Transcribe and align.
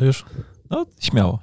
To 0.00 0.04
już? 0.06 0.24
No, 0.70 0.86
śmiało. 1.00 1.38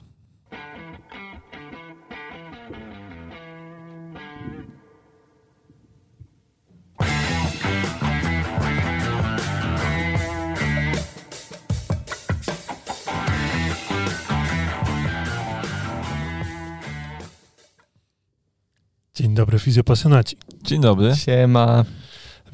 Dzień 19.15 19.35
dobry, 19.35 19.59
fizjopasjonaci. 19.59 20.37
Dzień 20.63 20.81
dobry. 20.81 21.15
Siema. 21.15 21.85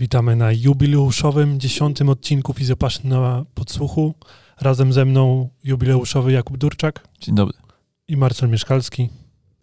Witamy 0.04 0.36
na 0.36 0.52
jubileuszowym 0.52 1.60
dziesiątym 1.60 2.10
odcinku 2.10 2.54
Fizjopaszyn 2.54 3.10
na 3.10 3.46
podsłuchu. 3.54 4.14
Razem 4.62 4.94
ze 4.94 5.06
mną 5.06 5.50
jubileuszowy 5.64 6.32
Jakub 6.32 6.58
Durczak 6.58 7.08
Dzień 7.20 7.36
dobry. 7.36 7.58
i 8.08 8.18
Marcel 8.18 8.50
Mieszkalski, 8.50 9.10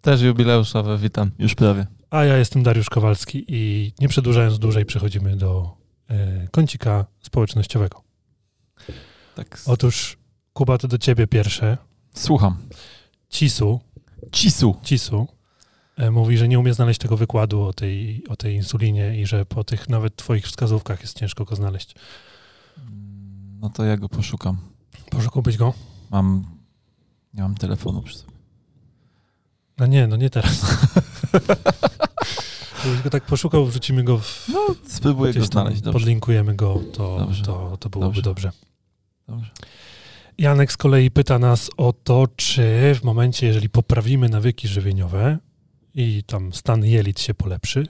Też 0.01 0.21
jubileuszowe, 0.21 0.97
witam. 0.97 1.31
Już 1.39 1.55
prawie. 1.55 1.87
a 2.09 2.23
ja 2.25 2.37
jestem 2.37 2.63
Dariusz 2.63 2.89
Kowalski 2.89 3.45
i 3.47 3.93
nie 3.99 4.07
przedłużając 4.07 4.59
dłużej 4.59 4.85
przechodzimy 4.85 5.35
do 5.37 5.77
e, 6.09 6.47
kącika 6.51 7.05
społecznościowego. 7.21 8.01
Tak. 9.35 9.59
Otóż 9.65 10.17
Kuba, 10.53 10.77
to 10.77 10.87
do 10.87 10.97
ciebie 10.97 11.27
pierwsze. 11.27 11.77
Słucham. 12.13 12.57
Cisu, 13.29 13.79
Cisu. 14.31 14.75
Cisu 14.83 15.27
mówi, 16.11 16.37
że 16.37 16.47
nie 16.47 16.59
umie 16.59 16.73
znaleźć 16.73 16.99
tego 16.99 17.17
wykładu 17.17 17.61
o 17.61 17.73
tej, 17.73 18.23
o 18.29 18.35
tej 18.35 18.55
insulinie 18.55 19.21
i 19.21 19.25
że 19.25 19.45
po 19.45 19.63
tych 19.63 19.89
nawet 19.89 20.15
twoich 20.15 20.45
wskazówkach 20.45 21.01
jest 21.01 21.19
ciężko 21.19 21.45
go 21.45 21.55
znaleźć. 21.55 21.95
No 23.59 23.69
to 23.69 23.83
ja 23.85 23.97
go 23.97 24.09
poszukam. 24.09 24.57
Poszukałbyś 25.09 25.57
go? 25.57 25.73
Mam. 26.11 26.45
Nie 27.33 27.41
mam 27.41 27.55
telefonu 27.55 28.01
przy 28.01 28.17
sobie. 28.17 28.31
No 29.77 29.85
nie, 29.85 30.07
no 30.07 30.15
nie 30.15 30.29
teraz. 30.29 30.61
Gdybyś 32.81 33.01
go 33.01 33.09
tak 33.09 33.25
poszukał, 33.25 33.65
wrzucimy 33.65 34.03
go 34.03 34.17
w... 34.17 34.49
No, 34.53 34.75
spróbuję 34.87 35.33
go 35.33 35.45
znaleźć. 35.45 35.81
Dobrze. 35.81 35.99
Podlinkujemy 35.99 36.55
go, 36.55 36.81
to, 36.93 37.17
Dobrze. 37.19 37.43
to, 37.43 37.77
to 37.77 37.89
byłoby 37.89 38.21
dobrze. 38.21 38.51
Dobrze. 39.27 39.51
Janek 40.37 40.71
z 40.71 40.77
kolei 40.77 41.11
pyta 41.11 41.39
nas 41.39 41.69
o 41.77 41.93
to, 41.93 42.27
czy 42.35 42.95
w 42.95 43.03
momencie, 43.03 43.47
jeżeli 43.47 43.69
poprawimy 43.69 44.29
nawyki 44.29 44.67
żywieniowe 44.67 45.37
i 45.95 46.23
tam 46.23 46.53
stan 46.53 46.85
jelit 46.85 47.19
się 47.19 47.33
polepszy, 47.33 47.87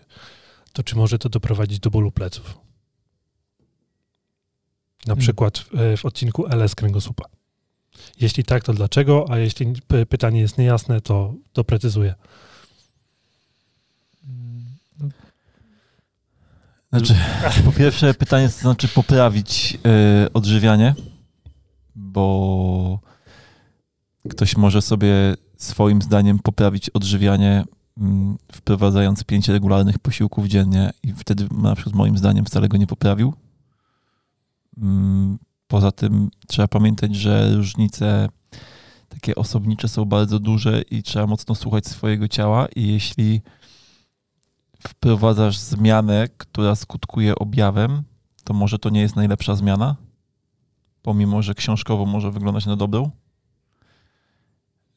to 0.74 0.84
czy 0.84 0.96
może 0.96 1.20
to 1.20 1.30
doprowadzić 1.30 1.80
do 1.80 1.92
bólu 1.92 2.12
pleców? 2.12 2.58
Na 5.06 5.14
Hmm. 5.14 5.22
przykład 5.22 5.66
e, 5.74 5.98
w 5.98 6.06
odcinku 6.06 6.48
LS 6.48 6.76
kręgosłupa. 6.76 7.26
Jeśli 8.20 8.44
tak, 8.44 8.64
to 8.64 8.74
dlaczego? 8.74 9.26
A 9.30 9.38
jeśli 9.38 9.74
pytanie 10.10 10.40
jest 10.40 10.58
niejasne, 10.58 11.02
to 11.02 11.34
doprecyzuję. 11.54 12.16
Znaczy, 16.94 17.16
po 17.66 17.72
pierwsze 17.72 18.14
pytanie 18.14 18.50
to 18.50 18.60
znaczy 18.60 18.88
poprawić 18.88 19.78
e, 19.86 20.34
odżywianie, 20.34 20.96
bo 21.96 23.00
ktoś 24.30 24.58
może 24.58 24.82
sobie 24.82 25.36
swoim 25.58 26.02
zdaniem 26.02 26.40
poprawić 26.40 26.90
odżywianie 26.90 27.64
wprowadzając 28.52 29.24
pięć 29.24 29.48
regularnych 29.50 30.00
posiłków 30.00 30.48
dziennie 30.48 30.92
i 31.04 31.14
wtedy 31.14 31.48
na 31.52 31.76
przykład 31.76 31.96
moim 31.96 32.18
zdaniem 32.18 32.46
wcale 32.46 32.68
go 32.68 32.78
nie 32.78 32.88
poprawił. 32.88 33.34
Mm, 34.78 35.38
Poza 35.72 35.92
tym 35.92 36.30
trzeba 36.48 36.68
pamiętać, 36.68 37.16
że 37.16 37.56
różnice 37.56 38.30
takie 39.10 39.36
osobnicze 39.36 39.88
są 39.88 40.06
bardzo 40.06 40.40
duże 40.40 40.82
i 40.82 41.04
trzeba 41.04 41.28
mocno 41.28 41.56
słuchać 41.56 41.88
swojego 41.88 42.28
ciała 42.28 42.68
i 42.76 42.88
jeśli 42.88 43.42
wprowadzasz 44.88 45.58
zmianę, 45.58 46.28
która 46.38 46.76
skutkuje 46.76 47.36
objawem, 47.36 48.04
to 48.44 48.54
może 48.54 48.80
to 48.80 48.90
nie 48.90 49.02
jest 49.02 49.16
najlepsza 49.16 49.56
zmiana, 49.56 49.96
pomimo 51.02 51.42
że 51.42 51.56
książkowo 51.56 52.06
może 52.06 52.32
wyglądać 52.32 52.66
na 52.66 52.76
dobrą. 52.76 53.12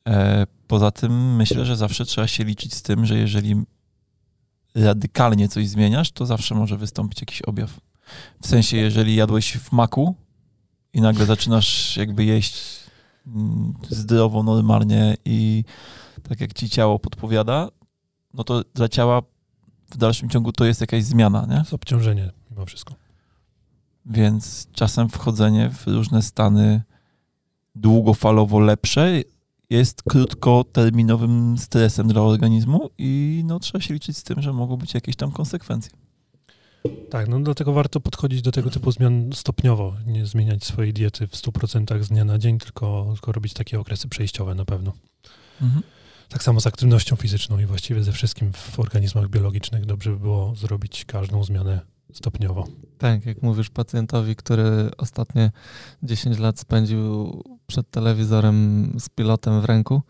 E, 0.08 0.46
Poza 0.66 0.90
tym 0.90 1.36
myślę, 1.36 1.64
że 1.64 1.76
zawsze 1.76 2.04
trzeba 2.04 2.26
się 2.26 2.44
liczyć 2.44 2.74
z 2.74 2.82
tym, 2.82 3.06
że 3.06 3.18
jeżeli 3.18 3.54
radykalnie 4.74 5.48
coś 5.48 5.68
zmieniasz, 5.68 6.12
to 6.12 6.26
zawsze 6.26 6.54
może 6.54 6.76
wystąpić 6.76 7.20
jakiś 7.20 7.42
objaw. 7.42 7.80
W 8.42 8.46
sensie, 8.46 8.76
jeżeli 8.76 9.14
jadłeś 9.14 9.56
w 9.56 9.72
maku 9.72 10.14
i 10.92 11.00
nagle 11.00 11.26
zaczynasz 11.26 11.96
jakby 11.96 12.24
jeść 12.24 12.62
mm, 13.26 13.74
zdrowo, 13.90 14.42
normalnie 14.42 15.16
i 15.24 15.64
tak 16.28 16.40
jak 16.40 16.52
ci 16.52 16.70
ciało 16.70 16.98
podpowiada, 16.98 17.68
no 18.34 18.44
to 18.44 18.62
dla 18.74 18.88
ciała 18.88 19.22
w 19.90 19.96
dalszym 19.96 20.28
ciągu 20.28 20.52
to 20.52 20.64
jest 20.64 20.80
jakaś 20.80 21.04
zmiana, 21.04 21.46
nie? 21.50 21.56
jest 21.56 21.74
obciążenie 21.74 22.30
mimo 22.50 22.66
wszystko. 22.66 22.94
Więc 24.06 24.68
czasem 24.72 25.08
wchodzenie 25.08 25.70
w 25.70 25.86
różne 25.86 26.22
stany 26.22 26.82
długofalowo 27.74 28.60
lepsze 28.60 29.12
jest 29.74 30.02
krótkoterminowym 30.02 31.58
stresem 31.58 32.08
dla 32.08 32.22
organizmu 32.22 32.90
i 32.98 33.42
no, 33.46 33.58
trzeba 33.58 33.80
się 33.80 33.94
liczyć 33.94 34.16
z 34.18 34.22
tym, 34.22 34.42
że 34.42 34.52
mogą 34.52 34.76
być 34.76 34.94
jakieś 34.94 35.16
tam 35.16 35.30
konsekwencje. 35.30 35.92
Tak, 37.10 37.28
no 37.28 37.40
dlatego 37.40 37.72
warto 37.72 38.00
podchodzić 38.00 38.42
do 38.42 38.52
tego 38.52 38.70
typu 38.70 38.92
zmian 38.92 39.30
stopniowo, 39.32 39.94
nie 40.06 40.26
zmieniać 40.26 40.64
swojej 40.64 40.92
diety 40.92 41.26
w 41.26 41.32
100% 41.32 42.02
z 42.02 42.08
dnia 42.08 42.24
na 42.24 42.38
dzień, 42.38 42.58
tylko, 42.58 43.10
tylko 43.12 43.32
robić 43.32 43.54
takie 43.54 43.80
okresy 43.80 44.08
przejściowe 44.08 44.54
na 44.54 44.64
pewno. 44.64 44.92
Mhm. 45.62 45.82
Tak 46.28 46.42
samo 46.42 46.60
z 46.60 46.66
aktywnością 46.66 47.16
fizyczną 47.16 47.58
i 47.58 47.66
właściwie 47.66 48.02
ze 48.02 48.12
wszystkim 48.12 48.52
w 48.52 48.80
organizmach 48.80 49.28
biologicznych 49.28 49.86
dobrze 49.86 50.10
by 50.10 50.18
było 50.18 50.54
zrobić 50.54 51.04
każdą 51.04 51.44
zmianę 51.44 51.80
stopniowo. 52.12 52.68
Tak, 52.98 53.26
jak 53.26 53.42
mówisz 53.42 53.70
pacjentowi, 53.70 54.36
który 54.36 54.90
ostatnie 54.98 55.50
10 56.02 56.38
lat 56.38 56.58
spędził 56.58 57.42
przed 57.66 57.90
telewizorem 57.90 58.92
z 58.98 59.08
pilotem 59.08 59.60
w 59.60 59.64
ręku 59.64 60.02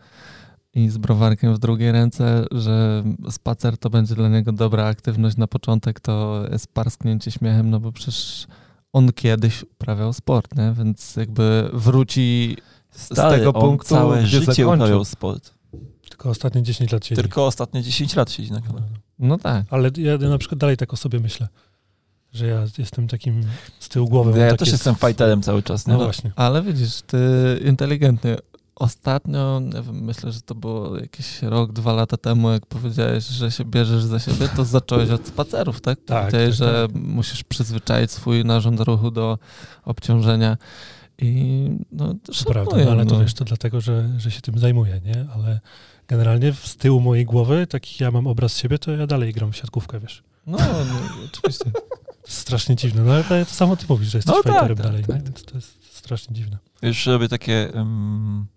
i 0.73 0.89
z 0.89 0.97
browarkiem 0.97 1.55
w 1.55 1.59
drugiej 1.59 1.91
ręce, 1.91 2.45
że 2.51 3.03
spacer 3.29 3.77
to 3.77 3.89
będzie 3.89 4.15
dla 4.15 4.29
niego 4.29 4.51
dobra 4.51 4.85
aktywność 4.85 5.37
na 5.37 5.47
początek, 5.47 5.99
to 5.99 6.45
jest 6.51 6.73
parsknięcie 6.73 7.31
śmiechem, 7.31 7.69
no 7.69 7.79
bo 7.79 7.91
przecież 7.91 8.47
on 8.93 9.11
kiedyś 9.13 9.63
uprawiał 9.63 10.13
sport, 10.13 10.55
nie? 10.57 10.73
więc 10.77 11.15
jakby 11.15 11.69
wróci 11.73 12.57
Stary, 12.91 13.37
tego 13.37 13.53
punktu, 13.53 13.89
całe 13.89 14.17
gdzie 14.17 14.27
życie 14.27 14.45
zakończył. 14.45 14.73
uprawiał 14.73 15.05
sport. 15.05 15.53
Tylko 16.09 16.29
ostatnie 16.29 16.63
10 16.63 16.91
lat 16.91 17.05
siedzi. 17.05 17.21
Tylko 17.21 17.45
ostatnie 17.45 17.83
10 17.83 18.15
lat 18.15 18.31
siedzi 18.31 18.51
na 18.51 18.61
kanale. 18.61 18.85
No 19.19 19.37
tak. 19.37 19.65
Ale 19.69 19.89
ja 19.97 20.17
na 20.17 20.37
przykład 20.37 20.59
dalej 20.59 20.77
tak 20.77 20.93
o 20.93 20.97
sobie 20.97 21.19
myślę, 21.19 21.47
że 22.35 22.47
ja 22.47 22.63
jestem 22.77 23.07
takim 23.07 23.43
z 23.79 23.89
tyłu 23.89 24.09
głowy. 24.09 24.31
mam 24.31 24.39
Ja 24.39 24.45
takie 24.45 24.57
też 24.57 24.71
jestem 24.71 24.95
fighterem 24.95 25.41
cały 25.41 25.63
czas. 25.63 25.87
No 25.87 25.97
nie? 25.97 26.03
właśnie. 26.03 26.31
Ale 26.35 26.61
widzisz, 26.61 27.01
ty 27.01 27.17
inteligentny. 27.65 28.37
Ostatnio, 28.75 29.59
nie 29.59 29.81
wiem, 29.81 30.03
myślę, 30.03 30.31
że 30.31 30.41
to 30.41 30.55
było 30.55 30.97
jakieś 30.97 31.41
rok, 31.41 31.71
dwa 31.71 31.93
lata 31.93 32.17
temu, 32.17 32.51
jak 32.51 32.65
powiedziałeś, 32.65 33.23
że 33.27 33.51
się 33.51 33.65
bierzesz 33.65 34.03
za 34.03 34.19
siebie, 34.19 34.49
to 34.55 34.65
zacząłeś 34.65 35.09
od 35.09 35.27
spacerów, 35.27 35.81
tak? 35.81 35.99
Tak, 36.05 36.21
Powiedziałeś, 36.21 36.57
tak, 36.57 36.67
że 36.67 36.87
musisz 36.93 37.43
przyzwyczaić 37.43 38.11
swój 38.11 38.45
narząd 38.45 38.79
ruchu 38.79 39.11
do 39.11 39.37
obciążenia 39.85 40.57
i 41.17 41.69
no, 41.91 42.13
To 42.23 42.33
szanuję, 42.33 42.53
prawda, 42.53 42.85
no, 42.85 42.91
ale 42.91 43.05
to 43.05 43.15
no. 43.15 43.21
wiesz, 43.21 43.33
to 43.33 43.45
dlatego, 43.45 43.81
że, 43.81 44.09
że 44.17 44.31
się 44.31 44.41
tym 44.41 44.59
zajmuję, 44.59 45.01
nie? 45.05 45.25
Ale 45.35 45.59
generalnie 46.07 46.53
z 46.53 46.75
tyłu 46.77 46.99
mojej 46.99 47.25
głowy, 47.25 47.67
taki 47.67 48.03
ja 48.03 48.11
mam 48.11 48.27
obraz 48.27 48.57
siebie, 48.57 48.79
to 48.79 48.91
ja 48.91 49.07
dalej 49.07 49.33
gram 49.33 49.51
w 49.51 49.55
siatkówkę, 49.57 49.99
wiesz. 49.99 50.23
No, 50.47 50.57
no, 50.57 50.95
oczywiście. 51.33 51.65
Strasznie 52.27 52.75
dziwne, 52.75 53.01
no 53.01 53.13
ale 53.13 53.23
to, 53.23 53.45
to 53.45 53.53
samo 53.53 53.75
ty 53.75 53.85
mówisz, 53.89 54.07
że 54.09 54.17
jesteś 54.17 54.35
No 54.35 54.43
tak, 54.43 54.53
fighterem 54.53 54.77
tak, 54.77 54.85
dalej, 54.85 55.03
tak, 55.03 55.21
tak. 55.23 55.41
To 55.41 55.55
jest 55.55 55.95
strasznie 55.95 56.35
dziwne. 56.35 56.57
Już 56.81 57.05
robię 57.05 57.29
takie. 57.29 57.71
Um, 57.75 58.47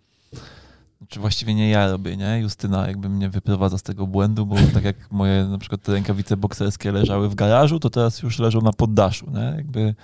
czy 1.08 1.20
właściwie 1.20 1.54
nie 1.54 1.70
ja 1.70 1.90
robię, 1.90 2.16
nie? 2.16 2.40
Justyna 2.40 2.86
jakby 2.86 3.08
mnie 3.08 3.30
wyprowadza 3.30 3.78
z 3.78 3.82
tego 3.82 4.06
błędu, 4.06 4.46
bo 4.46 4.56
tak 4.74 4.84
jak 4.84 5.10
moje 5.10 5.44
na 5.44 5.58
przykład 5.58 5.82
te 5.82 5.92
rękawice 5.92 6.36
bokserskie 6.36 6.92
leżały 6.92 7.28
w 7.28 7.34
garażu, 7.34 7.80
to 7.80 7.90
teraz 7.90 8.22
już 8.22 8.38
leżą 8.38 8.60
na 8.60 8.72
poddaszu, 8.72 9.30
nie? 9.30 9.56
Jakby. 9.56 9.94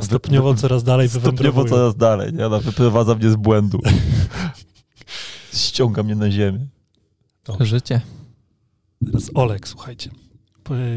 Stopniowo 0.00 0.54
coraz 0.54 0.84
dalej 0.84 1.08
Stopniowo 1.08 1.64
coraz 1.64 1.96
dalej, 1.96 2.32
nie? 2.32 2.46
Ona 2.46 2.58
wyprowadza 2.58 3.14
mnie 3.14 3.30
z 3.30 3.36
błędu. 3.36 3.80
Ściąga 5.54 6.02
mnie 6.02 6.14
na 6.14 6.30
ziemię. 6.30 6.66
Dobrze. 7.44 7.66
Życie. 7.66 8.00
Teraz 9.04 9.30
Olek, 9.34 9.68
słuchajcie. 9.68 10.10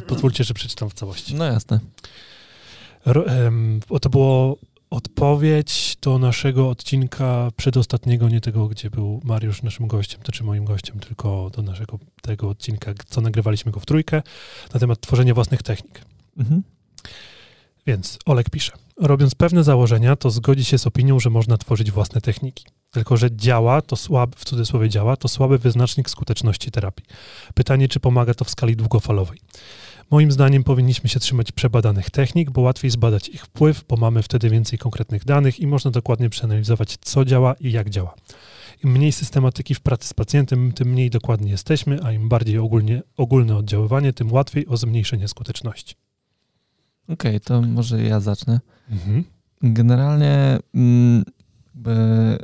Po- 0.01 0.07
Pozwólcie, 0.07 0.43
że 0.43 0.53
przeczytam 0.53 0.89
w 0.89 0.93
całości. 0.93 1.35
No 1.35 1.45
jasne. 1.45 1.79
Ro, 3.05 3.25
em, 3.27 3.79
o, 3.89 3.99
to 3.99 4.09
było 4.09 4.57
odpowiedź 4.89 5.97
do 6.01 6.17
naszego 6.19 6.69
odcinka 6.69 7.51
przedostatniego, 7.57 8.29
nie 8.29 8.41
tego, 8.41 8.67
gdzie 8.67 8.89
był 8.89 9.21
Mariusz 9.23 9.63
naszym 9.63 9.87
gościem, 9.87 10.21
to 10.23 10.31
czy 10.31 10.43
moim 10.43 10.65
gościem, 10.65 10.99
tylko 10.99 11.49
do 11.55 11.61
naszego 11.61 11.99
tego 12.21 12.49
odcinka, 12.49 12.93
co 13.07 13.21
nagrywaliśmy 13.21 13.71
go 13.71 13.79
w 13.79 13.85
trójkę, 13.85 14.21
na 14.73 14.79
temat 14.79 15.01
tworzenia 15.01 15.33
własnych 15.33 15.63
technik. 15.63 16.01
Mhm. 16.37 16.63
Więc 17.87 18.19
Olek 18.25 18.49
pisze. 18.49 18.71
Robiąc 18.97 19.35
pewne 19.35 19.63
założenia, 19.63 20.15
to 20.15 20.29
zgodzi 20.29 20.65
się 20.65 20.77
z 20.77 20.87
opinią, 20.87 21.19
że 21.19 21.29
można 21.29 21.57
tworzyć 21.57 21.91
własne 21.91 22.21
techniki. 22.21 22.65
Tylko, 22.91 23.17
że 23.17 23.35
działa, 23.35 23.81
to 23.81 23.95
słaby, 23.95 24.35
w 24.37 24.45
cudzysłowie 24.45 24.89
działa, 24.89 25.15
to 25.15 25.27
słaby 25.27 25.57
wyznacznik 25.57 26.09
skuteczności 26.09 26.71
terapii. 26.71 27.05
Pytanie, 27.53 27.87
czy 27.87 27.99
pomaga 27.99 28.33
to 28.33 28.45
w 28.45 28.49
skali 28.49 28.75
długofalowej. 28.75 29.39
Moim 30.11 30.31
zdaniem 30.31 30.63
powinniśmy 30.63 31.09
się 31.09 31.19
trzymać 31.19 31.51
przebadanych 31.51 32.09
technik, 32.09 32.51
bo 32.51 32.61
łatwiej 32.61 32.91
zbadać 32.91 33.29
ich 33.29 33.45
wpływ, 33.45 33.83
bo 33.89 33.97
mamy 33.97 34.23
wtedy 34.23 34.49
więcej 34.49 34.79
konkretnych 34.79 35.25
danych 35.25 35.59
i 35.59 35.67
można 35.67 35.91
dokładnie 35.91 36.29
przeanalizować, 36.29 36.97
co 37.01 37.25
działa 37.25 37.53
i 37.53 37.71
jak 37.71 37.89
działa. 37.89 38.15
Im 38.83 38.91
mniej 38.91 39.11
systematyki 39.11 39.75
w 39.75 39.81
pracy 39.81 40.07
z 40.07 40.13
pacjentem, 40.13 40.71
tym 40.71 40.87
mniej 40.87 41.09
dokładni 41.09 41.51
jesteśmy, 41.51 41.99
a 42.03 42.11
im 42.11 42.29
bardziej 42.29 42.57
ogólnie, 42.57 43.01
ogólne 43.17 43.57
oddziaływanie, 43.57 44.13
tym 44.13 44.31
łatwiej 44.31 44.67
o 44.67 44.77
zmniejszenie 44.77 45.27
skuteczności. 45.27 45.95
Okej, 47.03 47.15
okay, 47.35 47.39
to 47.39 47.61
może 47.61 48.03
ja 48.03 48.19
zacznę. 48.19 48.59
Mhm. 48.89 49.23
Generalnie 49.61 50.59
mm, 50.75 51.23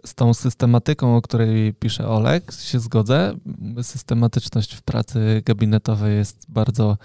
z 0.06 0.16
tą 0.16 0.34
systematyką, 0.34 1.16
o 1.16 1.22
której 1.22 1.74
pisze 1.74 2.08
Olek, 2.08 2.52
się 2.52 2.80
zgodzę. 2.80 3.34
Systematyczność 3.82 4.76
w 4.76 4.82
pracy 4.82 5.42
gabinetowej 5.46 6.18
jest 6.18 6.46
bardzo 6.50 6.98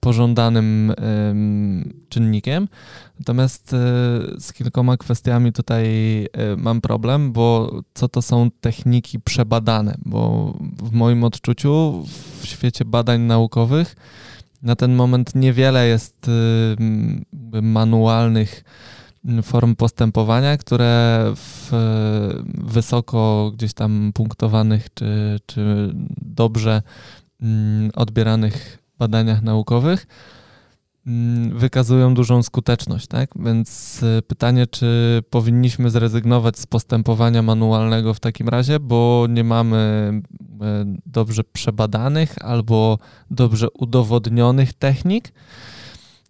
pożądanym 0.00 0.94
czynnikiem. 2.08 2.68
Natomiast 3.18 3.74
e, 3.74 3.76
z 4.38 4.52
kilkoma 4.52 4.96
kwestiami 4.96 5.52
tutaj 5.52 5.86
e, 6.24 6.56
mam 6.56 6.80
problem, 6.80 7.32
bo 7.32 7.72
co 7.94 8.08
to 8.08 8.22
są 8.22 8.50
techniki 8.60 9.20
przebadane? 9.20 9.94
Bo 10.04 10.52
w 10.82 10.92
moim 10.92 11.24
odczuciu 11.24 12.04
w 12.40 12.46
świecie 12.46 12.84
badań 12.84 13.20
naukowych 13.20 13.96
na 14.62 14.76
ten 14.76 14.94
moment 14.94 15.34
niewiele 15.34 15.86
jest 15.86 16.30
manualnych 17.62 18.64
form 19.42 19.76
postępowania, 19.76 20.56
które 20.56 21.24
w 21.36 21.70
wysoko 22.64 23.52
gdzieś 23.54 23.74
tam 23.74 24.10
punktowanych 24.14 24.94
czy, 24.94 25.40
czy 25.46 25.90
dobrze 26.22 26.82
mm, 27.42 27.90
odbieranych 27.94 28.78
badaniach 28.98 29.42
naukowych. 29.42 30.06
mm, 30.06 30.41
wykazują 31.52 32.14
dużą 32.14 32.42
skuteczność, 32.42 33.06
tak? 33.06 33.30
Więc 33.36 34.00
y, 34.02 34.22
pytanie, 34.22 34.66
czy 34.66 35.22
powinniśmy 35.30 35.90
zrezygnować 35.90 36.58
z 36.58 36.66
postępowania 36.66 37.42
manualnego 37.42 38.14
w 38.14 38.20
takim 38.20 38.48
razie, 38.48 38.80
bo 38.80 39.26
nie 39.30 39.44
mamy 39.44 40.12
y, 40.40 41.00
dobrze 41.06 41.44
przebadanych 41.44 42.34
albo 42.44 42.98
dobrze 43.30 43.70
udowodnionych 43.70 44.72
technik, 44.72 45.32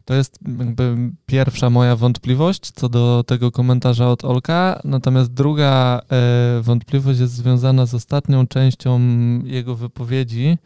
to 0.05 0.15
jest 0.15 0.39
jakby 0.59 0.97
pierwsza 1.27 1.71
moja 1.71 1.97
wątpliwość 1.97 2.71
co 2.75 2.89
do 2.89 3.25
tego 3.27 3.51
komentarza 3.51 4.11
od 4.11 4.25
Olka. 4.25 4.81
Natomiast 4.85 5.35
druga 5.35 6.01
e, 6.11 6.63
wątpliwość 6.63 7.21
jest 7.21 7.35
związana 7.35 7.87
z 7.87 7.95
ostatnią 7.95 8.47
częścią 8.47 9.01
jego 9.45 9.75
wypowiedzi, 9.75 10.59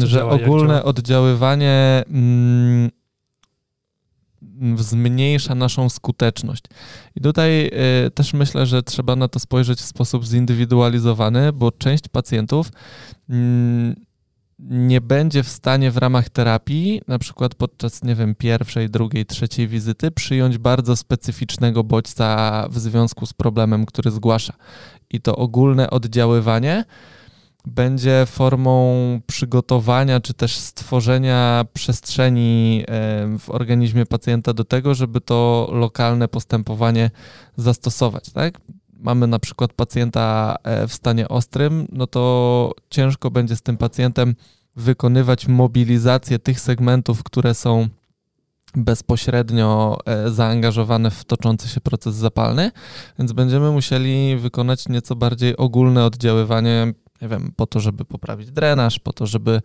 co 0.00 0.06
że 0.06 0.18
działa, 0.18 0.32
ogólne 0.32 0.84
oddziaływanie 0.84 2.04
mm, 2.08 2.90
zmniejsza 4.76 5.54
naszą 5.54 5.88
skuteczność. 5.88 6.62
I 7.14 7.20
tutaj 7.20 7.70
y, 8.06 8.10
też 8.10 8.34
myślę, 8.34 8.66
że 8.66 8.82
trzeba 8.82 9.16
na 9.16 9.28
to 9.28 9.38
spojrzeć 9.38 9.78
w 9.78 9.84
sposób 9.84 10.24
zindywidualizowany, 10.24 11.52
bo 11.52 11.72
część 11.72 12.08
pacjentów 12.08 12.68
y, 13.30 13.32
nie 14.58 15.00
będzie 15.00 15.42
w 15.42 15.48
stanie 15.48 15.90
w 15.90 15.96
ramach 15.96 16.28
terapii, 16.28 17.00
na 17.08 17.18
przykład 17.18 17.54
podczas, 17.54 18.04
nie 18.04 18.14
wiem, 18.14 18.34
pierwszej, 18.34 18.90
drugiej, 18.90 19.26
trzeciej 19.26 19.68
wizyty, 19.68 20.10
przyjąć 20.10 20.58
bardzo 20.58 20.96
specyficznego 20.96 21.84
bodźca 21.84 22.66
w 22.70 22.78
związku 22.78 23.26
z 23.26 23.32
problemem, 23.32 23.86
który 23.86 24.10
zgłasza. 24.10 24.52
I 25.10 25.20
to 25.20 25.36
ogólne 25.36 25.90
oddziaływanie 25.90 26.84
będzie 27.68 28.26
formą 28.26 29.20
przygotowania 29.26 30.20
czy 30.20 30.34
też 30.34 30.56
stworzenia 30.56 31.64
przestrzeni 31.72 32.84
w 33.38 33.44
organizmie 33.50 34.06
pacjenta 34.06 34.52
do 34.52 34.64
tego, 34.64 34.94
żeby 34.94 35.20
to 35.20 35.68
lokalne 35.72 36.28
postępowanie 36.28 37.10
zastosować. 37.56 38.30
Tak? 38.30 38.60
mamy 38.98 39.26
na 39.26 39.38
przykład 39.38 39.72
pacjenta 39.72 40.56
e, 40.64 40.88
w 40.88 40.92
stanie 40.92 41.28
ostrym, 41.28 41.88
no 41.92 42.06
to 42.06 42.72
ciężko 42.90 43.30
będzie 43.30 43.56
z 43.56 43.62
tym 43.62 43.76
pacjentem 43.76 44.34
wykonywać 44.76 45.48
mobilizację 45.48 46.38
tych 46.38 46.60
segmentów, 46.60 47.22
które 47.22 47.54
są 47.54 47.88
bezpośrednio 48.74 49.98
e, 50.06 50.30
zaangażowane 50.30 51.10
w 51.10 51.24
toczący 51.24 51.68
się 51.68 51.80
proces 51.80 52.14
zapalny, 52.14 52.70
więc 53.18 53.32
będziemy 53.32 53.70
musieli 53.70 54.36
wykonać 54.36 54.88
nieco 54.88 55.16
bardziej 55.16 55.56
ogólne 55.56 56.04
oddziaływanie, 56.04 56.92
nie 57.22 57.28
wiem, 57.28 57.52
po 57.56 57.66
to, 57.66 57.80
żeby 57.80 58.04
poprawić 58.04 58.50
drenaż, 58.50 58.98
po 58.98 59.12
to, 59.12 59.26
żeby 59.26 59.62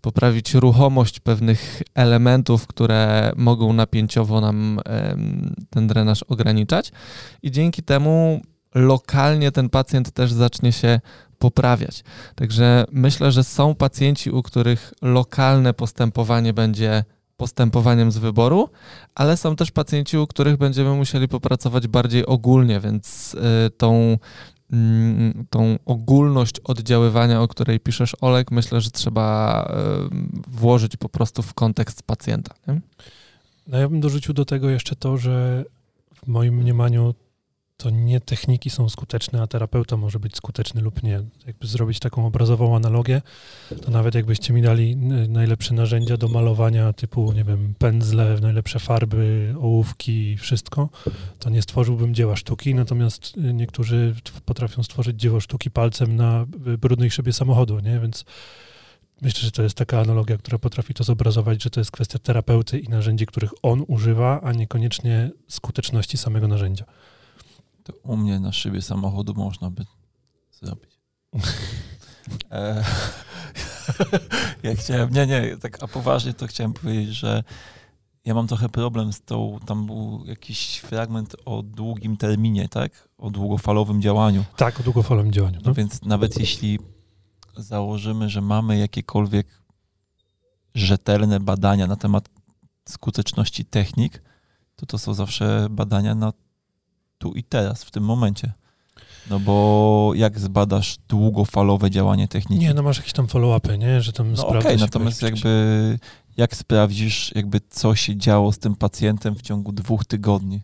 poprawić 0.00 0.54
ruchomość 0.54 1.20
pewnych 1.20 1.82
elementów, 1.94 2.66
które 2.66 3.32
mogą 3.36 3.72
napięciowo 3.72 4.40
nam 4.40 4.80
ten 5.70 5.86
drenaż 5.86 6.22
ograniczać 6.22 6.92
i 7.42 7.50
dzięki 7.50 7.82
temu 7.82 8.40
lokalnie 8.74 9.52
ten 9.52 9.68
pacjent 9.68 10.10
też 10.10 10.32
zacznie 10.32 10.72
się 10.72 11.00
poprawiać. 11.38 12.04
Także 12.34 12.84
myślę, 12.92 13.32
że 13.32 13.44
są 13.44 13.74
pacjenci, 13.74 14.30
u 14.30 14.42
których 14.42 14.92
lokalne 15.02 15.74
postępowanie 15.74 16.52
będzie 16.52 17.04
postępowaniem 17.36 18.12
z 18.12 18.18
wyboru, 18.18 18.68
ale 19.14 19.36
są 19.36 19.56
też 19.56 19.70
pacjenci, 19.70 20.18
u 20.18 20.26
których 20.26 20.56
będziemy 20.56 20.94
musieli 20.94 21.28
popracować 21.28 21.88
bardziej 21.88 22.26
ogólnie, 22.26 22.80
więc 22.80 23.34
y, 23.34 23.70
tą, 23.70 24.18
tą 25.50 25.78
ogólność 25.86 26.60
oddziaływania, 26.60 27.42
o 27.42 27.48
której 27.48 27.80
piszesz, 27.80 28.16
Olek, 28.20 28.50
myślę, 28.50 28.80
że 28.80 28.90
trzeba 28.90 29.72
włożyć 30.48 30.96
po 30.96 31.08
prostu 31.08 31.42
w 31.42 31.54
kontekst 31.54 32.02
pacjenta. 32.02 32.54
Nie? 32.68 32.80
No 33.66 33.78
ja 33.78 33.88
bym 33.88 34.00
dorzucił 34.00 34.34
do 34.34 34.44
tego 34.44 34.70
jeszcze 34.70 34.96
to, 34.96 35.16
że 35.16 35.64
w 36.14 36.26
moim 36.26 36.54
mniemaniu 36.54 37.14
to 37.80 37.90
nie 37.90 38.20
techniki 38.20 38.70
są 38.70 38.88
skuteczne, 38.88 39.42
a 39.42 39.46
terapeuta 39.46 39.96
może 39.96 40.18
być 40.18 40.36
skuteczny 40.36 40.80
lub 40.80 41.02
nie. 41.02 41.20
Jakby 41.46 41.66
zrobić 41.66 41.98
taką 41.98 42.26
obrazową 42.26 42.76
analogię, 42.76 43.22
to 43.82 43.90
nawet 43.90 44.14
jakbyście 44.14 44.52
mi 44.52 44.62
dali 44.62 44.96
najlepsze 45.28 45.74
narzędzia 45.74 46.16
do 46.16 46.28
malowania, 46.28 46.92
typu, 46.92 47.32
nie 47.32 47.44
wiem, 47.44 47.74
pędzle, 47.78 48.36
najlepsze 48.40 48.78
farby, 48.78 49.54
ołówki, 49.60 50.36
wszystko, 50.36 50.88
to 51.38 51.50
nie 51.50 51.62
stworzyłbym 51.62 52.14
dzieła 52.14 52.36
sztuki, 52.36 52.74
natomiast 52.74 53.36
y, 53.36 53.52
niektórzy 53.54 54.14
potrafią 54.44 54.82
stworzyć 54.82 55.20
dzieło 55.20 55.40
sztuki 55.40 55.70
palcem 55.70 56.16
na 56.16 56.46
y, 56.66 56.78
brudnej 56.78 57.10
szybie 57.10 57.32
samochodu, 57.32 57.80
nie? 57.80 58.00
Więc 58.00 58.24
myślę, 59.22 59.40
że 59.40 59.50
to 59.50 59.62
jest 59.62 59.76
taka 59.76 60.00
analogia, 60.00 60.36
która 60.36 60.58
potrafi 60.58 60.94
to 60.94 61.04
zobrazować, 61.04 61.62
że 61.62 61.70
to 61.70 61.80
jest 61.80 61.90
kwestia 61.90 62.18
terapeuty 62.18 62.78
i 62.78 62.88
narzędzi, 62.88 63.26
których 63.26 63.50
on 63.62 63.84
używa, 63.88 64.40
a 64.40 64.52
niekoniecznie 64.52 65.30
skuteczności 65.48 66.18
samego 66.18 66.48
narzędzia. 66.48 66.84
To 67.84 67.92
u 68.02 68.16
mnie 68.16 68.40
na 68.40 68.52
szybie 68.52 68.82
samochodu 68.82 69.34
można 69.34 69.70
by 69.70 69.86
zrobić. 70.50 71.00
e, 72.50 72.84
ja 74.62 74.74
chciałem, 74.74 75.10
nie, 75.10 75.26
nie, 75.26 75.56
tak 75.56 75.82
a 75.82 75.88
poważnie 75.88 76.34
to 76.34 76.46
chciałem 76.46 76.72
powiedzieć, 76.72 77.08
że 77.08 77.42
ja 78.24 78.34
mam 78.34 78.46
trochę 78.46 78.68
problem 78.68 79.12
z 79.12 79.20
tą, 79.20 79.58
tam 79.66 79.86
był 79.86 80.24
jakiś 80.26 80.78
fragment 80.78 81.36
o 81.44 81.62
długim 81.62 82.16
terminie, 82.16 82.68
tak? 82.68 83.08
O 83.18 83.30
długofalowym 83.30 84.02
działaniu. 84.02 84.44
Tak, 84.56 84.80
o 84.80 84.82
długofalowym 84.82 85.32
działaniu. 85.32 85.56
No, 85.56 85.68
no 85.68 85.74
więc 85.74 86.02
nawet 86.02 86.38
jeśli 86.40 86.78
założymy, 87.56 88.28
że 88.28 88.40
mamy 88.40 88.78
jakiekolwiek 88.78 89.46
rzetelne 90.74 91.40
badania 91.40 91.86
na 91.86 91.96
temat 91.96 92.28
skuteczności 92.88 93.64
technik, 93.64 94.22
to 94.76 94.86
to 94.86 94.98
są 94.98 95.14
zawsze 95.14 95.66
badania 95.70 96.14
na 96.14 96.32
tu 97.20 97.32
i 97.32 97.42
teraz, 97.42 97.84
w 97.84 97.90
tym 97.90 98.04
momencie. 98.04 98.52
No 99.30 99.40
bo 99.40 100.12
jak 100.14 100.38
zbadasz 100.38 100.98
długofalowe 101.08 101.90
działanie 101.90 102.28
techniki? 102.28 102.62
Nie, 102.62 102.74
no 102.74 102.82
masz 102.82 102.96
jakieś 102.96 103.12
tam 103.12 103.26
follow-upy, 103.26 103.78
nie? 103.78 104.00
Że 104.00 104.12
tam 104.12 104.32
no 104.32 104.46
okej, 104.46 104.60
okay, 104.60 104.76
natomiast 104.76 105.22
jakby 105.22 105.98
jak 106.36 106.56
sprawdzisz 106.56 107.32
jakby 107.34 107.60
co 107.70 107.94
się 107.94 108.16
działo 108.16 108.52
z 108.52 108.58
tym 108.58 108.76
pacjentem 108.76 109.34
w 109.34 109.42
ciągu 109.42 109.72
dwóch 109.72 110.04
tygodni? 110.04 110.62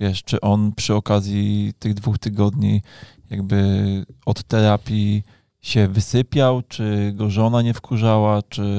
Wiesz, 0.00 0.24
czy 0.24 0.40
on 0.40 0.72
przy 0.72 0.94
okazji 0.94 1.72
tych 1.78 1.94
dwóch 1.94 2.18
tygodni 2.18 2.82
jakby 3.30 4.06
od 4.26 4.42
terapii 4.42 5.22
się 5.60 5.88
wysypiał, 5.88 6.62
czy 6.62 7.12
go 7.14 7.30
żona 7.30 7.62
nie 7.62 7.74
wkurzała, 7.74 8.42
czy 8.42 8.78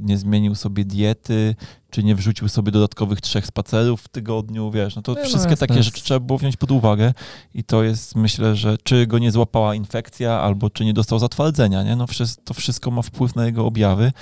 nie 0.00 0.18
zmienił 0.18 0.54
sobie 0.54 0.84
diety, 0.84 1.54
czy 1.90 2.04
nie 2.04 2.14
wrzucił 2.14 2.48
sobie 2.48 2.72
dodatkowych 2.72 3.20
trzech 3.20 3.46
spacerów 3.46 4.02
w 4.02 4.08
tygodniu, 4.08 4.70
wiesz, 4.70 4.96
no 4.96 5.02
to 5.02 5.12
no 5.12 5.20
wszystkie 5.24 5.50
jasne, 5.50 5.66
takie 5.66 5.74
jest- 5.74 5.84
rzeczy 5.84 6.02
trzeba 6.02 6.20
było 6.20 6.38
wziąć 6.38 6.56
pod 6.56 6.70
uwagę 6.70 7.12
i 7.54 7.64
to 7.64 7.82
jest, 7.82 8.16
myślę, 8.16 8.56
że 8.56 8.78
czy 8.82 9.06
go 9.06 9.18
nie 9.18 9.30
złapała 9.30 9.74
infekcja, 9.74 10.40
albo 10.40 10.70
czy 10.70 10.84
nie 10.84 10.94
dostał 10.94 11.18
zatwardzenia, 11.18 11.82
nie? 11.82 11.96
No 11.96 12.06
to 12.44 12.54
wszystko 12.54 12.90
ma 12.90 13.02
wpływ 13.02 13.36
na 13.36 13.46
jego 13.46 13.66
objawy 13.66 14.12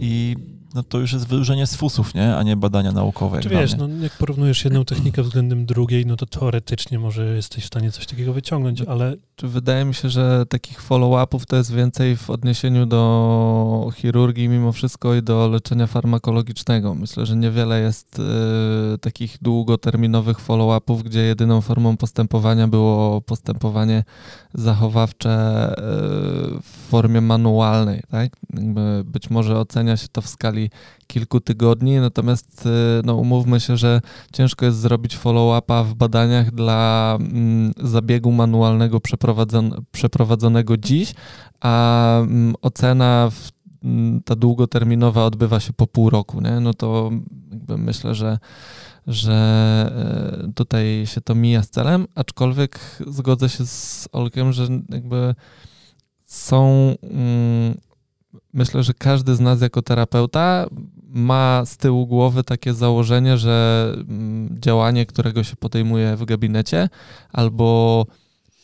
i 0.00 0.36
no 0.76 0.82
to 0.82 0.98
już 0.98 1.12
jest 1.12 1.28
wyróżnienie 1.28 1.66
z 1.66 1.76
fusów, 1.76 2.14
nie? 2.14 2.36
A 2.36 2.42
nie 2.42 2.56
badania 2.56 2.92
naukowe. 2.92 3.40
Czy 3.40 3.48
wiesz, 3.48 3.76
no, 3.76 3.88
jak 3.88 4.12
porównujesz 4.12 4.64
jedną 4.64 4.84
technikę 4.84 5.22
względem 5.22 5.66
drugiej, 5.66 6.06
no 6.06 6.16
to 6.16 6.26
teoretycznie 6.26 6.98
może 6.98 7.36
jesteś 7.36 7.64
w 7.64 7.66
stanie 7.66 7.92
coś 7.92 8.06
takiego 8.06 8.32
wyciągnąć, 8.32 8.82
ale 8.82 9.16
Czy 9.36 9.48
wydaje 9.48 9.84
mi 9.84 9.94
się, 9.94 10.10
że 10.10 10.46
takich 10.48 10.82
follow-upów 10.82 11.46
to 11.46 11.56
jest 11.56 11.74
więcej 11.74 12.16
w 12.16 12.30
odniesieniu 12.30 12.86
do 12.86 13.90
chirurgii 13.94 14.48
mimo 14.48 14.72
wszystko 14.72 15.14
i 15.14 15.22
do 15.22 15.48
leczenia 15.48 15.86
farmakologicznego. 15.86 16.94
Myślę, 17.06 17.26
że 17.26 17.36
niewiele 17.36 17.80
jest 17.80 18.18
e, 18.18 18.98
takich 18.98 19.36
długoterminowych 19.42 20.40
follow-upów, 20.40 21.02
gdzie 21.02 21.20
jedyną 21.20 21.60
formą 21.60 21.96
postępowania 21.96 22.68
było 22.68 23.20
postępowanie 23.20 24.04
zachowawcze 24.54 25.30
e, 25.30 25.74
w 26.62 26.88
formie 26.88 27.20
manualnej. 27.20 28.02
Tak? 28.10 28.30
Być 29.04 29.30
może 29.30 29.58
ocenia 29.58 29.96
się 29.96 30.08
to 30.08 30.22
w 30.22 30.26
skali 30.26 30.70
kilku 31.06 31.40
tygodni, 31.40 31.96
natomiast 31.96 32.66
e, 32.66 33.02
no, 33.04 33.14
umówmy 33.14 33.60
się, 33.60 33.76
że 33.76 34.00
ciężko 34.32 34.64
jest 34.64 34.78
zrobić 34.78 35.16
follow-upa 35.16 35.84
w 35.84 35.94
badaniach 35.94 36.50
dla 36.50 37.16
mm, 37.20 37.72
zabiegu 37.82 38.32
manualnego 38.32 38.98
przeprowadzon- 38.98 39.80
przeprowadzonego 39.92 40.76
dziś, 40.76 41.14
a 41.60 42.18
mm, 42.20 42.54
ocena 42.62 43.30
w, 43.30 43.55
ta 44.24 44.36
długoterminowa 44.36 45.24
odbywa 45.24 45.60
się 45.60 45.72
po 45.72 45.86
pół 45.86 46.10
roku, 46.10 46.40
nie? 46.40 46.60
no 46.60 46.74
to 46.74 47.10
myślę, 47.68 48.14
że 48.14 48.38
że 49.06 49.32
e, 50.48 50.52
tutaj 50.52 51.02
się 51.04 51.20
to 51.20 51.34
mija 51.34 51.62
z 51.62 51.70
celem, 51.70 52.06
aczkolwiek 52.14 52.80
zgodzę 53.06 53.48
się 53.48 53.66
z 53.66 54.08
Olkiem, 54.12 54.52
że 54.52 54.68
jakby 54.88 55.34
są 56.24 56.94
mm, 57.02 57.74
myślę, 58.52 58.82
że 58.82 58.94
każdy 58.94 59.34
z 59.34 59.40
nas 59.40 59.60
jako 59.60 59.82
terapeuta 59.82 60.66
ma 61.08 61.62
z 61.64 61.76
tyłu 61.76 62.06
głowy 62.06 62.44
takie 62.44 62.74
założenie, 62.74 63.38
że 63.38 63.86
mm, 63.96 64.60
działanie, 64.60 65.06
którego 65.06 65.44
się 65.44 65.56
podejmuje 65.56 66.16
w 66.16 66.24
gabinecie, 66.24 66.88
albo 67.32 68.04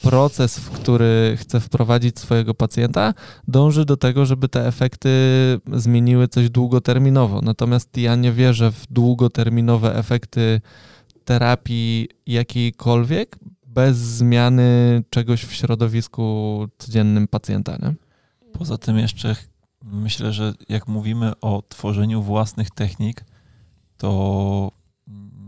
proces, 0.02 0.59
w 0.59 0.71
który 0.71 1.37
chce 1.40 1.61
wprowadzić 1.61 2.18
swojego 2.18 2.54
pacjenta, 2.54 3.14
dąży 3.49 3.85
do 3.85 3.97
tego, 3.97 4.26
żeby 4.26 4.49
te 4.49 4.66
efekty 4.66 5.11
zmieniły 5.73 6.28
coś 6.28 6.50
długoterminowo. 6.50 7.40
Natomiast 7.40 7.97
ja 7.97 8.16
nie 8.16 8.32
wierzę 8.32 8.73
w 8.73 8.87
długoterminowe 8.90 9.97
efekty 9.97 10.61
terapii 11.25 12.09
jakiejkolwiek 12.26 13.38
bez 13.66 13.97
zmiany 13.97 15.02
czegoś 15.11 15.44
w 15.44 15.52
środowisku 15.52 16.66
codziennym 16.78 17.28
pacjenta. 17.28 17.76
Nie? 17.82 17.94
Poza 18.52 18.78
tym 18.78 18.99
jeszcze 18.99 19.37
myślę, 19.82 20.32
że 20.32 20.54
jak 20.68 20.88
mówimy 20.88 21.32
o 21.40 21.62
tworzeniu 21.68 22.23
własnych 22.23 22.71
technik, 22.71 23.25
to 23.97 24.73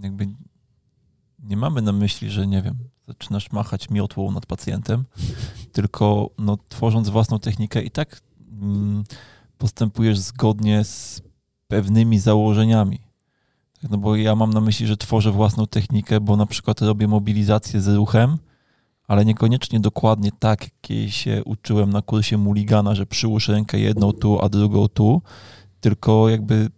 jakby 0.03 0.29
nie 1.39 1.57
mamy 1.57 1.83
na 1.83 1.93
myśli, 1.93 2.31
że 2.31 2.47
nie 2.47 2.63
wiem, 2.63 2.75
zaczynasz 3.09 3.53
machać 3.53 3.91
miotłą 3.91 4.31
nad 4.31 4.47
pacjentem, 4.47 5.05
tylko 5.73 6.31
no, 6.39 6.59
tworząc 6.69 7.09
własną 7.09 7.39
technikę 7.39 7.83
i 7.83 7.91
tak 7.91 8.21
mm, 8.63 9.05
postępujesz 9.59 10.19
zgodnie 10.19 10.85
z 10.85 11.23
pewnymi 11.69 12.19
założeniami. 12.19 12.99
Tak, 13.83 13.91
No 13.91 13.99
bo 13.99 14.17
ja 14.17 14.37
mam 14.37 14.53
na 14.53 14.61
myśli, 14.61 14.87
że 14.87 14.97
tworzę 14.97 15.33
własną 15.33 15.67
technikę, 15.67 16.21
bo 16.21 16.37
na 16.37 16.47
przykład 16.47 16.83
robię 16.83 17.09
mobilizację 17.09 17.81
z 17.81 17.89
ruchem, 17.89 18.39
ale 19.09 19.25
niekoniecznie 19.25 19.81
dokładnie 19.81 20.31
tak, 20.39 20.63
jakiej 20.63 21.11
się 21.11 21.43
uczyłem 21.45 21.91
na 21.91 22.03
kursie 22.03 22.39
Muligana, 22.39 22.95
że 22.95 23.07
przyłóż 23.07 23.49
rękę 23.49 23.79
jedną 23.79 24.13
tu, 24.13 24.41
a 24.45 24.49
drugą 24.49 24.89
tu, 24.89 25.23
tylko 25.81 26.29
jakby 26.29 26.71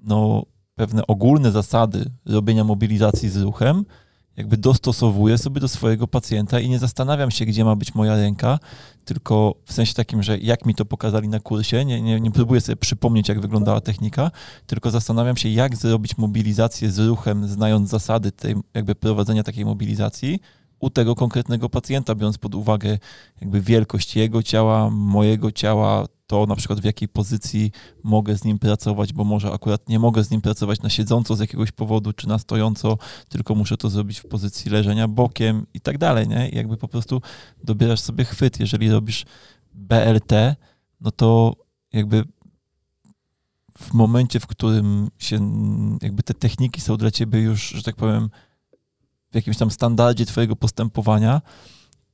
no, 0.00 0.42
pewne 0.74 1.06
ogólne 1.06 1.52
zasady 1.52 2.10
robienia 2.26 2.64
mobilizacji 2.64 3.28
z 3.28 3.36
ruchem 3.36 3.84
jakby 4.36 4.56
dostosowuję 4.56 5.38
sobie 5.38 5.60
do 5.60 5.68
swojego 5.68 6.08
pacjenta 6.08 6.60
i 6.60 6.68
nie 6.68 6.78
zastanawiam 6.78 7.30
się, 7.30 7.44
gdzie 7.44 7.64
ma 7.64 7.76
być 7.76 7.94
moja 7.94 8.16
ręka, 8.16 8.58
tylko 9.04 9.54
w 9.64 9.72
sensie 9.72 9.94
takim, 9.94 10.22
że 10.22 10.38
jak 10.38 10.66
mi 10.66 10.74
to 10.74 10.84
pokazali 10.84 11.28
na 11.28 11.40
kursie, 11.40 11.84
nie, 11.84 12.02
nie, 12.02 12.20
nie 12.20 12.30
próbuję 12.30 12.60
sobie 12.60 12.76
przypomnieć, 12.76 13.28
jak 13.28 13.40
wyglądała 13.40 13.80
technika, 13.80 14.30
tylko 14.66 14.90
zastanawiam 14.90 15.36
się, 15.36 15.48
jak 15.48 15.76
zrobić 15.76 16.18
mobilizację 16.18 16.90
z 16.90 16.98
ruchem, 16.98 17.48
znając 17.48 17.90
zasady 17.90 18.32
tej, 18.32 18.54
jakby 18.74 18.94
prowadzenia 18.94 19.42
takiej 19.42 19.64
mobilizacji 19.64 20.40
u 20.78 20.90
tego 20.90 21.14
konkretnego 21.14 21.68
pacjenta, 21.68 22.14
biorąc 22.14 22.38
pod 22.38 22.54
uwagę 22.54 22.98
jakby 23.40 23.60
wielkość 23.60 24.16
jego 24.16 24.42
ciała, 24.42 24.90
mojego 24.90 25.52
ciała, 25.52 26.06
to 26.32 26.46
na 26.46 26.56
przykład 26.56 26.80
w 26.80 26.84
jakiej 26.84 27.08
pozycji 27.08 27.72
mogę 28.02 28.36
z 28.36 28.44
nim 28.44 28.58
pracować, 28.58 29.12
bo 29.12 29.24
może 29.24 29.52
akurat 29.52 29.88
nie 29.88 29.98
mogę 29.98 30.24
z 30.24 30.30
nim 30.30 30.40
pracować 30.40 30.82
na 30.82 30.90
siedząco 30.90 31.36
z 31.36 31.40
jakiegoś 31.40 31.72
powodu, 31.72 32.12
czy 32.12 32.28
na 32.28 32.38
stojąco, 32.38 32.98
tylko 33.28 33.54
muszę 33.54 33.76
to 33.76 33.90
zrobić 33.90 34.18
w 34.18 34.26
pozycji 34.26 34.70
leżenia 34.70 35.08
bokiem 35.08 35.66
i 35.74 35.80
tak 35.80 35.98
dalej, 35.98 36.28
nie? 36.28 36.48
I 36.48 36.56
jakby 36.56 36.76
po 36.76 36.88
prostu 36.88 37.22
dobierasz 37.64 38.00
sobie 38.00 38.24
chwyt. 38.24 38.60
Jeżeli 38.60 38.90
robisz 38.90 39.24
BLT, 39.74 40.32
no 41.00 41.10
to 41.10 41.56
jakby 41.92 42.24
w 43.78 43.94
momencie, 43.94 44.40
w 44.40 44.46
którym 44.46 45.08
się 45.18 45.38
jakby 46.02 46.22
te 46.22 46.34
techniki 46.34 46.80
są 46.80 46.96
dla 46.96 47.10
ciebie 47.10 47.40
już, 47.40 47.68
że 47.68 47.82
tak 47.82 47.96
powiem, 47.96 48.30
w 49.30 49.34
jakimś 49.34 49.56
tam 49.56 49.70
standardzie 49.70 50.26
twojego 50.26 50.56
postępowania, 50.56 51.40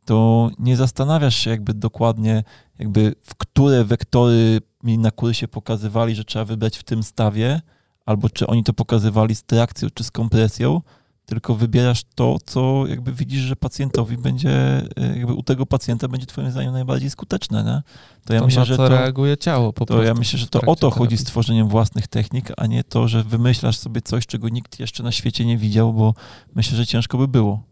to 0.04 0.50
nie 0.58 0.76
zastanawiasz 0.76 1.36
się 1.36 1.50
jakby 1.50 1.74
dokładnie, 1.74 2.44
jakby 2.78 3.14
w 3.22 3.34
które 3.34 3.84
wektory 3.84 4.60
mi 4.82 4.98
na 4.98 5.10
kursie 5.10 5.48
pokazywali, 5.48 6.14
że 6.14 6.24
trzeba 6.24 6.44
wybrać 6.44 6.78
w 6.78 6.82
tym 6.82 7.02
stawie, 7.02 7.60
albo 8.06 8.30
czy 8.30 8.46
oni 8.46 8.64
to 8.64 8.72
pokazywali 8.72 9.34
z 9.34 9.42
trakcją 9.42 9.88
czy 9.94 10.04
z 10.04 10.10
kompresją, 10.10 10.80
tylko 11.26 11.54
wybierasz 11.54 12.02
to, 12.14 12.36
co 12.44 12.86
jakby 12.86 13.12
widzisz, 13.12 13.40
że 13.40 13.56
pacjentowi 13.56 14.18
będzie, 14.18 14.82
y, 14.82 15.18
jakby 15.18 15.32
u 15.32 15.42
tego 15.42 15.66
pacjenta 15.66 16.08
będzie 16.08 16.26
twoim 16.26 16.50
zdaniem 16.50 16.72
najbardziej 16.72 17.10
skuteczne, 17.10 17.64
nie? 17.64 17.82
To 18.24 18.34
ja 18.34 18.40
to 18.40 18.46
myślę, 18.46 18.60
na 18.60 18.64
że 18.64 18.76
to, 18.76 18.88
reaguje 18.88 19.36
ciało 19.36 19.72
po 19.72 19.86
to 19.86 19.94
prostu. 19.94 20.06
ja 20.06 20.14
myślę, 20.14 20.38
że 20.38 20.46
to 20.46 20.60
o 20.60 20.76
to 20.76 20.90
chodzi 20.90 21.16
z 21.16 21.24
tworzeniem 21.24 21.68
własnych 21.68 22.08
technik, 22.08 22.52
a 22.56 22.66
nie 22.66 22.84
to, 22.84 23.08
że 23.08 23.24
wymyślasz 23.24 23.78
sobie 23.78 24.02
coś, 24.02 24.26
czego 24.26 24.48
nikt 24.48 24.80
jeszcze 24.80 25.02
na 25.02 25.12
świecie 25.12 25.44
nie 25.44 25.58
widział, 25.58 25.92
bo 25.92 26.14
myślę, 26.54 26.76
że 26.76 26.86
ciężko 26.86 27.18
by 27.18 27.28
było. 27.28 27.62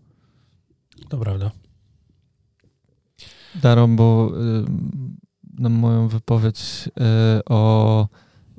to 1.09 1.19
prawda. 1.19 1.51
Darom, 3.63 3.97
bo 3.97 4.33
y, 4.37 4.65
na 5.59 5.69
moją 5.69 6.09
wypowiedź 6.09 6.89
y, 7.39 7.45
o 7.45 8.09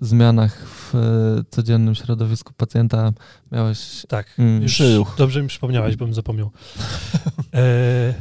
zmianach 0.01 0.67
w 0.67 0.95
y, 0.95 1.43
codziennym 1.49 1.95
środowisku 1.95 2.53
pacjenta 2.57 3.13
miałeś... 3.51 4.05
Tak, 4.07 4.27
Mm. 4.37 4.61
już 4.63 4.81
dobrze 5.17 5.41
mi 5.41 5.47
przypomniałeś, 5.47 5.95
bym 5.95 6.13
zapomniał. 6.13 6.51
E, 7.53 8.13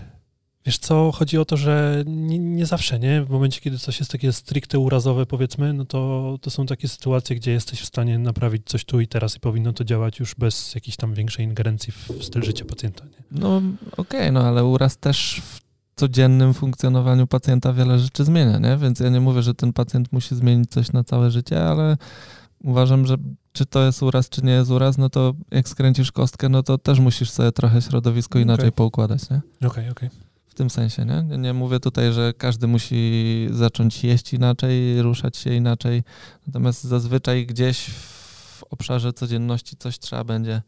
wiesz 0.67 0.79
co, 0.79 1.13
chodzi 1.13 1.39
o 1.39 1.45
to, 1.45 1.57
że 1.57 2.03
nie, 2.07 2.39
nie 2.39 2.67
zawsze, 2.67 2.99
nie? 2.99 3.23
W 3.23 3.31
momencie, 3.31 3.61
kiedy 3.61 3.79
coś 3.79 3.99
jest 3.99 4.13
takie 4.13 4.33
stricte 4.33 4.79
urazowe, 4.79 5.27
powiedzmy, 5.27 5.73
no 5.73 5.85
to, 5.85 6.39
to 6.41 6.51
są 6.51 6.67
takie 6.67 6.89
sytuacje, 6.89 7.37
gdzie 7.37 7.53
jesteś 7.53 7.81
w 7.81 7.87
stanie 7.87 8.19
naprawić 8.19 8.63
coś 8.67 8.85
tu 8.85 9.01
i 9.01 9.09
teraz 9.09 9.37
i 9.37 9.41
powinno 9.41 9.73
to 9.73 9.85
działać 9.85 10.19
już 10.21 10.35
bez 10.35 10.75
jakiejś 10.75 10.97
tam 10.97 11.15
większej 11.15 11.45
ingerencji 11.45 11.93
w, 11.93 12.25
styl 12.25 12.43
życia 12.43 12.65
pacjenta, 12.65 13.05
nie? 13.05 13.41
No 13.41 13.63
okej, 13.97 14.33
no 14.33 14.41
ale 14.41 14.65
uraz 14.65 14.99
też 14.99 15.43
w 15.45 15.66
codziennym 15.97 16.55
funkcjonowaniu 16.55 17.27
pacjenta 17.27 17.73
wiele 17.73 17.99
rzeczy 17.99 18.25
zmienia, 18.25 18.59
nie? 18.59 18.77
Więc 18.77 19.01
ja 19.01 19.09
nie 19.09 19.21
mówię, 19.21 19.43
że 19.43 19.55
ten 19.55 19.73
pacjent 19.73 20.13
musi 20.13 20.37
zmienić 20.37 20.71
coś 20.71 20.93
na 20.93 21.05
całe 21.05 21.31
życie, 21.31 21.65
ale 21.65 21.97
uważam, 22.65 23.07
że 23.07 23.17
czy 23.53 23.67
to 23.67 23.87
jest 23.87 24.03
uraz, 24.03 24.29
czy 24.29 24.43
nie 24.43 24.53
jest 24.53 24.71
uraz, 24.71 24.99
no 24.99 25.11
to 25.11 25.35
jak 25.51 25.69
skręcisz 25.69 26.13
kostkę, 26.13 26.49
no 26.49 26.63
to 26.63 26.79
też 26.79 26.99
musisz 26.99 27.31
sobie 27.31 27.53
trochę 27.53 27.83
środowisko 27.83 28.39
inaczej 28.39 28.69
Okej. 28.69 28.73
poukładać, 28.73 29.31
nie? 29.31 29.41
Okej, 29.69 29.91
okej. 29.91 30.11
W 30.47 30.55
tym 30.55 30.71
sensie, 30.71 31.05
nie? 31.05 31.39
nie? 31.39 31.53
Mówię 31.53 31.81
tutaj, 31.81 32.13
że 32.13 32.33
każdy 32.39 32.67
musi 32.67 33.49
zacząć 33.51 34.05
jeść 34.05 34.35
inaczej, 34.35 35.03
ruszać 35.03 35.37
się 35.37 35.55
inaczej, 35.55 36.03
natomiast 36.47 36.85
zazwyczaj 36.85 37.47
gdzieś 37.47 37.91
w 38.59 38.65
obszarze 38.71 39.13
codzienności 39.13 39.77
coś 39.77 39.99
trzeba 39.99 40.25
będzie 40.25 40.63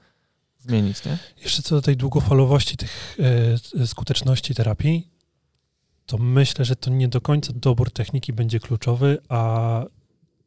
zmienić, 0.59 1.05
nie? 1.05 1.19
Jeszcze 1.43 1.63
co 1.63 1.75
do 1.75 1.83
tej 1.83 1.97
długofalowości 1.97 2.77
tych 2.77 3.19
e, 3.81 3.87
skuteczności 3.87 4.55
terapii, 4.55 5.11
to 6.09 6.19
myślę, 6.19 6.65
że 6.65 6.77
to 6.77 6.91
nie 6.91 7.09
do 7.09 7.21
końca 7.21 7.53
dobór 7.57 7.91
techniki 7.91 8.33
będzie 8.33 8.61
kluczowy, 8.61 9.19
a 9.29 9.83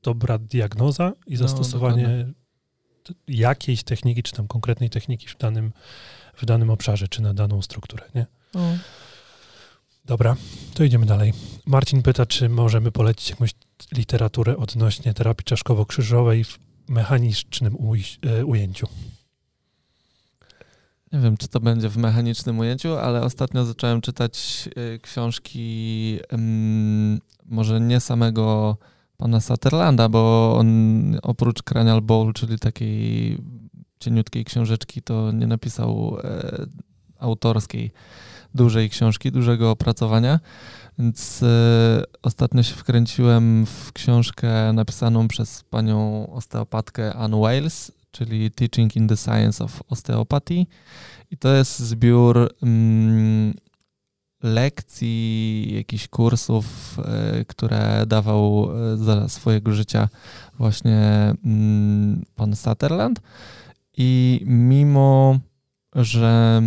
dobra 0.03 0.37
diagnoza 0.37 1.13
i 1.27 1.35
zastosowanie 1.37 2.07
t- 3.03 3.13
jakiejś 3.27 3.83
techniki, 3.83 4.23
czy 4.23 4.31
tam 4.33 4.47
konkretnej 4.47 4.89
techniki 4.89 5.27
w 5.27 5.37
danym, 5.37 5.71
w 6.35 6.45
danym 6.45 6.69
obszarze, 6.69 7.07
czy 7.07 7.21
na 7.21 7.33
daną 7.33 7.61
strukturę, 7.61 8.03
nie? 8.15 8.25
Dobra, 10.05 10.35
to 10.73 10.83
idziemy 10.83 11.05
dalej. 11.05 11.33
Marcin 11.65 12.01
pyta, 12.01 12.25
czy 12.25 12.49
możemy 12.49 12.91
polecić 12.91 13.29
jakąś 13.29 13.51
literaturę 13.91 14.57
odnośnie 14.57 15.13
terapii 15.13 15.45
czaszkowo-krzyżowej 15.45 16.43
w 16.43 16.59
mechanicznym 16.87 17.75
uj- 17.75 18.43
ujęciu. 18.45 18.87
Nie 21.13 21.19
wiem, 21.19 21.37
czy 21.37 21.47
to 21.47 21.59
będzie 21.59 21.89
w 21.89 21.97
mechanicznym 21.97 22.59
ujęciu, 22.59 22.97
ale 22.97 23.21
ostatnio 23.21 23.65
zacząłem 23.65 24.01
czytać 24.01 24.69
książki, 25.01 26.19
może 27.45 27.81
nie 27.81 27.99
samego 27.99 28.77
pana 29.17 29.41
Sutherlanda, 29.41 30.09
bo 30.09 30.53
on 30.57 31.19
oprócz 31.21 31.63
Cranial 31.63 32.01
Bowl, 32.01 32.33
czyli 32.33 32.59
takiej 32.59 33.37
cieniutkiej 33.99 34.45
książeczki, 34.45 35.01
to 35.01 35.31
nie 35.31 35.47
napisał 35.47 36.17
e, 36.23 36.65
autorskiej 37.19 37.91
dużej 38.55 38.89
książki, 38.89 39.31
dużego 39.31 39.71
opracowania. 39.71 40.39
Więc 40.99 41.43
e, 41.43 42.03
ostatnio 42.21 42.63
się 42.63 42.75
wkręciłem 42.75 43.65
w 43.65 43.93
książkę 43.93 44.73
napisaną 44.73 45.27
przez 45.27 45.63
panią 45.63 46.27
osteopatkę 46.33 47.13
Ann 47.13 47.41
Wales, 47.41 47.91
czyli 48.11 48.51
Teaching 48.51 48.95
in 48.95 49.07
the 49.07 49.17
Science 49.17 49.63
of 49.63 49.83
Osteopathy. 49.89 50.65
I 51.31 51.37
to 51.37 51.53
jest 51.53 51.79
zbiór 51.79 52.49
mm, 52.63 53.53
lekcji, 54.43 55.75
jakichś 55.75 56.07
kursów, 56.07 56.97
e, 56.99 57.45
które 57.45 58.03
dawał 58.07 58.71
e, 58.93 58.97
za 58.97 59.29
swojego 59.29 59.73
życia 59.73 60.09
właśnie 60.57 60.99
mm, 61.45 62.25
pan 62.35 62.55
Sutherland. 62.55 63.21
I 63.97 64.41
mimo, 64.45 65.39
że 65.95 66.61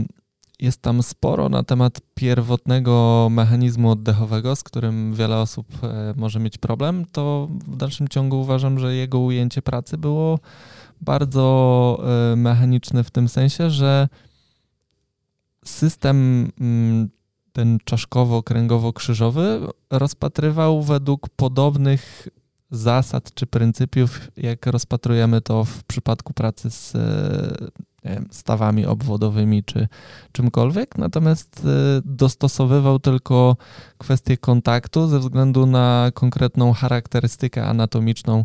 jest 0.61 0.83
tam 0.83 1.03
sporo 1.03 1.49
na 1.49 1.63
temat 1.63 2.01
pierwotnego 2.15 3.29
mechanizmu 3.31 3.91
oddechowego, 3.91 4.57
z 4.57 4.63
którym 4.63 5.15
wiele 5.15 5.39
osób 5.39 5.67
e, 5.83 6.15
może 6.17 6.41
mieć 6.41 6.59
problem, 6.59 7.05
to 7.13 7.49
w 7.67 7.77
dalszym 7.77 8.09
ciągu 8.09 8.41
uważam, 8.41 8.79
że 8.79 8.95
jego 8.95 9.19
ujęcie 9.19 9.63
pracy 9.63 9.99
było 9.99 10.39
bardzo 11.05 12.03
mechaniczne 12.37 13.05
w 13.05 13.11
tym 13.11 13.29
sensie, 13.29 13.71
że 13.71 14.09
system 15.65 16.51
mm, 16.61 17.09
ten 17.53 17.79
czaszkowo-kręgowo-krzyżowy 17.85 19.69
rozpatrywał 19.91 20.83
według 20.83 21.29
podobnych 21.29 22.29
zasad 22.71 23.35
czy 23.35 23.47
pryncypiów, 23.47 24.21
jak 24.37 24.67
rozpatrujemy 24.67 25.41
to 25.41 25.65
w 25.65 25.85
przypadku 25.85 26.33
pracy 26.33 26.71
z 26.71 26.93
wiem, 26.93 27.71
stawami 28.31 28.87
obwodowymi 28.87 29.65
czy 29.65 29.89
czymkolwiek, 30.33 30.99
natomiast 30.99 31.63
e, 31.65 32.03
dostosowywał 32.05 32.99
tylko 32.99 33.57
kwestię 33.99 34.37
kontaktu 34.37 35.09
ze 35.09 35.19
względu 35.19 35.67
na 35.67 36.11
konkretną 36.15 36.73
charakterystykę 36.73 37.67
anatomiczną 37.67 38.45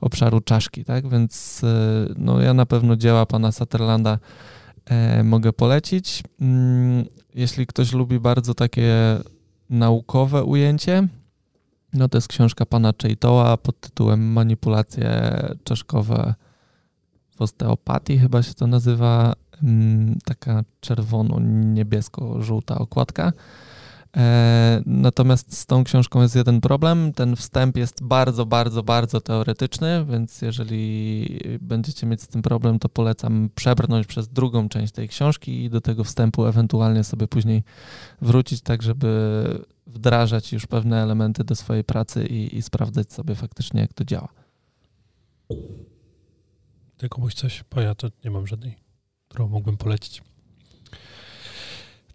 obszaru 0.00 0.40
czaszki, 0.40 0.84
tak? 0.84 1.08
Więc 1.08 1.64
e, 1.64 2.06
no, 2.16 2.40
ja 2.40 2.54
na 2.54 2.66
pewno 2.66 2.96
dzieła 2.96 3.26
pana 3.26 3.52
Sutherlanda 3.52 4.18
e, 4.86 5.22
mogę 5.22 5.52
polecić. 5.52 6.22
Mm, 6.40 7.04
jeśli 7.34 7.66
ktoś 7.66 7.92
lubi 7.92 8.20
bardzo 8.20 8.54
takie 8.54 8.94
naukowe 9.70 10.44
ujęcie, 10.44 11.08
no 11.92 12.08
to 12.08 12.18
jest 12.18 12.28
książka 12.28 12.66
pana 12.66 12.92
Cheitoa 13.02 13.56
pod 13.56 13.80
tytułem 13.80 14.32
Manipulacje 14.32 15.32
czaszkowe 15.64 16.34
w 17.38 17.42
osteopatii, 17.42 18.18
chyba 18.18 18.42
się 18.42 18.54
to 18.54 18.66
nazywa. 18.66 19.32
Mm, 19.62 20.18
taka 20.24 20.64
czerwono-niebiesko-żółta 20.80 22.78
okładka. 22.78 23.32
E, 24.16 24.82
natomiast 24.86 25.58
z 25.58 25.66
tą 25.66 25.84
książką 25.84 26.22
jest 26.22 26.36
jeden 26.36 26.60
problem. 26.60 27.12
Ten 27.12 27.36
wstęp 27.36 27.76
jest 27.76 28.02
bardzo, 28.02 28.46
bardzo, 28.46 28.82
bardzo 28.82 29.20
teoretyczny, 29.20 30.04
więc 30.10 30.42
jeżeli 30.42 31.40
będziecie 31.60 32.06
mieć 32.06 32.22
z 32.22 32.28
tym 32.28 32.42
problem, 32.42 32.78
to 32.78 32.88
polecam 32.88 33.50
przebrnąć 33.54 34.06
przez 34.06 34.28
drugą 34.28 34.68
część 34.68 34.92
tej 34.92 35.08
książki 35.08 35.64
i 35.64 35.70
do 35.70 35.80
tego 35.80 36.04
wstępu 36.04 36.46
ewentualnie 36.46 37.04
sobie 37.04 37.28
później 37.28 37.62
wrócić, 38.22 38.60
tak 38.60 38.82
żeby 38.82 39.44
wdrażać 39.86 40.52
już 40.52 40.66
pewne 40.66 41.02
elementy 41.02 41.44
do 41.44 41.54
swojej 41.54 41.84
pracy 41.84 42.26
i, 42.26 42.56
i 42.56 42.62
sprawdzać 42.62 43.12
sobie 43.12 43.34
faktycznie, 43.34 43.80
jak 43.80 43.92
to 43.92 44.04
działa. 44.04 44.28
Ty 46.98 47.08
komuś 47.08 47.34
coś? 47.34 47.64
Bo 47.74 47.80
ja 47.80 47.94
to 47.94 48.08
nie 48.24 48.30
mam 48.30 48.46
żadnej, 48.46 48.76
którą 49.28 49.48
mógłbym 49.48 49.76
polecić. 49.76 50.22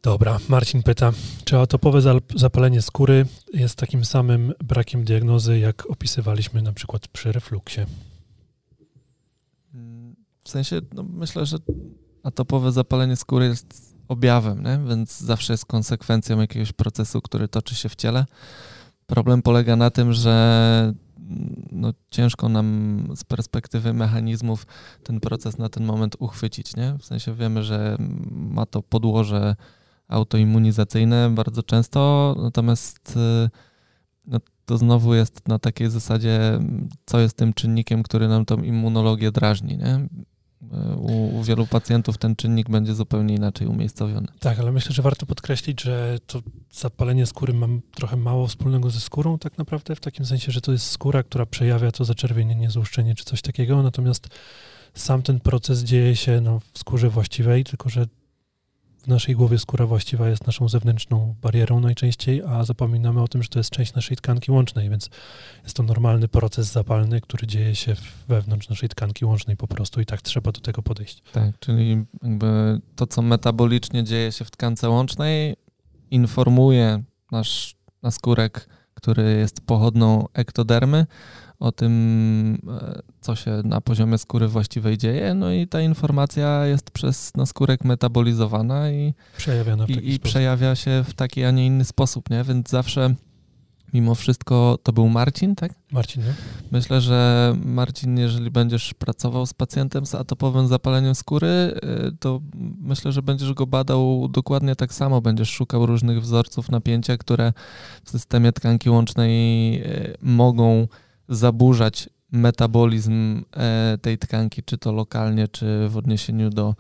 Dobra, 0.04 0.40
Marcin 0.50 0.84
pyta, 0.84 1.12
czy 1.46 1.58
atopowe 1.58 2.02
zapalenie 2.36 2.82
skóry 2.82 3.25
jest 3.54 3.75
takim 3.75 4.06
samym 4.06 4.54
brakiem 4.63 5.04
diagnozy, 5.04 5.60
jak 5.60 5.86
opisywaliśmy 5.90 6.62
na 6.62 6.74
przykład 6.74 7.07
przy 7.07 7.31
refluksie? 7.31 7.81
W 10.44 10.50
sensie, 10.50 10.81
no 10.94 11.03
myślę, 11.03 11.46
że 11.46 11.57
atopowe 12.24 12.72
zapalenie 12.72 13.16
skóry 13.16 13.46
jest 13.46 13.96
objawem, 14.07 14.64
nie? 14.64 14.79
więc 14.90 15.20
zawsze 15.20 15.53
jest 15.53 15.66
konsekwencją 15.66 16.42
jakiegoś 16.42 16.72
procesu, 16.72 17.22
który 17.22 17.48
toczy 17.48 17.75
się 17.75 17.90
w 17.90 17.96
ciele. 17.96 18.25
Problem 19.05 19.42
polega 19.42 19.75
na 19.75 19.90
tym, 19.90 20.14
że 20.14 20.94
no, 21.72 21.94
ciężko 22.09 22.50
nam 22.50 23.07
z 23.16 23.24
perspektywy 23.24 23.94
mechanizmów 23.94 24.68
ten 25.03 25.20
proces 25.20 25.57
na 25.57 25.70
ten 25.70 25.86
moment 25.86 26.16
uchwycić. 26.20 26.75
Nie? 26.75 26.96
W 27.00 27.05
sensie 27.05 27.36
wiemy, 27.36 27.64
że 27.64 27.98
ma 28.31 28.66
to 28.66 28.81
podłoże 28.81 29.55
autoimmunizacyjne 30.07 31.29
bardzo 31.29 31.64
często, 31.64 32.36
natomiast 32.42 33.18
y, 33.18 33.50
no, 34.25 34.40
to 34.66 34.77
znowu 34.77 35.14
jest 35.14 35.48
na 35.48 35.59
takiej 35.59 35.90
zasadzie, 35.90 36.59
co 37.05 37.20
jest 37.20 37.38
tym 37.38 37.53
czynnikiem, 37.53 38.03
który 38.03 38.27
nam 38.27 38.46
tą 38.46 38.62
immunologię 38.62 39.31
drażni. 39.31 39.77
Nie? 39.77 40.07
U, 40.98 41.40
u, 41.40 41.44
wielu 41.44 41.68
pacjentów 41.68 42.18
ten 42.18 42.36
czynnik 42.36 42.70
będzie 42.70 42.96
zupełnie 42.96 43.36
inaczej 43.36 43.68
umiejscowiony. 43.68 44.28
Tak, 44.40 44.60
ale 44.60 44.72
myślę, 44.72 44.92
że 44.92 45.02
warto 45.02 45.26
podkreślić, 45.26 45.82
że 45.82 46.18
to 46.28 46.42
zapalenie 46.72 47.26
skóry 47.26 47.54
ma 47.54 47.68
trochę 47.96 48.18
mało 48.18 48.48
wspólnego 48.48 48.90
ze 48.90 49.00
skórą 49.00 49.38
tak 49.38 49.58
naprawdę, 49.58 49.96
w 49.96 50.00
takim 50.00 50.26
sensie, 50.26 50.52
że 50.52 50.62
to 50.62 50.72
jest 50.72 50.86
skóra, 50.86 51.24
która 51.24 51.46
przejawia 51.46 51.92
to 51.92 52.06
zaczerwienienie, 52.06 52.70
złuszczenie 52.70 53.16
czy 53.16 53.26
coś 53.26 53.42
takiego, 53.42 53.84
natomiast 53.84 54.28
sam 54.94 55.22
ten 55.22 55.40
proces 55.40 55.84
dzieje 55.84 56.16
się 56.16 56.42
no, 56.42 56.60
w 56.74 56.80
skórze 56.80 57.10
właściwej, 57.10 57.64
tylko 57.64 57.90
że 57.90 58.06
w 59.03 59.07
naszej 59.07 59.35
głowie 59.35 59.59
skóra 59.59 59.85
właściwa 59.85 60.29
jest 60.29 60.48
naszą 60.48 60.70
zewnętrzną 60.70 61.35
barierą 61.42 61.79
najczęściej, 61.79 62.42
a 62.48 62.63
zapominamy 62.63 63.22
o 63.22 63.27
tym, 63.27 63.44
że 63.44 63.50
to 63.50 63.59
jest 63.59 63.70
część 63.70 63.94
naszej 63.94 64.18
tkanki 64.18 64.51
łącznej, 64.51 64.89
więc 64.89 65.09
jest 65.63 65.75
to 65.75 65.83
normalny 65.83 66.27
proces 66.27 66.72
zapalny, 66.72 67.22
który 67.22 67.48
dzieje 67.48 67.75
się 67.75 67.96
wewnątrz 68.27 68.70
naszej 68.70 68.89
tkanki 68.89 69.25
łącznej 69.25 69.57
po 69.57 69.68
prostu 69.68 70.01
i 70.01 70.05
tak 70.05 70.22
trzeba 70.22 70.51
do 70.51 70.61
tego 70.61 70.81
podejść. 70.81 71.22
Tak, 71.31 71.59
czyli 71.59 72.05
jakby 72.24 72.79
to, 72.96 73.07
co 73.07 73.22
metabolicznie 73.22 74.03
dzieje 74.03 74.31
się 74.31 74.46
w 74.46 74.51
tkance 74.51 74.89
łącznej, 74.89 75.55
informuje 76.11 77.03
nasz 77.31 77.75
naskórek, 78.03 78.70
który 78.94 79.24
jest 79.33 79.61
pochodną 79.66 80.27
ektodermy, 80.33 81.05
o 81.64 81.72
tym, 81.72 82.58
e, 82.82 83.02
co 83.22 83.36
się 83.36 83.62
na 83.64 83.82
poziomie 83.82 84.18
skóry 84.18 84.48
właściwej 84.48 84.98
dzieje, 84.98 85.34
no 85.34 85.52
i 85.52 85.68
ta 85.68 85.82
informacja 85.82 86.66
jest 86.66 86.92
przez 86.92 87.32
naskórek 87.36 87.84
metabolizowana 87.86 88.92
i, 88.92 89.14
i, 89.88 90.14
i 90.14 90.20
przejawia 90.20 90.76
się 90.76 91.04
w 91.08 91.14
taki, 91.14 91.44
a 91.44 91.52
nie 91.52 91.66
inny 91.66 91.86
sposób, 91.86 92.30
nie? 92.30 92.44
Więc 92.44 92.70
zawsze 92.70 93.16
mimo 93.94 94.16
wszystko 94.16 94.78
to 94.84 94.94
był 94.94 95.10
Marcin, 95.10 95.56
tak? 95.56 95.74
Marcin, 95.92 96.24
nie? 96.24 96.34
Myślę, 96.72 97.02
że 97.02 97.54
Marcin, 97.66 98.18
jeżeli 98.18 98.52
będziesz 98.52 98.94
pracował 98.94 99.46
z 99.46 99.54
pacjentem 99.54 100.06
z 100.06 100.16
atopowym 100.16 100.68
zapaleniem 100.68 101.16
skóry, 101.16 101.48
e, 101.48 101.80
to 102.20 102.42
myślę, 102.82 103.12
że 103.12 103.22
będziesz 103.22 103.54
go 103.54 103.68
badał 103.68 104.28
dokładnie 104.32 104.76
tak 104.76 104.94
samo. 104.94 105.22
Będziesz 105.22 105.50
szukał 105.50 105.86
różnych 105.86 106.22
wzorców 106.22 106.72
napięcia, 106.72 107.18
które 107.18 107.54
w 108.04 108.10
systemie 108.10 108.52
tkanki 108.52 108.90
łącznej 108.90 109.76
e, 109.82 110.14
mogą 110.22 110.88
zaburzać 111.29 112.09
metabolizm 112.31 113.44
e, 113.57 113.98
tej 114.01 114.18
tkanki, 114.18 114.64
czy 114.64 114.77
to 114.77 114.92
lokalnie, 114.92 115.48
czy 115.48 115.88
w 115.90 115.98
odniesieniu 115.98 116.50
do 116.50 116.75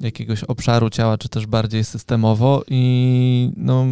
jakiegoś 0.00 0.44
obszaru 0.44 0.90
ciała, 0.90 1.18
czy 1.18 1.28
też 1.28 1.46
bardziej 1.46 1.84
systemowo. 1.84 2.64
I 2.68 3.52
no, 3.56 3.86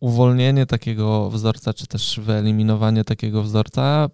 uwolnienie 0.00 0.66
takiego 0.66 1.30
wzorca, 1.30 1.74
czy 1.74 1.86
też 1.86 2.20
wyeliminowanie 2.22 3.04
takiego 3.04 3.42
wzorca 3.42 4.08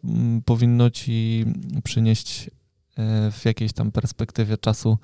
powinno 0.45 0.91
ci 0.91 1.45
przynieść 1.85 2.51
e, 2.97 3.31
w 3.31 3.45
jakiejś 3.45 3.73
tam 3.73 3.93
perspektywie 3.93 4.59
czasu 4.59 4.99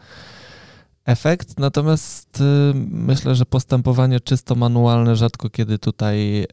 efekt, 1.04 1.58
natomiast 1.58 2.40
y, 2.40 2.72
myślę, 2.90 3.34
że 3.34 3.46
postępowanie 3.46 4.20
czysto 4.20 4.54
manualne 4.54 5.16
rzadko 5.16 5.50
kiedy 5.50 5.78
tutaj 5.78 6.46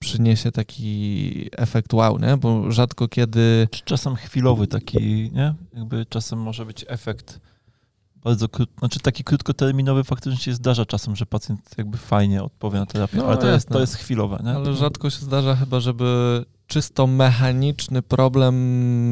przyniesie 0.00 0.52
taki 0.52 1.48
efekt 1.52 1.94
wow, 1.94 2.18
nie? 2.18 2.36
Bo 2.36 2.72
rzadko 2.72 3.08
kiedy... 3.08 3.68
Czasem 3.84 4.16
chwilowy 4.16 4.66
taki, 4.66 5.30
nie? 5.32 5.54
Jakby 5.74 6.06
czasem 6.06 6.38
może 6.38 6.66
być 6.66 6.84
efekt 6.88 7.40
bardzo 8.24 8.48
krótko, 8.48 8.78
znaczy 8.78 9.00
taki 9.00 9.24
krótkoterminowy 9.24 10.04
faktycznie 10.04 10.38
się 10.38 10.54
zdarza 10.54 10.86
czasem, 10.86 11.16
że 11.16 11.26
pacjent 11.26 11.60
jakby 11.78 11.98
fajnie 11.98 12.42
odpowie 12.42 12.78
na 12.78 12.86
terapię, 12.86 13.16
no, 13.16 13.26
ale 13.26 13.36
to 13.36 13.46
jest, 13.46 13.68
to 13.68 13.80
jest 13.80 13.94
chwilowe, 13.94 14.42
nie? 14.44 14.50
Ale 14.50 14.74
rzadko 14.74 15.10
się 15.10 15.18
zdarza 15.18 15.56
chyba, 15.56 15.80
żeby 15.80 16.44
czysto 16.66 17.06
mechaniczny 17.06 18.02
problem 18.02 18.54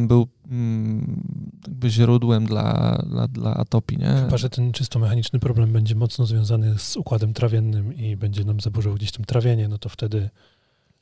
był 0.08 0.28
mm, 0.50 1.22
jakby 1.66 1.90
źródłem 1.90 2.46
dla, 2.46 2.98
dla, 3.06 3.28
dla 3.28 3.54
atopii, 3.54 3.98
nie? 3.98 4.14
Chyba, 4.24 4.36
że 4.36 4.50
ten 4.50 4.72
czysto 4.72 4.98
mechaniczny 4.98 5.38
problem 5.38 5.72
będzie 5.72 5.94
mocno 5.94 6.26
związany 6.26 6.78
z 6.78 6.96
układem 6.96 7.34
trawiennym 7.34 7.94
i 7.94 8.16
będzie 8.16 8.44
nam 8.44 8.60
zaburzał 8.60 8.94
gdzieś 8.94 9.12
tam 9.12 9.24
trawienie, 9.24 9.68
no 9.68 9.78
to 9.78 9.88
wtedy, 9.88 10.30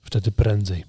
wtedy 0.07 0.33
prędzej. 0.33 0.85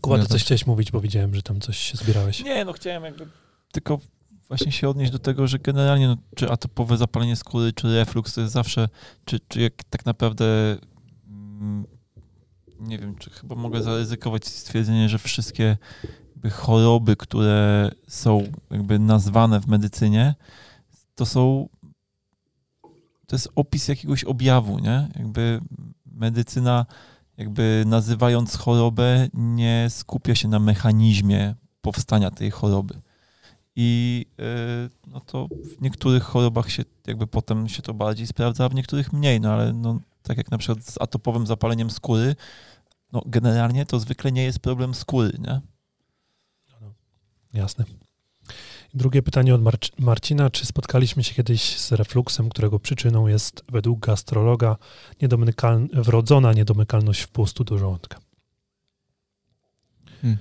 Kuba, 0.00 0.18
ty 0.18 0.26
coś 0.26 0.44
chciałeś 0.44 0.66
mówić, 0.66 0.90
bo 0.90 1.00
widziałem, 1.00 1.34
że 1.34 1.42
tam 1.42 1.60
coś 1.60 1.78
się 1.78 1.96
zbierałeś. 1.96 2.44
Nie, 2.44 2.64
no 2.64 2.72
chciałem 2.72 3.04
jakby 3.04 3.26
tylko 3.72 4.00
właśnie 4.48 4.72
się 4.72 4.88
odnieść 4.88 5.12
do 5.12 5.18
tego, 5.18 5.46
że 5.46 5.58
generalnie 5.58 6.08
no, 6.08 6.16
czy 6.36 6.50
atopowe 6.50 6.96
zapalenie 6.96 7.36
skóry, 7.36 7.72
czy 7.72 7.94
reflux 7.94 8.34
to 8.34 8.40
jest 8.40 8.52
zawsze, 8.52 8.88
czy, 9.24 9.40
czy 9.48 9.60
jak 9.60 9.84
tak 9.90 10.06
naprawdę 10.06 10.76
mm, 11.28 11.86
nie 12.80 12.98
wiem, 12.98 13.16
czy 13.16 13.30
chyba 13.30 13.54
mogę 13.54 13.82
zaryzykować 13.82 14.46
stwierdzenie, 14.46 15.08
że 15.08 15.18
wszystkie 15.18 15.76
choroby, 16.52 17.16
które 17.16 17.90
są 18.08 18.52
jakby 18.70 18.98
nazwane 18.98 19.60
w 19.60 19.66
medycynie, 19.66 20.34
to 21.14 21.26
są 21.26 21.68
to 23.26 23.36
jest 23.36 23.48
opis 23.54 23.88
jakiegoś 23.88 24.24
objawu, 24.24 24.78
nie? 24.78 25.08
Jakby 25.16 25.60
medycyna 26.06 26.86
jakby 27.38 27.84
nazywając 27.86 28.56
chorobę 28.56 29.28
nie 29.34 29.86
skupia 29.90 30.34
się 30.34 30.48
na 30.48 30.58
mechanizmie 30.58 31.54
powstania 31.80 32.30
tej 32.30 32.50
choroby. 32.50 33.00
I 33.76 34.26
yy, 34.38 34.90
no 35.06 35.20
to 35.20 35.48
w 35.78 35.82
niektórych 35.82 36.22
chorobach 36.22 36.70
się 36.70 36.82
jakby 37.06 37.26
potem 37.26 37.68
się 37.68 37.82
to 37.82 37.94
bardziej 37.94 38.26
sprawdza, 38.26 38.64
a 38.64 38.68
w 38.68 38.74
niektórych 38.74 39.12
mniej, 39.12 39.40
no 39.40 39.52
ale 39.52 39.72
no, 39.72 40.00
tak 40.22 40.36
jak 40.36 40.50
na 40.50 40.58
przykład 40.58 40.84
z 40.84 41.00
atopowym 41.00 41.46
zapaleniem 41.46 41.90
skóry, 41.90 42.36
no 43.12 43.22
generalnie 43.26 43.86
to 43.86 44.00
zwykle 44.00 44.32
nie 44.32 44.44
jest 44.44 44.58
problem 44.58 44.94
skóry, 44.94 45.38
nie? 45.38 45.60
Jasne. 47.52 47.84
Drugie 48.94 49.22
pytanie 49.22 49.54
od 49.54 49.62
Mar- 49.62 49.98
Marcina. 49.98 50.50
Czy 50.50 50.66
spotkaliśmy 50.66 51.24
się 51.24 51.34
kiedyś 51.34 51.78
z 51.78 51.92
refluksem, 51.92 52.48
którego 52.48 52.78
przyczyną 52.78 53.26
jest 53.26 53.64
według 53.68 54.00
gastrologa 54.00 54.76
niedomykal- 55.22 55.88
wrodzona 55.92 56.52
niedomykalność 56.52 57.20
wpustu 57.20 57.64
do 57.64 57.78
żołądka? 57.78 58.20
Hmm. 60.22 60.38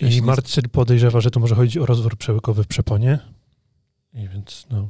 I 0.00 0.22
Marcin 0.22 0.68
podejrzewa, 0.68 1.20
że 1.20 1.30
to 1.30 1.40
może 1.40 1.54
chodzić 1.54 1.76
o 1.76 1.86
rozwór 1.86 2.16
przełykowy 2.16 2.64
w 2.64 2.66
przeponie. 2.66 3.18
I 4.14 4.28
więc, 4.28 4.66
no, 4.70 4.88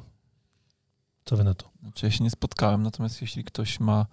co 1.24 1.36
wy 1.36 1.44
na 1.44 1.54
to? 1.54 1.70
Znaczy, 1.82 2.06
ja 2.06 2.12
się 2.12 2.24
nie 2.24 2.30
spotkałem, 2.30 2.82
natomiast 2.82 3.22
jeśli 3.22 3.44
ktoś 3.44 3.80
ma 3.80 4.06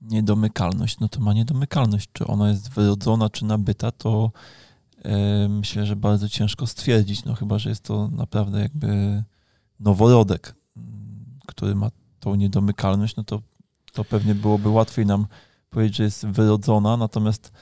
niedomykalność, 0.00 0.98
no 1.00 1.08
to 1.08 1.20
ma 1.20 1.32
niedomykalność. 1.32 2.08
Czy 2.12 2.26
ona 2.26 2.48
jest 2.48 2.70
wyrodzona, 2.70 3.30
czy 3.30 3.44
nabyta, 3.44 3.90
to 3.90 4.30
myślę, 5.48 5.86
że 5.86 5.96
bardzo 5.96 6.28
ciężko 6.28 6.66
stwierdzić, 6.66 7.24
no 7.24 7.34
chyba, 7.34 7.58
że 7.58 7.68
jest 7.68 7.82
to 7.82 8.08
naprawdę 8.08 8.60
jakby 8.60 9.22
noworodek, 9.80 10.54
który 11.46 11.74
ma 11.74 11.90
tą 12.20 12.34
niedomykalność, 12.34 13.16
no 13.16 13.24
to, 13.24 13.42
to 13.92 14.04
pewnie 14.04 14.34
byłoby 14.34 14.68
łatwiej 14.68 15.06
nam 15.06 15.26
powiedzieć, 15.70 15.96
że 15.96 16.04
jest 16.04 16.26
wyrodzona, 16.26 16.96
natomiast 16.96 17.52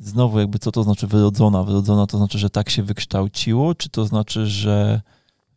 znowu 0.00 0.38
jakby 0.38 0.58
co 0.58 0.72
to 0.72 0.82
znaczy 0.82 1.06
wyrodzona? 1.06 1.62
Wyrodzona 1.62 2.06
to 2.06 2.18
znaczy, 2.18 2.38
że 2.38 2.50
tak 2.50 2.70
się 2.70 2.82
wykształciło, 2.82 3.74
czy 3.74 3.88
to 3.88 4.06
znaczy, 4.06 4.46
że 4.46 5.02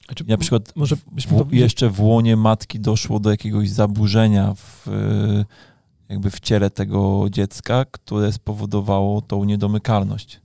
znaczy, 0.06 0.24
na 0.28 0.38
przykład 0.38 0.76
może 0.76 0.96
w, 0.96 1.54
jeszcze 1.54 1.90
w 1.90 2.02
łonie 2.02 2.38
matki 2.38 2.80
doszło 2.80 3.20
do 3.20 3.32
jakiegoś 3.32 3.70
zaburzenia 3.70 4.54
w, 4.54 4.88
jakby 6.10 6.32
w 6.32 6.40
ciele 6.40 6.70
tego 6.70 7.26
dziecka, 7.30 7.86
które 7.86 8.32
spowodowało 8.32 9.22
tą 9.22 9.44
niedomykalność. 9.44 10.42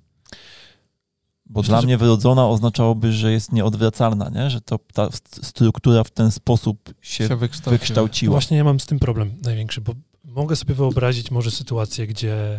Bo 1.55 1.61
Myślę, 1.61 1.73
dla 1.73 1.83
mnie 1.83 1.99
wyrodzona 1.99 2.49
oznaczałoby, 2.49 3.13
że 3.13 3.33
jest 3.33 3.53
nieodwracalna, 3.53 4.31
nie? 4.35 4.51
że 4.51 4.61
to 4.61 4.79
ta 4.93 5.09
struktura 5.43 6.05
w 6.05 6.11
ten 6.11 6.31
sposób 6.31 6.95
się, 7.01 7.29
się 7.29 7.37
wykształciła. 7.37 7.79
wykształciła. 7.79 8.31
Właśnie 8.33 8.57
ja 8.57 8.65
mam 8.65 8.81
z 8.81 8.87
tym 8.87 8.99
problem 8.99 9.35
największy, 9.43 9.81
bo 9.81 9.93
mogę 10.25 10.57
sobie 10.57 10.75
wyobrazić 10.75 11.31
może 11.31 11.51
sytuację, 11.51 12.07
gdzie, 12.07 12.59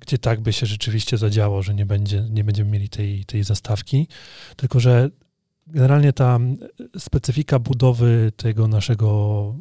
gdzie 0.00 0.18
tak 0.18 0.40
by 0.40 0.52
się 0.52 0.66
rzeczywiście 0.66 1.18
zadziało, 1.18 1.62
że 1.62 1.74
nie, 1.74 1.86
będzie, 1.86 2.26
nie 2.30 2.44
będziemy 2.44 2.70
mieli 2.70 2.88
tej, 2.88 3.24
tej 3.24 3.44
zastawki, 3.44 4.08
tylko 4.56 4.80
że 4.80 5.10
generalnie 5.66 6.12
ta 6.12 6.38
specyfika 6.98 7.58
budowy 7.58 8.32
tego 8.36 8.68
naszego 8.68 9.54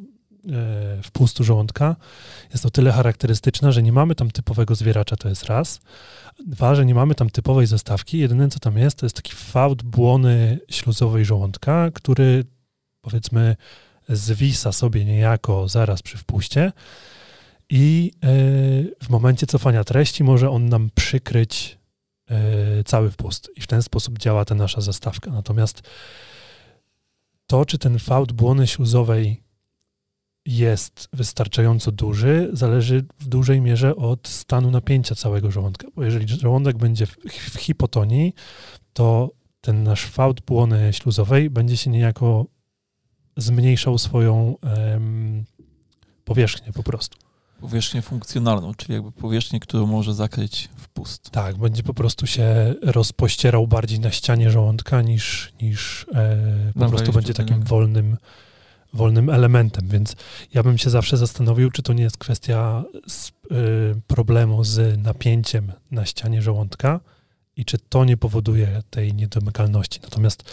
E, 0.49 1.01
wpustu 1.03 1.43
żołądka 1.43 1.95
jest 2.53 2.65
o 2.65 2.71
tyle 2.71 2.91
charakterystyczna, 2.91 3.71
że 3.71 3.83
nie 3.83 3.91
mamy 3.91 4.15
tam 4.15 4.31
typowego 4.31 4.75
zwieracza, 4.75 5.15
to 5.15 5.29
jest 5.29 5.43
raz. 5.43 5.79
Dwa, 6.47 6.75
że 6.75 6.85
nie 6.85 6.95
mamy 6.95 7.15
tam 7.15 7.29
typowej 7.29 7.67
zastawki. 7.67 8.19
Jedyne, 8.19 8.49
co 8.49 8.59
tam 8.59 8.77
jest, 8.77 8.97
to 8.97 9.05
jest 9.05 9.15
taki 9.15 9.33
fałd 9.35 9.83
błony 9.83 10.59
śluzowej 10.69 11.25
żołądka, 11.25 11.91
który 11.93 12.45
powiedzmy 13.01 13.55
zwisa 14.09 14.71
sobie 14.71 15.05
niejako 15.05 15.67
zaraz 15.67 16.01
przy 16.01 16.17
wpuście 16.17 16.71
i 17.69 18.11
e, 18.23 18.27
w 19.05 19.09
momencie 19.09 19.47
cofania 19.47 19.83
treści 19.83 20.23
może 20.23 20.49
on 20.49 20.69
nam 20.69 20.89
przykryć 20.95 21.77
e, 22.29 22.83
cały 22.83 23.11
wpust 23.11 23.51
i 23.55 23.61
w 23.61 23.67
ten 23.67 23.81
sposób 23.81 24.19
działa 24.19 24.45
ta 24.45 24.55
nasza 24.55 24.81
zastawka. 24.81 25.31
Natomiast 25.31 25.81
to, 27.47 27.65
czy 27.65 27.77
ten 27.77 27.99
fałd 27.99 28.31
błony 28.31 28.67
śluzowej 28.67 29.41
jest 30.45 31.09
wystarczająco 31.13 31.91
duży, 31.91 32.49
zależy 32.53 33.05
w 33.19 33.27
dużej 33.27 33.61
mierze 33.61 33.95
od 33.95 34.27
stanu 34.27 34.71
napięcia 34.71 35.15
całego 35.15 35.51
żołądka. 35.51 35.87
Bo 35.95 36.03
jeżeli 36.03 36.27
żołądek 36.27 36.77
będzie 36.77 37.05
w, 37.05 37.17
w 37.29 37.59
hipotonii, 37.59 38.33
to 38.93 39.31
ten 39.61 39.83
nasz 39.83 40.05
fałd 40.05 40.41
błony 40.41 40.93
śluzowej 40.93 41.49
będzie 41.49 41.77
się 41.77 41.89
niejako 41.89 42.45
zmniejszał 43.37 43.97
swoją 43.97 44.55
em, 44.61 45.45
powierzchnię 46.25 46.73
po 46.73 46.83
prostu. 46.83 47.17
Powierzchnię 47.61 48.01
funkcjonalną, 48.01 48.73
czyli 48.73 48.93
jakby 48.93 49.11
powierzchnię, 49.11 49.59
którą 49.59 49.85
może 49.85 50.13
zakryć 50.13 50.69
wpust. 50.75 51.29
Tak, 51.31 51.57
będzie 51.57 51.83
po 51.83 51.93
prostu 51.93 52.27
się 52.27 52.75
rozpościerał 52.81 53.67
bardziej 53.67 53.99
na 53.99 54.11
ścianie 54.11 54.51
żołądka 54.51 55.01
niż, 55.01 55.53
niż 55.61 56.05
e, 56.13 56.71
po 56.79 56.89
prostu 56.89 57.11
będzie 57.11 57.33
takim 57.33 57.63
wolnym 57.63 58.17
wolnym 58.93 59.29
elementem, 59.29 59.87
więc 59.87 60.15
ja 60.53 60.63
bym 60.63 60.77
się 60.77 60.89
zawsze 60.89 61.17
zastanowił, 61.17 61.71
czy 61.71 61.83
to 61.83 61.93
nie 61.93 62.03
jest 62.03 62.17
kwestia 62.17 62.83
y, 63.51 64.01
problemu 64.07 64.63
z 64.63 65.03
napięciem 65.03 65.71
na 65.91 66.05
ścianie 66.05 66.41
żołądka 66.41 66.99
i 67.55 67.65
czy 67.65 67.77
to 67.77 68.05
nie 68.05 68.17
powoduje 68.17 68.83
tej 68.89 69.13
niedomykalności. 69.13 69.99
Natomiast 70.03 70.43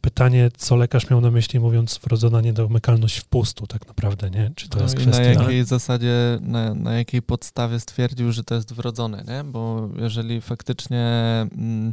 pytanie, 0.00 0.50
co 0.56 0.76
lekarz 0.76 1.10
miał 1.10 1.20
na 1.20 1.30
myśli, 1.30 1.60
mówiąc 1.60 2.00
wrodzona 2.04 2.40
niedomykalność 2.40 3.18
wpustu 3.18 3.66
tak 3.66 3.86
naprawdę, 3.86 4.30
nie? 4.30 4.52
Czy 4.54 4.68
to 4.68 4.76
no 4.76 4.82
jest 4.82 4.96
kwestia... 4.96 5.22
Na 5.22 5.28
jakiej 5.28 5.64
zasadzie, 5.64 6.38
na, 6.40 6.74
na, 6.74 6.94
jakiej 6.94 7.22
podstawie 7.22 7.80
stwierdził, 7.80 8.32
że 8.32 8.44
to 8.44 8.54
jest 8.54 8.72
wrodzone, 8.72 9.24
nie? 9.28 9.44
Bo 9.44 9.88
jeżeli 9.96 10.40
faktycznie... 10.40 11.06
Mm, 11.52 11.92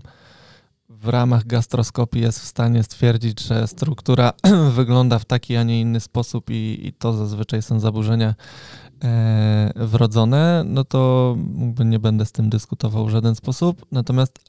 w 0.89 1.07
ramach 1.07 1.47
gastroskopii 1.47 2.21
jest 2.21 2.39
w 2.39 2.45
stanie 2.45 2.83
stwierdzić, 2.83 3.39
że 3.39 3.67
struktura 3.67 4.33
wygląda 4.77 5.19
w 5.19 5.25
taki, 5.25 5.55
a 5.55 5.63
nie 5.63 5.81
inny 5.81 5.99
sposób 5.99 6.49
i, 6.49 6.79
i 6.87 6.93
to 6.93 7.13
zazwyczaj 7.13 7.61
są 7.61 7.79
zaburzenia 7.79 8.35
e, 9.03 9.71
wrodzone, 9.75 10.63
no 10.65 10.83
to 10.83 11.35
nie 11.85 11.99
będę 11.99 12.25
z 12.25 12.31
tym 12.31 12.49
dyskutował 12.49 13.05
w 13.05 13.09
żaden 13.09 13.35
sposób. 13.35 13.85
Natomiast 13.91 14.39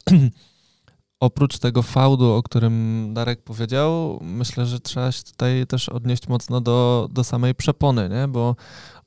oprócz 1.20 1.58
tego 1.58 1.82
fałdu, 1.82 2.32
o 2.32 2.42
którym 2.42 3.08
Darek 3.14 3.42
powiedział, 3.42 4.18
myślę, 4.22 4.66
że 4.66 4.80
trzeba 4.80 5.12
się 5.12 5.22
tutaj 5.22 5.66
też 5.66 5.88
odnieść 5.88 6.28
mocno 6.28 6.60
do, 6.60 7.08
do 7.12 7.24
samej 7.24 7.54
przepony, 7.54 8.08
nie? 8.08 8.28
bo 8.28 8.56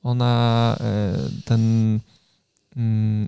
ona, 0.04 0.76
e, 0.80 1.14
ten 1.46 2.00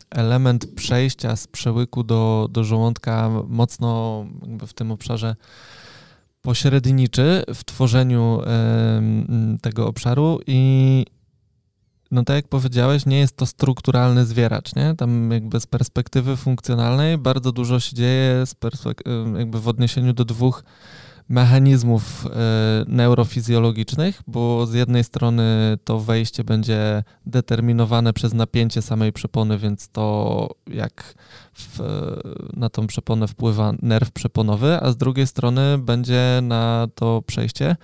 element 0.10 0.68
przejścia 0.76 1.36
z 1.36 1.48
przełyku 1.48 2.04
do, 2.04 2.48
do 2.52 2.64
żołądka 2.64 3.30
mocno 3.48 4.26
w 4.68 4.74
tym 4.74 4.92
obszarze 4.92 5.36
pośredniczy 6.42 7.44
w 7.54 7.64
tworzeniu 7.64 8.42
tego 9.62 9.88
obszaru 9.88 10.40
i 10.48 11.06
no 12.12 12.24
tak 12.24 12.36
jak 12.36 12.48
powiedziałeś, 12.48 13.06
nie 13.06 13.20
jest 13.20 13.38
to 13.38 13.46
strukturalny 13.46 14.26
zwieracz, 14.26 14.76
nie? 14.76 14.96
Tam 14.98 15.32
jakby 15.32 15.60
z 15.60 15.68
perspektywy 15.68 16.38
funkcjonalnej 16.38 17.18
bardzo 17.18 17.52
dużo 17.52 17.80
się 17.80 17.96
dzieje 17.96 18.46
z 18.46 18.56
jakby 19.38 19.60
w 19.60 19.68
odniesieniu 19.68 20.14
do 20.14 20.26
dwóch 20.26 20.64
mechanizmów 21.30 22.26
e, 22.26 22.30
neurofizjologicznych, 22.88 24.22
bo 24.28 24.66
z 24.66 24.74
jednej 24.74 25.04
strony 25.04 25.78
to 25.84 26.00
wejście 26.00 26.44
będzie 26.44 27.04
determinowane 27.26 28.14
przez 28.14 28.34
napięcie 28.34 28.82
samej 28.82 29.14
przepony, 29.14 29.58
więc 29.58 29.90
to 29.90 30.50
jak 30.68 31.14
w, 31.54 31.80
na 32.54 32.70
tą 32.70 32.88
przeponę 32.88 33.28
wpływa 33.28 33.74
nerw 33.82 34.12
przeponowy, 34.12 34.82
a 34.82 34.92
z 34.92 34.98
drugiej 34.98 35.28
strony 35.28 35.78
będzie 35.78 36.40
na 36.44 36.88
to 36.96 37.24
przejście 37.28 37.76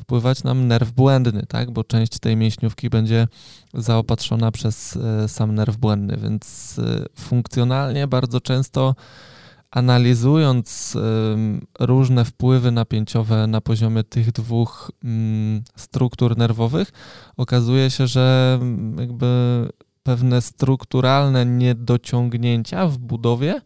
wpływać 0.00 0.44
nam 0.44 0.68
nerw 0.68 0.92
błędny, 0.92 1.46
tak? 1.48 1.70
bo 1.70 1.84
część 1.84 2.18
tej 2.18 2.36
mięśniówki 2.36 2.90
będzie 2.90 3.28
zaopatrzona 3.74 4.52
przez 4.52 4.96
e, 4.96 5.28
sam 5.28 5.54
nerw 5.54 5.76
błędny, 5.76 6.16
więc 6.16 6.78
e, 6.78 7.04
funkcjonalnie 7.18 8.06
bardzo 8.06 8.40
często 8.40 8.94
analizując 9.70 10.96
różne 11.80 12.24
wpływy 12.24 12.70
napięciowe 12.70 13.46
na 13.46 13.60
poziomie 13.60 14.04
tych 14.04 14.32
dwóch 14.32 14.90
mm, 15.04 15.62
struktur 15.76 16.36
nerwowych, 16.36 16.92
okazuje 17.36 17.90
się, 17.90 18.06
że 18.06 18.58
mm, 18.60 18.98
jakby 18.98 19.68
pewne 20.02 20.42
strukturalne 20.42 21.46
niedociągnięcia 21.46 22.86
w 22.86 22.98
budowie 22.98 23.60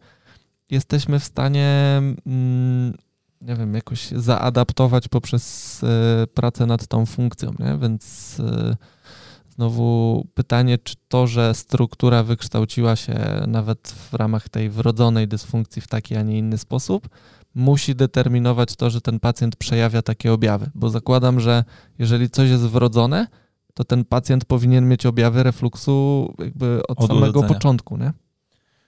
jesteśmy 0.69 1.19
w 1.19 1.23
stanie, 1.23 2.01
mm, 2.25 2.93
nie 3.41 3.55
wiem, 3.55 3.73
jakoś 3.73 4.07
zaadaptować 4.07 5.07
poprzez 5.07 5.81
e, 5.83 6.27
pracę 6.27 6.65
nad 6.65 6.87
tą 6.87 7.05
funkcją, 7.05 7.53
nie? 7.59 7.77
Więc 7.81 8.37
e, 8.39 8.75
Znowu 9.55 10.27
pytanie, 10.33 10.77
czy 10.77 10.95
to, 11.07 11.27
że 11.27 11.53
struktura 11.53 12.23
wykształciła 12.23 12.95
się 12.95 13.43
nawet 13.47 13.95
w 14.11 14.13
ramach 14.13 14.49
tej 14.49 14.69
wrodzonej 14.69 15.27
dysfunkcji 15.27 15.81
w 15.81 15.87
taki, 15.87 16.15
a 16.15 16.21
nie 16.21 16.37
inny 16.37 16.57
sposób, 16.57 17.09
musi 17.55 17.95
determinować 17.95 18.75
to, 18.75 18.89
że 18.89 19.01
ten 19.01 19.19
pacjent 19.19 19.55
przejawia 19.55 20.01
takie 20.01 20.33
objawy. 20.33 20.71
Bo 20.75 20.89
zakładam, 20.89 21.39
że 21.39 21.63
jeżeli 21.99 22.29
coś 22.29 22.49
jest 22.49 22.63
wrodzone, 22.63 23.27
to 23.73 23.83
ten 23.83 24.05
pacjent 24.05 24.45
powinien 24.45 24.87
mieć 24.87 25.05
objawy 25.05 25.43
refluksu 25.43 26.33
jakby 26.39 26.81
od, 26.87 26.99
od 26.99 27.07
samego 27.07 27.39
urodzenia. 27.39 27.53
początku, 27.53 27.97
nie? 27.97 28.13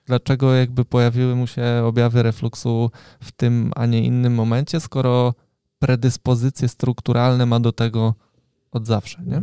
Dlaczego 0.05 0.53
jakby 0.53 0.85
pojawiły 0.85 1.35
mu 1.35 1.47
się 1.47 1.63
objawy 1.85 2.23
refluksu 2.23 2.91
w 3.21 3.31
tym, 3.31 3.71
a 3.75 3.85
nie 3.85 4.03
innym 4.03 4.33
momencie, 4.33 4.79
skoro 4.79 5.33
predyspozycje 5.79 6.67
strukturalne 6.67 7.45
ma 7.45 7.59
do 7.59 7.71
tego 7.71 8.13
od 8.71 8.87
zawsze, 8.87 9.21
nie? 9.25 9.41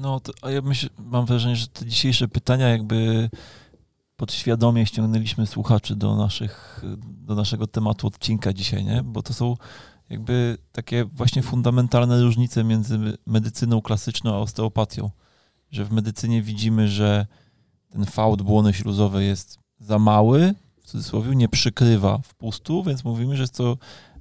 No, 0.00 0.20
a 0.42 0.50
ja 0.50 0.62
myślę, 0.62 0.88
mam 0.98 1.26
wrażenie, 1.26 1.56
że 1.56 1.66
te 1.66 1.86
dzisiejsze 1.86 2.28
pytania 2.28 2.68
jakby 2.68 3.30
podświadomie 4.16 4.86
ściągnęliśmy 4.86 5.46
słuchaczy 5.46 5.96
do, 5.96 6.16
naszych, 6.16 6.84
do 7.02 7.34
naszego 7.34 7.66
tematu 7.66 8.06
odcinka 8.06 8.52
dzisiaj, 8.52 8.84
nie? 8.84 9.02
Bo 9.02 9.22
to 9.22 9.34
są 9.34 9.56
jakby 10.10 10.58
takie 10.72 11.04
właśnie 11.04 11.42
fundamentalne 11.42 12.22
różnice 12.22 12.64
między 12.64 12.98
medycyną 13.26 13.82
klasyczną 13.82 14.34
a 14.34 14.38
osteopatią. 14.38 15.10
Że 15.70 15.84
w 15.84 15.92
medycynie 15.92 16.42
widzimy, 16.42 16.88
że 16.88 17.26
ten 17.90 18.04
fałd 18.04 18.42
błony 18.42 18.72
śluzowej 18.72 19.26
jest 19.26 19.58
za 19.78 19.98
mały, 19.98 20.54
w 20.82 20.86
cudzysłowie, 20.86 21.36
nie 21.36 21.48
przykrywa 21.48 22.18
wpustu, 22.18 22.82
więc 22.82 23.04
mówimy, 23.04 23.36
że 23.36 23.42
jest 23.42 23.56
to 23.56 23.78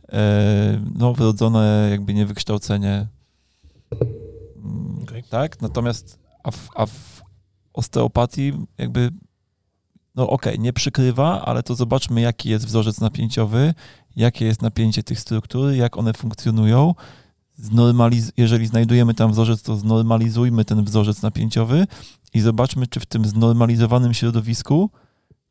e, 0.09 0.81
no, 0.95 1.13
wrodzone 1.13 1.87
jakby 1.91 2.13
niewykształcenie. 2.13 3.07
Tak? 5.29 5.61
Natomiast 5.61 6.19
a 6.43 6.51
w, 6.51 6.69
a 6.75 6.85
w 6.85 7.21
osteopatii 7.73 8.53
jakby 8.77 9.11
no 10.15 10.29
okej, 10.29 10.53
okay, 10.53 10.63
nie 10.63 10.73
przykrywa, 10.73 11.45
ale 11.45 11.63
to 11.63 11.75
zobaczmy, 11.75 12.21
jaki 12.21 12.49
jest 12.49 12.65
wzorzec 12.65 13.01
napięciowy, 13.01 13.73
jakie 14.15 14.45
jest 14.45 14.61
napięcie 14.61 15.03
tych 15.03 15.19
struktur, 15.19 15.71
jak 15.71 15.97
one 15.97 16.13
funkcjonują. 16.13 16.95
Znormaliz- 17.59 18.31
jeżeli 18.37 18.67
znajdujemy 18.67 19.13
tam 19.13 19.31
wzorzec, 19.31 19.61
to 19.61 19.75
znormalizujmy 19.75 20.65
ten 20.65 20.83
wzorzec 20.83 21.21
napięciowy 21.21 21.87
i 22.33 22.39
zobaczmy, 22.39 22.87
czy 22.87 22.99
w 22.99 23.05
tym 23.05 23.25
znormalizowanym 23.25 24.13
środowisku 24.13 24.89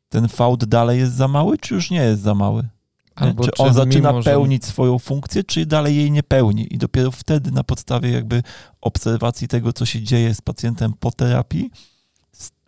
ten 0.09 0.27
fałd 0.27 0.65
dalej 0.65 0.99
jest 0.99 1.13
za 1.13 1.27
mały, 1.27 1.57
czy 1.57 1.75
już 1.75 1.91
nie 1.91 2.01
jest 2.01 2.21
za 2.21 2.35
mały. 2.35 2.69
Albo 3.15 3.43
czy, 3.43 3.51
czy 3.51 3.63
on 3.63 3.73
zaczyna 3.73 4.11
może... 4.11 4.31
pełnić 4.31 4.65
swoją 4.65 4.99
funkcję, 4.99 5.43
czy 5.43 5.65
dalej 5.65 5.95
jej 5.95 6.11
nie 6.11 6.23
pełni. 6.23 6.73
I 6.73 6.77
dopiero 6.77 7.11
wtedy 7.11 7.51
na 7.51 7.63
podstawie 7.63 8.11
jakby 8.11 8.43
obserwacji 8.81 9.47
tego, 9.47 9.73
co 9.73 9.85
się 9.85 10.01
dzieje 10.01 10.35
z 10.35 10.41
pacjentem 10.41 10.93
po 10.99 11.11
terapii, 11.11 11.71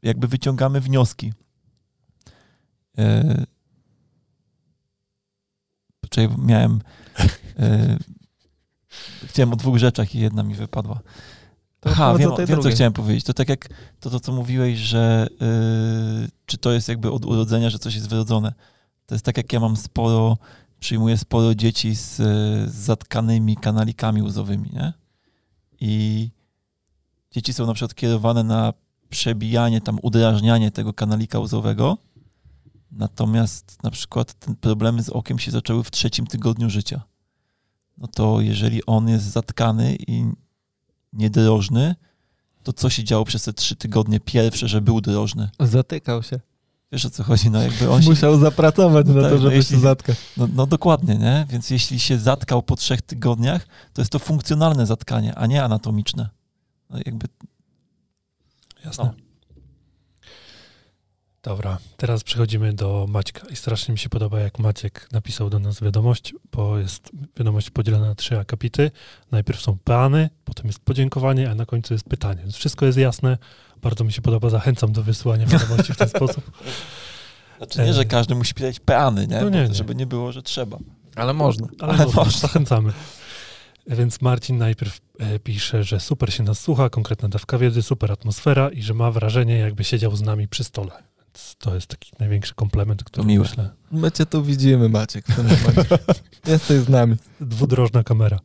jakby 0.04 0.28
wyciągamy 0.28 0.82
wnioski. 0.82 1.34
E... 2.98 3.46
Poczekaj, 6.02 6.38
miałem... 6.38 6.82
E... 7.60 7.98
Chciałem 9.26 9.54
o 9.54 9.56
dwóch 9.56 9.78
rzeczach 9.78 10.16
i 10.16 10.20
jedna 10.20 10.44
mi 10.44 10.56
wypadła. 10.56 11.00
Aha, 11.86 12.16
wiem, 12.18 12.32
wiem 12.48 12.62
co 12.62 12.70
chciałem 12.70 12.94
powiedzieć. 12.94 13.24
To 13.24 13.34
tak 13.34 13.50
jak 13.50 13.70
to, 14.00 14.10
to 14.10 14.20
co 14.20 14.32
mówiłeś, 14.32 14.80
że 14.80 15.28
yy, 16.22 16.30
czy 16.46 16.58
to 16.58 16.72
jest 16.72 16.90
jakby 16.90 17.12
od 17.12 17.26
urodzenia, 17.26 17.70
że 17.70 17.80
coś 17.80 17.96
jest 17.96 18.10
wyrodzone. 18.10 18.54
To 19.12 19.16
jest 19.16 19.26
tak, 19.26 19.38
jak 19.38 19.54
ja 19.54 19.60
mam 19.60 19.78
sporo, 19.78 20.38
przyjmuję 20.80 21.18
sporo 21.18 21.56
dzieci 21.56 21.96
z, 21.96 22.16
z 22.72 22.74
zatkanymi 22.74 23.58
kanalikami 23.58 24.24
łzowymi, 24.24 24.70
nie? 24.74 24.94
I 25.80 26.30
dzieci 27.32 27.54
są 27.54 27.66
na 27.66 27.74
przykład 27.74 27.96
kierowane 27.96 28.44
na 28.44 28.74
przebijanie, 29.10 29.82
tam 29.82 30.00
udrażnianie 30.02 30.72
tego 30.72 30.94
kanalika 30.94 31.40
łzowego, 31.40 31.98
natomiast 32.92 33.84
na 33.84 33.92
przykład 33.92 34.34
te 34.34 34.56
problemy 34.56 35.04
z 35.04 35.10
okiem 35.10 35.40
się 35.40 35.52
zaczęły 35.52 35.84
w 35.84 35.92
trzecim 35.92 36.28
tygodniu 36.28 36.70
życia. 36.70 37.02
No 37.98 38.08
to 38.08 38.42
jeżeli 38.42 38.86
on 38.86 39.10
jest 39.10 39.26
zatkany 39.26 39.96
i 40.08 40.26
niedrożny, 41.14 41.96
to 42.64 42.74
co 42.74 42.90
się 42.90 43.04
działo 43.04 43.26
przez 43.26 43.44
te 43.44 43.54
trzy 43.54 43.76
tygodnie 43.76 44.20
pierwsze, 44.20 44.68
że 44.68 44.82
był 44.82 45.02
drożny? 45.02 45.50
Zatykał 45.60 46.24
się. 46.24 46.40
Wiesz 46.92 47.06
o 47.06 47.10
co 47.10 47.24
chodzi? 47.24 47.50
No 47.50 47.62
jakby 47.62 47.90
on 47.90 48.04
Musiał 48.04 48.34
się... 48.34 48.40
zapracować 48.40 49.08
no 49.08 49.14
na 49.14 49.22
tak, 49.22 49.32
to, 49.32 49.38
żeby 49.38 49.50
no 49.50 49.56
jeśli... 49.56 49.76
się 49.76 49.82
zatkać. 49.82 50.18
No, 50.38 50.48
no, 50.54 50.68
dokładnie, 50.68 51.16
nie? 51.16 51.46
Więc 51.50 51.70
jeśli 51.70 52.00
się 52.00 52.18
zatkał 52.18 52.64
po 52.64 52.76
trzech 52.76 53.02
tygodniach, 53.02 53.68
to 53.94 54.02
jest 54.02 54.12
to 54.12 54.20
funkcjonalne 54.20 54.86
zatkanie, 54.86 55.36
a 55.36 55.48
nie 55.48 55.64
anatomiczne. 55.64 56.30
No 56.90 57.00
jakby... 57.06 57.28
Jasne. 58.86 59.04
No. 59.04 59.14
Dobra, 61.44 61.78
teraz 61.98 62.24
przechodzimy 62.24 62.74
do 62.74 63.06
Maćka 63.10 63.48
i 63.48 63.56
strasznie 63.56 63.92
mi 63.92 63.98
się 63.98 64.10
podoba, 64.10 64.40
jak 64.40 64.60
Maciek 64.60 65.08
napisał 65.12 65.50
do 65.50 65.60
nas 65.60 65.82
wiadomość, 65.82 66.34
bo 66.52 66.78
jest 66.78 67.10
wiadomość 67.38 67.70
podzielona 67.70 68.08
na 68.08 68.16
trzy 68.16 68.40
akapity. 68.40 68.92
Najpierw 69.32 69.62
są 69.62 69.78
plany, 69.78 70.30
potem 70.46 70.68
jest 70.68 70.80
podziękowanie, 70.80 71.52
a 71.52 71.56
na 71.56 71.66
końcu 71.66 71.94
jest 71.94 72.10
pytanie. 72.10 72.42
Więc 72.42 72.56
wszystko 72.56 72.86
jest 72.86 72.98
jasne, 72.98 73.38
bardzo 73.82 74.04
mi 74.04 74.14
się 74.14 74.22
podoba, 74.22 74.50
zachęcam 74.50 74.92
do 74.92 75.04
wysyłania 75.04 75.46
wiadomości 75.46 75.94
w 75.94 75.98
ten 75.98 76.10
sposób. 76.18 76.52
Znaczy 77.58 77.80
nie, 77.82 77.94
że 77.94 78.06
każdy 78.06 78.36
musi 78.36 78.54
pisać 78.54 78.80
peany, 78.80 79.28
nie? 79.28 79.42
No 79.42 79.50
nie, 79.50 79.68
nie. 79.68 79.74
Żeby 79.76 79.96
nie 79.96 80.06
było, 80.06 80.32
że 80.32 80.42
trzeba. 80.42 80.78
Ale 81.16 81.34
można. 81.34 81.68
Ale, 81.80 81.94
Ale 81.94 82.06
można. 82.06 82.24
można. 82.24 82.40
Zachęcamy. 82.40 82.94
Więc 83.88 84.22
Marcin 84.22 84.58
najpierw 84.58 85.00
e, 85.20 85.40
pisze, 85.40 85.84
że 85.84 86.00
super 86.00 86.34
się 86.34 86.44
nas 86.44 86.60
słucha, 86.60 86.90
konkretna 86.90 87.30
dawka 87.30 87.58
wiedzy, 87.58 87.82
super 87.82 88.12
atmosfera 88.12 88.70
i 88.70 88.82
że 88.82 88.94
ma 88.94 89.12
wrażenie, 89.12 89.58
jakby 89.58 89.84
siedział 89.84 90.16
z 90.16 90.22
nami 90.22 90.48
przy 90.48 90.64
stole. 90.64 90.92
Więc 91.18 91.56
to 91.60 91.76
jest 91.76 91.88
taki 91.88 92.12
największy 92.20 92.56
komplement, 92.56 93.04
który 93.04 93.28
miłe. 93.28 93.44
myślę. 93.44 93.70
My 93.92 94.12
cię 94.12 94.26
tu 94.26 94.44
widzimy, 94.44 94.90
Maciek, 94.90 95.26
w 95.28 95.36
tym 95.36 95.46
momencie. 95.46 95.98
Jesteś 96.48 96.78
z 96.80 96.90
nami. 96.90 97.16
Dwudrożna 97.42 98.04
kamera. 98.04 98.40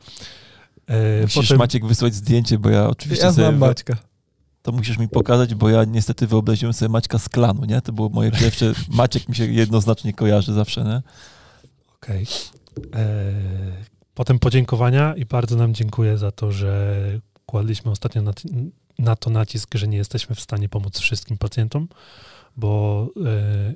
E, 0.86 1.22
Musisz 1.22 1.34
Potem... 1.34 1.58
Maciek 1.58 1.86
wysłać 1.86 2.14
zdjęcie, 2.14 2.58
bo 2.58 2.70
ja 2.70 2.88
oczywiście 2.88 3.24
ja 3.24 3.32
znam 3.32 3.46
sobie... 3.46 3.58
Maćka 3.58 3.96
to 4.66 4.72
musisz 4.72 4.98
mi 4.98 5.08
pokazać, 5.08 5.54
bo 5.54 5.68
ja 5.68 5.84
niestety 5.84 6.26
wyobraziłem 6.26 6.72
sobie 6.72 6.88
Maćka 6.88 7.18
z 7.18 7.28
klanu, 7.28 7.64
nie? 7.64 7.80
To 7.80 7.92
było 7.92 8.08
moje 8.08 8.30
pierwsze, 8.30 8.72
Maciek 8.88 9.28
mi 9.28 9.34
się 9.34 9.46
jednoznacznie 9.46 10.12
kojarzy 10.12 10.52
zawsze, 10.52 10.84
nie? 10.84 11.02
Okej. 11.96 12.26
Okay. 12.76 13.02
E, 13.02 13.32
potem 14.14 14.38
podziękowania 14.38 15.14
i 15.14 15.24
bardzo 15.24 15.56
nam 15.56 15.74
dziękuję 15.74 16.18
za 16.18 16.30
to, 16.30 16.52
że 16.52 16.96
kładliśmy 17.46 17.90
ostatnio 17.90 18.22
na, 18.22 18.32
na 18.98 19.16
to 19.16 19.30
nacisk, 19.30 19.74
że 19.74 19.88
nie 19.88 19.96
jesteśmy 19.96 20.34
w 20.34 20.40
stanie 20.40 20.68
pomóc 20.68 20.98
wszystkim 20.98 21.38
pacjentom, 21.38 21.88
bo 22.56 23.08
e, 23.26 23.74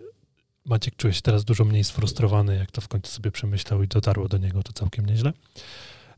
Maciek 0.64 0.96
czuje 0.96 1.14
się 1.14 1.22
teraz 1.22 1.44
dużo 1.44 1.64
mniej 1.64 1.85
sfrustrowany, 1.85 2.57
jak 2.57 2.70
to 2.70 2.81
w 2.81 2.88
końcu 2.88 3.12
sobie 3.12 3.31
przemyślał 3.31 3.83
i 3.83 3.88
dotarło 3.88 4.29
do 4.29 4.38
niego 4.38 4.62
to 4.62 4.72
całkiem 4.72 5.07
nieźle. 5.07 5.33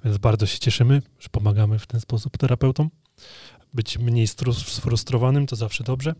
Więc 0.05 0.19
bardzo 0.19 0.47
się 0.47 0.59
cieszymy, 0.59 1.03
że 1.21 1.29
pomagamy 1.29 1.79
w 1.79 1.87
ten 1.87 2.01
sposób 2.01 2.39
terapeutom 2.39 2.91
być 3.75 3.99
mniej 3.99 4.27
sfrustrowanym, 4.27 5.47
to 5.47 5.57
zawsze 5.57 5.85
dobrze. 5.85 6.15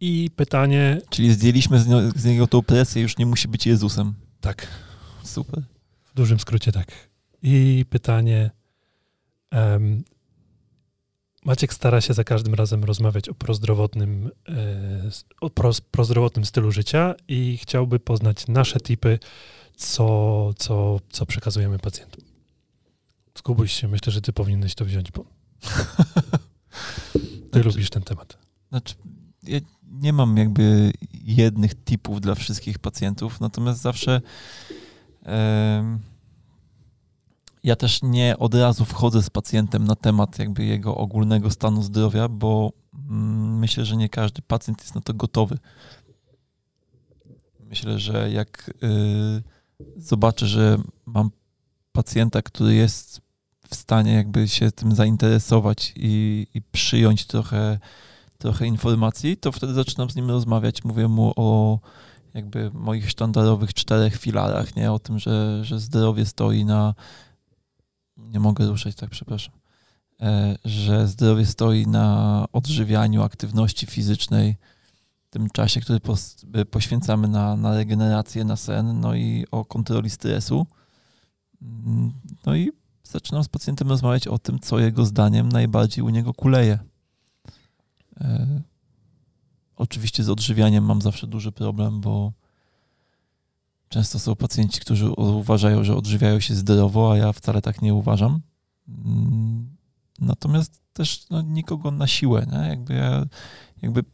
I 0.00 0.30
pytanie. 0.36 1.00
Czyli 1.10 1.32
zdjęliśmy 1.32 1.80
z, 1.80 1.86
niego, 1.86 2.10
z 2.16 2.24
niego 2.24 2.46
tą 2.46 2.62
presję, 2.62 3.02
już 3.02 3.18
nie 3.18 3.26
musi 3.26 3.48
być 3.48 3.66
Jezusem. 3.66 4.14
Tak. 4.40 4.66
Super. 5.24 5.62
W 6.04 6.14
dużym 6.14 6.40
skrócie 6.40 6.72
tak. 6.72 6.92
I 7.42 7.84
pytanie. 7.90 8.50
Um, 9.52 10.04
Maciek 11.46 11.74
stara 11.74 12.00
się 12.00 12.14
za 12.14 12.24
każdym 12.24 12.54
razem 12.54 12.84
rozmawiać 12.84 13.28
o 13.28 13.34
prozdrowotnym, 13.34 14.30
e, 14.48 15.10
o 15.40 15.50
prozdrowotnym 15.90 16.44
stylu 16.44 16.72
życia 16.72 17.14
i 17.28 17.58
chciałby 17.62 18.00
poznać 18.00 18.48
nasze 18.48 18.80
tipy, 18.80 19.18
co, 19.76 20.50
co, 20.56 21.00
co 21.10 21.26
przekazujemy 21.26 21.78
pacjentom. 21.78 22.24
Zgubuś 23.38 23.72
się, 23.72 23.88
myślę, 23.88 24.12
że 24.12 24.20
ty 24.20 24.32
powinieneś 24.32 24.74
to 24.74 24.84
wziąć, 24.84 25.12
bo 25.12 25.24
ty 27.12 27.18
znaczy, 27.52 27.68
lubisz 27.68 27.90
ten 27.90 28.02
temat. 28.02 28.38
Znaczy, 28.68 28.94
ja 29.42 29.60
nie 29.90 30.12
mam 30.12 30.36
jakby 30.36 30.92
jednych 31.12 31.74
typów 31.74 32.20
dla 32.20 32.34
wszystkich 32.34 32.78
pacjentów, 32.78 33.40
natomiast 33.40 33.80
zawsze 33.80 34.20
ja 37.66 37.76
też 37.76 38.02
nie 38.02 38.38
od 38.38 38.54
razu 38.54 38.84
wchodzę 38.84 39.22
z 39.22 39.30
pacjentem 39.30 39.84
na 39.84 39.94
temat 39.94 40.38
jakby 40.38 40.64
jego 40.64 40.96
ogólnego 40.96 41.50
stanu 41.50 41.82
zdrowia, 41.82 42.28
bo 42.28 42.72
mm, 43.08 43.58
myślę, 43.58 43.84
że 43.84 43.96
nie 43.96 44.08
każdy 44.08 44.42
pacjent 44.42 44.80
jest 44.80 44.94
na 44.94 45.00
to 45.00 45.14
gotowy. 45.14 45.58
Myślę, 47.60 47.98
że 47.98 48.30
jak 48.30 48.70
y, 48.82 49.42
zobaczę, 49.96 50.46
że 50.46 50.78
mam 51.06 51.30
pacjenta, 51.92 52.42
który 52.42 52.74
jest 52.74 53.20
w 53.70 53.74
stanie 53.74 54.12
jakby 54.12 54.48
się 54.48 54.70
tym 54.70 54.94
zainteresować 54.94 55.92
i, 55.96 56.46
i 56.54 56.62
przyjąć 56.62 57.26
trochę, 57.26 57.78
trochę 58.38 58.66
informacji, 58.66 59.36
to 59.36 59.52
wtedy 59.52 59.74
zaczynam 59.74 60.10
z 60.10 60.16
nim 60.16 60.30
rozmawiać. 60.30 60.84
Mówię 60.84 61.08
mu 61.08 61.32
o 61.36 61.78
jakby 62.34 62.70
moich 62.74 63.10
sztandarowych 63.10 63.74
czterech 63.74 64.16
filarach, 64.16 64.76
nie? 64.76 64.92
O 64.92 64.98
tym, 64.98 65.18
że, 65.18 65.64
że 65.64 65.80
zdrowie 65.80 66.26
stoi 66.26 66.64
na... 66.64 66.94
Nie 68.16 68.40
mogę 68.40 68.66
ruszać, 68.66 68.94
tak, 68.94 69.10
przepraszam. 69.10 69.54
E, 70.20 70.56
że 70.64 71.08
zdrowie 71.08 71.46
stoi 71.46 71.86
na 71.86 72.46
odżywianiu, 72.52 73.22
aktywności 73.22 73.86
fizycznej, 73.86 74.56
tym 75.30 75.50
czasie, 75.50 75.80
który 75.80 76.00
poświęcamy 76.70 77.28
na, 77.28 77.56
na 77.56 77.74
regenerację, 77.74 78.44
na 78.44 78.56
sen, 78.56 79.00
no 79.00 79.14
i 79.14 79.44
o 79.50 79.64
kontroli 79.64 80.10
stresu. 80.10 80.66
Mm, 81.62 82.12
no 82.46 82.56
i 82.56 82.72
zaczynam 83.06 83.44
z 83.44 83.48
pacjentem 83.48 83.88
rozmawiać 83.88 84.28
o 84.28 84.38
tym, 84.38 84.60
co 84.60 84.78
jego 84.78 85.04
zdaniem 85.04 85.48
najbardziej 85.48 86.04
u 86.04 86.08
niego 86.08 86.34
kuleje. 86.34 86.78
E, 88.20 88.62
oczywiście 89.76 90.24
z 90.24 90.30
odżywianiem 90.30 90.84
mam 90.84 91.02
zawsze 91.02 91.26
duży 91.26 91.52
problem, 91.52 92.00
bo 92.00 92.32
często 93.88 94.18
są 94.18 94.36
pacjenci, 94.36 94.80
którzy 94.80 95.10
uważają, 95.10 95.84
że 95.84 95.96
odżywiają 95.96 96.40
się 96.40 96.54
zdrowo, 96.54 97.12
a 97.12 97.16
ja 97.16 97.32
wcale 97.32 97.62
tak 97.62 97.82
nie 97.82 97.94
uważam. 97.94 98.40
Mm, 98.88 99.76
natomiast 100.18 100.80
też 100.92 101.28
no, 101.30 101.42
nikogo 101.42 101.90
na 101.90 102.06
siłę, 102.06 102.46
nie? 102.52 102.68
Jakby 102.68 102.94
ja, 102.94 103.24
jakby 103.82 104.04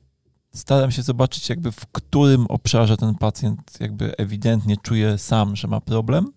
staram 0.54 0.90
się 0.90 1.02
zobaczyć, 1.02 1.48
jakby 1.48 1.72
w 1.72 1.86
którym 1.86 2.46
obszarze 2.46 2.96
ten 2.96 3.14
pacjent 3.14 3.80
jakby 3.80 4.16
ewidentnie 4.16 4.76
czuje 4.76 5.18
sam, 5.18 5.56
że 5.56 5.68
ma 5.68 5.80
problem. 5.80 6.32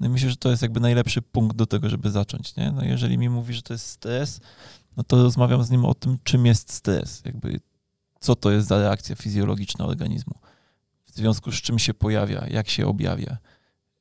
No 0.00 0.06
i 0.06 0.08
myślę, 0.08 0.30
że 0.30 0.36
to 0.36 0.50
jest 0.50 0.62
jakby 0.62 0.80
najlepszy 0.80 1.22
punkt 1.22 1.56
do 1.56 1.66
tego, 1.66 1.90
żeby 1.90 2.10
zacząć, 2.10 2.56
nie? 2.56 2.72
No 2.72 2.84
jeżeli 2.84 3.18
mi 3.18 3.28
mówi, 3.28 3.54
że 3.54 3.62
to 3.62 3.74
jest 3.74 3.86
stres, 3.86 4.40
no 4.96 5.02
to 5.02 5.22
rozmawiam 5.22 5.64
z 5.64 5.70
nim 5.70 5.84
o 5.84 5.94
tym, 5.94 6.18
czym 6.22 6.46
jest 6.46 6.72
stres, 6.72 7.22
jakby 7.24 7.60
co 8.20 8.36
to 8.36 8.50
jest 8.50 8.68
za 8.68 8.78
reakcja 8.78 9.16
fizjologiczna 9.16 9.84
organizmu, 9.84 10.34
w 11.06 11.10
związku 11.14 11.52
z 11.52 11.54
czym 11.54 11.78
się 11.78 11.94
pojawia, 11.94 12.46
jak 12.50 12.68
się 12.68 12.86
objawia, 12.86 13.38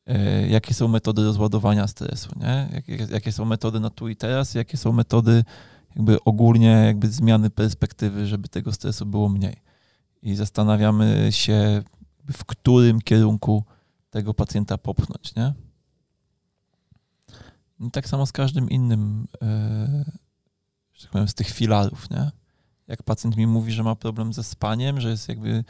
e, 0.05 0.47
jakie 0.47 0.73
są 0.73 0.88
metody 0.88 1.23
rozładowania 1.23 1.88
stresu, 1.88 2.29
nie? 2.39 2.69
Jakie, 2.73 3.07
jakie 3.12 3.31
są 3.31 3.45
metody 3.45 3.79
na 3.79 3.89
tu 3.89 4.09
i 4.09 4.15
teraz, 4.15 4.53
jakie 4.53 4.77
są 4.77 4.91
metody 4.91 5.43
jakby 5.95 6.23
ogólnie 6.23 6.67
jakby 6.67 7.07
zmiany 7.07 7.49
perspektywy, 7.49 8.27
żeby 8.27 8.49
tego 8.49 8.73
stresu 8.73 9.05
było 9.05 9.29
mniej. 9.29 9.62
I 10.21 10.35
zastanawiamy 10.35 11.27
się, 11.31 11.83
w 12.33 12.45
którym 12.45 13.01
kierunku 13.01 13.63
tego 14.09 14.33
pacjenta 14.33 14.77
popchnąć, 14.77 15.35
nie? 15.35 15.53
I 17.80 17.92
tak 17.92 18.10
samo 18.10 18.26
z 18.26 18.32
każdym 18.32 18.70
innym, 18.70 19.28
że 20.94 21.02
tak 21.02 21.12
powiem, 21.12 21.28
z 21.28 21.34
tych 21.34 21.50
filarów, 21.50 22.10
nie? 22.10 22.32
Jak 22.88 23.04
pacjent 23.04 23.38
mi 23.38 23.48
mówi, 23.48 23.72
że 23.72 23.84
ma 23.84 23.96
problem 23.96 24.34
ze 24.34 24.44
spaniem, 24.44 25.02
że 25.02 25.10
jest 25.10 25.30
jakby 25.30 25.63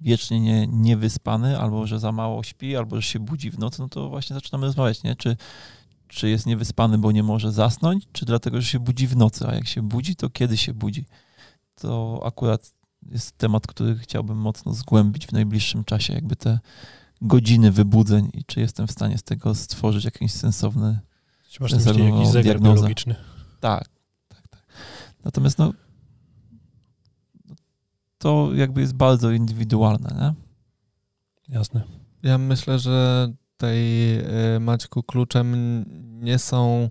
wiecznie 0.00 0.40
nie, 0.40 0.66
niewyspany, 0.66 1.58
albo 1.58 1.86
że 1.86 2.00
za 2.00 2.12
mało 2.12 2.42
śpi, 2.42 2.76
albo 2.76 2.96
że 2.96 3.02
się 3.02 3.18
budzi 3.18 3.50
w 3.50 3.58
nocy, 3.58 3.82
no 3.82 3.88
to 3.88 4.08
właśnie 4.08 4.34
zaczynamy 4.34 4.66
rozmawiać, 4.66 5.02
nie? 5.02 5.16
Czy, 5.16 5.36
czy 6.08 6.28
jest 6.28 6.46
niewyspany, 6.46 6.98
bo 6.98 7.12
nie 7.12 7.22
może 7.22 7.52
zasnąć, 7.52 8.08
czy 8.12 8.24
dlatego, 8.24 8.60
że 8.60 8.66
się 8.66 8.80
budzi 8.80 9.06
w 9.06 9.16
nocy, 9.16 9.46
a 9.48 9.54
jak 9.54 9.66
się 9.66 9.82
budzi, 9.82 10.16
to 10.16 10.30
kiedy 10.30 10.56
się 10.56 10.74
budzi. 10.74 11.06
To 11.74 12.20
akurat 12.24 12.72
jest 13.10 13.38
temat, 13.38 13.66
który 13.66 13.98
chciałbym 13.98 14.38
mocno 14.38 14.74
zgłębić 14.74 15.26
w 15.26 15.32
najbliższym 15.32 15.84
czasie, 15.84 16.12
jakby 16.12 16.36
te 16.36 16.58
godziny 17.20 17.72
wybudzeń 17.72 18.30
i 18.34 18.44
czy 18.44 18.60
jestem 18.60 18.86
w 18.86 18.92
stanie 18.92 19.18
z 19.18 19.22
tego 19.22 19.54
stworzyć 19.54 20.04
jakiś 20.04 20.32
sensowny, 20.32 20.98
czy 21.56 21.62
masz 21.62 21.72
na 21.72 22.04
jakiś 22.04 22.28
zegar 22.28 22.42
diagnozę. 22.42 22.74
biologiczny? 22.74 23.14
Tak, 23.60 23.88
tak, 24.28 24.48
tak. 24.48 24.66
Natomiast 25.24 25.58
no, 25.58 25.72
to 28.18 28.50
jakby 28.54 28.80
jest 28.80 28.94
bardzo 28.94 29.30
indywidualne, 29.30 30.16
nie? 30.20 30.34
Jasne. 31.54 31.82
Ja 32.22 32.38
myślę, 32.38 32.78
że 32.78 33.28
tej 33.56 34.18
y, 34.56 34.60
Maćku 34.60 35.02
kluczem 35.02 35.84
nie 36.24 36.38
są 36.38 36.88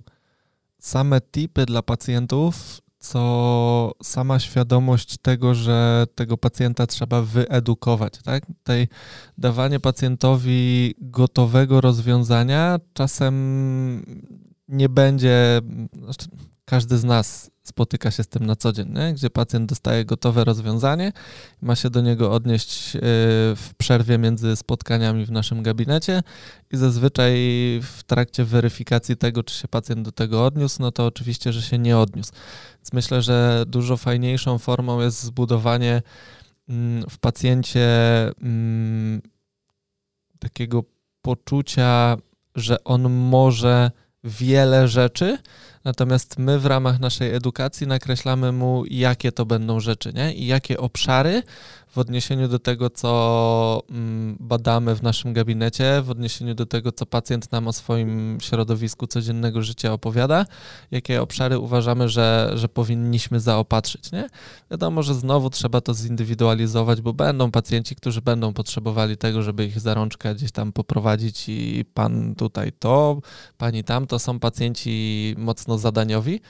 same 0.80 1.22
tipy 1.22 1.66
dla 1.66 1.82
pacjentów, 1.82 2.82
co 3.00 3.92
sama 4.04 4.40
świadomość 4.40 5.18
tego, 5.18 5.56
że 5.56 6.06
tego 6.16 6.38
pacjenta 6.38 6.88
trzeba 6.88 7.22
wyedukować. 7.22 8.14
Tak? 8.24 8.46
Tutaj 8.46 8.88
dawanie 9.38 9.80
pacjentowi 9.80 10.94
gotowego 11.02 11.82
rozwiązania 11.82 12.80
czasem 12.94 13.36
nie 14.68 14.90
będzie. 14.90 15.62
Znaczy 16.04 16.28
każdy 16.66 16.98
z 16.98 17.04
nas 17.04 17.52
spotyka 17.64 18.12
się 18.12 18.24
z 18.24 18.28
tym 18.28 18.46
na 18.46 18.56
co 18.56 18.74
dzień, 18.74 18.94
nie? 18.94 19.14
gdzie 19.14 19.30
pacjent 19.30 19.70
dostaje 19.70 20.06
gotowe 20.06 20.44
rozwiązanie, 20.44 21.12
ma 21.62 21.76
się 21.76 21.90
do 21.90 22.02
niego 22.02 22.32
odnieść 22.32 22.96
y, 22.96 23.00
w 23.56 23.70
przerwie 23.78 24.18
między 24.18 24.56
spotkaniami 24.56 25.26
w 25.26 25.32
naszym 25.32 25.64
gabinecie 25.64 26.24
i 26.72 26.78
zazwyczaj 26.78 27.34
w 27.84 28.04
trakcie 28.04 28.46
weryfikacji 28.46 29.18
tego, 29.18 29.44
czy 29.44 29.56
się 29.56 29.68
pacjent 29.68 30.02
do 30.02 30.12
tego 30.12 30.46
odniósł, 30.46 30.82
no 30.82 30.92
to 30.92 31.06
oczywiście, 31.06 31.54
że 31.54 31.62
się 31.62 31.78
nie 31.78 31.98
odniósł. 31.98 32.32
Więc 32.78 32.94
myślę, 32.94 33.22
że 33.22 33.64
dużo 33.68 33.98
fajniejszą 33.98 34.58
formą 34.58 35.02
jest 35.02 35.24
zbudowanie 35.24 36.02
mm, 36.70 37.10
w 37.10 37.18
pacjencie 37.18 37.88
mm, 38.42 39.22
takiego 40.40 40.84
poczucia, 41.22 42.18
że 42.56 42.84
on 42.84 43.14
może 43.14 43.92
wiele 44.26 44.88
rzeczy, 44.88 45.38
Natomiast 45.86 46.38
my 46.38 46.60
w 46.60 46.66
ramach 46.66 47.00
naszej 47.00 47.36
edukacji 47.36 47.88
nakreślamy 47.88 48.52
mu, 48.52 48.84
jakie 48.86 49.32
to 49.32 49.46
będą 49.46 49.80
rzeczy, 49.80 50.14
nie? 50.14 50.34
I 50.34 50.46
jakie 50.46 50.80
obszary 50.80 51.44
w 51.96 51.98
odniesieniu 51.98 52.48
do 52.48 52.60
tego, 52.60 52.90
co 52.90 53.84
mm, 53.90 54.38
badamy 54.40 54.96
w 54.96 55.04
naszym 55.04 55.34
gabinecie, 55.34 56.02
w 56.02 56.10
odniesieniu 56.10 56.56
do 56.56 56.66
tego, 56.66 56.92
co 56.92 57.06
pacjent 57.06 57.52
nam 57.52 57.68
o 57.68 57.74
swoim 57.74 58.38
środowisku 58.42 59.08
codziennego 59.08 59.62
życia 59.62 59.94
opowiada, 59.94 60.46
jakie 60.92 61.22
obszary 61.22 61.60
uważamy, 61.60 62.10
że, 62.10 62.52
że 62.56 62.70
powinniśmy 62.70 63.40
zaopatrzyć. 63.40 64.12
Nie? 64.12 64.28
Wiadomo, 64.72 65.04
że 65.04 65.14
znowu 65.14 65.50
trzeba 65.50 65.82
to 65.82 65.94
zindywidualizować, 65.94 67.02
bo 67.02 67.14
będą 67.14 67.52
pacjenci, 67.52 67.96
którzy 67.96 68.22
będą 68.22 68.54
potrzebowali 68.54 69.18
tego, 69.18 69.42
żeby 69.42 69.66
ich 69.66 69.80
za 69.80 69.94
rączkę 69.94 70.36
gdzieś 70.36 70.52
tam 70.52 70.72
poprowadzić 70.72 71.50
i 71.50 71.86
pan 71.94 72.36
tutaj 72.36 72.72
to, 72.80 73.20
pani 73.58 73.84
tam, 73.84 74.08
to 74.08 74.20
są 74.20 74.40
pacjenci 74.40 75.36
mocno 75.38 75.78
zadaniowi. 75.78 76.42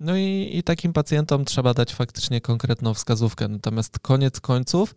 No 0.00 0.16
i, 0.16 0.50
i 0.52 0.62
takim 0.62 0.92
pacjentom 0.92 1.44
trzeba 1.44 1.74
dać 1.74 1.94
faktycznie 1.94 2.40
konkretną 2.40 2.94
wskazówkę. 2.94 3.48
Natomiast 3.48 3.98
koniec 3.98 4.40
końców, 4.40 4.94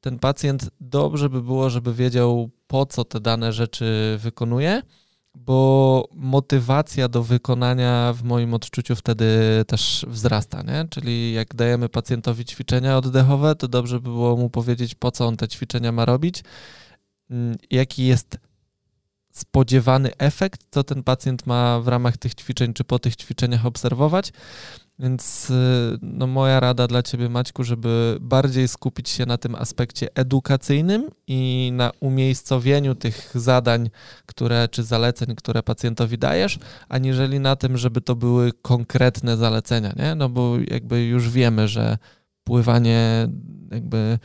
ten 0.00 0.18
pacjent 0.18 0.70
dobrze 0.80 1.28
by 1.28 1.42
było, 1.42 1.70
żeby 1.70 1.94
wiedział, 1.94 2.50
po 2.66 2.86
co 2.86 3.04
te 3.04 3.20
dane 3.20 3.52
rzeczy 3.52 4.18
wykonuje, 4.20 4.82
bo 5.34 6.08
motywacja 6.12 7.08
do 7.08 7.22
wykonania 7.22 8.12
w 8.12 8.22
moim 8.22 8.54
odczuciu 8.54 8.96
wtedy 8.96 9.26
też 9.66 10.06
wzrasta, 10.08 10.62
nie? 10.62 10.86
Czyli 10.90 11.32
jak 11.32 11.54
dajemy 11.54 11.88
pacjentowi 11.88 12.44
ćwiczenia 12.44 12.98
oddechowe, 12.98 13.54
to 13.54 13.68
dobrze 13.68 14.00
by 14.00 14.08
było 14.08 14.36
mu 14.36 14.50
powiedzieć, 14.50 14.94
po 14.94 15.10
co 15.10 15.26
on 15.26 15.36
te 15.36 15.48
ćwiczenia 15.48 15.92
ma 15.92 16.04
robić, 16.04 16.42
mm, 17.30 17.56
jaki 17.70 18.06
jest 18.06 18.38
spodziewany 19.34 20.16
efekt, 20.18 20.60
co 20.70 20.84
ten 20.84 21.02
pacjent 21.02 21.46
ma 21.46 21.80
w 21.80 21.88
ramach 21.88 22.16
tych 22.16 22.34
ćwiczeń, 22.34 22.74
czy 22.74 22.84
po 22.84 22.98
tych 22.98 23.16
ćwiczeniach 23.16 23.66
obserwować. 23.66 24.32
Więc 24.98 25.50
y, 25.50 25.98
no, 26.02 26.26
moja 26.26 26.60
rada 26.60 26.86
dla 26.86 27.02
Ciebie, 27.02 27.28
Maćku, 27.28 27.64
żeby 27.64 28.16
bardziej 28.20 28.68
skupić 28.68 29.08
się 29.08 29.26
na 29.26 29.38
tym 29.38 29.54
aspekcie 29.54 30.08
edukacyjnym 30.14 31.10
i 31.26 31.70
na 31.74 31.90
umiejscowieniu 32.00 32.94
tych 32.94 33.30
zadań, 33.34 33.90
które, 34.26 34.68
czy 34.68 34.82
zaleceń, 34.82 35.34
które 35.34 35.62
pacjentowi 35.62 36.18
dajesz, 36.18 36.58
aniżeli 36.88 37.40
na 37.40 37.56
tym, 37.56 37.78
żeby 37.78 38.00
to 38.00 38.16
były 38.16 38.52
konkretne 38.62 39.36
zalecenia, 39.36 39.92
nie? 39.96 40.14
No 40.14 40.28
bo 40.28 40.56
jakby 40.70 41.04
już 41.04 41.30
wiemy, 41.30 41.68
że 41.68 41.98
pływanie 42.44 43.28
jakby 43.70 44.18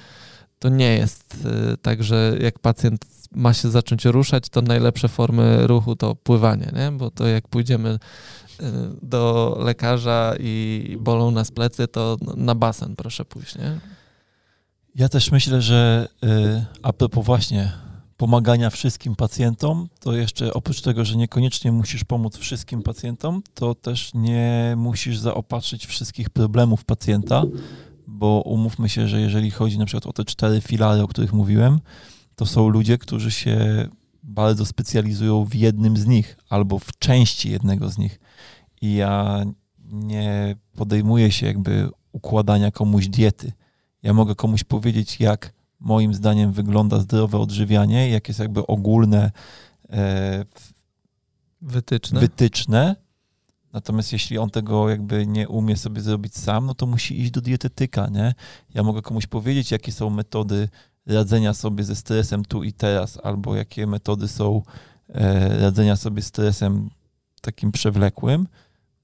to 0.60 0.70
nie 0.70 0.98
jest 0.98 1.46
y, 1.74 1.78
tak, 1.78 2.04
że 2.04 2.38
jak 2.42 2.60
pacjent 2.60 3.06
ma 3.32 3.54
się 3.54 3.70
zacząć 3.70 4.06
ruszać, 4.06 4.50
to 4.50 4.62
najlepsze 4.62 5.08
formy 5.08 5.68
ruchu 5.68 5.96
to 5.96 6.16
pływanie, 6.16 6.72
nie? 6.76 6.92
bo 6.92 7.12
to 7.12 7.28
jak 7.28 7.48
pójdziemy 7.48 7.90
y, 7.90 8.64
do 9.02 9.56
lekarza 9.60 10.34
i 10.40 10.98
bolą 11.00 11.32
nas 11.32 11.52
plecy, 11.52 11.88
to 11.88 12.18
na 12.38 12.56
basen 12.56 12.96
proszę 12.96 13.26
pójść. 13.26 13.58
Nie? 13.58 13.80
Ja 14.96 15.10
też 15.10 15.32
myślę, 15.32 15.62
że 15.62 16.08
y, 16.24 16.66
a 16.84 16.94
propos 16.94 17.26
właśnie 17.26 17.72
pomagania 18.18 18.70
wszystkim 18.70 19.16
pacjentom, 19.16 19.90
to 20.00 20.14
jeszcze 20.14 20.54
oprócz 20.54 20.82
tego, 20.82 21.06
że 21.06 21.18
niekoniecznie 21.18 21.72
musisz 21.72 22.04
pomóc 22.04 22.38
wszystkim 22.38 22.84
pacjentom, 22.84 23.44
to 23.54 23.76
też 23.76 24.12
nie 24.14 24.74
musisz 24.78 25.18
zaopatrzyć 25.18 25.86
wszystkich 25.86 26.30
problemów 26.30 26.86
pacjenta, 26.86 27.44
bo 28.08 28.42
umówmy 28.46 28.90
się, 28.90 29.08
że 29.08 29.22
jeżeli 29.22 29.52
chodzi 29.52 29.78
na 29.78 29.86
przykład 29.86 30.08
o 30.08 30.14
te 30.14 30.26
cztery 30.26 30.62
filary, 30.62 31.02
o 31.02 31.08
których 31.08 31.34
mówiłem, 31.34 31.80
to 32.40 32.46
są 32.46 32.70
ludzie, 32.70 32.98
którzy 32.98 33.32
się 33.32 33.88
bardzo 34.24 34.66
specjalizują 34.66 35.46
w 35.46 35.56
jednym 35.56 35.98
z 35.98 36.06
nich 36.06 36.38
albo 36.50 36.80
w 36.80 36.98
części 36.98 37.52
jednego 37.52 37.90
z 37.90 37.98
nich. 37.98 38.20
I 38.82 38.96
ja 38.96 39.44
nie 39.92 40.56
podejmuję 40.76 41.32
się 41.32 41.46
jakby 41.46 41.90
układania 42.12 42.72
komuś 42.72 43.08
diety. 43.08 43.52
Ja 44.04 44.14
mogę 44.14 44.36
komuś 44.36 44.64
powiedzieć, 44.64 45.20
jak 45.20 45.54
moim 45.80 46.14
zdaniem 46.14 46.52
wygląda 46.52 47.00
zdrowe 47.00 47.38
odżywianie, 47.38 48.10
jak 48.10 48.28
jest 48.28 48.40
jakby 48.40 48.68
ogólne 48.68 49.32
e, 49.90 50.46
wytyczne. 51.62 52.20
wytyczne. 52.20 52.96
Natomiast 53.74 54.14
jeśli 54.14 54.38
on 54.38 54.50
tego 54.50 54.90
jakby 54.90 55.28
nie 55.28 55.48
umie 55.50 55.78
sobie 55.78 56.02
zrobić 56.02 56.38
sam, 56.38 56.66
no 56.66 56.76
to 56.76 56.86
musi 56.86 57.22
iść 57.22 57.32
do 57.32 57.42
dietetyka, 57.42 58.08
nie? 58.08 58.34
Ja 58.74 58.84
mogę 58.84 59.02
komuś 59.02 59.28
powiedzieć, 59.28 59.72
jakie 59.72 59.92
są 59.92 60.10
metody 60.10 60.70
radzenia 61.10 61.54
sobie 61.54 61.84
ze 61.84 61.96
stresem 61.96 62.46
tu 62.46 62.64
i 62.64 62.74
teraz, 62.74 63.20
albo 63.24 63.56
jakie 63.56 63.88
metody 63.88 64.28
są 64.28 64.62
e, 65.10 65.60
radzenia 65.60 65.96
sobie 65.96 66.22
stresem 66.22 66.90
takim 67.42 67.72
przewlekłym. 67.72 68.48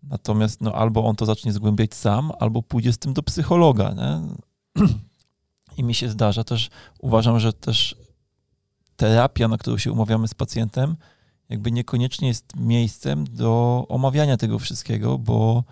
Natomiast 0.04 0.62
no, 0.62 0.74
albo 0.74 1.06
on 1.06 1.16
to 1.16 1.26
zacznie 1.26 1.54
zgłębiać 1.54 1.94
sam, 1.94 2.32
albo 2.40 2.64
pójdzie 2.64 2.94
z 2.94 2.98
tym 2.98 3.14
do 3.14 3.24
psychologa. 3.24 3.94
Nie? 3.94 4.22
I 5.78 5.84
mi 5.84 5.94
się 5.94 6.10
zdarza 6.10 6.44
też, 6.44 6.70
uważam, 7.00 7.40
że 7.40 7.54
też 7.54 7.96
terapia, 8.96 9.48
na 9.48 9.58
którą 9.58 9.78
się 9.78 9.92
umawiamy 9.92 10.28
z 10.28 10.34
pacjentem, 10.34 10.96
jakby 11.50 11.72
niekoniecznie 11.72 12.28
jest 12.28 12.56
miejscem 12.56 13.26
do 13.32 13.86
omawiania 13.90 14.38
tego 14.38 14.60
wszystkiego, 14.60 15.18
bo, 15.18 15.64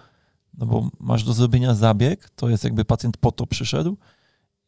no 0.53 0.65
bo 0.65 0.89
masz 0.99 1.23
do 1.23 1.33
zrobienia 1.33 1.75
zabieg, 1.75 2.29
to 2.35 2.49
jest 2.49 2.63
jakby 2.63 2.85
pacjent 2.85 3.17
po 3.17 3.31
to 3.31 3.47
przyszedł. 3.47 3.97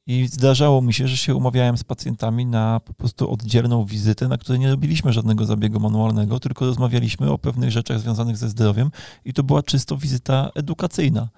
I 0.07 0.27
zdarzało 0.27 0.81
mi 0.81 0.93
się, 0.93 1.07
że 1.07 1.17
się 1.17 1.35
umawiałem 1.35 1.77
z 1.77 1.83
pacjentami 1.83 2.45
na 2.45 2.79
po 2.79 2.93
prostu 2.93 3.31
oddzielną 3.31 3.85
wizytę, 3.85 4.27
na 4.27 4.37
której 4.37 4.59
nie 4.59 4.69
robiliśmy 4.69 5.13
żadnego 5.13 5.45
zabiegu 5.45 5.79
manualnego, 5.79 6.39
tylko 6.39 6.65
rozmawialiśmy 6.65 7.31
o 7.31 7.37
pewnych 7.37 7.71
rzeczach 7.71 7.99
związanych 7.99 8.37
ze 8.37 8.49
zdrowiem 8.49 8.91
i 9.25 9.33
to 9.33 9.43
była 9.43 9.63
czysto 9.63 9.97
wizyta 9.97 10.49
edukacyjna. 10.55 11.29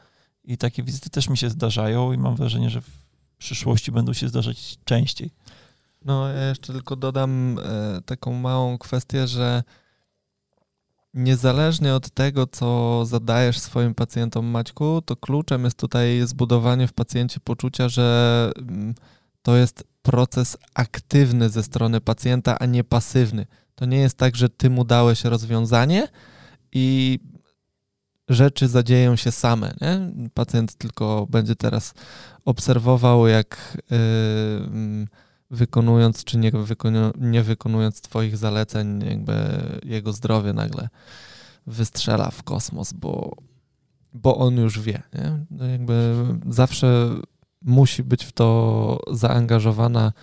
I 0.44 0.58
takie 0.58 0.84
wizyty 0.84 1.10
też 1.10 1.30
mi 1.30 1.38
się 1.38 1.50
zdarzają 1.50 2.14
i 2.14 2.18
mam 2.18 2.36
wrażenie, 2.36 2.70
że 2.70 2.82
w 2.82 2.90
przyszłości 3.38 3.92
będą 3.92 4.14
się 4.14 4.30
zdarzać 4.30 4.78
częściej. 4.84 5.32
No, 6.06 6.28
ja 6.28 6.50
jeszcze 6.50 6.74
tylko 6.74 6.96
dodam 6.96 7.60
e, 7.60 8.02
taką 8.02 8.34
małą 8.34 8.78
kwestię, 8.78 9.28
że 9.28 9.64
niezależnie 11.18 11.96
od 11.96 12.10
tego, 12.10 12.48
co 12.48 13.06
zadajesz 13.06 13.60
swoim 13.60 13.96
pacjentom, 13.96 14.46
Maćku, 14.46 15.02
to 15.02 15.16
kluczem 15.16 15.64
jest 15.64 15.78
tutaj 15.78 16.22
zbudowanie 16.26 16.88
w 16.88 16.94
pacjencie 16.94 17.40
poczucia, 17.40 17.90
że 17.90 18.52
mm, 18.58 18.96
to 19.42 19.56
jest 19.56 19.84
proces 20.02 20.58
aktywny 20.74 21.50
ze 21.50 21.64
strony 21.64 22.02
pacjenta, 22.02 22.60
a 22.60 22.66
nie 22.66 22.84
pasywny. 22.84 23.46
To 23.76 23.86
nie 23.86 23.98
jest 23.98 24.18
tak, 24.18 24.36
że 24.36 24.50
ty 24.50 24.70
mu 24.70 24.84
dałeś 24.84 25.24
rozwiązanie 25.24 26.08
i 26.72 27.20
rzeczy 28.30 28.68
zadzieją 28.68 29.16
się 29.16 29.32
same. 29.32 29.74
Nie? 29.82 30.12
Pacjent 30.34 30.76
tylko 30.76 31.28
będzie 31.30 31.56
teraz 31.56 31.94
obserwował, 32.46 33.28
jak 33.28 33.78
yy, 33.92 33.98
wykonując 35.50 36.24
czy 36.24 36.38
nie, 36.38 36.52
wykonu, 36.52 37.12
nie 37.18 37.44
wykonując 37.44 38.02
Twoich 38.02 38.38
zaleceń, 38.38 39.04
jakby 39.04 39.34
jego 39.84 40.14
zdrowie 40.14 40.54
nagle 40.54 40.90
wystrzela 41.68 42.32
w 42.32 42.44
kosmos, 42.44 42.94
bo, 42.94 43.36
bo 44.14 44.38
on 44.38 44.58
już 44.58 44.80
wie. 44.80 45.04
Nie? 45.14 45.46
No 45.52 45.66
jakby 45.66 46.16
zawsze 46.50 47.10
musi 47.62 48.04
być 48.04 48.26
w 48.26 48.32
to 48.32 49.00
zaangażowana 49.12 50.14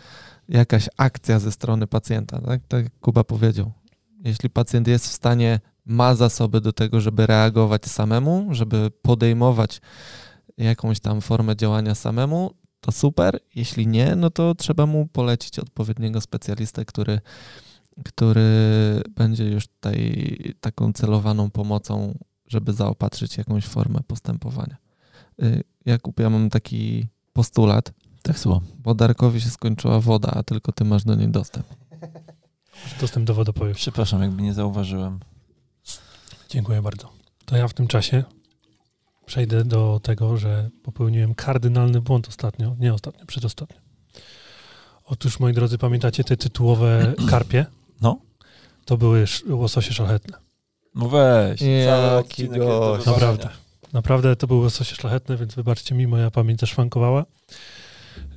jakaś 0.48 0.88
akcja 0.96 1.38
ze 1.38 1.52
strony 1.52 1.86
pacjenta. 1.86 2.40
Tak, 2.40 2.60
tak 2.68 2.84
jak 2.84 2.92
Kuba 3.00 3.24
powiedział. 3.24 3.72
Jeśli 4.24 4.50
pacjent 4.50 4.88
jest 4.88 5.08
w 5.08 5.12
stanie 5.12 5.60
ma 5.86 6.14
zasoby 6.14 6.60
do 6.60 6.72
tego, 6.72 7.00
żeby 7.00 7.26
reagować 7.26 7.86
samemu, 7.86 8.48
żeby 8.50 8.90
podejmować 9.02 9.80
jakąś 10.58 11.00
tam 11.00 11.20
formę 11.20 11.56
działania 11.56 11.94
samemu, 11.94 12.54
to 12.84 12.92
super. 12.92 13.40
Jeśli 13.54 13.86
nie, 13.86 14.16
no 14.16 14.30
to 14.30 14.54
trzeba 14.54 14.86
mu 14.86 15.06
polecić 15.06 15.58
odpowiedniego 15.58 16.20
specjalistę, 16.20 16.84
który, 16.84 17.20
który 18.04 18.42
będzie 19.16 19.44
już 19.44 19.66
tutaj 19.66 20.38
taką 20.60 20.92
celowaną 20.92 21.50
pomocą, 21.50 22.18
żeby 22.46 22.72
zaopatrzyć 22.72 23.36
jakąś 23.36 23.64
formę 23.64 24.00
postępowania. 24.06 24.76
Y, 25.42 25.62
Jakub, 25.86 26.20
ja 26.20 26.30
mam 26.30 26.50
taki 26.50 27.06
postulat. 27.32 27.92
Tak 28.22 28.38
słucham. 28.38 28.66
Bo 28.78 28.94
Darkowi 28.94 29.40
się 29.40 29.50
skończyła 29.50 30.00
woda, 30.00 30.30
a 30.30 30.42
tylko 30.42 30.72
ty 30.72 30.84
masz 30.84 31.04
do 31.04 31.14
niej 31.14 31.28
dostęp. 31.28 31.66
Dostęp 33.00 33.26
do 33.26 33.34
wodopoju. 33.34 33.74
Przepraszam, 33.74 34.22
jakby 34.22 34.42
nie 34.42 34.54
zauważyłem. 34.54 35.20
Dziękuję 36.48 36.82
bardzo. 36.82 37.10
To 37.44 37.56
ja 37.56 37.68
w 37.68 37.74
tym 37.74 37.86
czasie 37.86 38.24
przejdę 39.26 39.64
do 39.64 40.00
tego, 40.02 40.36
że 40.36 40.70
popełniłem 40.82 41.34
kardynalny 41.34 42.00
błąd 42.00 42.28
ostatnio, 42.28 42.76
nie 42.78 42.94
ostatnio, 42.94 43.26
przedostatnio. 43.26 43.76
Otóż, 45.04 45.40
moi 45.40 45.52
drodzy, 45.52 45.78
pamiętacie 45.78 46.24
te 46.24 46.36
tytułowe 46.36 47.14
karpie? 47.30 47.66
No. 48.00 48.20
To 48.84 48.96
były 48.96 49.24
łososie 49.48 49.94
szlachetne. 49.94 50.38
No 50.94 51.08
weź. 51.08 51.60
Jaki 51.60 52.48
gość. 52.48 53.06
Naprawdę. 53.06 53.48
Naprawdę 53.92 54.36
to 54.36 54.46
były 54.46 54.60
łososie 54.60 54.94
szlachetne, 54.94 55.36
więc 55.36 55.54
wybaczcie 55.54 55.94
mi, 55.94 56.06
moja 56.06 56.30
pamięć 56.30 56.60
zaszwankowała. 56.60 57.24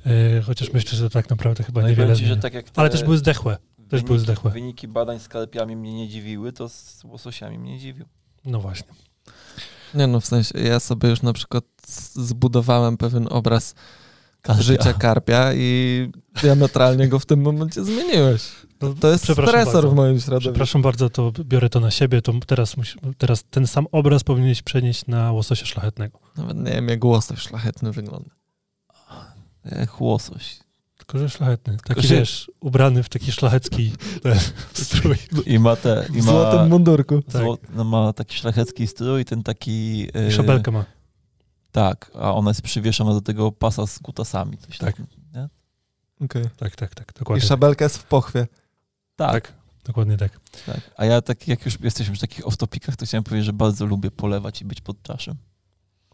Yy, 0.06 0.42
chociaż 0.42 0.72
myślę, 0.72 0.98
że 0.98 1.10
tak 1.10 1.30
naprawdę 1.30 1.64
chyba 1.64 1.82
no 1.82 1.88
niewiele 1.88 2.16
ci, 2.16 2.26
że 2.26 2.36
tak 2.36 2.54
jak 2.54 2.66
Ale 2.76 2.90
też 2.90 3.02
były 3.02 3.18
zdechłe. 3.18 3.56
Też 3.56 3.86
wyniki, 3.90 4.06
były 4.06 4.18
zdechłe. 4.18 4.50
Wyniki 4.50 4.88
badań 4.88 5.20
z 5.20 5.28
karpiami 5.28 5.76
mnie 5.76 5.94
nie 5.94 6.08
dziwiły, 6.08 6.52
to 6.52 6.68
z 6.68 7.04
łososiami 7.04 7.58
mnie 7.58 7.78
dziwił. 7.78 8.06
No 8.44 8.60
właśnie. 8.60 8.92
Nie 9.94 10.06
no, 10.06 10.20
w 10.20 10.26
sensie 10.26 10.58
ja 10.58 10.80
sobie 10.80 11.08
już 11.08 11.22
na 11.22 11.32
przykład 11.32 11.64
zbudowałem 12.14 12.96
pewien 12.96 13.28
obraz 13.30 13.74
karpia. 14.42 14.62
życia 14.62 14.92
karpia 14.92 15.54
i 15.54 16.10
diametralnie 16.42 17.08
go 17.08 17.18
w 17.18 17.26
tym 17.26 17.40
momencie 17.40 17.84
zmieniłeś. 17.84 18.42
No, 18.80 18.94
to 19.00 19.10
jest 19.10 19.24
stresor 19.24 19.44
bardzo. 19.52 19.90
w 19.90 19.94
moim 19.94 20.20
środowisku. 20.20 20.52
Przepraszam 20.52 20.82
bardzo, 20.82 21.10
to 21.10 21.32
biorę 21.44 21.68
to 21.68 21.80
na 21.80 21.90
siebie, 21.90 22.22
to 22.22 22.32
teraz, 22.46 22.76
teraz 23.18 23.44
ten 23.50 23.66
sam 23.66 23.86
obraz 23.92 24.24
powinieneś 24.24 24.62
przenieść 24.62 25.06
na 25.06 25.32
łososia 25.32 25.66
szlachetnego. 25.66 26.18
Nawet 26.36 26.56
nie 26.56 26.72
wiem, 26.72 26.88
jak 26.88 27.04
łosoś 27.04 27.38
szlachetny 27.38 27.92
wygląda. 27.92 28.30
Jak 29.64 30.00
łosoś. 30.00 30.58
Tylko, 31.08 31.18
że 31.18 31.28
szlachetny. 31.28 31.76
Taki, 31.84 32.06
że... 32.06 32.14
wiesz, 32.14 32.50
ubrany 32.60 33.02
w 33.02 33.08
taki 33.08 33.32
szlachecki 33.32 33.92
ten, 34.22 34.38
strój. 34.72 35.16
I 35.46 35.58
ma 35.58 35.76
te... 35.76 36.06
I 36.14 36.22
w 36.22 36.24
ma, 36.24 36.32
złotym 36.32 36.68
mundurku. 36.68 37.22
Tak. 37.22 37.42
Zło, 37.42 37.58
no 37.74 37.84
ma 37.84 38.12
taki 38.12 38.36
szlachecki 38.36 38.86
strój, 38.86 39.24
ten 39.24 39.42
taki... 39.42 39.98
Yy, 40.14 40.32
szabelkę 40.32 40.70
ma. 40.70 40.84
Tak, 41.72 42.10
a 42.14 42.34
ona 42.34 42.50
jest 42.50 42.62
przywieszona 42.62 43.14
do 43.14 43.20
tego 43.20 43.52
pasa 43.52 43.86
z 43.86 43.98
kutasami. 43.98 44.58
Coś 44.58 44.78
tak. 44.78 44.96
tak 44.96 45.06
nie? 45.34 45.48
Okay. 46.24 46.50
Tak, 46.56 46.76
tak, 46.76 46.94
tak. 46.94 47.12
Dokładnie 47.18 47.44
I 47.44 47.48
szabelka 47.48 47.84
jest 47.84 47.98
w 47.98 48.04
pochwie. 48.04 48.46
Tak. 49.16 49.32
tak. 49.32 49.52
Dokładnie 49.84 50.16
tak. 50.16 50.40
tak. 50.66 50.80
A 50.96 51.04
ja 51.04 51.22
tak, 51.22 51.48
jak 51.48 51.64
już 51.64 51.80
jesteśmy 51.80 52.16
w 52.16 52.20
takich 52.20 52.46
off-topikach, 52.46 52.96
to 52.96 53.06
chciałem 53.06 53.24
powiedzieć, 53.24 53.46
że 53.46 53.52
bardzo 53.52 53.86
lubię 53.86 54.10
polewać 54.10 54.62
i 54.62 54.64
być 54.64 54.80
pod 54.80 55.02
czaszem. 55.02 55.34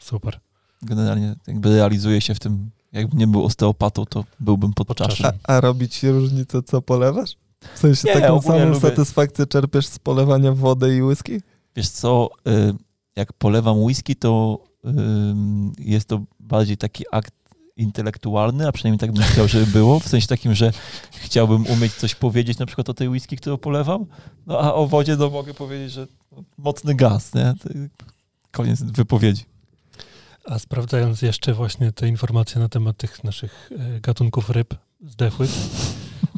Super. 0.00 0.40
Generalnie 0.82 1.34
jakby 1.46 1.76
realizuję 1.76 2.20
się 2.20 2.34
w 2.34 2.40
tym 2.40 2.70
Jakbym 2.94 3.18
nie 3.18 3.26
był 3.26 3.44
osteopatą, 3.44 4.06
to 4.06 4.24
byłbym 4.40 4.72
pod 4.72 4.96
czaszem. 4.96 5.32
A, 5.42 5.52
a 5.52 5.60
robić 5.60 5.96
ci 5.96 6.10
różnicę, 6.10 6.62
co 6.62 6.82
polewasz? 6.82 7.36
W 7.74 7.78
sensie 7.78 8.08
nie, 8.08 8.20
taką 8.20 8.42
samą 8.42 8.64
lubię... 8.64 8.80
satysfakcję 8.80 9.46
czerpiesz 9.46 9.86
z 9.86 9.98
polewania 9.98 10.52
wody 10.52 10.96
i 10.96 11.02
whisky? 11.02 11.40
Wiesz 11.76 11.88
co, 11.88 12.30
y, 12.48 12.74
jak 13.16 13.32
polewam 13.32 13.82
whisky, 13.82 14.16
to 14.16 14.58
jest 15.78 16.08
to 16.08 16.22
bardziej 16.40 16.76
taki 16.76 17.04
akt 17.12 17.34
intelektualny, 17.76 18.68
a 18.68 18.72
przynajmniej 18.72 18.98
tak 18.98 19.12
bym 19.12 19.22
chciał, 19.22 19.48
żeby 19.48 19.66
było, 19.66 20.00
w 20.00 20.08
sensie 20.08 20.26
takim, 20.26 20.54
że 20.54 20.72
chciałbym 21.10 21.66
umieć 21.66 21.94
coś 21.94 22.14
powiedzieć 22.14 22.58
na 22.58 22.66
przykład 22.66 22.88
o 22.88 22.94
tej 22.94 23.08
whisky, 23.08 23.36
którą 23.36 23.58
polewam, 23.58 24.06
no 24.46 24.58
a 24.60 24.74
o 24.74 24.86
wodzie 24.86 25.16
no 25.16 25.30
mogę 25.30 25.54
powiedzieć, 25.54 25.92
że 25.92 26.06
mocny 26.58 26.94
gaz, 26.94 27.34
nie? 27.34 27.54
Koniec 28.50 28.82
wypowiedzi. 28.82 29.44
A 30.44 30.58
sprawdzając 30.58 31.22
jeszcze 31.22 31.54
właśnie 31.54 31.92
te 31.92 32.08
informacje 32.08 32.60
na 32.60 32.68
temat 32.68 32.96
tych 32.96 33.24
naszych 33.24 33.70
e, 33.78 34.00
gatunków 34.00 34.50
ryb, 34.50 34.74
zdechłych, 35.06 35.50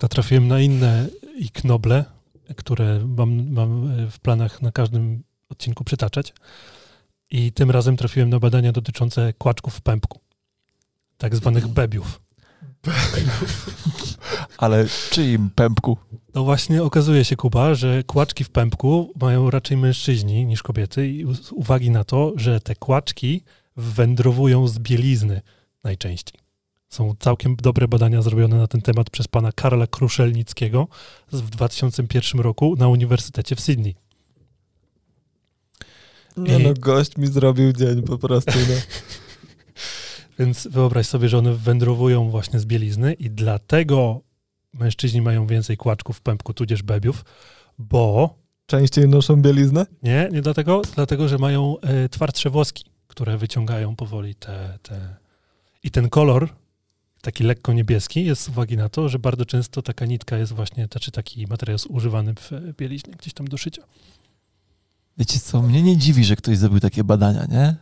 natrafiłem 0.03 0.49
na 0.49 0.61
inne 0.61 1.09
i 1.39 1.51
knoble, 1.51 2.05
które 2.57 3.01
mam, 3.07 3.51
mam 3.51 3.89
w 4.11 4.21
planach 4.21 4.63
na 4.63 4.73
każdym 4.73 5.23
odcinku 5.49 5.85
przytaczać. 5.85 6.35
I 7.31 7.53
tym 7.53 7.71
razem 7.71 7.97
trafiłem 7.97 8.31
na 8.31 8.39
badania 8.39 8.73
dotyczące 8.73 9.33
kłaczków 9.33 9.75
w 9.75 9.81
pępku, 9.81 10.21
tak 11.19 11.37
zwanych 11.37 11.69
bebiów. 11.69 12.21
Ale 14.59 14.87
czyim 15.11 15.51
pępku? 15.55 15.99
No 16.35 16.45
właśnie 16.45 16.83
okazuje 16.83 17.25
się, 17.25 17.37
Kuba, 17.37 17.75
że 17.75 18.03
kłaczki 18.03 18.45
w 18.45 18.51
pępku 18.51 19.13
mają 19.21 19.51
raczej 19.51 19.77
mężczyźni 19.77 20.47
niż 20.47 20.63
kobiety 20.63 21.09
i 21.09 21.35
z 21.35 21.53
uwagi 21.53 21.91
na 21.91 22.05
to, 22.05 22.33
że 22.37 22.61
te 22.61 22.75
kłaczki 22.75 23.43
wędrowują 23.77 24.69
z 24.69 24.79
bielizny 24.79 25.41
najczęściej. 25.85 26.41
Są 26.89 27.15
całkiem 27.19 27.57
dobre 27.57 27.89
badania 27.89 28.23
zrobione 28.23 28.57
na 28.57 28.67
ten 28.67 28.83
temat 28.83 29.11
przez 29.11 29.29
pana 29.29 29.53
Karla 29.53 29.87
Kruszelnickiego 29.87 30.89
w 31.33 31.51
2001 31.51 32.41
roku 32.41 32.77
na 32.79 32.89
Uniwersytecie 32.89 33.57
w 33.57 33.61
Sydney. 33.61 33.95
No, 36.37 36.59
no 36.59 36.75
gość 36.75 37.17
mi 37.17 37.27
zrobił 37.27 37.73
dzień 37.73 38.03
po 38.03 38.19
prostu. 38.19 38.53
No. 38.69 38.75
Więc 40.39 40.67
wyobraź 40.67 41.07
sobie, 41.07 41.29
że 41.29 41.39
one 41.39 41.55
wędrowują 41.55 42.31
właśnie 42.31 42.61
z 42.61 42.67
bielizny 42.67 43.13
i 43.13 43.31
dlatego 43.31 44.21
mężczyźni 44.73 45.23
mają 45.23 45.47
więcej 45.47 45.77
kłaczków 45.77 46.17
w 46.17 46.21
pępku, 46.21 46.55
tudzież 46.55 46.83
bebiów, 46.83 47.25
bo... 47.79 48.35
Częściej 48.67 49.09
noszą 49.09 49.43
bieliznę? 49.43 49.87
Nie, 50.03 50.29
nie 50.33 50.43
dlatego, 50.43 50.83
dlatego 50.95 51.29
że 51.29 51.39
mają 51.39 51.81
e, 51.81 52.09
twardsze 52.09 52.51
włoski, 52.51 52.85
które 53.17 53.39
wyciągają 53.39 53.97
powoli 53.97 54.35
te, 54.35 54.79
te... 54.83 55.17
I 55.83 55.91
ten 55.91 56.09
kolor, 56.09 56.49
taki 57.21 57.45
lekko 57.45 57.73
niebieski, 57.73 58.25
jest 58.25 58.43
z 58.43 58.49
uwagi 58.49 58.77
na 58.77 58.89
to, 58.89 59.09
że 59.09 59.19
bardzo 59.19 59.45
często 59.45 59.83
taka 59.83 60.07
nitka 60.07 60.37
jest 60.37 60.53
właśnie, 60.53 60.89
czy 60.89 61.11
taki 61.11 61.47
materiał 61.47 61.75
jest 61.75 61.87
używany 61.87 62.35
w 62.35 62.51
bieliźnie 62.79 63.15
gdzieś 63.15 63.35
tam 63.35 63.49
do 63.49 63.57
szycia. 63.57 63.83
Wiecie 65.19 65.41
co, 65.41 65.63
mnie 65.63 65.83
nie 65.83 65.97
dziwi, 65.97 66.25
że 66.25 66.37
ktoś 66.37 66.59
zrobił 66.59 66.81
takie 66.81 67.05
badania, 67.05 67.45
nie? 67.45 67.77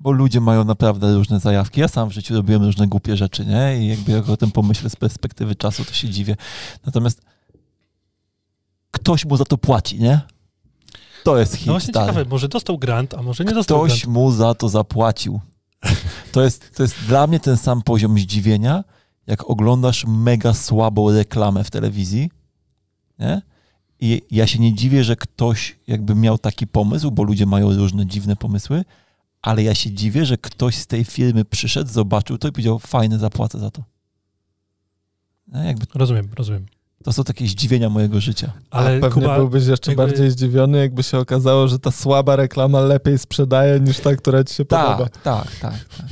Bo 0.00 0.12
ludzie 0.12 0.40
mają 0.40 0.64
naprawdę 0.64 1.14
różne 1.14 1.40
zajawki. 1.40 1.80
Ja 1.80 1.88
sam 1.88 2.08
w 2.08 2.12
życiu 2.12 2.34
robiłem 2.34 2.62
różne 2.62 2.86
głupie 2.86 3.16
rzeczy, 3.16 3.46
nie? 3.46 3.78
I 3.78 3.88
jakby 3.88 4.12
jak 4.12 4.28
o 4.28 4.36
tym 4.36 4.50
pomyślę 4.50 4.90
z 4.90 4.96
perspektywy 4.96 5.54
czasu, 5.54 5.84
to 5.84 5.92
się 5.92 6.08
dziwię. 6.08 6.36
Natomiast 6.86 7.22
ktoś 8.90 9.24
mu 9.24 9.36
za 9.36 9.44
to 9.44 9.58
płaci, 9.58 10.00
nie? 10.00 10.20
To 11.24 11.38
jest 11.38 11.54
hit, 11.54 11.66
No 11.66 11.72
właśnie 11.72 11.92
stary. 11.92 12.06
ciekawe, 12.12 12.30
może 12.30 12.48
dostał 12.48 12.78
grant, 12.78 13.14
a 13.14 13.22
może 13.22 13.44
nie 13.44 13.52
dostał 13.52 13.78
Ktoś 13.84 14.00
grant. 14.00 14.14
mu 14.14 14.32
za 14.32 14.54
to 14.54 14.68
zapłacił. 14.68 15.40
To 16.32 16.42
jest, 16.42 16.76
to 16.76 16.82
jest 16.82 16.96
dla 17.06 17.26
mnie 17.26 17.40
ten 17.40 17.56
sam 17.56 17.82
poziom 17.82 18.18
zdziwienia, 18.18 18.84
jak 19.26 19.50
oglądasz 19.50 20.04
mega 20.08 20.54
słabą 20.54 21.10
reklamę 21.12 21.64
w 21.64 21.70
telewizji, 21.70 22.30
nie? 23.18 23.42
I 24.00 24.22
ja 24.30 24.46
się 24.46 24.58
nie 24.58 24.74
dziwię, 24.74 25.04
że 25.04 25.16
ktoś 25.16 25.78
jakby 25.86 26.14
miał 26.14 26.38
taki 26.38 26.66
pomysł, 26.66 27.10
bo 27.10 27.22
ludzie 27.22 27.46
mają 27.46 27.76
różne 27.76 28.06
dziwne 28.06 28.36
pomysły, 28.36 28.84
ale 29.42 29.62
ja 29.62 29.74
się 29.74 29.90
dziwię, 29.92 30.26
że 30.26 30.38
ktoś 30.38 30.76
z 30.76 30.86
tej 30.86 31.04
firmy 31.04 31.44
przyszedł, 31.44 31.90
zobaczył 31.90 32.38
to 32.38 32.48
i 32.48 32.52
powiedział, 32.52 32.78
fajne, 32.78 33.18
zapłacę 33.18 33.58
za 33.58 33.70
to. 33.70 33.82
Jakby 35.52 35.86
Rozumiem, 35.94 36.28
rozumiem. 36.34 36.66
To 37.04 37.12
są 37.12 37.24
takie 37.24 37.46
zdziwienia 37.46 37.90
mojego 37.90 38.20
życia. 38.20 38.52
Ale 38.70 38.96
A 38.96 39.00
pewnie 39.00 39.22
Kuba, 39.22 39.36
byłbyś 39.36 39.66
jeszcze 39.66 39.90
jakby- 39.90 40.06
bardziej 40.06 40.30
zdziwiony, 40.30 40.78
jakby 40.78 41.02
się 41.02 41.18
okazało, 41.18 41.68
że 41.68 41.78
ta 41.78 41.90
słaba 41.90 42.36
reklama 42.36 42.80
lepiej 42.80 43.18
sprzedaje 43.18 43.80
niż 43.80 44.00
ta, 44.00 44.16
która 44.16 44.44
ci 44.44 44.54
się 44.54 44.64
podoba. 44.64 45.08
Tak, 45.08 45.22
tak, 45.22 45.46
tak, 45.60 45.84
tak. 45.96 46.06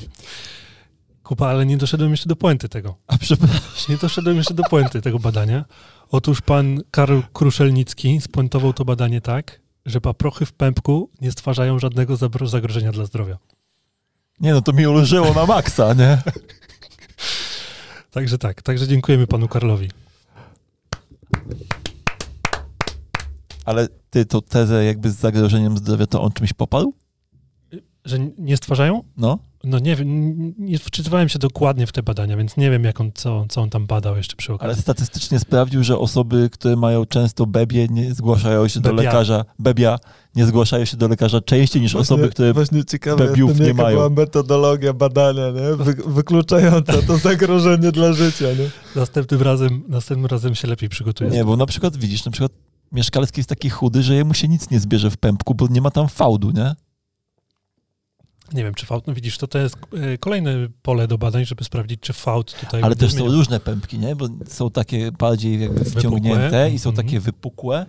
Kuba, 1.23 1.49
ale 1.49 1.67
nie 1.67 1.77
doszedłem 1.77 2.11
jeszcze 2.11 2.29
do 2.29 2.37
puenty 2.37 2.69
tego. 2.69 2.97
A 3.07 3.19
przepraszam. 3.19 3.61
Nie 3.89 3.97
doszedłem 3.97 4.37
jeszcze 4.37 4.55
do 4.55 4.63
puenty 4.63 5.03
tego 5.03 5.19
badania. 5.19 5.65
Otóż 6.11 6.41
pan 6.41 6.81
Karol 6.91 7.23
Kruszelnicki 7.33 8.21
spuentował 8.21 8.73
to 8.73 8.85
badanie 8.85 9.21
tak, 9.21 9.61
że 9.87 10.01
paprochy 10.01 10.47
w 10.47 10.53
pępku 10.53 11.11
nie 11.21 11.33
stwarzają 11.33 11.79
żadnego 11.79 12.17
zagrożenia 12.47 12.93
dla 12.93 13.05
zdrowia. 13.05 13.39
Nie 14.41 14.53
no, 14.53 14.63
to 14.63 14.73
mi 14.73 14.87
ulżyło 14.87 15.35
na 15.35 15.47
maksa, 15.47 15.95
nie? 15.95 16.19
Także 18.11 18.39
tak, 18.39 18.63
także 18.63 18.89
dziękujemy 18.89 19.27
panu 19.27 19.49
Karlowi. 19.49 19.89
Ale 23.65 23.89
ty 24.11 24.25
tą 24.25 24.43
tezę 24.43 24.85
jakby 24.85 25.11
z 25.11 25.17
zagrożeniem 25.17 25.77
zdrowia, 25.77 26.07
to 26.07 26.23
on 26.23 26.33
czymś 26.33 26.53
poparł? 26.53 26.95
Że 28.05 28.19
nie 28.39 28.57
stwarzają? 28.57 29.05
No. 29.17 29.39
No 29.65 29.79
nie 29.79 29.97
wiem, 29.97 30.09
nie 30.59 30.79
wczytywałem 30.79 31.29
się 31.29 31.39
dokładnie 31.39 31.87
w 31.87 31.93
te 31.93 32.03
badania, 32.03 32.37
więc 32.37 32.57
nie 32.57 32.71
wiem, 32.71 32.85
jak 32.85 33.01
on, 33.01 33.11
co, 33.15 33.47
co 33.49 33.61
on 33.61 33.71
tam 33.71 33.87
badał 33.87 34.17
jeszcze 34.17 34.37
przy 34.37 34.49
Ale 34.53 34.57
okazji. 34.57 34.83
statystycznie 34.83 35.39
sprawdził, 35.39 35.85
że 35.85 35.99
osoby, 35.99 36.49
które 36.53 36.77
mają 36.77 37.07
często 37.07 37.47
bebie, 37.47 37.87
nie 37.91 38.15
zgłaszają 38.15 38.69
się 38.69 38.81
do 38.81 38.91
Bebia. 38.91 39.03
lekarza, 39.03 39.45
bebia, 39.59 39.99
nie 40.37 40.47
zgłaszają 40.47 40.85
się 40.85 40.97
do 40.97 41.09
lekarza 41.09 41.41
częściej 41.41 41.83
niż 41.83 41.95
osoby, 41.95 42.29
które... 42.29 42.53
Właśnie 42.53 42.85
ciekawe 42.85 43.27
bebiów 43.27 43.61
nie 43.61 43.75
mają. 43.75 43.97
była 43.97 44.09
metodologia 44.11 44.93
badania, 44.93 45.51
nie? 45.51 45.77
Wy, 45.77 45.95
wykluczająca 46.07 47.03
to 47.03 47.17
zagrożenie 47.29 47.93
dla 47.93 48.13
życia, 48.13 48.47
nie? 48.47 48.71
Następnym 49.01 49.43
razem, 49.43 49.83
następnym 49.89 50.27
razem 50.27 50.55
się 50.55 50.69
lepiej 50.69 50.89
przygotuję. 50.89 51.31
Nie, 51.31 51.45
bo 51.45 51.57
na 51.57 51.67
przykład 51.67 51.97
widzisz, 51.97 52.25
na 52.25 52.33
przykład 52.33 52.53
Mieszkalski 52.93 53.41
jest 53.41 53.49
taki 53.49 53.71
chudy, 53.71 54.03
że 54.03 54.15
jemu 54.15 54.35
się 54.35 54.49
nic 54.49 54.71
nie 54.71 54.81
zbierze 54.81 55.11
w 55.11 55.17
pępku, 55.17 55.55
bo 55.55 55.67
nie 55.71 55.81
ma 55.81 55.91
tam 55.91 56.09
fałdu, 56.09 56.51
nie? 56.51 56.75
Nie 58.55 58.65
wiem, 58.65 58.75
czy 58.75 58.87
fałd, 58.87 59.07
no 59.07 59.15
widzisz, 59.15 59.39
to 59.39 59.47
to 59.47 59.59
jest 59.59 59.77
e, 59.93 60.19
kolejne 60.19 60.55
pole 60.83 61.09
do 61.09 61.19
badań, 61.19 61.45
żeby 61.47 61.65
sprawdzić, 61.65 62.01
czy 62.01 62.13
fałd 62.13 62.61
tutaj... 62.61 62.83
Ale 62.83 62.97
też 62.97 63.13
są 63.13 63.27
różne 63.27 63.61
pępki, 63.61 63.99
nie? 63.99 64.17
Bo 64.17 64.29
są 64.49 64.71
takie 64.71 65.13
bardziej 65.13 65.61
jakby 65.61 65.79
Wypukłe. 65.79 66.01
wciągnięte 66.01 66.71
i 66.71 66.79
są 66.79 66.91
Mhm. 66.91 67.07
takie 67.07 67.21
wypukłe. 67.21 67.87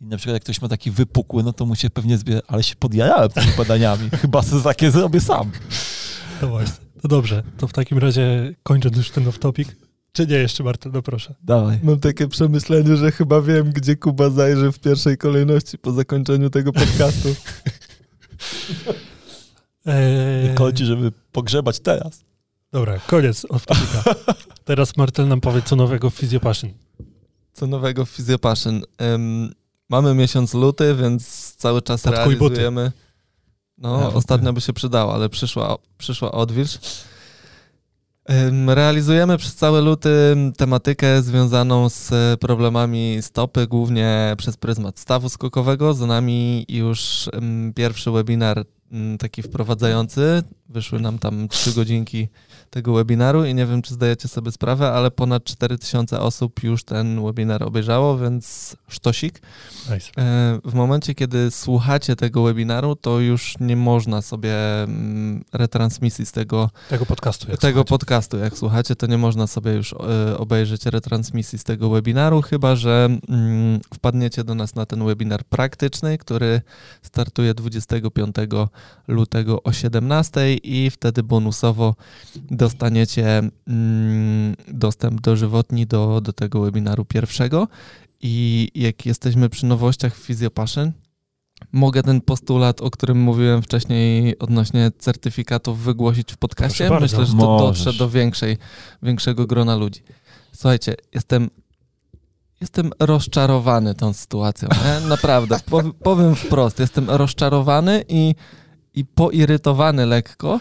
I 0.00 0.04
na 0.04 0.16
przykład 0.16 0.34
jak 0.34 0.42
ktoś 0.42 0.62
ma 0.62 0.68
taki 0.68 0.90
wypukły, 0.90 1.42
no 1.42 1.52
to 1.52 1.66
mu 1.66 1.76
się 1.76 1.90
pewnie 1.90 2.18
zbiera, 2.18 2.40
ale 2.48 2.62
się 2.62 2.76
podjarałem 2.76 3.28
tymi 3.30 3.46
badaniami. 3.58 4.10
Chyba 4.22 4.42
sobie 4.42 4.62
takie 4.62 4.90
zrobię 4.90 5.20
sam. 5.20 5.50
To 6.40 6.48
właśnie. 6.48 6.84
To 7.02 7.08
dobrze. 7.08 7.42
To 7.58 7.68
w 7.68 7.72
takim 7.72 7.98
razie 7.98 8.54
kończąc 8.62 8.96
już 8.96 9.10
ten 9.10 9.24
off-topic. 9.24 9.64
Czy 10.12 10.26
nie 10.26 10.36
jeszcze, 10.36 10.64
Martel? 10.64 10.92
No 10.92 11.02
proszę. 11.02 11.34
Dawaj. 11.42 11.78
Mam 11.82 12.00
takie 12.00 12.28
przemyślenie, 12.28 12.96
że 12.96 13.12
chyba 13.12 13.42
wiem, 13.42 13.72
gdzie 13.72 13.96
Kuba 13.96 14.30
zajrzy 14.30 14.72
w 14.72 14.78
pierwszej 14.78 15.18
kolejności 15.18 15.78
po 15.78 15.92
zakończeniu 15.92 16.50
tego 16.50 16.72
podcastu. 16.72 17.28
Eee, 19.86 20.54
Kończy, 20.54 20.86
żeby 20.86 21.12
pogrzebać 21.32 21.80
teraz. 21.80 22.24
dobra, 22.72 22.98
koniec 23.06 23.44
off-topica. 23.44 24.14
Teraz 24.64 24.96
Martel 24.96 25.28
nam 25.28 25.40
powie, 25.40 25.62
co 25.62 25.76
nowego 25.76 26.10
w 26.10 26.14
Physiopassion. 26.14 26.70
Co 27.52 27.66
nowego 27.66 28.04
w 28.04 28.10
Physiopassion? 28.10 28.82
Ym, 29.14 29.52
mamy 29.88 30.14
miesiąc 30.14 30.54
luty, 30.54 30.94
więc 30.94 31.54
cały 31.56 31.82
czas 31.82 32.02
Podkuj 32.02 32.36
buty. 32.36 32.54
realizujemy... 32.54 32.92
No, 33.78 34.00
Ja, 34.00 34.06
ostatnio 34.08 34.52
by 34.52 34.60
się 34.60 34.72
przydało, 34.72 35.14
ale 35.14 35.28
przyszła, 35.28 35.76
przyszła 35.98 36.32
odwilż. 36.32 36.78
Realizujemy 38.66 39.38
przez 39.38 39.54
cały 39.54 39.80
luty 39.80 40.36
tematykę 40.56 41.22
związaną 41.22 41.88
z 41.88 42.10
problemami 42.40 43.18
stopy, 43.20 43.66
głównie 43.66 44.34
przez 44.38 44.56
pryzmat 44.56 44.98
stawu 44.98 45.28
skokowego. 45.28 45.94
Za 45.94 46.06
nami 46.06 46.66
już 46.68 47.30
pierwszy 47.74 48.10
webinar 48.10 48.64
taki 49.18 49.42
wprowadzający. 49.42 50.42
Wyszły 50.68 51.00
nam 51.00 51.18
tam 51.18 51.48
trzy 51.48 51.72
godzinki 51.72 52.28
tego 52.70 52.94
webinaru 52.94 53.44
i 53.44 53.54
nie 53.54 53.66
wiem, 53.66 53.82
czy 53.82 53.94
zdajecie 53.94 54.28
sobie 54.28 54.52
sprawę, 54.52 54.92
ale 54.92 55.10
ponad 55.10 55.44
4000 55.44 56.20
osób 56.20 56.62
już 56.62 56.84
ten 56.84 57.24
webinar 57.24 57.62
obejrzało, 57.62 58.18
więc 58.18 58.76
sztosik. 58.88 59.40
Nice. 59.94 60.10
E, 60.18 60.58
W 60.64 60.74
momencie, 60.74 61.14
kiedy 61.14 61.50
słuchacie 61.50 62.16
tego 62.16 62.42
webinaru, 62.42 62.96
to 62.96 63.20
już 63.20 63.54
nie 63.60 63.76
można 63.76 64.22
sobie 64.22 64.82
mm, 64.82 65.44
retransmisji 65.52 66.26
z 66.26 66.32
tego, 66.32 66.70
Tego 66.88 67.06
podcastu. 67.06 67.50
Jak 67.50 67.60
tego 67.60 67.72
słuchacie. 67.80 67.88
podcastu. 67.88 68.36
Jak 68.36 68.58
słuchacie, 68.58 68.96
to 68.96 69.06
nie 69.06 69.18
można 69.18 69.46
sobie 69.46 69.72
już 69.72 69.92
e, 69.92 70.38
obejrzeć 70.38 70.86
retransmisji 70.86 71.58
z 71.58 71.64
tego 71.64 71.90
webinaru, 71.90 72.42
chyba 72.42 72.76
że 72.76 73.08
mm, 73.28 73.80
wpadniecie 73.94 74.44
do 74.44 74.54
nas 74.54 74.74
na 74.74 74.86
ten 74.86 75.04
webinar 75.06 75.44
praktyczny, 75.44 76.18
który 76.18 76.60
startuje 77.02 77.54
25 77.54 78.36
lutego 79.08 79.62
o 79.62 79.72
17 79.72 80.54
i 80.54 80.90
wtedy 80.90 81.22
bonusowo 81.22 81.94
dostaniecie 82.50 83.42
mm, 83.66 84.56
dostęp 84.68 85.20
dożywotni 85.20 85.86
do, 85.86 86.20
do 86.20 86.32
tego 86.32 86.60
webinaru 86.60 87.04
pierwszego. 87.04 87.68
I 88.22 88.68
jak 88.74 89.06
jesteśmy 89.06 89.48
przy 89.48 89.66
nowościach 89.66 90.16
w 90.16 90.26
Physiopassion, 90.26 90.92
mogę 91.72 92.02
ten 92.02 92.20
postulat, 92.20 92.80
o 92.80 92.90
którym 92.90 93.18
mówiłem 93.20 93.62
wcześniej 93.62 94.38
odnośnie 94.38 94.90
certyfikatów 94.98 95.82
wygłosić 95.82 96.32
w 96.32 96.36
podcaście. 96.36 96.86
Proszę 96.86 97.00
bardzo. 97.00 97.18
Myślę, 97.18 97.26
że 97.26 97.32
to 97.32 97.46
Możesz. 97.46 97.84
dotrze 97.84 97.98
do 97.98 98.10
większej, 98.10 98.58
większego 99.02 99.46
grona 99.46 99.76
ludzi. 99.76 100.00
Słuchajcie, 100.52 100.94
jestem, 101.14 101.50
jestem 102.60 102.90
rozczarowany 103.00 103.94
tą 103.94 104.12
sytuacją. 104.12 104.68
Nie? 104.84 105.08
Naprawdę, 105.08 105.60
powiem 106.02 106.34
wprost, 106.36 106.78
jestem 106.78 107.10
rozczarowany 107.10 108.04
i, 108.08 108.34
i 108.94 109.04
poirytowany 109.04 110.06
lekko, 110.06 110.60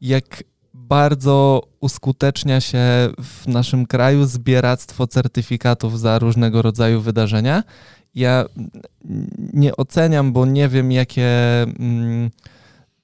jak 0.00 0.44
bardzo 0.74 1.62
uskutecznia 1.80 2.60
się 2.60 2.78
w 3.22 3.46
naszym 3.46 3.86
kraju 3.86 4.26
zbieractwo 4.26 5.06
certyfikatów 5.06 6.00
za 6.00 6.18
różnego 6.18 6.62
rodzaju 6.62 7.00
wydarzenia. 7.00 7.62
Ja 8.14 8.44
nie 9.52 9.76
oceniam, 9.76 10.32
bo 10.32 10.46
nie 10.46 10.68
wiem, 10.68 10.92
jakie 10.92 11.62
mm, 11.62 12.30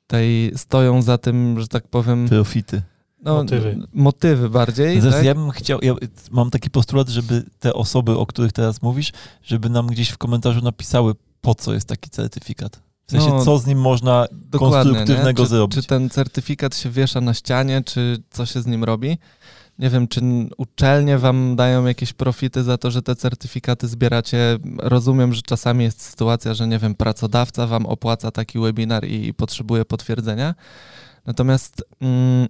tej 0.06 0.52
stoją 0.56 1.02
za 1.02 1.18
tym, 1.18 1.60
że 1.60 1.68
tak 1.68 1.88
powiem. 1.88 2.28
Profity. 2.28 2.82
No, 3.22 3.34
motywy. 3.34 3.78
motywy 3.92 4.50
bardziej. 4.50 5.00
Zresztą 5.00 5.18
tak? 5.18 5.26
ja 5.26 5.34
bym 5.34 5.50
chciał, 5.50 5.78
ja 5.82 5.94
mam 6.30 6.50
taki 6.50 6.70
postulat, 6.70 7.08
żeby 7.08 7.42
te 7.58 7.74
osoby, 7.74 8.18
o 8.18 8.26
których 8.26 8.52
teraz 8.52 8.82
mówisz, 8.82 9.12
żeby 9.42 9.70
nam 9.70 9.86
gdzieś 9.86 10.10
w 10.10 10.18
komentarzu 10.18 10.60
napisały, 10.60 11.14
po 11.40 11.54
co 11.54 11.74
jest 11.74 11.88
taki 11.88 12.10
certyfikat. 12.10 12.83
W 13.06 13.10
sensie, 13.10 13.28
no, 13.28 13.44
co 13.44 13.58
z 13.58 13.66
nim 13.66 13.80
można 13.80 14.26
konstruktywnego 14.50 15.42
czy, 15.42 15.48
zrobić. 15.48 15.74
Czy 15.74 15.82
ten 15.82 16.10
certyfikat 16.10 16.76
się 16.76 16.90
wiesza 16.90 17.20
na 17.20 17.34
ścianie, 17.34 17.82
czy 17.84 18.22
co 18.30 18.46
się 18.46 18.62
z 18.62 18.66
nim 18.66 18.84
robi? 18.84 19.18
Nie 19.78 19.90
wiem, 19.90 20.08
czy 20.08 20.20
uczelnie 20.56 21.18
wam 21.18 21.56
dają 21.56 21.86
jakieś 21.86 22.12
profity 22.12 22.62
za 22.62 22.78
to, 22.78 22.90
że 22.90 23.02
te 23.02 23.16
certyfikaty 23.16 23.88
zbieracie. 23.88 24.58
Rozumiem, 24.78 25.34
że 25.34 25.42
czasami 25.42 25.84
jest 25.84 26.02
sytuacja, 26.02 26.54
że 26.54 26.66
nie 26.66 26.78
wiem, 26.78 26.94
pracodawca 26.94 27.66
wam 27.66 27.86
opłaca 27.86 28.30
taki 28.30 28.58
webinar 28.58 29.04
i, 29.04 29.26
i 29.26 29.34
potrzebuje 29.34 29.84
potwierdzenia. 29.84 30.54
Natomiast 31.26 31.84
mm, 32.00 32.48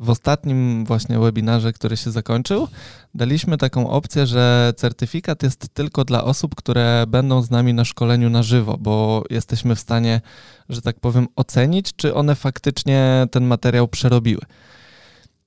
w 0.00 0.10
ostatnim 0.10 0.84
właśnie 0.84 1.18
webinarze, 1.18 1.72
który 1.72 1.96
się 1.96 2.10
zakończył, 2.10 2.68
daliśmy 3.14 3.58
taką 3.58 3.90
opcję, 3.90 4.26
że 4.26 4.72
certyfikat 4.76 5.42
jest 5.42 5.74
tylko 5.74 6.04
dla 6.04 6.24
osób, 6.24 6.54
które 6.54 7.04
będą 7.08 7.42
z 7.42 7.50
nami 7.50 7.74
na 7.74 7.84
szkoleniu 7.84 8.30
na 8.30 8.42
żywo, 8.42 8.76
bo 8.80 9.24
jesteśmy 9.30 9.74
w 9.74 9.80
stanie, 9.80 10.20
że 10.68 10.82
tak 10.82 11.00
powiem, 11.00 11.26
ocenić, 11.36 11.90
czy 11.96 12.14
one 12.14 12.34
faktycznie 12.34 13.26
ten 13.30 13.44
materiał 13.44 13.88
przerobiły. 13.88 14.42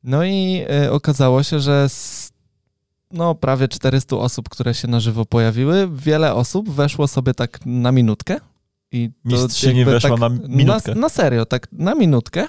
No 0.04 0.24
i 0.24 0.66
y, 0.86 0.91
okazało 0.91 1.43
się, 1.43 1.60
że 1.60 1.89
z 1.89 2.32
no, 3.12 3.36
prawie 3.36 3.68
400 3.68 4.16
osób, 4.16 4.49
które 4.49 4.74
się 4.74 4.88
na 4.88 4.99
żywo 4.99 5.26
pojawiły, 5.26 5.89
wiele 5.91 6.34
osób 6.34 6.70
weszło 6.70 7.08
sobie 7.08 7.34
tak 7.34 7.60
na 7.66 7.91
minutkę. 7.91 8.39
I 8.91 9.10
Mistrzyni 9.26 9.86
weszła 9.86 10.10
tak, 10.10 10.20
na 10.20 10.30
minutkę. 10.30 10.95
Na, 10.95 11.01
na 11.01 11.10
serio, 11.10 11.45
tak 11.45 11.68
na 11.72 11.95
minutkę 11.95 12.47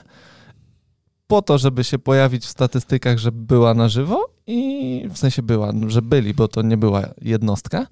po 1.27 1.43
to, 1.43 1.59
żeby 1.59 1.85
się 1.85 1.99
pojawić 1.99 2.45
w 2.45 2.49
statystykach, 2.49 3.19
że 3.19 3.33
była 3.33 3.75
na 3.75 3.89
żywo 3.89 4.31
i 4.47 5.09
w 5.11 5.19
sensie 5.19 5.43
była, 5.43 5.73
że 5.87 6.03
byli, 6.03 6.35
bo 6.35 6.49
to 6.49 6.63
nie 6.63 6.77
była 6.77 7.03
jednostka. 7.21 7.87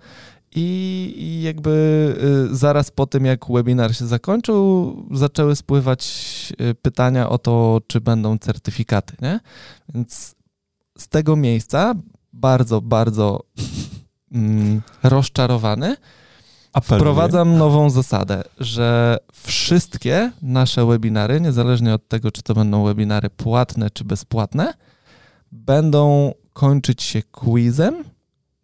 I, 0.55 1.43
jakby 1.43 1.71
y, 2.53 2.57
zaraz 2.57 2.91
po 2.91 3.07
tym, 3.07 3.25
jak 3.25 3.53
webinar 3.53 3.95
się 3.95 4.07
zakończył, 4.07 4.97
zaczęły 5.11 5.57
spływać 5.57 6.03
y, 6.61 6.75
pytania 6.75 7.29
o 7.29 7.39
to, 7.39 7.81
czy 7.87 8.01
będą 8.01 8.39
certyfikaty. 8.39 9.17
Nie? 9.23 9.41
Więc 9.95 10.35
z 10.99 11.09
tego 11.09 11.37
miejsca 11.37 11.95
bardzo, 12.33 12.81
bardzo 12.81 13.45
mm, 14.33 14.83
rozczarowany 15.03 15.97
Apeluję. 16.73 17.01
Wprowadzam 17.01 17.59
nową 17.59 17.91
zasadę, 17.91 18.43
że 18.61 19.19
wszystkie 19.33 20.33
nasze 20.43 20.87
webinary, 20.87 21.41
niezależnie 21.41 21.95
od 21.95 22.09
tego, 22.09 22.31
czy 22.31 22.43
to 22.43 22.55
będą 22.55 22.85
webinary 22.85 23.31
płatne 23.31 23.91
czy 23.91 24.05
bezpłatne, 24.05 24.75
będą 25.53 26.33
kończyć 26.53 27.03
się 27.03 27.23
quizem, 27.23 28.05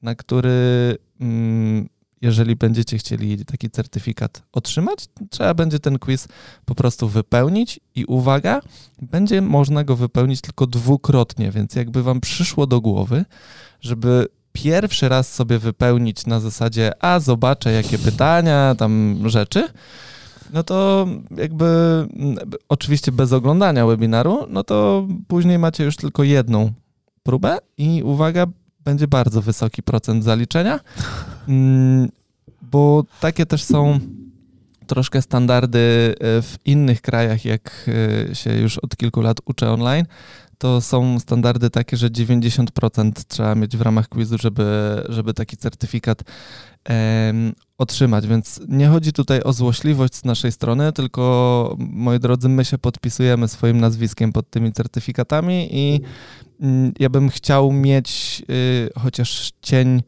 na 0.03 0.15
który, 0.15 0.97
mm, 1.21 1.89
jeżeli 2.21 2.57
będziecie 2.57 2.99
chcieli 2.99 3.45
taki 3.45 3.71
certyfikat 3.71 4.43
otrzymać, 4.53 5.07
trzeba 5.31 5.55
będzie 5.55 5.79
ten 5.79 5.99
quiz 5.99 6.29
po 6.65 6.75
prostu 6.75 7.09
wypełnić 7.09 7.81
i 7.95 8.05
uwaga, 8.05 8.61
będzie 9.03 9.43
można 9.43 9.85
go 9.85 9.97
wypełnić 9.97 10.41
tylko 10.41 10.67
dwukrotnie, 10.67 11.51
więc 11.51 11.75
jakby 11.75 12.03
wam 12.03 12.21
przyszło 12.21 12.67
do 12.67 12.81
głowy, 12.81 13.25
żeby 13.81 14.27
pierwszy 14.63 15.09
raz 15.09 15.35
sobie 15.35 15.59
wypełnić 15.59 16.27
na 16.27 16.41
zasadzie, 16.41 16.93
a 17.05 17.21
zobaczę 17.21 17.73
jakie 17.73 17.99
pytania, 17.99 18.75
tam 18.79 19.23
rzeczy, 19.27 19.69
no 20.53 20.63
to 20.63 21.07
jakby 21.37 21.67
oczywiście 22.69 23.13
bez 23.13 23.33
oglądania 23.33 23.87
webinaru, 23.87 24.47
no 24.49 24.65
to 24.65 25.07
później 25.29 25.59
macie 25.59 25.85
już 25.85 25.97
tylko 25.97 26.25
jedną 26.25 26.73
próbę 27.23 27.59
i 27.79 28.03
uwaga, 28.03 28.47
będzie 28.85 29.09
bardzo 29.09 29.43
wysoki 29.43 29.83
procent 29.83 30.25
zaliczenia, 30.25 30.81
mm, 31.49 32.09
bo 32.63 33.05
takie 33.21 33.47
też 33.47 33.63
są 33.65 34.01
troszkę 34.87 35.23
standardy 35.23 35.79
e, 35.79 36.43
w 36.43 36.57
innych 36.65 37.03
krajach, 37.03 37.45
jak 37.45 37.91
e, 38.31 38.35
się 38.35 38.55
już 38.55 38.79
od 38.79 38.97
kilku 38.97 39.21
lat 39.21 39.39
uczę 39.45 39.71
online, 39.71 40.07
to 40.59 40.81
są 40.81 41.19
standardy 41.19 41.71
takie, 41.71 41.97
że 41.97 42.11
90% 42.11 43.13
trzeba 43.29 43.55
mieć 43.55 43.77
w 43.77 43.81
ramach 43.81 44.09
quizu, 44.09 44.39
żeby, 44.39 45.03
żeby 45.09 45.35
taki 45.35 45.57
certyfikat 45.57 46.23
otrzymać. 47.79 48.27
Więc 48.27 48.61
nie 48.69 48.89
chodzi 48.89 49.13
tutaj 49.13 49.43
o 49.43 49.53
złośliwość 49.53 50.15
z 50.15 50.25
naszej 50.25 50.53
strony, 50.53 50.93
tylko 50.93 51.77
moi 51.79 52.21
drodzy, 52.21 52.49
my 52.49 52.65
się 52.65 52.79
podpisujemy 52.79 53.49
swoim 53.49 53.81
nazwiskiem 53.81 54.33
pod 54.33 54.51
tymi 54.51 54.73
certyfikatami 54.73 55.69
i 55.77 56.01
mm, 56.61 56.93
ja 56.99 57.09
bym 57.09 57.29
chciał 57.29 57.73
mieć 57.73 58.43
y, 58.51 58.91
chociaż 59.01 59.53
cień 59.63 60.03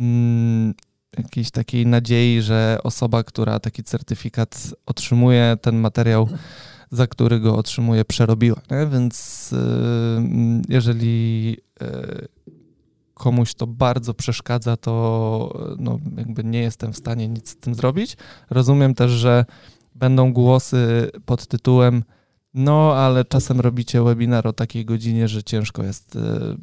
mm, 0.00 0.74
jakiejś 1.18 1.50
takiej 1.50 1.86
nadziei, 1.86 2.42
że 2.42 2.78
osoba, 2.84 3.24
która 3.24 3.60
taki 3.60 3.84
certyfikat 3.84 4.74
otrzymuje, 4.86 5.56
ten 5.62 5.76
materiał 5.76 6.28
za 6.96 7.06
który 7.06 7.40
go 7.40 7.56
otrzymuje, 7.56 8.04
przerobiła. 8.04 8.60
Nie? 8.70 8.86
Więc 8.86 9.52
y, 9.52 9.56
jeżeli 10.68 11.56
y, 11.82 12.28
komuś 13.14 13.54
to 13.54 13.66
bardzo 13.66 14.14
przeszkadza, 14.14 14.76
to 14.76 15.74
no, 15.78 15.98
jakby 16.16 16.44
nie 16.44 16.60
jestem 16.60 16.92
w 16.92 16.96
stanie 16.96 17.28
nic 17.28 17.48
z 17.48 17.56
tym 17.56 17.74
zrobić. 17.74 18.16
Rozumiem 18.50 18.94
też, 18.94 19.10
że 19.10 19.44
będą 19.94 20.32
głosy 20.32 21.10
pod 21.26 21.46
tytułem 21.46 22.04
no, 22.54 22.94
ale 22.94 23.24
czasem 23.24 23.60
robicie 23.60 24.02
webinar 24.02 24.46
o 24.46 24.52
takiej 24.52 24.84
godzinie, 24.84 25.28
że 25.28 25.42
ciężko 25.42 25.82
jest 25.82 26.16
e, 26.16 26.20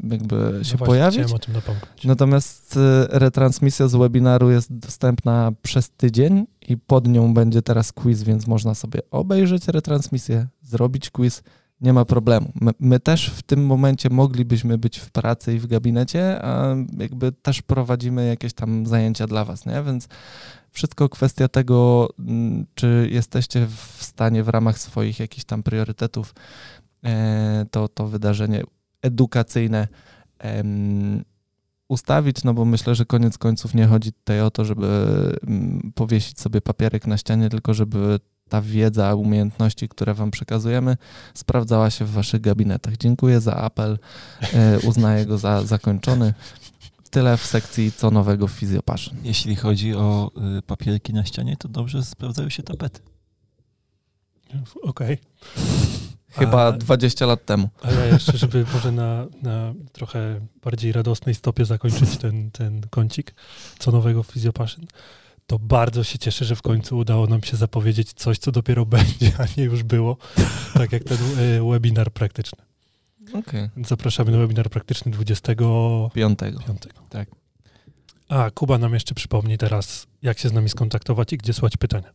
jakby 0.09 0.35
no 0.57 0.63
się 0.63 0.77
no 0.79 0.85
pojawić. 0.85 1.31
O 1.31 1.39
tym 1.39 1.53
napomknąć. 1.53 2.05
Natomiast 2.05 2.77
e, 2.77 3.19
retransmisja 3.19 3.87
z 3.87 3.95
webinaru 3.95 4.51
jest 4.51 4.77
dostępna 4.77 5.51
przez 5.61 5.89
tydzień 5.89 6.45
i 6.67 6.77
pod 6.77 7.07
nią 7.07 7.33
będzie 7.33 7.61
teraz 7.61 7.91
quiz, 7.91 8.23
więc 8.23 8.47
można 8.47 8.75
sobie 8.75 8.99
obejrzeć 9.11 9.67
retransmisję, 9.67 10.47
zrobić 10.61 11.09
quiz, 11.09 11.43
nie 11.81 11.93
ma 11.93 12.05
problemu. 12.05 12.51
My, 12.61 12.71
my, 12.79 12.99
też 12.99 13.29
w 13.29 13.41
tym 13.41 13.65
momencie 13.65 14.09
moglibyśmy 14.09 14.77
być 14.77 14.99
w 14.99 15.11
pracy 15.11 15.53
i 15.55 15.59
w 15.59 15.67
gabinecie, 15.67 16.45
a 16.45 16.75
jakby 16.97 17.31
też 17.31 17.61
prowadzimy 17.61 18.27
jakieś 18.27 18.53
tam 18.53 18.85
zajęcia 18.85 19.27
dla 19.27 19.45
was, 19.45 19.65
nie? 19.65 19.83
Więc 19.83 20.07
wszystko 20.71 21.09
kwestia 21.09 21.47
tego, 21.47 22.09
mm, 22.19 22.65
czy 22.75 23.07
jesteście 23.11 23.67
w 23.67 24.03
stanie 24.03 24.43
w 24.43 24.49
ramach 24.49 24.79
swoich 24.79 25.19
jakichś 25.19 25.45
tam 25.45 25.63
priorytetów 25.63 26.35
e, 27.03 27.65
to, 27.71 27.87
to 27.87 28.07
wydarzenie 28.07 28.63
edukacyjne 29.01 29.87
ustawić, 31.87 32.43
no 32.43 32.53
bo 32.53 32.65
myślę, 32.65 32.95
że 32.95 33.05
koniec 33.05 33.37
końców 33.37 33.73
nie 33.73 33.87
chodzi 33.87 34.13
tutaj 34.13 34.41
o 34.41 34.51
to, 34.51 34.65
żeby 34.65 34.87
mm, 35.47 35.91
powiesić 35.95 36.39
sobie 36.39 36.61
papierek 36.61 37.07
na 37.07 37.17
ścianie, 37.17 37.49
tylko 37.49 37.73
żeby 37.73 38.19
ta 38.49 38.61
wiedza, 38.61 39.15
umiejętności, 39.15 39.89
które 39.89 40.13
Wam 40.13 40.31
przekazujemy, 40.31 40.97
sprawdzała 41.33 41.89
się 41.89 42.05
w 42.05 42.11
Waszych 42.11 42.41
gabinetach. 42.41 42.97
Dziękuję 42.97 43.41
za 43.41 43.55
apel, 43.55 43.99
e, 44.53 44.79
uznaję 44.79 45.25
go 45.25 45.37
za 45.37 45.63
zakończony. 45.63 46.33
Tyle 47.11 47.37
w 47.37 47.45
sekcji 47.45 47.91
co 47.91 48.11
nowego 48.11 48.47
w 48.47 48.51
Physiopassion. 48.51 49.17
Jeśli 49.23 49.55
chodzi 49.55 49.95
o 49.95 50.31
y, 50.57 50.61
papierki 50.61 51.13
na 51.13 51.25
ścianie, 51.25 51.57
to 51.57 51.67
dobrze 51.67 52.03
sprawdzają 52.03 52.49
się 52.49 52.63
tapety. 52.63 53.01
Okej. 54.83 55.17
Okay. 55.17 55.17
Chyba 56.39 56.65
a, 56.67 56.71
20 56.71 57.25
lat 57.25 57.45
temu. 57.45 57.69
A 57.81 57.91
ja 57.91 58.05
jeszcze, 58.05 58.37
żeby 58.37 58.65
może 58.73 58.91
na, 58.91 59.27
na 59.41 59.73
trochę 59.91 60.47
bardziej 60.63 60.91
radosnej 60.91 61.35
stopie 61.35 61.65
zakończyć 61.65 62.17
ten, 62.17 62.51
ten 62.51 62.81
kącik 62.89 63.35
co 63.79 63.91
nowego 63.91 64.23
w 64.23 64.27
Physiopassion, 64.27 64.85
to 65.47 65.59
bardzo 65.59 66.03
się 66.03 66.19
cieszę, 66.19 66.45
że 66.45 66.55
w 66.55 66.61
końcu 66.61 66.97
udało 66.97 67.27
nam 67.27 67.43
się 67.43 67.57
zapowiedzieć 67.57 68.13
coś, 68.13 68.37
co 68.37 68.51
dopiero 68.51 68.85
będzie, 68.95 69.31
a 69.37 69.45
nie 69.57 69.63
już 69.63 69.83
było, 69.83 70.17
tak 70.73 70.91
jak 70.91 71.03
ten 71.03 71.17
y, 71.39 71.71
webinar 71.71 72.11
praktyczny. 72.11 72.70
Okay. 73.33 73.69
Zapraszamy 73.87 74.31
na 74.31 74.37
webinar 74.37 74.69
praktyczny 74.69 75.11
25. 75.11 76.13
5. 76.13 76.39
Tak. 77.09 77.29
A, 78.29 78.51
Kuba 78.51 78.77
nam 78.77 78.93
jeszcze 78.93 79.15
przypomni 79.15 79.57
teraz, 79.57 80.07
jak 80.21 80.39
się 80.39 80.49
z 80.49 80.53
nami 80.53 80.69
skontaktować 80.69 81.33
i 81.33 81.37
gdzie 81.37 81.53
słuchać 81.53 81.77
pytania. 81.77 82.13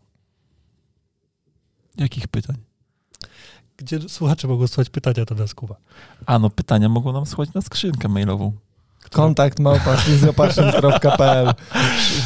Jakich 1.96 2.28
pytań? 2.28 2.56
Gdzie 3.76 4.08
słuchacze 4.08 4.48
mogą 4.48 4.66
słuchać 4.66 4.90
pytania 4.90 5.24
do 5.24 5.34
nas, 5.34 5.54
Kuba? 5.54 5.76
A, 6.26 6.38
no 6.38 6.50
pytania 6.50 6.88
mogą 6.88 7.12
nam 7.12 7.26
słuchać 7.26 7.54
na 7.54 7.62
skrzynkę 7.62 8.08
mailową. 8.08 8.52
Kontakt 9.10 9.58
małpa 9.58 9.96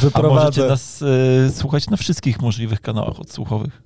Wyprowadzę. 0.01 0.41
A 0.41 0.45
możecie 0.45 0.67
nas 0.67 1.01
y, 1.01 1.51
słuchać 1.55 1.89
na 1.89 1.97
wszystkich 1.97 2.41
możliwych 2.41 2.81
kanałach 2.81 3.19
odsłuchowych. 3.19 3.81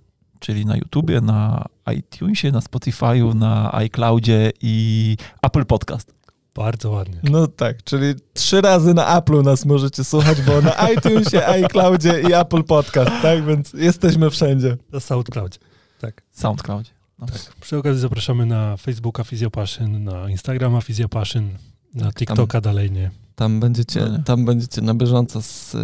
Czyli 0.46 0.66
na 0.66 0.76
YouTubie, 0.76 1.22
na 1.22 1.66
iTunesie, 1.98 2.52
na 2.52 2.60
Spotify'u, 2.60 3.36
na 3.36 3.74
iCloudzie 3.74 4.52
i 4.62 5.18
Apple 5.42 5.66
Podcast. 5.66 6.14
Bardzo 6.56 6.92
ładnie. 6.92 7.20
No 7.24 7.48
tak, 7.48 7.84
czyli 7.84 8.14
trzy 8.34 8.62
razy 8.62 8.94
na 8.94 9.22
Apple'u 9.22 9.44
nas 9.44 9.66
możecie 9.66 10.04
słuchać, 10.04 10.42
bo 10.42 10.62
na 10.62 10.72
iTunesie, 10.94 11.48
iCloudzie 11.48 12.22
i 12.22 12.34
Apple 12.34 12.64
Podcast, 12.64 13.12
tak? 13.22 13.46
Więc 13.46 13.74
jesteśmy 13.74 14.30
wszędzie. 14.30 14.78
Na 14.92 15.00
SoundCloudzie. 15.00 15.60
Tak. 16.00 16.22
SoundCloudzie. 16.32 16.92
No. 17.20 17.26
tak. 17.26 17.56
Przy 17.62 17.78
okazji 17.78 18.02
zapraszamy 18.02 18.46
na 18.46 18.78
Facebooka 18.78 19.24
Fizjopaszyn, 19.24 20.04
na 20.04 20.30
Instagrama 20.30 20.82
Fizjopaszyn, 20.82 21.50
na 21.94 22.06
Tak, 22.06 22.16
TikToka 22.16 22.62
dalej 22.62 22.92
nie. 22.92 23.12
Tam 23.36 23.60
będziecie, 23.60 24.06
No 24.06 24.24
tam 24.24 24.46
będziecie 24.46 24.82
na 24.82 24.94
bieżąco 24.94 25.42
z 25.42 25.76
y, 25.76 25.80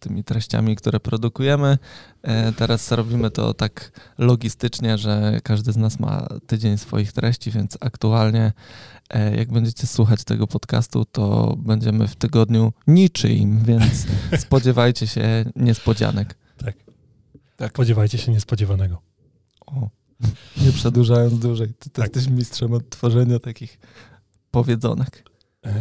tymi 0.00 0.24
treściami, 0.24 0.76
które 0.76 1.00
produkujemy. 1.00 1.78
E, 2.22 2.52
teraz 2.52 2.92
robimy 2.92 3.30
to 3.30 3.54
tak 3.54 3.92
logistycznie, 4.18 4.98
że 4.98 5.40
każdy 5.42 5.72
z 5.72 5.76
nas 5.76 6.00
ma 6.00 6.26
tydzień 6.46 6.78
swoich 6.78 7.12
treści, 7.12 7.50
więc 7.50 7.78
aktualnie 7.80 8.52
e, 9.10 9.36
jak 9.36 9.52
będziecie 9.52 9.86
słuchać 9.86 10.24
tego 10.24 10.46
podcastu, 10.46 11.04
to 11.04 11.56
będziemy 11.58 12.08
w 12.08 12.16
tygodniu 12.16 12.72
niczyim, 12.86 13.64
więc 13.64 14.06
spodziewajcie 14.44 15.06
się 15.06 15.44
niespodzianek. 15.56 16.36
Tak. 17.56 17.70
Spodziewajcie 17.70 18.18
się 18.18 18.32
niespodziewanego. 18.32 19.02
O, 19.66 19.88
nie 20.64 20.72
przedłużając 20.72 21.38
dłużej, 21.38 21.74
ty, 21.78 21.90
Tak. 21.90 22.04
jesteś 22.04 22.32
mistrzem 22.32 22.72
od 22.72 22.90
tworzenia 22.90 23.38
takich 23.38 23.78
powiedzonek. 24.50 25.24
Eee, 25.62 25.72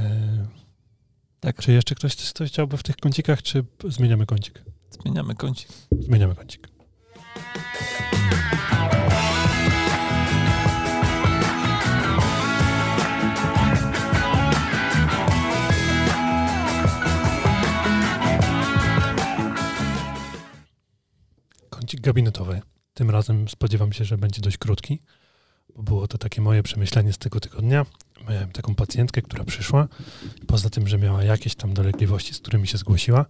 Tak. 1.45 1.61
Czy 1.61 1.71
jeszcze 1.71 1.95
ktoś 1.95 2.15
coś, 2.15 2.49
chciałby 2.49 2.77
w 2.77 2.83
tych 2.83 2.97
kącikach, 2.97 3.41
czy 3.41 3.65
zmieniamy 3.87 4.25
kącik? 4.25 4.63
Zmieniamy 4.89 5.35
kącik. 5.35 5.69
Zmieniamy 5.91 6.35
kącik. 6.35 6.67
Kącik 21.69 22.01
gabinetowy. 22.01 22.61
Tym 22.93 23.09
razem 23.09 23.49
spodziewam 23.49 23.93
się, 23.93 24.05
że 24.05 24.17
będzie 24.17 24.41
dość 24.41 24.57
krótki, 24.57 24.99
bo 25.75 25.83
było 25.83 26.07
to 26.07 26.17
takie 26.17 26.41
moje 26.41 26.63
przemyślenie 26.63 27.13
z 27.13 27.17
tego 27.17 27.39
tygodnia. 27.39 27.85
Miałem 28.29 28.51
taką 28.51 28.75
pacjentkę, 28.75 29.21
która 29.21 29.43
przyszła. 29.43 29.87
Poza 30.47 30.69
tym, 30.69 30.87
że 30.87 30.97
miała 30.97 31.23
jakieś 31.23 31.55
tam 31.55 31.73
dolegliwości, 31.73 32.33
z 32.33 32.39
którymi 32.39 32.67
się 32.67 32.77
zgłosiła, 32.77 33.25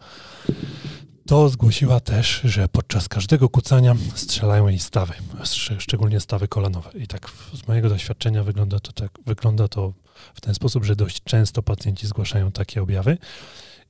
to 1.27 1.49
zgłosiła 1.49 1.99
też, 1.99 2.41
że 2.43 2.67
podczas 2.67 3.07
każdego 3.07 3.49
kucania 3.49 3.95
strzelają 4.15 4.67
jej 4.67 4.79
stawy, 4.79 5.13
szcz- 5.39 5.79
szczególnie 5.79 6.19
stawy 6.19 6.47
kolanowe. 6.47 6.91
I 6.93 7.07
tak 7.07 7.31
z 7.53 7.67
mojego 7.67 7.89
doświadczenia 7.89 8.43
wygląda 8.43 8.79
to, 8.79 8.91
tak, 8.91 9.11
wygląda 9.25 9.67
to 9.67 9.93
w 10.33 10.41
ten 10.41 10.55
sposób, 10.55 10.85
że 10.85 10.95
dość 10.95 11.23
często 11.23 11.63
pacjenci 11.63 12.07
zgłaszają 12.07 12.51
takie 12.51 12.81
objawy. 12.81 13.17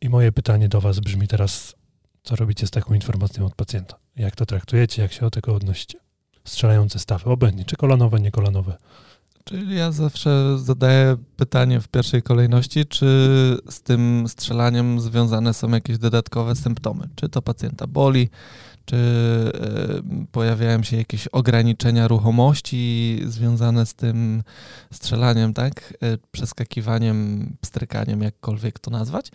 I 0.02 0.10
moje 0.10 0.32
pytanie 0.32 0.70
do 0.70 0.82
Was 0.82 1.00
brzmi 1.00 1.28
teraz, 1.28 1.76
co 2.24 2.36
robicie 2.36 2.68
z 2.68 2.72
taką 2.72 2.94
informacją 2.94 3.46
od 3.46 3.56
pacjenta? 3.56 3.96
Jak 4.16 4.36
to 4.36 4.46
traktujecie, 4.46 5.02
jak 5.02 5.14
się 5.14 5.22
do 5.22 5.32
tego 5.32 5.56
odnosicie? 5.56 6.00
Strzelające 6.46 7.00
stawy, 7.00 7.30
obojętnie, 7.30 7.66
czy 7.66 7.76
kolanowe, 7.76 8.20
nie 8.20 8.32
kolanowe. 8.32 8.78
Czyli 9.50 9.76
ja 9.76 9.92
zawsze 9.92 10.60
zadaję 10.60 11.18
pytanie 11.38 11.82
w 11.82 11.88
pierwszej 11.88 12.22
kolejności, 12.22 12.86
czy 12.86 13.06
z 13.70 13.82
tym 13.82 14.26
strzelaniem 14.28 15.02
związane 15.02 15.54
są 15.54 15.70
jakieś 15.70 15.98
dodatkowe 15.98 16.56
symptomy? 16.56 17.10
Czy 17.16 17.30
to 17.30 17.42
pacjenta 17.42 17.88
boli, 17.88 18.30
czy 18.86 18.96
e, 18.96 20.26
pojawiają 20.32 20.84
się 20.84 20.98
jakieś 20.98 21.28
ograniczenia 21.28 22.08
ruchomości 22.08 23.22
związane 23.26 23.86
z 23.86 23.94
tym 23.94 24.44
strzelaniem, 24.94 25.54
tak? 25.54 25.94
E, 26.02 26.18
Przeskakiwaniem, 26.32 27.50
pstrykaniem, 27.62 28.22
jakkolwiek 28.22 28.80
to 28.80 28.92
nazwać. 28.92 29.32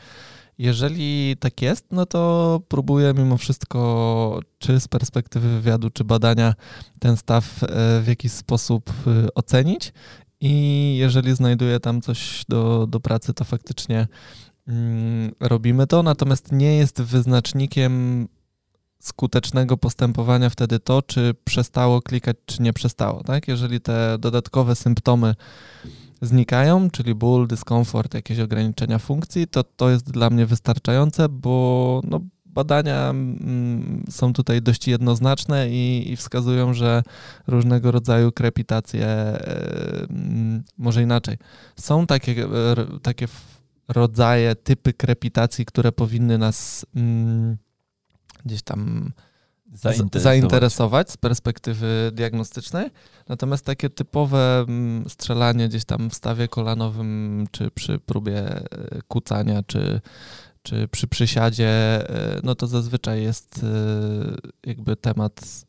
Jeżeli 0.61 1.36
tak 1.36 1.62
jest, 1.62 1.86
no 1.90 2.06
to 2.06 2.61
próbuję 2.68 3.14
mimo 3.16 3.36
wszystko, 3.36 4.40
czy 4.58 4.80
z 4.80 4.88
perspektywy 4.88 5.48
wywiadu, 5.48 5.90
czy 5.90 6.04
badania, 6.04 6.54
ten 6.98 7.16
staw 7.16 7.62
e, 7.62 7.66
w 8.00 8.04
jakiś 8.08 8.32
sposób 8.32 8.90
e, 8.90 9.34
ocenić. 9.34 9.92
I 10.40 10.96
jeżeli 10.98 11.34
znajduję 11.34 11.80
tam 11.80 12.00
coś 12.00 12.44
do, 12.48 12.86
do 12.86 13.00
pracy, 13.00 13.34
to 13.34 13.44
faktycznie 13.44 14.08
mm, 14.68 15.32
robimy 15.40 15.86
to. 15.86 16.02
Natomiast 16.02 16.52
nie 16.52 16.76
jest 16.76 17.02
wyznacznikiem 17.02 18.28
skutecznego 18.98 19.76
postępowania 19.76 20.50
wtedy 20.50 20.78
to, 20.78 21.02
czy 21.02 21.34
przestało 21.44 22.02
klikać, 22.02 22.36
czy 22.46 22.62
nie 22.62 22.72
przestało. 22.72 23.22
Tak? 23.22 23.48
Jeżeli 23.48 23.80
te 23.80 24.16
dodatkowe 24.18 24.76
symptomy 24.76 25.34
znikają, 26.22 26.90
czyli 26.90 27.14
ból, 27.14 27.46
dyskomfort, 27.46 28.14
jakieś 28.14 28.38
ograniczenia 28.38 28.98
funkcji, 28.98 29.46
to 29.46 29.64
to 29.64 29.90
jest 29.90 30.10
dla 30.10 30.30
mnie 30.30 30.46
wystarczające, 30.46 31.28
bo 31.28 32.00
no, 32.04 32.20
badania 32.46 33.10
mm, 33.10 34.04
są 34.10 34.32
tutaj 34.32 34.62
dość 34.62 34.88
jednoznaczne 34.88 35.70
i, 35.70 36.12
i 36.12 36.16
wskazują, 36.16 36.74
że 36.74 37.02
różnego 37.46 37.90
rodzaju 37.90 38.32
krepitacje, 38.32 39.06
e, 39.06 40.06
mm, 40.10 40.62
może 40.78 41.02
inaczej, 41.02 41.36
są 41.76 42.06
takie, 42.06 42.44
e, 42.44 42.48
takie 43.02 43.26
rodzaje, 43.88 44.56
typy 44.56 44.92
krepitacji, 44.92 45.66
które 45.66 45.92
powinny 45.92 46.38
nas 46.38 46.86
mm, 46.96 47.56
gdzieś 48.44 48.62
tam 48.62 49.12
Zainteresować. 49.72 50.22
zainteresować 50.22 51.10
z 51.10 51.16
perspektywy 51.16 52.10
diagnostycznej. 52.14 52.90
Natomiast 53.28 53.64
takie 53.64 53.90
typowe 53.90 54.64
mm, 54.68 55.08
strzelanie 55.08 55.68
gdzieś 55.68 55.84
tam 55.84 56.10
w 56.10 56.14
stawie 56.14 56.48
kolanowym, 56.48 57.46
czy 57.50 57.70
przy 57.70 57.98
próbie 57.98 58.56
e, 58.56 58.64
kucania, 59.08 59.62
czy, 59.62 60.00
czy 60.62 60.88
przy 60.88 61.06
przysiadzie, 61.06 61.68
e, 61.68 62.40
no 62.44 62.54
to 62.54 62.66
zazwyczaj 62.66 63.22
jest 63.22 63.64
e, 63.64 64.68
jakby 64.70 64.96
temat 64.96 65.64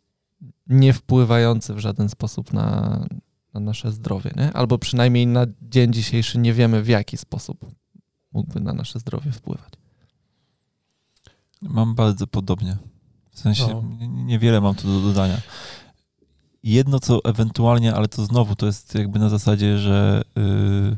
nie 0.67 0.93
wpływający 0.93 1.73
w 1.73 1.79
żaden 1.79 2.09
sposób 2.09 2.53
na, 2.53 3.05
na 3.53 3.59
nasze 3.59 3.91
zdrowie, 3.91 4.31
nie? 4.35 4.53
Albo 4.53 4.77
przynajmniej 4.77 5.27
na 5.27 5.45
dzień 5.61 5.93
dzisiejszy 5.93 6.37
nie 6.37 6.53
wiemy 6.53 6.83
w 6.83 6.87
jaki 6.87 7.17
sposób 7.17 7.65
mógłby 8.33 8.59
na 8.59 8.73
nasze 8.73 8.99
zdrowie 8.99 9.31
wpływać. 9.31 9.73
Mam 11.61 11.95
bardzo 11.95 12.27
podobnie. 12.27 12.77
W 13.31 13.39
sensie 13.39 13.67
No. 13.67 13.83
nie- 13.99 14.07
niewiele 14.07 14.61
mam 14.61 14.75
tu 14.75 14.87
do 14.87 15.07
dodania. 15.07 15.37
Jedno 16.63 16.99
co 16.99 17.23
ewentualnie, 17.23 17.93
ale 17.95 18.07
to 18.07 18.25
znowu 18.25 18.55
to 18.55 18.65
jest 18.65 18.95
jakby 18.95 19.19
na 19.19 19.29
zasadzie, 19.29 19.77
że 19.79 20.21
yy, 20.35 20.97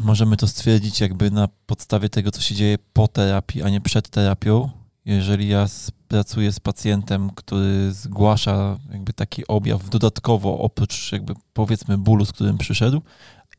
możemy 0.00 0.36
to 0.36 0.46
stwierdzić 0.48 1.00
jakby 1.00 1.30
na 1.30 1.48
podstawie 1.66 2.08
tego, 2.08 2.30
co 2.30 2.40
się 2.40 2.54
dzieje 2.54 2.78
po 2.92 3.08
terapii, 3.08 3.62
a 3.62 3.68
nie 3.68 3.80
przed 3.80 4.08
terapią. 4.08 4.70
Jeżeli 5.04 5.48
ja 5.48 5.66
pracuję 6.08 6.52
z 6.52 6.60
pacjentem, 6.60 7.30
który 7.30 7.92
zgłasza 7.92 8.78
jakby 8.92 9.12
taki 9.12 9.46
objaw 9.46 9.90
dodatkowo, 9.90 10.58
oprócz 10.58 11.12
jakby 11.12 11.34
powiedzmy 11.52 11.98
bólu, 11.98 12.24
z 12.24 12.32
którym 12.32 12.58
przyszedł, 12.58 13.02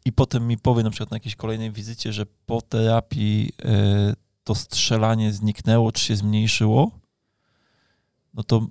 i 0.06 0.12
potem 0.12 0.48
mi 0.48 0.58
powie 0.58 0.84
na 0.84 0.90
przykład 0.90 1.12
na 1.12 1.16
jakiejś 1.16 1.36
kolejnej 1.36 1.72
wizycie, 1.72 2.14
że 2.14 2.26
po 2.46 2.62
terapii 2.62 3.52
yy, 3.64 4.14
to 4.46 4.56
strzelanie 4.56 5.34
zniknęło, 5.34 5.92
czy 5.92 6.06
się 6.06 6.16
zmniejszyło, 6.16 6.92
no 8.34 8.44
to 8.44 8.68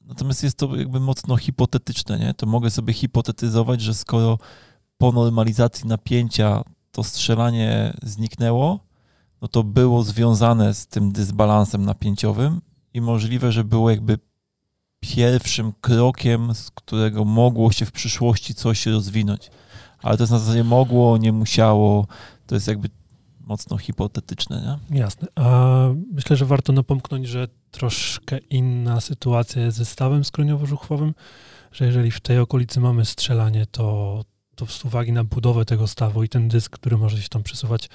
natomiast 0.00 0.42
jest 0.42 0.56
to 0.56 0.76
jakby 0.76 1.00
mocno 1.00 1.36
hipotetyczne, 1.36 2.18
nie? 2.18 2.34
To 2.34 2.46
mogę 2.46 2.70
sobie 2.70 2.92
hipotetyzować, 2.92 3.80
że 3.80 3.94
skoro 3.94 4.38
po 4.98 5.12
normalizacji 5.12 5.88
napięcia 5.88 6.62
to 6.92 7.02
strzelanie 7.04 7.96
zniknęło, 8.02 8.80
no 9.42 9.48
to 9.48 9.64
było 9.64 10.02
związane 10.02 10.74
z 10.74 10.86
tym 10.86 11.12
dysbalansem 11.12 11.84
napięciowym 11.84 12.60
i 12.94 13.00
możliwe, 13.00 13.52
że 13.52 13.64
było 13.64 13.90
jakby 13.90 14.18
pierwszym 15.00 15.72
krokiem, 15.80 16.54
z 16.54 16.70
którego 16.70 17.24
mogło 17.24 17.72
się 17.72 17.86
w 17.86 17.92
przyszłości 17.92 18.54
coś 18.54 18.86
rozwinąć. 18.86 19.50
Ale 20.02 20.16
to 20.16 20.22
jest 20.22 20.32
na 20.32 20.38
zasadzie 20.38 20.64
mogło, 20.64 21.18
nie 21.18 21.32
musiało, 21.32 22.06
to 22.46 22.54
jest 22.54 22.68
jakby 22.68 22.88
mocno 23.48 23.78
hipotetyczne, 23.78 24.78
nie? 24.90 24.98
Jasne. 24.98 25.28
A 25.34 25.88
myślę, 26.12 26.36
że 26.36 26.46
warto 26.46 26.72
napomknąć, 26.72 27.28
że 27.28 27.48
troszkę 27.70 28.38
inna 28.38 29.00
sytuacja 29.00 29.62
jest 29.62 29.76
ze 29.76 29.84
stawem 29.84 30.22
skroniowo-żuchwowym, 30.22 31.14
że 31.72 31.86
jeżeli 31.86 32.10
w 32.10 32.20
tej 32.20 32.38
okolicy 32.38 32.80
mamy 32.80 33.04
strzelanie, 33.04 33.66
to, 33.66 34.24
to 34.54 34.66
z 34.66 34.84
uwagi 34.84 35.12
na 35.12 35.24
budowę 35.24 35.64
tego 35.64 35.86
stawu 35.86 36.22
i 36.22 36.28
ten 36.28 36.48
dysk, 36.48 36.72
który 36.72 36.98
może 36.98 37.22
się 37.22 37.28
tam 37.28 37.42
przesuwać, 37.42 37.88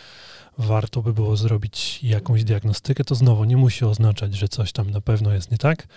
warto 0.57 1.01
by 1.01 1.13
było 1.13 1.37
zrobić 1.37 2.03
jakąś 2.03 2.43
diagnostykę. 2.43 3.03
To 3.03 3.15
znowu 3.15 3.43
nie 3.43 3.57
musi 3.57 3.85
oznaczać, 3.85 4.35
że 4.35 4.47
coś 4.47 4.71
tam 4.71 4.89
na 4.89 5.01
pewno 5.01 5.33
jest 5.33 5.51
nie 5.51 5.57
tak. 5.57 5.87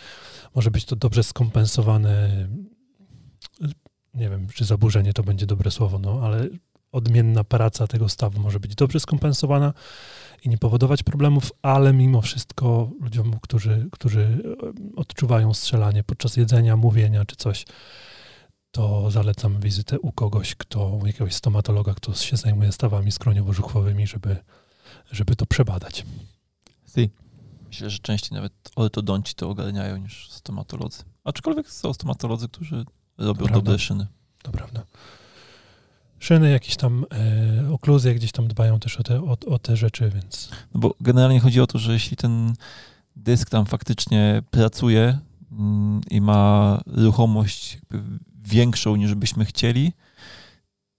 Może 0.54 0.70
być 0.70 0.84
to 0.84 0.96
dobrze 0.96 1.22
skompensowane, 1.22 2.30
nie 4.14 4.30
wiem, 4.30 4.46
czy 4.54 4.64
zaburzenie 4.64 5.12
to 5.12 5.22
będzie 5.22 5.46
dobre 5.46 5.70
słowo, 5.70 5.98
no 5.98 6.20
ale 6.22 6.48
odmienna 6.96 7.44
praca 7.44 7.86
tego 7.86 8.08
stawu 8.08 8.40
może 8.40 8.60
być 8.60 8.74
dobrze 8.74 9.00
skompensowana 9.00 9.72
i 10.44 10.48
nie 10.48 10.58
powodować 10.58 11.02
problemów, 11.02 11.52
ale 11.62 11.92
mimo 11.92 12.22
wszystko 12.22 12.90
ludziom, 13.00 13.38
którzy, 13.42 13.88
którzy 13.92 14.20
e, 14.22 14.96
odczuwają 14.96 15.54
strzelanie 15.54 16.04
podczas 16.04 16.36
jedzenia, 16.36 16.76
mówienia 16.76 17.24
czy 17.24 17.36
coś, 17.36 17.66
to 18.70 19.10
zalecam 19.10 19.60
wizytę 19.60 20.00
u 20.00 20.12
kogoś, 20.12 20.54
kto, 20.54 20.88
u 20.88 21.06
jakiegoś 21.06 21.34
stomatologa, 21.34 21.94
kto 21.94 22.14
się 22.14 22.36
zajmuje 22.36 22.72
stawami 22.72 23.10
skroniowo-żuchwowymi, 23.10 24.06
żeby, 24.06 24.36
żeby 25.12 25.36
to 25.36 25.46
przebadać. 25.46 26.04
Si. 26.94 27.10
Myślę, 27.68 27.90
że 27.90 27.98
częściej 27.98 28.36
nawet 28.36 28.52
ortodonci 28.76 29.34
to 29.34 29.50
ogarniają 29.50 29.96
niż 29.96 30.30
stomatolodzy. 30.30 31.02
Aczkolwiek 31.24 31.70
są 31.70 31.92
stomatolodzy, 31.92 32.48
którzy 32.48 32.84
robią 33.18 33.46
dobre 33.46 33.78
szyny. 33.78 34.06
To 34.42 34.52
prawda. 34.52 34.82
Szyny, 36.18 36.50
jakieś 36.50 36.76
tam 36.76 37.04
e, 37.12 37.72
okluzje 37.72 38.14
gdzieś 38.14 38.32
tam 38.32 38.48
dbają 38.48 38.80
też 38.80 38.96
o 38.96 39.02
te, 39.02 39.22
o, 39.22 39.36
o 39.46 39.58
te 39.58 39.76
rzeczy, 39.76 40.10
więc... 40.14 40.50
No 40.74 40.80
bo 40.80 40.94
generalnie 41.00 41.40
chodzi 41.40 41.60
o 41.60 41.66
to, 41.66 41.78
że 41.78 41.92
jeśli 41.92 42.16
ten 42.16 42.54
dysk 43.16 43.50
tam 43.50 43.66
faktycznie 43.66 44.42
pracuje 44.50 45.18
mm, 45.52 46.00
i 46.10 46.20
ma 46.20 46.80
ruchomość 46.86 47.78
większą 48.44 48.96
niż 48.96 49.14
byśmy 49.14 49.44
chcieli, 49.44 49.92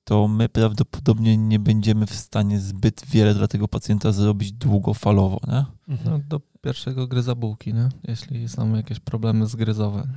to 0.04 0.28
my 0.28 0.50
prawdopodobnie 0.50 1.38
nie 1.38 1.60
będziemy 1.60 2.06
w 2.06 2.14
stanie 2.14 2.60
zbyt 2.60 3.06
wiele 3.06 3.34
dla 3.34 3.48
tego 3.48 3.68
pacjenta 3.68 4.12
zrobić 4.12 4.52
długofalowo, 4.52 5.40
nie? 5.48 5.66
Mhm. 5.94 6.12
No, 6.12 6.20
do 6.30 6.42
pierwszego 6.62 7.08
gryza 7.08 7.36
bułki, 7.36 7.74
nie? 7.74 7.90
jeśli 8.04 8.50
są 8.50 8.76
jakieś 8.76 9.00
problemy 9.00 9.48
zgryzowe. 9.48 10.08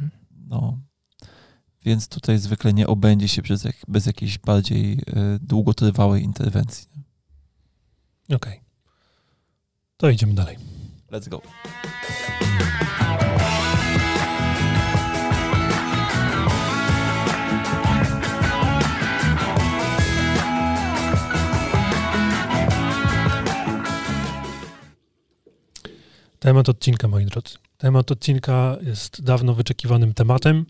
No, 0.46 0.78
więc 1.84 2.08
tutaj 2.08 2.38
zwykle 2.38 2.72
nie 2.72 2.86
obędzie 2.86 3.28
się 3.28 3.42
bez, 3.42 3.66
bez 3.88 4.06
jakiejś 4.06 4.38
bardziej 4.38 4.92
y, 4.92 4.98
długotrwałej 5.42 6.22
interwencji. 6.22 6.88
Okej. 8.24 8.36
Okay. 8.36 8.60
To 9.96 10.10
idziemy 10.10 10.34
dalej. 10.34 10.56
Let's 11.10 11.28
go. 11.28 11.42
Temat 26.38 26.68
odcinka, 26.68 27.08
moi 27.08 27.24
drodzy. 27.24 27.58
Temat 27.78 28.10
odcinka 28.10 28.76
jest 28.82 29.22
dawno 29.22 29.54
wyczekiwanym 29.54 30.14
tematem. 30.14 30.66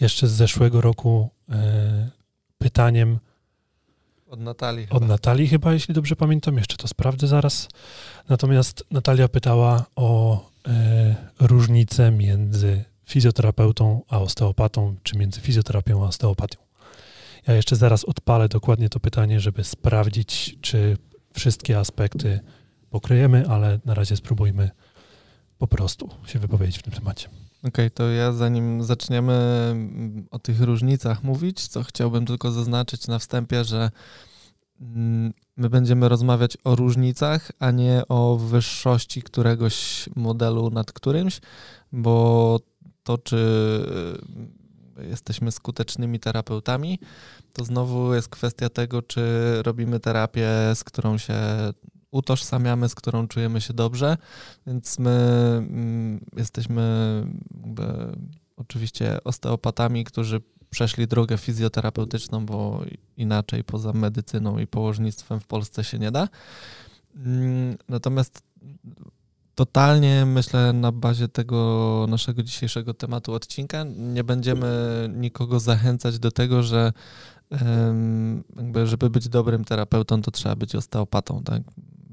Jeszcze 0.00 0.26
z 0.26 0.32
zeszłego 0.32 0.80
roku 0.80 1.30
e, 1.50 2.10
pytaniem. 2.58 3.18
Od 4.28 4.40
Natalii. 4.40 4.84
Od 4.84 4.92
chyba. 4.92 5.06
Natalii 5.06 5.48
chyba, 5.48 5.72
jeśli 5.72 5.94
dobrze 5.94 6.16
pamiętam. 6.16 6.56
Jeszcze 6.56 6.76
to 6.76 6.88
sprawdzę 6.88 7.26
zaraz. 7.26 7.68
Natomiast 8.28 8.84
Natalia 8.90 9.28
pytała 9.28 9.84
o 9.96 10.40
e, 10.68 11.14
różnicę 11.40 12.10
między 12.10 12.84
fizjoterapeutą 13.06 14.02
a 14.08 14.18
osteopatą, 14.18 14.96
czy 15.02 15.18
między 15.18 15.40
fizjoterapią 15.40 16.04
a 16.04 16.08
osteopatią. 16.08 16.58
Ja 17.46 17.54
jeszcze 17.54 17.76
zaraz 17.76 18.04
odpalę 18.04 18.48
dokładnie 18.48 18.88
to 18.88 19.00
pytanie, 19.00 19.40
żeby 19.40 19.64
sprawdzić, 19.64 20.56
czy 20.60 20.96
wszystkie 21.32 21.78
aspekty 21.78 22.40
pokryjemy, 22.90 23.48
ale 23.48 23.78
na 23.84 23.94
razie 23.94 24.16
spróbujmy 24.16 24.70
po 25.58 25.66
prostu 25.66 26.08
się 26.26 26.38
wypowiedzieć 26.38 26.78
w 26.78 26.82
tym 26.82 26.92
temacie. 26.92 27.28
Okej, 27.68 27.86
okay, 27.86 27.90
to 27.90 28.10
ja 28.10 28.32
zanim 28.32 28.82
zaczniemy 28.82 29.32
mm, 29.70 30.26
o 30.30 30.38
tych 30.38 30.60
różnicach 30.60 31.24
mówić, 31.24 31.68
to 31.68 31.82
chciałbym 31.82 32.26
tylko 32.26 32.52
zaznaczyć 32.52 33.06
na 33.06 33.18
wstępie, 33.18 33.64
że 33.64 33.90
mm, 34.80 35.32
my 35.56 35.70
będziemy 35.70 36.08
rozmawiać 36.08 36.56
o 36.64 36.74
różnicach, 36.74 37.52
a 37.58 37.70
nie 37.70 38.02
o 38.08 38.36
wyższości 38.36 39.22
któregoś 39.22 40.08
modelu 40.16 40.70
nad 40.70 40.92
którymś, 40.92 41.40
bo 41.92 42.60
to, 43.02 43.18
czy 43.18 43.36
y, 44.98 45.06
jesteśmy 45.06 45.52
skutecznymi 45.52 46.20
terapeutami, 46.20 46.98
to 47.52 47.64
znowu 47.64 48.14
jest 48.14 48.28
kwestia 48.28 48.68
tego, 48.68 49.02
czy 49.02 49.22
robimy 49.62 50.00
terapię, 50.00 50.48
z 50.74 50.84
którą 50.84 51.18
się 51.18 51.34
utożsamiamy, 52.10 52.88
z 52.88 52.94
którą 52.94 53.28
czujemy 53.28 53.60
się 53.60 53.74
dobrze, 53.74 54.16
więc 54.66 54.98
my 54.98 55.10
mm, 55.58 56.20
jesteśmy 56.36 56.82
oczywiście 58.56 59.24
osteopatami, 59.24 60.04
którzy 60.04 60.40
przeszli 60.70 61.06
drogę 61.06 61.38
fizjoterapeutyczną, 61.38 62.46
bo 62.46 62.82
inaczej 63.16 63.64
poza 63.64 63.92
medycyną 63.92 64.58
i 64.58 64.66
położnictwem 64.66 65.40
w 65.40 65.46
Polsce 65.46 65.84
się 65.84 65.98
nie 65.98 66.10
da. 66.10 66.28
Mm, 67.16 67.76
natomiast 67.88 68.42
totalnie 69.54 70.26
myślę 70.26 70.72
na 70.72 70.92
bazie 70.92 71.28
tego 71.28 72.06
naszego 72.08 72.42
dzisiejszego 72.42 72.94
tematu 72.94 73.32
odcinka 73.32 73.84
nie 73.96 74.24
będziemy 74.24 74.68
nikogo 75.14 75.60
zachęcać 75.60 76.18
do 76.18 76.30
tego, 76.30 76.62
że 76.62 76.92
żeby 78.84 79.10
być 79.10 79.28
dobrym 79.28 79.64
terapeutą, 79.64 80.22
to 80.22 80.30
trzeba 80.30 80.56
być 80.56 80.74
osteopatą. 80.74 81.42
Tak? 81.42 81.62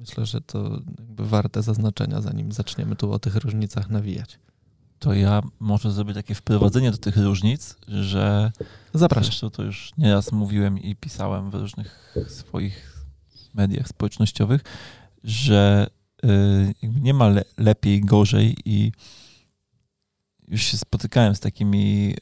Myślę, 0.08 0.26
że 0.26 0.42
to 0.42 0.80
jakby 1.00 1.28
warte 1.28 1.62
zaznaczenia, 1.62 2.22
zanim 2.22 2.52
zaczniemy 2.52 2.96
tu 2.96 3.12
o 3.12 3.20
tych 3.20 3.36
różnicach 3.36 3.90
nawijać. 3.90 4.40
To 5.00 5.14
ja 5.14 5.42
może 5.60 5.92
zrobić 5.92 6.16
takie 6.16 6.36
wprowadzenie 6.36 6.92
do 6.92 6.98
tych 6.98 7.18
różnic, 7.18 7.76
że 7.88 8.52
zapraszam. 8.94 9.24
Zresztą 9.24 9.50
to 9.50 9.64
już 9.64 9.92
nieraz 9.98 10.32
mówiłem 10.32 10.80
i 10.80 10.96
pisałem 10.96 11.52
w 11.52 11.54
różnych 11.54 12.16
swoich 12.28 13.06
mediach 13.54 13.88
społecznościowych, 13.88 14.62
że 15.24 15.88
y, 16.26 16.74
nie 16.84 17.14
ma 17.14 17.28
le 17.28 17.44
lepiej, 17.58 18.02
gorzej 18.02 18.56
i 18.66 18.92
już 20.48 20.64
się 20.64 20.78
spotykałem 20.78 21.36
z 21.36 21.40
takimi 21.40 22.16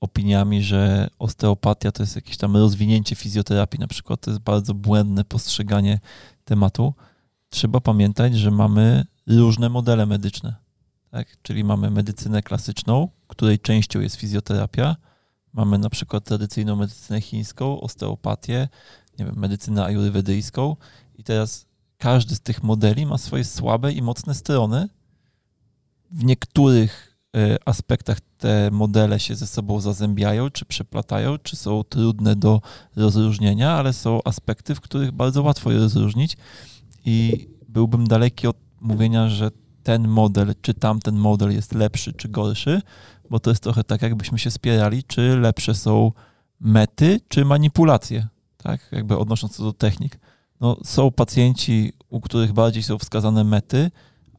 opiniami, 0.00 0.62
że 0.62 1.08
osteopatia 1.18 1.92
to 1.92 2.02
jest 2.02 2.16
jakieś 2.16 2.36
tam 2.36 2.56
rozwinięcie 2.56 3.16
fizjoterapii, 3.16 3.80
na 3.80 3.86
przykład 3.86 4.20
to 4.20 4.30
jest 4.30 4.42
bardzo 4.42 4.74
błędne 4.74 5.24
postrzeganie 5.24 6.00
tematu. 6.44 6.94
Trzeba 7.48 7.80
pamiętać, 7.80 8.34
że 8.34 8.50
mamy 8.50 9.04
różne 9.26 9.68
modele 9.68 10.06
medyczne. 10.06 10.56
Tak? 11.10 11.36
Czyli 11.42 11.64
mamy 11.64 11.90
medycynę 11.90 12.42
klasyczną, 12.42 13.08
której 13.26 13.58
częścią 13.58 14.00
jest 14.00 14.16
fizjoterapia. 14.16 14.96
Mamy 15.52 15.78
na 15.78 15.90
przykład 15.90 16.24
tradycyjną 16.24 16.76
medycynę 16.76 17.20
chińską, 17.20 17.80
osteopatię, 17.80 18.68
nie 19.18 19.24
wiem, 19.24 19.36
medycynę 19.36 19.84
ajurwedyjską. 19.84 20.76
I 21.14 21.24
teraz 21.24 21.66
każdy 21.98 22.34
z 22.34 22.40
tych 22.40 22.62
modeli 22.62 23.06
ma 23.06 23.18
swoje 23.18 23.44
słabe 23.44 23.92
i 23.92 24.02
mocne 24.02 24.34
strony. 24.34 24.88
W 26.10 26.24
niektórych 26.24 27.09
aspektach 27.64 28.18
te 28.38 28.70
modele 28.72 29.20
się 29.20 29.34
ze 29.34 29.46
sobą 29.46 29.80
zazębiają, 29.80 30.50
czy 30.50 30.64
przeplatają, 30.64 31.38
czy 31.38 31.56
są 31.56 31.84
trudne 31.84 32.36
do 32.36 32.60
rozróżnienia, 32.96 33.72
ale 33.72 33.92
są 33.92 34.20
aspekty, 34.24 34.74
w 34.74 34.80
których 34.80 35.12
bardzo 35.12 35.42
łatwo 35.42 35.72
je 35.72 35.78
rozróżnić 35.78 36.36
i 37.04 37.48
byłbym 37.68 38.06
daleki 38.06 38.46
od 38.46 38.56
mówienia, 38.80 39.28
że 39.28 39.50
ten 39.82 40.08
model, 40.08 40.54
czy 40.62 40.74
tamten 40.74 41.16
model 41.16 41.52
jest 41.52 41.74
lepszy, 41.74 42.12
czy 42.12 42.28
gorszy, 42.28 42.82
bo 43.30 43.40
to 43.40 43.50
jest 43.50 43.62
trochę 43.62 43.84
tak, 43.84 44.02
jakbyśmy 44.02 44.38
się 44.38 44.50
spierali, 44.50 45.04
czy 45.04 45.36
lepsze 45.36 45.74
są 45.74 46.12
mety, 46.60 47.20
czy 47.28 47.44
manipulacje, 47.44 48.28
tak, 48.56 48.88
jakby 48.92 49.18
odnosząc 49.18 49.56
się 49.56 49.62
do 49.62 49.72
technik. 49.72 50.18
No, 50.60 50.76
są 50.84 51.10
pacjenci, 51.10 51.92
u 52.08 52.20
których 52.20 52.52
bardziej 52.52 52.82
są 52.82 52.98
wskazane 52.98 53.44
mety, 53.44 53.90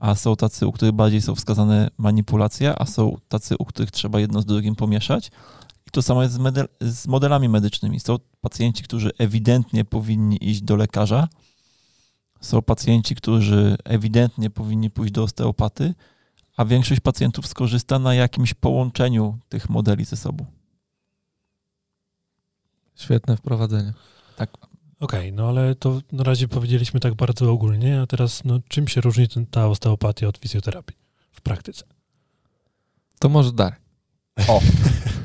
a 0.01 0.15
są 0.15 0.35
tacy, 0.35 0.67
u 0.67 0.71
których 0.71 0.93
bardziej 0.93 1.21
są 1.21 1.35
wskazane 1.35 1.89
manipulacje, 1.97 2.79
a 2.79 2.85
są 2.85 3.17
tacy, 3.27 3.55
u 3.59 3.65
których 3.65 3.91
trzeba 3.91 4.19
jedno 4.19 4.41
z 4.41 4.45
drugim 4.45 4.75
pomieszać. 4.75 5.31
I 5.87 5.91
to 5.91 6.01
samo 6.01 6.23
jest 6.23 6.33
z, 6.33 6.37
medel, 6.37 6.67
z 6.81 7.07
modelami 7.07 7.49
medycznymi. 7.49 7.99
Są 7.99 8.17
pacjenci, 8.41 8.83
którzy 8.83 9.11
ewidentnie 9.17 9.85
powinni 9.85 10.49
iść 10.49 10.61
do 10.61 10.75
lekarza, 10.75 11.27
są 12.41 12.61
pacjenci, 12.61 13.15
którzy 13.15 13.77
ewidentnie 13.83 14.49
powinni 14.49 14.89
pójść 14.89 15.13
do 15.13 15.23
osteopaty, 15.23 15.93
a 16.57 16.65
większość 16.65 17.01
pacjentów 17.01 17.47
skorzysta 17.47 17.99
na 17.99 18.13
jakimś 18.13 18.53
połączeniu 18.53 19.39
tych 19.49 19.69
modeli 19.69 20.05
ze 20.05 20.17
sobą. 20.17 20.45
Świetne 22.95 23.37
wprowadzenie. 23.37 23.93
Tak, 24.37 24.49
Okej, 25.01 25.19
okay, 25.19 25.31
no 25.31 25.49
ale 25.49 25.75
to 25.75 26.01
na 26.11 26.23
razie 26.23 26.47
powiedzieliśmy 26.47 26.99
tak 26.99 27.13
bardzo 27.13 27.51
ogólnie, 27.51 28.01
a 28.01 28.07
teraz 28.07 28.43
no, 28.43 28.59
czym 28.67 28.87
się 28.87 29.01
różni 29.01 29.27
ten, 29.27 29.45
ta 29.45 29.67
osteopatia 29.67 30.27
od 30.27 30.37
fizjoterapii 30.37 30.97
w 31.31 31.41
praktyce? 31.41 31.83
To 33.19 33.29
może 33.29 33.51
dar. 33.51 33.75
O. 34.47 34.61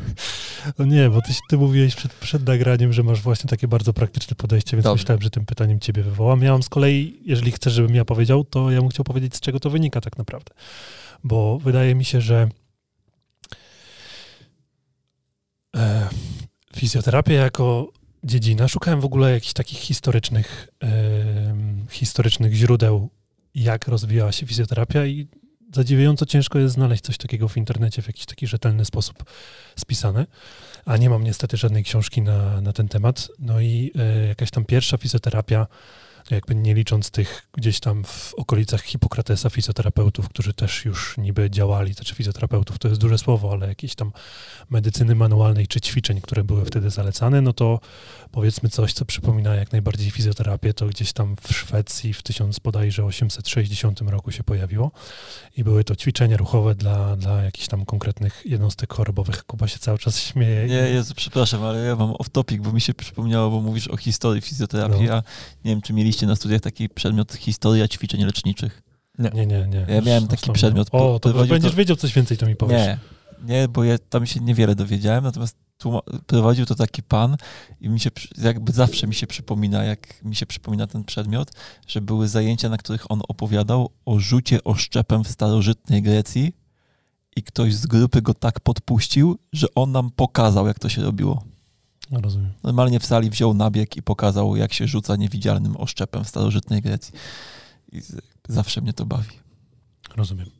no 0.78 0.84
nie, 0.84 1.10
bo 1.10 1.22
ty, 1.22 1.32
ty 1.48 1.58
mówiłeś 1.58 1.94
przed, 1.94 2.14
przed 2.14 2.46
nagraniem, 2.46 2.92
że 2.92 3.02
masz 3.02 3.20
właśnie 3.20 3.48
takie 3.48 3.68
bardzo 3.68 3.92
praktyczne 3.92 4.36
podejście, 4.36 4.76
więc 4.76 4.84
Dobrze. 4.84 5.02
myślałem, 5.02 5.22
że 5.22 5.30
tym 5.30 5.46
pytaniem 5.46 5.80
ciebie 5.80 6.02
wywołam. 6.02 6.42
Ja 6.42 6.52
mam 6.52 6.62
z 6.62 6.68
kolei, 6.68 7.20
jeżeli 7.24 7.52
chcesz, 7.52 7.72
żebym 7.72 7.94
ja 7.94 8.04
powiedział, 8.04 8.44
to 8.44 8.70
ja 8.70 8.80
bym 8.80 8.88
chciał 8.88 9.04
powiedzieć, 9.04 9.36
z 9.36 9.40
czego 9.40 9.60
to 9.60 9.70
wynika 9.70 10.00
tak 10.00 10.18
naprawdę. 10.18 10.54
Bo 11.24 11.58
wydaje 11.58 11.94
mi 11.94 12.04
się, 12.04 12.20
że 12.20 12.48
e, 15.76 16.08
fizjoterapia 16.76 17.34
jako 17.34 17.96
dziedzina. 18.26 18.68
Szukałem 18.68 19.00
w 19.00 19.04
ogóle 19.04 19.32
jakichś 19.32 19.52
takich 19.52 19.78
historycznych, 19.78 20.68
yy, 20.82 20.88
historycznych 21.90 22.54
źródeł, 22.54 23.10
jak 23.54 23.88
rozwijała 23.88 24.32
się 24.32 24.46
fizjoterapia 24.46 25.06
i 25.06 25.26
zadziwiająco 25.74 26.26
ciężko 26.26 26.58
jest 26.58 26.74
znaleźć 26.74 27.04
coś 27.04 27.18
takiego 27.18 27.48
w 27.48 27.56
internecie 27.56 28.02
w 28.02 28.06
jakiś 28.06 28.26
taki 28.26 28.46
rzetelny 28.46 28.84
sposób 28.84 29.24
spisane, 29.78 30.26
a 30.84 30.96
nie 30.96 31.10
mam 31.10 31.24
niestety 31.24 31.56
żadnej 31.56 31.84
książki 31.84 32.22
na, 32.22 32.60
na 32.60 32.72
ten 32.72 32.88
temat. 32.88 33.28
No 33.38 33.60
i 33.60 33.92
yy, 33.94 34.26
jakaś 34.28 34.50
tam 34.50 34.64
pierwsza 34.64 34.96
fizjoterapia 34.96 35.66
jakby 36.30 36.54
nie 36.54 36.74
licząc 36.74 37.10
tych 37.10 37.48
gdzieś 37.52 37.80
tam 37.80 38.04
w 38.04 38.34
okolicach 38.34 38.82
Hipokratesa 38.82 39.50
fizjoterapeutów, 39.50 40.28
którzy 40.28 40.54
też 40.54 40.84
już 40.84 41.18
niby 41.18 41.50
działali, 41.50 41.92
znaczy 41.92 42.14
fizjoterapeutów 42.14 42.78
to 42.78 42.88
jest 42.88 43.00
duże 43.00 43.18
słowo, 43.18 43.52
ale 43.52 43.68
jakieś 43.68 43.94
tam 43.94 44.12
medycyny 44.70 45.14
manualnej 45.14 45.66
czy 45.66 45.80
ćwiczeń, 45.80 46.20
które 46.20 46.44
były 46.44 46.64
wtedy 46.64 46.90
zalecane, 46.90 47.40
no 47.40 47.52
to 47.52 47.80
powiedzmy 48.30 48.68
coś, 48.68 48.92
co 48.92 49.04
przypomina 49.04 49.54
jak 49.54 49.72
najbardziej 49.72 50.10
fizjoterapię, 50.10 50.74
to 50.74 50.86
gdzieś 50.86 51.12
tam 51.12 51.36
w 51.40 51.52
Szwecji 51.52 52.12
w 52.12 52.22
1000 52.22 52.58
bodajże 52.58 53.04
860 53.04 54.00
roku 54.00 54.32
się 54.32 54.44
pojawiło 54.44 54.90
i 55.56 55.64
były 55.64 55.84
to 55.84 55.96
ćwiczenia 55.96 56.36
ruchowe 56.36 56.74
dla, 56.74 57.16
dla 57.16 57.42
jakichś 57.42 57.68
tam 57.68 57.84
konkretnych 57.84 58.42
jednostek 58.44 58.92
chorobowych. 58.92 59.44
Kuba 59.44 59.68
się 59.68 59.78
cały 59.78 59.98
czas 59.98 60.20
śmieje. 60.20 60.66
Nie, 60.66 60.74
Jezu, 60.74 61.14
przepraszam, 61.14 61.64
ale 61.64 61.78
ja 61.84 61.96
mam 61.96 62.10
off-topic, 62.10 62.60
bo 62.60 62.72
mi 62.72 62.80
się 62.80 62.94
przypomniało, 62.94 63.50
bo 63.50 63.60
mówisz 63.60 63.88
o 63.88 63.96
historii 63.96 64.42
fizjoterapii, 64.42 65.06
no. 65.06 65.14
a 65.14 65.22
nie 65.64 65.70
wiem, 65.70 65.82
czy 65.82 65.92
mieliście 65.92 66.15
na 66.22 66.36
studiach 66.36 66.60
taki 66.60 66.88
przedmiot 66.88 67.32
historia 67.32 67.88
ćwiczeń 67.88 68.24
leczniczych. 68.24 68.82
Nie, 69.18 69.30
nie, 69.30 69.46
nie. 69.46 69.66
nie. 69.66 69.94
Ja 69.94 70.00
miałem 70.00 70.28
taki 70.28 70.52
przedmiot. 70.52 70.88
O, 70.92 71.18
to 71.18 71.32
będziesz 71.32 71.70
to... 71.70 71.76
wiedział 71.76 71.96
coś 71.96 72.12
więcej, 72.12 72.36
to 72.36 72.46
mi 72.46 72.56
powiesz. 72.56 72.86
Nie, 72.86 72.98
nie, 73.42 73.68
bo 73.68 73.84
ja 73.84 73.98
tam 73.98 74.26
się 74.26 74.40
niewiele 74.40 74.74
dowiedziałem, 74.74 75.24
natomiast 75.24 75.56
prowadził 76.26 76.66
to 76.66 76.74
taki 76.74 77.02
pan 77.02 77.36
i 77.80 77.88
mi 77.88 78.00
się, 78.00 78.10
jakby 78.38 78.72
zawsze 78.72 79.06
mi 79.06 79.14
się 79.14 79.26
przypomina, 79.26 79.84
jak 79.84 80.24
mi 80.24 80.36
się 80.36 80.46
przypomina 80.46 80.86
ten 80.86 81.04
przedmiot, 81.04 81.50
że 81.86 82.00
były 82.00 82.28
zajęcia, 82.28 82.68
na 82.68 82.76
których 82.76 83.10
on 83.10 83.20
opowiadał 83.28 83.90
o 84.04 84.18
rzucie 84.18 84.64
oszczepem 84.64 85.24
w 85.24 85.28
starożytnej 85.28 86.02
Grecji 86.02 86.52
i 87.36 87.42
ktoś 87.42 87.74
z 87.74 87.86
grupy 87.86 88.22
go 88.22 88.34
tak 88.34 88.60
podpuścił, 88.60 89.38
że 89.52 89.66
on 89.74 89.92
nam 89.92 90.10
pokazał, 90.10 90.66
jak 90.66 90.78
to 90.78 90.88
się 90.88 91.02
robiło. 91.02 91.44
Rozumiem. 92.10 92.52
Normalnie 92.62 93.00
w 93.00 93.06
sali 93.06 93.30
wziął 93.30 93.54
nabieg 93.54 93.96
i 93.96 94.02
pokazał, 94.02 94.56
jak 94.56 94.72
się 94.72 94.86
rzuca 94.86 95.16
niewidzialnym 95.16 95.76
oszczepem 95.76 96.24
w 96.24 96.28
starożytnej 96.28 96.82
Grecji. 96.82 97.14
I 97.92 98.00
zawsze 98.48 98.80
mnie 98.80 98.92
to 98.92 99.06
bawi. 99.06 99.38
Rozumiem. 100.16 100.50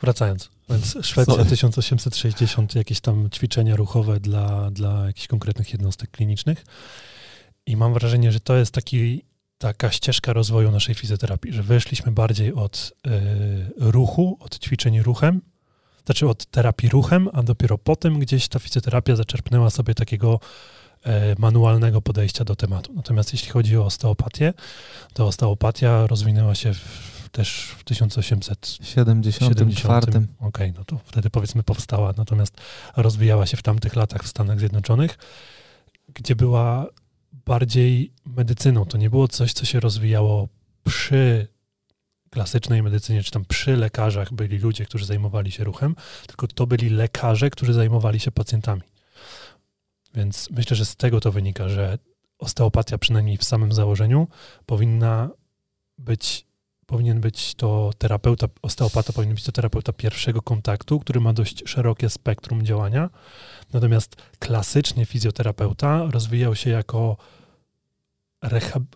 Wracając, 0.00 0.50
więc 0.70 0.96
Szwecja 1.02 1.34
Sorry. 1.34 1.50
1860, 1.50 2.74
jakieś 2.74 3.00
tam 3.00 3.30
ćwiczenia 3.30 3.76
ruchowe 3.76 4.20
dla, 4.20 4.70
dla 4.70 5.06
jakichś 5.06 5.26
konkretnych 5.26 5.72
jednostek 5.72 6.10
klinicznych. 6.10 6.64
I 7.66 7.76
mam 7.76 7.94
wrażenie, 7.94 8.32
że 8.32 8.40
to 8.40 8.56
jest 8.56 8.74
taki, 8.74 9.22
taka 9.58 9.90
ścieżka 9.90 10.32
rozwoju 10.32 10.70
naszej 10.70 10.94
fizjoterapii, 10.94 11.52
że 11.52 11.62
wyszliśmy 11.62 12.12
bardziej 12.12 12.54
od 12.54 12.92
y, 13.06 13.10
ruchu, 13.76 14.36
od 14.40 14.58
ćwiczeń 14.58 15.02
ruchem, 15.02 15.40
znaczy 16.04 16.28
od 16.28 16.46
terapii 16.46 16.88
ruchem, 16.88 17.28
a 17.32 17.42
dopiero 17.42 17.78
potem 17.78 18.18
gdzieś 18.18 18.48
ta 18.48 18.58
fizjoterapia 18.58 19.16
zaczerpnęła 19.16 19.70
sobie 19.70 19.94
takiego 19.94 20.40
manualnego 21.38 22.02
podejścia 22.02 22.44
do 22.44 22.56
tematu. 22.56 22.92
Natomiast 22.94 23.32
jeśli 23.32 23.50
chodzi 23.50 23.76
o 23.76 23.84
osteopatię, 23.84 24.54
to 25.12 25.26
osteopatia 25.26 26.06
rozwinęła 26.06 26.54
się 26.54 26.74
w 26.74 27.14
też 27.34 27.74
w 27.78 27.84
1874. 27.84 30.06
Okej, 30.08 30.26
okay, 30.40 30.72
no 30.78 30.84
to 30.84 30.98
wtedy 31.04 31.30
powiedzmy 31.30 31.62
powstała, 31.62 32.14
natomiast 32.16 32.60
rozwijała 32.96 33.46
się 33.46 33.56
w 33.56 33.62
tamtych 33.62 33.96
latach 33.96 34.24
w 34.24 34.28
Stanach 34.28 34.58
Zjednoczonych, 34.58 35.18
gdzie 36.14 36.36
była 36.36 36.86
bardziej 37.32 38.12
medycyną. 38.26 38.84
To 38.84 38.98
nie 38.98 39.10
było 39.10 39.28
coś, 39.28 39.52
co 39.52 39.64
się 39.64 39.80
rozwijało 39.80 40.48
przy 40.84 41.48
klasycznej 42.30 42.82
medycynie, 42.82 43.22
czy 43.22 43.30
tam 43.30 43.44
przy 43.44 43.76
lekarzach 43.76 44.32
byli 44.32 44.58
ludzie, 44.58 44.84
którzy 44.84 45.06
zajmowali 45.06 45.52
się 45.52 45.64
ruchem, 45.64 45.96
tylko 46.26 46.46
to 46.46 46.66
byli 46.66 46.90
lekarze, 46.90 47.50
którzy 47.50 47.72
zajmowali 47.72 48.20
się 48.20 48.30
pacjentami. 48.30 48.82
Więc 50.14 50.50
myślę, 50.50 50.76
że 50.76 50.84
z 50.84 50.96
tego 50.96 51.20
to 51.20 51.32
wynika, 51.32 51.68
że 51.68 51.98
osteopatia, 52.38 52.98
przynajmniej 52.98 53.36
w 53.36 53.44
samym 53.44 53.72
założeniu, 53.72 54.28
powinna 54.66 55.30
być 55.98 56.46
powinien 56.86 57.20
być 57.20 57.54
to 57.54 57.90
terapeuta, 57.98 58.46
osteopata 58.62 59.12
powinien 59.12 59.34
być 59.34 59.44
to 59.44 59.52
terapeuta 59.52 59.92
pierwszego 59.92 60.42
kontaktu, 60.42 61.00
który 61.00 61.20
ma 61.20 61.32
dość 61.32 61.62
szerokie 61.68 62.10
spektrum 62.10 62.62
działania. 62.62 63.10
Natomiast 63.72 64.16
klasycznie 64.38 65.06
fizjoterapeuta 65.06 66.06
rozwijał 66.10 66.54
się 66.54 66.70
jako 66.70 67.16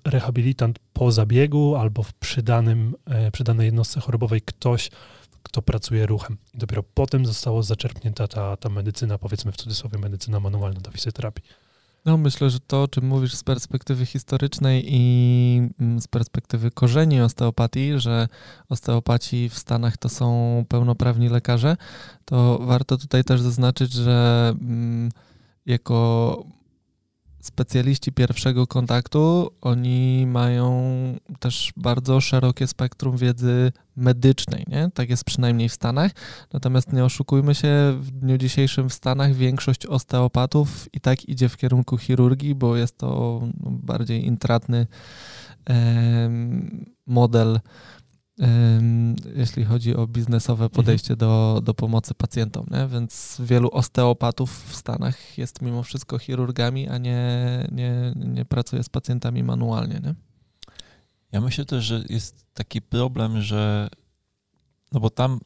rehabilitant 0.05 0.79
po 0.93 1.13
zabiegu 1.13 1.77
albo 1.77 2.03
w 2.03 2.15
przydanym, 2.15 2.95
e, 3.07 3.31
przydanej 3.31 3.67
jednostce 3.67 4.01
chorobowej 4.01 4.41
ktoś, 4.41 4.91
kto 5.49 5.63
pracuje 5.63 6.07
ruchem. 6.07 6.37
I 6.55 6.59
dopiero 6.59 6.83
potem 6.83 7.27
została 7.27 7.63
zaczerpnięta 7.63 8.29
ta, 8.29 8.57
ta 8.57 8.69
medycyna, 8.69 9.19
powiedzmy 9.19 9.53
w 9.53 9.57
cudzysłowie 9.57 9.99
medycyna 9.99 10.41
manualna 10.41 10.81
do 10.81 10.91
fizjoterapii. 10.91 11.45
No, 12.05 12.17
myślę, 12.17 12.51
że 12.51 12.61
to, 12.61 12.83
o 12.83 12.89
czym 12.89 13.07
mówisz 13.07 13.35
z 13.35 13.45
perspektywy 13.45 14.07
historycznej 14.07 14.85
i 14.87 15.63
mm, 15.81 16.01
z 16.01 16.09
perspektywy 16.09 16.71
korzeni 16.71 17.21
osteopatii, 17.21 17.93
że 17.97 18.29
osteopaci 18.69 19.49
w 19.49 19.59
Stanach 19.59 19.97
to 19.97 20.09
są 20.09 20.65
pełnoprawni 20.69 21.29
lekarze, 21.29 21.77
to 22.25 22.59
warto 22.63 22.97
tutaj 22.97 23.25
też 23.25 23.41
zaznaczyć, 23.41 23.93
że 23.93 24.49
mm, 24.61 25.09
jako 25.67 26.58
specjaliści 27.49 28.13
pierwszego 28.13 28.67
kontaktu, 28.67 29.51
oni 29.61 30.27
mają 30.27 30.83
też 31.39 31.73
bardzo 31.77 32.21
szerokie 32.21 32.67
spektrum 32.67 33.17
wiedzy 33.17 33.73
medycznej, 33.97 34.65
nie? 34.69 34.91
Tak 34.95 35.11
jest 35.11 35.25
przynajmniej 35.25 35.69
w 35.69 35.73
Stanach. 35.73 36.13
Natomiast 36.53 36.93
nie 36.93 37.05
oszukujmy 37.05 37.55
się, 37.55 37.97
w 38.01 38.11
dniu 38.11 38.39
dzisiejszym 38.39 38.89
w 38.89 38.95
Stanach 38.95 39.35
większość 39.35 39.87
osteopatów 39.87 40.89
i 40.93 41.01
tak 41.01 41.25
idzie 41.29 41.49
w 41.49 41.57
kierunku 41.57 41.99
chirurgii, 41.99 42.55
bo 42.55 42.77
jest 42.77 42.99
to 42.99 43.41
no, 43.61 43.71
bardziej 43.71 44.27
intratny 44.27 44.87
model 47.07 47.61
jeśli 49.37 49.65
chodzi 49.65 49.97
o 49.97 50.07
biznesowe 50.07 50.65
mhm. 50.65 50.77
podejście 50.77 51.13
mhm. 51.13 51.31
do, 51.31 51.61
do 51.65 51.75
pomocy 51.75 52.15
pacjentom. 52.15 52.67
Nie? 52.71 52.87
Więc 52.87 53.37
wielu 53.41 53.71
osteopatów 53.73 54.65
w 54.69 54.77
Stanach 54.77 55.39
jest 55.39 55.63
mimo 55.63 55.83
wszystko 55.83 56.19
chirurgami, 56.19 56.89
a 56.89 56.99
nie, 56.99 57.69
nie, 57.73 58.13
nie 58.17 58.45
pracuje 58.45 58.83
z 58.83 58.89
pacjentami 58.89 59.43
manualnie. 59.43 60.01
Nie? 60.05 60.15
Ja 61.33 61.41
myślę 61.41 61.65
też, 61.65 61.85
że 61.85 62.05
jest 62.09 62.47
taki 62.55 62.83
problem, 62.83 63.43
że 63.43 63.89
no 64.93 65.01
bo 65.01 65.11
tam 65.11 65.41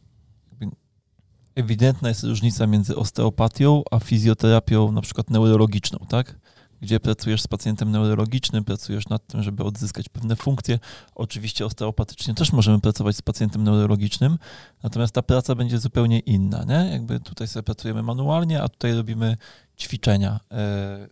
ewidentna 1.55 2.09
jest 2.09 2.25
różnica 2.25 2.67
między 2.67 2.97
osteopatią 2.97 3.83
a 3.91 3.99
fizjoterapią 3.99 4.93
na 4.93 5.01
przykład 5.01 5.31
neurologiczną, 5.31 5.99
tak? 6.09 6.39
Gdzie 6.83 7.01
pracujesz 7.01 7.43
z 7.43 7.47
pacjentem 7.47 7.91
neurologicznym, 7.91 8.65
pracujesz 8.65 9.09
nad 9.09 9.27
tym, 9.27 9.43
żeby 9.43 9.65
odzyskać 9.65 10.09
pewne 10.09 10.37
funkcje. 10.37 10.79
Oczywiście 11.15 11.67
osteopatycznie 11.67 12.35
też 12.35 12.53
możemy 12.53 12.81
pracować 12.81 13.17
z 13.17 13.23
pacjentem 13.23 13.65
neurologicznym, 13.65 14.39
natomiast 14.83 15.15
ta 15.15 15.23
praca 15.23 15.55
będzie 15.55 15.79
zupełnie 15.79 16.19
inna. 16.19 16.65
Nie? 16.65 16.93
Jakby 16.93 17.21
tutaj 17.21 17.49
sobie 17.49 17.63
pracujemy 17.63 18.03
manualnie, 18.03 18.63
a 18.63 18.69
tutaj 18.69 18.95
robimy 18.95 19.37
ćwiczenia. 19.79 20.41
E, 20.51 21.09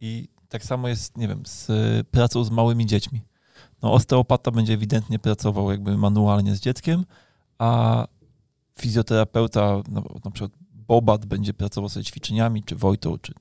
I 0.00 0.28
tak 0.48 0.64
samo 0.64 0.88
jest, 0.88 1.16
nie 1.16 1.28
wiem, 1.28 1.42
z 1.46 1.70
pracą 2.10 2.44
z 2.44 2.50
małymi 2.50 2.86
dziećmi. 2.86 3.22
No, 3.82 3.92
osteopata 3.92 4.50
będzie 4.50 4.74
ewidentnie 4.74 5.18
pracował 5.18 5.70
jakby 5.70 5.98
manualnie 5.98 6.56
z 6.56 6.60
dzieckiem, 6.60 7.04
a 7.58 8.04
fizjoterapeuta, 8.78 9.82
no, 9.88 10.04
na 10.24 10.30
przykład 10.30 10.52
Bobat 10.72 11.26
będzie 11.26 11.54
pracował 11.54 11.88
ze 11.88 12.04
ćwiczeniami, 12.04 12.62
czy 12.62 12.76
Wojtą, 12.76 13.18
czy 13.18 13.32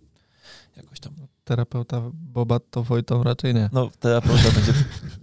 jakoś 0.77 0.99
tam. 0.99 1.13
Terapeuta 1.43 2.01
Bobat 2.13 2.63
to 2.69 2.83
Wojtą 2.83 3.23
raczej 3.23 3.53
nie. 3.53 3.69
No, 3.73 3.89
terapeuta 3.99 4.51
będzie 4.55 4.73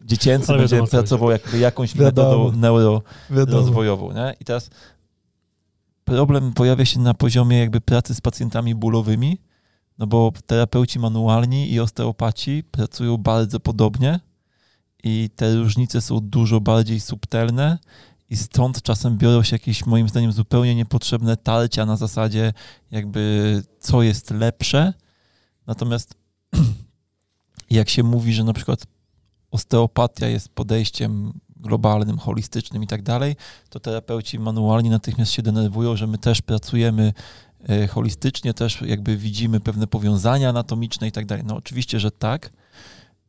dziecięcy, 0.05 0.53
będzie 0.59 0.77
wiadomo, 0.77 0.91
pracował 0.91 1.31
jakby 1.31 1.59
jakąś 1.59 1.95
metodą 1.95 2.53
neurorozwojową. 2.53 4.13
Nie? 4.13 4.35
I 4.41 4.45
teraz 4.45 4.71
problem 6.05 6.53
pojawia 6.53 6.85
się 6.85 7.01
na 7.01 7.15
poziomie 7.15 7.59
jakby 7.59 7.81
pracy 7.81 8.15
z 8.15 8.21
pacjentami 8.21 8.75
bólowymi, 8.75 9.39
no 9.99 10.07
bo 10.07 10.33
terapeuci 10.47 10.99
manualni 10.99 11.73
i 11.73 11.81
osteopaci 11.81 12.65
pracują 12.71 13.17
bardzo 13.17 13.61
podobnie 13.61 14.21
i 15.05 15.31
te 15.37 15.57
różnice 15.57 16.01
są 16.01 16.21
dużo 16.21 16.61
bardziej 16.61 17.01
subtelne 17.01 17.79
i 18.31 18.37
stąd 18.37 18.83
czasem 18.83 19.19
biorą 19.19 19.43
się 19.43 19.55
jakieś 19.55 19.87
moim 19.87 20.09
zdaniem 20.09 20.33
zupełnie 20.33 20.75
niepotrzebne 20.75 21.37
tarcia 21.37 21.87
na 21.87 21.97
zasadzie 21.97 22.53
jakby 22.91 23.63
co 23.79 24.03
jest 24.03 24.31
lepsze, 24.31 24.93
Natomiast 25.69 26.15
jak 27.71 27.89
się 27.89 28.03
mówi, 28.03 28.33
że 28.33 28.45
na 28.45 28.53
przykład 28.53 28.87
osteopatia 29.51 30.27
jest 30.27 30.49
podejściem 30.49 31.33
globalnym, 31.57 32.19
holistycznym 32.19 32.83
i 32.83 32.87
tak 32.87 33.03
dalej, 33.03 33.37
to 33.71 33.81
terapeuci 33.81 34.39
manualni 34.39 34.91
natychmiast 34.91 35.33
się 35.33 35.43
denerwują, 35.43 35.97
że 35.97 36.07
my 36.07 36.19
też 36.19 36.43
pracujemy 36.43 37.13
e, 37.69 37.87
holistycznie 37.87 38.55
też 38.55 38.83
jakby 38.83 39.17
widzimy 39.17 39.61
pewne 39.61 39.87
powiązania 39.87 40.49
anatomiczne 40.49 41.09
i 41.09 41.13
tak 41.13 41.27
dalej. 41.27 41.45
No 41.47 41.57
oczywiście, 41.57 42.01
że 42.01 42.11
tak. 42.11 42.53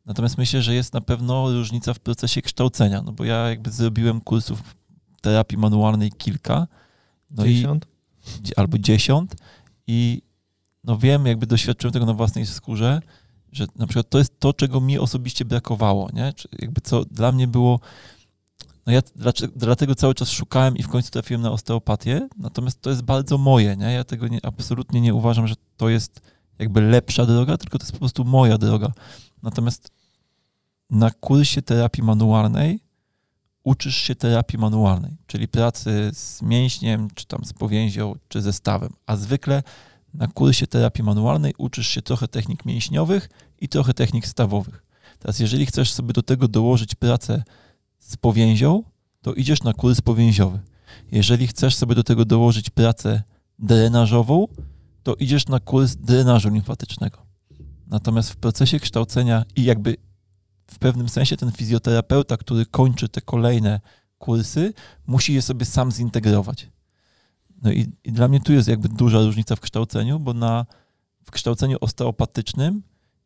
Natomiast 0.06 0.38
myślę, 0.38 0.62
że 0.62 0.76
jest 0.76 0.94
na 0.94 1.02
pewno 1.02 1.52
różnica 1.52 1.94
w 1.94 2.00
procesie 2.00 2.42
kształcenia, 2.42 3.02
no 3.02 3.12
bo 3.12 3.24
ja 3.24 3.50
jakby 3.50 3.72
zrobiłem 3.72 4.22
kursów 4.22 4.76
terapii 5.22 5.58
manualnej 5.58 6.12
kilka. 6.12 6.68
No 7.32 7.44
dziesiąt? 7.44 7.86
I, 8.46 8.56
albo 8.56 8.78
dziesiąt 8.78 9.36
i 9.88 10.22
no 10.84 10.98
wiem, 10.98 11.26
jakby 11.26 11.48
doświadczyłem 11.48 11.94
tego 11.94 12.06
na 12.06 12.14
własnej 12.14 12.46
skórze, 12.46 13.02
że 13.52 13.68
na 13.76 13.88
przykład 13.88 14.10
to 14.10 14.18
jest 14.18 14.40
to, 14.40 14.54
czego 14.54 14.82
mi 14.82 15.00
osobiście 15.00 15.46
brakowało, 15.46 16.10
nie? 16.14 16.34
Czy 16.34 16.48
jakby 16.60 16.82
co 16.82 17.06
dla 17.06 17.32
mnie 17.32 17.48
było, 17.48 17.80
no 18.86 18.94
ja 18.94 19.02
dlatego 19.56 19.96
cały 19.96 20.16
czas 20.16 20.32
szukałem 20.32 20.78
i 20.78 20.84
w 20.84 20.88
końcu 20.88 21.12
trafiłem 21.12 21.42
na 21.42 21.52
osteopatię, 21.52 22.30
natomiast 22.38 22.82
to 22.82 22.90
jest 22.90 23.02
bardzo 23.02 23.38
moje, 23.38 23.78
nie? 23.78 23.94
Ja 23.94 24.04
tego 24.04 24.28
nie, 24.28 24.46
absolutnie 24.46 25.02
nie 25.02 25.14
uważam, 25.14 25.48
że 25.48 25.56
to 25.78 25.90
jest 25.90 26.22
jakby 26.60 26.82
lepsza 26.82 27.26
droga, 27.26 27.58
tylko 27.58 27.78
to 27.78 27.84
jest 27.84 27.92
po 27.92 28.00
prostu 28.00 28.26
moja 28.26 28.58
droga. 28.58 28.92
Natomiast 29.44 29.92
na 30.90 31.12
kursie 31.12 31.62
terapii 31.62 32.04
manualnej 32.04 32.80
uczysz 33.64 33.96
się 33.96 34.16
terapii 34.16 34.60
manualnej, 34.60 35.18
czyli 35.28 35.48
pracy 35.48 36.12
z 36.14 36.42
mięśniem, 36.42 37.08
czy 37.16 37.26
tam 37.26 37.46
z 37.46 37.54
powięzią, 37.54 38.16
czy 38.28 38.42
ze 38.42 38.54
stawem. 38.54 38.90
A 39.06 39.16
zwykle 39.16 39.64
na 40.14 40.28
kursie 40.28 40.68
terapii 40.68 41.04
manualnej 41.04 41.54
uczysz 41.58 41.88
się 41.88 42.02
trochę 42.02 42.28
technik 42.28 42.66
mięśniowych 42.66 43.30
i 43.62 43.70
trochę 43.70 43.94
technik 43.94 44.28
stawowych. 44.28 44.84
Teraz, 45.20 45.40
jeżeli 45.40 45.66
chcesz 45.66 45.92
sobie 45.92 46.14
do 46.14 46.24
tego 46.24 46.48
dołożyć 46.48 46.96
pracę 46.96 47.44
z 48.00 48.18
powięzią, 48.18 48.84
to 49.22 49.34
idziesz 49.34 49.64
na 49.64 49.74
kurs 49.74 50.02
powięziowy. 50.02 50.60
Jeżeli 51.12 51.48
chcesz 51.48 51.76
sobie 51.76 51.96
do 51.96 52.04
tego 52.04 52.26
dołożyć 52.26 52.70
pracę 52.70 53.24
drenażową, 53.60 54.48
to 55.04 55.16
idziesz 55.16 55.48
na 55.48 55.60
kurs 55.60 55.96
drenażu 55.96 56.50
limfatycznego. 56.50 57.26
Natomiast 57.88 58.30
w 58.30 58.36
procesie 58.36 58.80
kształcenia 58.80 59.46
i 59.56 59.64
jakby 59.64 59.96
w 60.68 60.80
pewnym 60.80 61.10
sensie 61.10 61.38
ten 61.38 61.52
fizjoterapeuta, 61.52 62.38
który 62.38 62.66
kończy 62.66 63.10
te 63.10 63.22
kolejne 63.22 63.80
kursy, 64.18 64.74
musi 65.08 65.34
je 65.34 65.42
sobie 65.42 65.66
sam 65.66 65.92
zintegrować. 65.92 66.70
No 67.62 67.72
i, 67.72 67.92
i 68.04 68.12
dla 68.12 68.28
mnie 68.28 68.40
tu 68.40 68.54
jest 68.54 68.68
jakby 68.68 68.90
duża 68.90 69.22
różnica 69.22 69.56
w 69.56 69.60
kształceniu, 69.60 70.20
bo 70.20 70.34
na, 70.34 70.66
w 71.24 71.32
kształceniu 71.32 71.78
osteopatycznym 71.82 72.82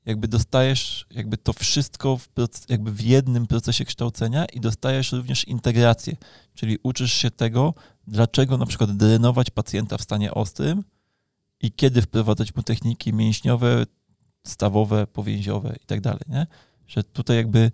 jakby 0.05 0.27
dostajesz 0.27 1.05
jakby 1.11 1.37
to 1.37 1.53
wszystko 1.53 2.17
w, 2.17 2.29
jakby 2.69 2.91
w 2.91 3.01
jednym 3.01 3.47
procesie 3.47 3.85
kształcenia 3.85 4.45
i 4.45 4.59
dostajesz 4.59 5.11
również 5.11 5.47
integrację, 5.47 6.15
czyli 6.53 6.77
uczysz 6.83 7.13
się 7.13 7.31
tego, 7.31 7.73
dlaczego 8.07 8.57
na 8.57 8.65
przykład 8.65 8.91
drenować 8.91 9.49
pacjenta 9.49 9.97
w 9.97 10.01
stanie 10.01 10.33
ostrym 10.33 10.83
i 11.61 11.71
kiedy 11.71 12.01
wprowadzać 12.01 12.55
mu 12.55 12.63
techniki 12.63 13.13
mięśniowe, 13.13 13.85
stawowe, 14.47 15.07
powięziowe 15.07 15.75
i 15.83 15.85
tak 15.85 16.01
dalej, 16.01 16.21
nie? 16.27 16.47
Że 16.87 17.03
tutaj 17.03 17.37
jakby 17.37 17.71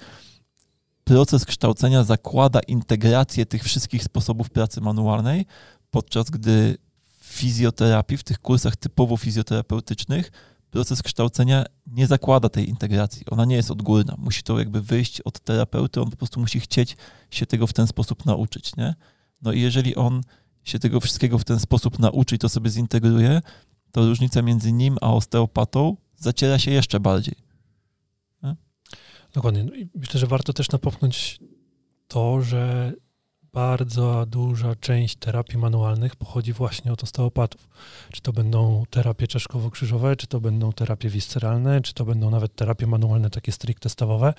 proces 1.03 1.45
kształcenia 1.45 2.03
zakłada 2.03 2.59
integrację 2.59 3.45
tych 3.45 3.63
wszystkich 3.63 4.03
sposobów 4.03 4.49
pracy 4.49 4.81
manualnej, 4.81 5.45
podczas 5.91 6.29
gdy 6.29 6.77
w 7.19 7.25
fizjoterapii, 7.25 8.17
w 8.17 8.23
tych 8.23 8.39
kursach 8.39 8.75
typowo 8.75 9.17
fizjoterapeutycznych, 9.17 10.31
proces 10.71 11.03
kształcenia 11.03 11.65
nie 11.87 12.07
zakłada 12.07 12.49
tej 12.49 12.69
integracji. 12.69 13.25
Ona 13.31 13.45
nie 13.45 13.55
jest 13.55 13.71
odgórna. 13.71 14.15
Musi 14.17 14.43
to 14.43 14.59
jakby 14.59 14.81
wyjść 14.81 15.21
od 15.21 15.39
terapeuty, 15.39 16.01
on 16.01 16.09
po 16.09 16.17
prostu 16.17 16.39
musi 16.39 16.59
chcieć 16.59 16.97
się 17.31 17.45
tego 17.45 17.67
w 17.67 17.73
ten 17.73 17.87
sposób 17.87 18.25
nauczyć, 18.25 18.75
nie? 18.75 18.95
No 19.41 19.51
i 19.51 19.61
jeżeli 19.61 19.95
on 19.95 20.21
się 20.63 20.79
tego 20.79 20.99
wszystkiego 20.99 21.37
w 21.39 21.43
ten 21.43 21.59
sposób 21.59 21.99
nauczy 21.99 22.35
i 22.35 22.39
to 22.39 22.49
sobie 22.49 22.69
zintegruje, 22.69 23.41
to 23.91 24.05
różnica 24.05 24.41
między 24.41 24.71
nim 24.71 24.97
a 25.01 25.13
osteopatą 25.13 25.97
zaciera 26.17 26.59
się 26.59 26.71
jeszcze 26.71 26.99
bardziej. 26.99 27.35
Nie? 28.43 28.55
Dokładnie. 29.33 29.63
No 29.63 29.71
myślę, 29.95 30.19
że 30.19 30.27
warto 30.27 30.53
też 30.53 30.71
napomknąć 30.71 31.39
to, 32.07 32.41
że 32.41 32.93
bardzo 33.53 34.25
duża 34.25 34.75
część 34.75 35.15
terapii 35.15 35.57
manualnych 35.57 36.15
pochodzi 36.15 36.53
właśnie 36.53 36.93
od 36.93 37.03
osteopatów. 37.03 37.69
Czy 38.11 38.21
to 38.21 38.33
będą 38.33 38.83
terapie 38.89 39.27
czaszkowo-krzyżowe, 39.27 40.15
czy 40.15 40.27
to 40.27 40.41
będą 40.41 40.73
terapie 40.73 41.09
visceralne, 41.09 41.81
czy 41.81 41.93
to 41.93 42.05
będą 42.05 42.29
nawet 42.29 42.55
terapie 42.55 42.87
manualne 42.87 43.29
takie 43.29 43.51
stricte 43.51 43.89
stawowe, 43.89 44.33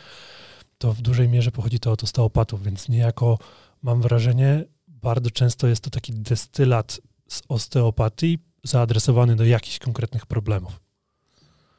to 0.79 0.93
w 0.93 1.03
dużej 1.03 1.29
mierze 1.29 1.51
pochodzi 1.51 1.81
to 1.81 1.93
od 1.93 2.05
osteopatów, 2.05 2.63
więc 2.63 2.89
niejako 2.89 3.39
mam 3.83 4.03
wrażenie, 4.03 4.65
bardzo 4.89 5.31
często 5.31 5.67
jest 5.67 5.85
to 5.85 5.91
taki 5.91 6.13
destylat 6.13 7.01
z 7.29 7.43
osteopatii 7.49 8.39
zaadresowany 8.65 9.37
do 9.37 9.45
jakichś 9.45 9.79
konkretnych 9.79 10.27
problemów. 10.27 10.81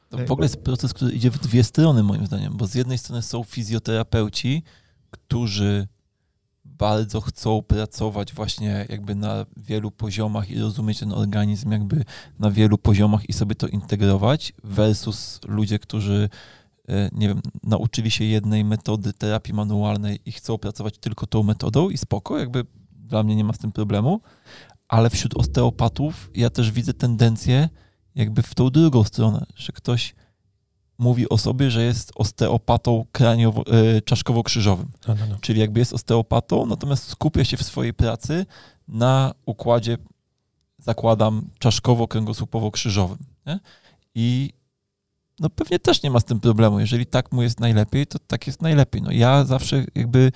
To 0.08 0.26
w 0.26 0.30
ogóle 0.32 0.44
jest 0.44 0.56
proces, 0.56 0.94
który 0.94 1.12
idzie 1.12 1.30
w 1.30 1.38
dwie 1.38 1.64
strony 1.64 2.02
moim 2.02 2.26
zdaniem, 2.26 2.56
bo 2.56 2.66
z 2.66 2.74
jednej 2.74 2.98
strony 2.98 3.22
są 3.22 3.44
fizjoterapeuci, 3.44 4.62
którzy 5.10 5.88
bardzo 6.78 7.20
chcą 7.20 7.62
pracować 7.62 8.32
właśnie 8.32 8.86
jakby 8.88 9.14
na 9.14 9.46
wielu 9.56 9.90
poziomach 9.90 10.50
i 10.50 10.60
rozumieć 10.60 10.98
ten 10.98 11.12
organizm 11.12 11.72
jakby 11.72 12.04
na 12.38 12.50
wielu 12.50 12.78
poziomach 12.78 13.28
i 13.28 13.32
sobie 13.32 13.54
to 13.54 13.66
integrować 13.68 14.52
versus 14.64 15.40
ludzie, 15.46 15.78
którzy 15.78 16.28
e, 16.88 17.10
nie 17.12 17.28
wiem, 17.28 17.40
nauczyli 17.62 18.10
się 18.10 18.24
jednej 18.24 18.64
metody 18.64 19.12
terapii 19.12 19.54
manualnej 19.54 20.20
i 20.26 20.32
chcą 20.32 20.58
pracować 20.58 20.98
tylko 20.98 21.26
tą 21.26 21.42
metodą 21.42 21.90
i 21.90 21.98
spoko, 21.98 22.38
jakby 22.38 22.66
dla 22.92 23.22
mnie 23.22 23.36
nie 23.36 23.44
ma 23.44 23.52
z 23.52 23.58
tym 23.58 23.72
problemu, 23.72 24.20
ale 24.88 25.10
wśród 25.10 25.36
osteopatów 25.36 26.30
ja 26.34 26.50
też 26.50 26.70
widzę 26.70 26.94
tendencję 26.94 27.68
jakby 28.14 28.42
w 28.42 28.54
tą 28.54 28.70
drugą 28.70 29.04
stronę, 29.04 29.46
że 29.56 29.72
ktoś 29.72 30.14
mówi 31.02 31.28
o 31.28 31.38
sobie, 31.38 31.70
że 31.70 31.82
jest 31.82 32.12
osteopatą 32.14 33.04
kraniowo, 33.12 33.64
e, 33.66 34.02
czaszkowo-krzyżowym. 34.02 34.86
No, 35.08 35.14
no, 35.14 35.26
no. 35.30 35.36
Czyli 35.40 35.60
jakby 35.60 35.80
jest 35.80 35.92
osteopatą, 35.92 36.66
natomiast 36.66 37.08
skupia 37.08 37.44
się 37.44 37.56
w 37.56 37.62
swojej 37.62 37.94
pracy 37.94 38.46
na 38.88 39.34
układzie, 39.46 39.96
zakładam, 40.78 41.48
czaszkowo-kręgosłupowo-krzyżowym. 41.58 43.16
Nie? 43.46 43.60
I 44.14 44.52
no 45.40 45.50
pewnie 45.50 45.78
też 45.78 46.02
nie 46.02 46.10
ma 46.10 46.20
z 46.20 46.24
tym 46.24 46.40
problemu. 46.40 46.80
Jeżeli 46.80 47.06
tak 47.06 47.32
mu 47.32 47.42
jest 47.42 47.60
najlepiej, 47.60 48.06
to 48.06 48.18
tak 48.18 48.46
jest 48.46 48.62
najlepiej. 48.62 49.02
No 49.02 49.10
ja 49.10 49.44
zawsze 49.44 49.84
jakby 49.94 50.32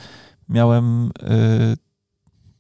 miałem 0.49 1.07
y, 1.07 1.77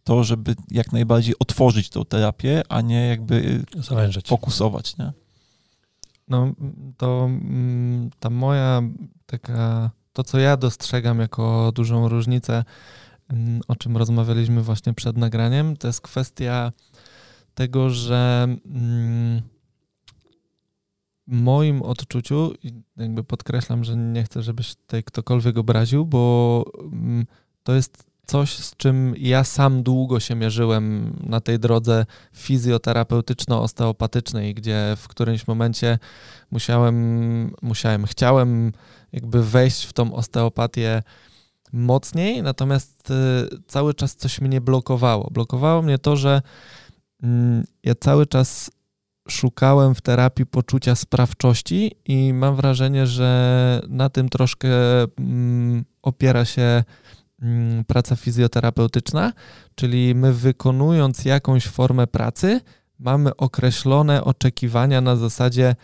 to, 0.04 0.24
żeby 0.24 0.54
jak 0.70 0.92
najbardziej 0.92 1.34
otworzyć 1.38 1.90
tą 1.90 2.04
terapię, 2.04 2.62
a 2.68 2.80
nie 2.80 3.06
jakby 3.08 3.64
Zależeć. 3.76 4.28
fokusować. 4.28 4.96
Nie? 4.96 5.12
No 6.28 6.52
to 6.96 7.24
mm, 7.24 8.10
ta 8.20 8.30
moja 8.30 8.82
taka, 9.26 9.90
to 10.12 10.24
co 10.24 10.38
ja 10.38 10.56
dostrzegam 10.56 11.20
jako 11.20 11.72
dużą 11.74 12.08
różnicę, 12.08 12.64
mm, 13.28 13.60
o 13.68 13.76
czym 13.76 13.96
rozmawialiśmy 13.96 14.62
właśnie 14.62 14.94
przed 14.94 15.16
nagraniem, 15.16 15.76
to 15.76 15.86
jest 15.86 16.00
kwestia 16.00 16.72
tego, 17.54 17.90
że 17.90 18.46
mm, 18.66 19.42
moim 21.26 21.82
odczuciu, 21.82 22.54
jakby 22.96 23.24
podkreślam, 23.24 23.84
że 23.84 23.96
nie 23.96 24.24
chcę, 24.24 24.42
żebyś 24.42 24.74
tutaj 24.74 25.04
ktokolwiek 25.04 25.58
obraził, 25.58 26.06
bo 26.06 26.64
to 27.62 27.74
jest 27.74 28.06
coś, 28.26 28.50
z 28.50 28.76
czym 28.76 29.14
ja 29.18 29.44
sam 29.44 29.82
długo 29.82 30.20
się 30.20 30.34
mierzyłem 30.34 31.16
na 31.26 31.40
tej 31.40 31.58
drodze 31.58 32.06
fizjoterapeutyczno-osteopatycznej, 32.34 34.54
gdzie 34.54 34.94
w 34.96 35.08
którymś 35.08 35.46
momencie 35.46 35.98
musiałem, 36.50 37.54
musiałem, 37.62 38.06
chciałem 38.06 38.72
jakby 39.12 39.42
wejść 39.42 39.84
w 39.84 39.92
tą 39.92 40.14
osteopatię 40.14 41.02
mocniej, 41.72 42.42
natomiast 42.42 43.10
y, 43.10 43.14
cały 43.66 43.94
czas 43.94 44.16
coś 44.16 44.40
mnie 44.40 44.60
blokowało. 44.60 45.28
Blokowało 45.30 45.82
mnie 45.82 45.98
to, 45.98 46.16
że 46.16 46.42
mm, 47.22 47.64
ja 47.82 47.94
cały 47.94 48.26
czas 48.26 48.70
szukałem 49.28 49.94
w 49.94 50.00
terapii 50.00 50.46
poczucia 50.46 50.94
sprawczości 50.94 51.92
i 52.04 52.32
mam 52.32 52.56
wrażenie, 52.56 53.06
że 53.06 53.80
na 53.88 54.08
tym 54.08 54.28
troszkę 54.28 54.68
mm, 55.02 55.84
opiera 56.02 56.44
się 56.44 56.84
praca 57.86 58.16
fizjoterapeutyczna, 58.16 59.32
czyli 59.74 60.14
my 60.14 60.32
wykonując 60.32 61.24
jakąś 61.24 61.66
formę 61.66 62.06
pracy, 62.06 62.60
mamy 62.98 63.36
określone 63.36 64.24
oczekiwania 64.24 65.00
na 65.00 65.16
zasadzie 65.16 65.74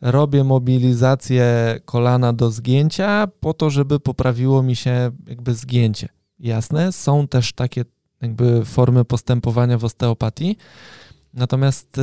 robię 0.00 0.44
mobilizację 0.44 1.78
kolana 1.84 2.32
do 2.32 2.50
zgięcia 2.50 3.26
po 3.40 3.54
to, 3.54 3.70
żeby 3.70 4.00
poprawiło 4.00 4.62
mi 4.62 4.76
się 4.76 5.10
jakby 5.26 5.54
zgięcie. 5.54 6.08
Jasne, 6.38 6.92
są 6.92 7.28
też 7.28 7.52
takie 7.52 7.84
jakby 8.22 8.64
formy 8.64 9.04
postępowania 9.04 9.78
w 9.78 9.84
osteopatii, 9.84 10.56
natomiast 11.34 11.96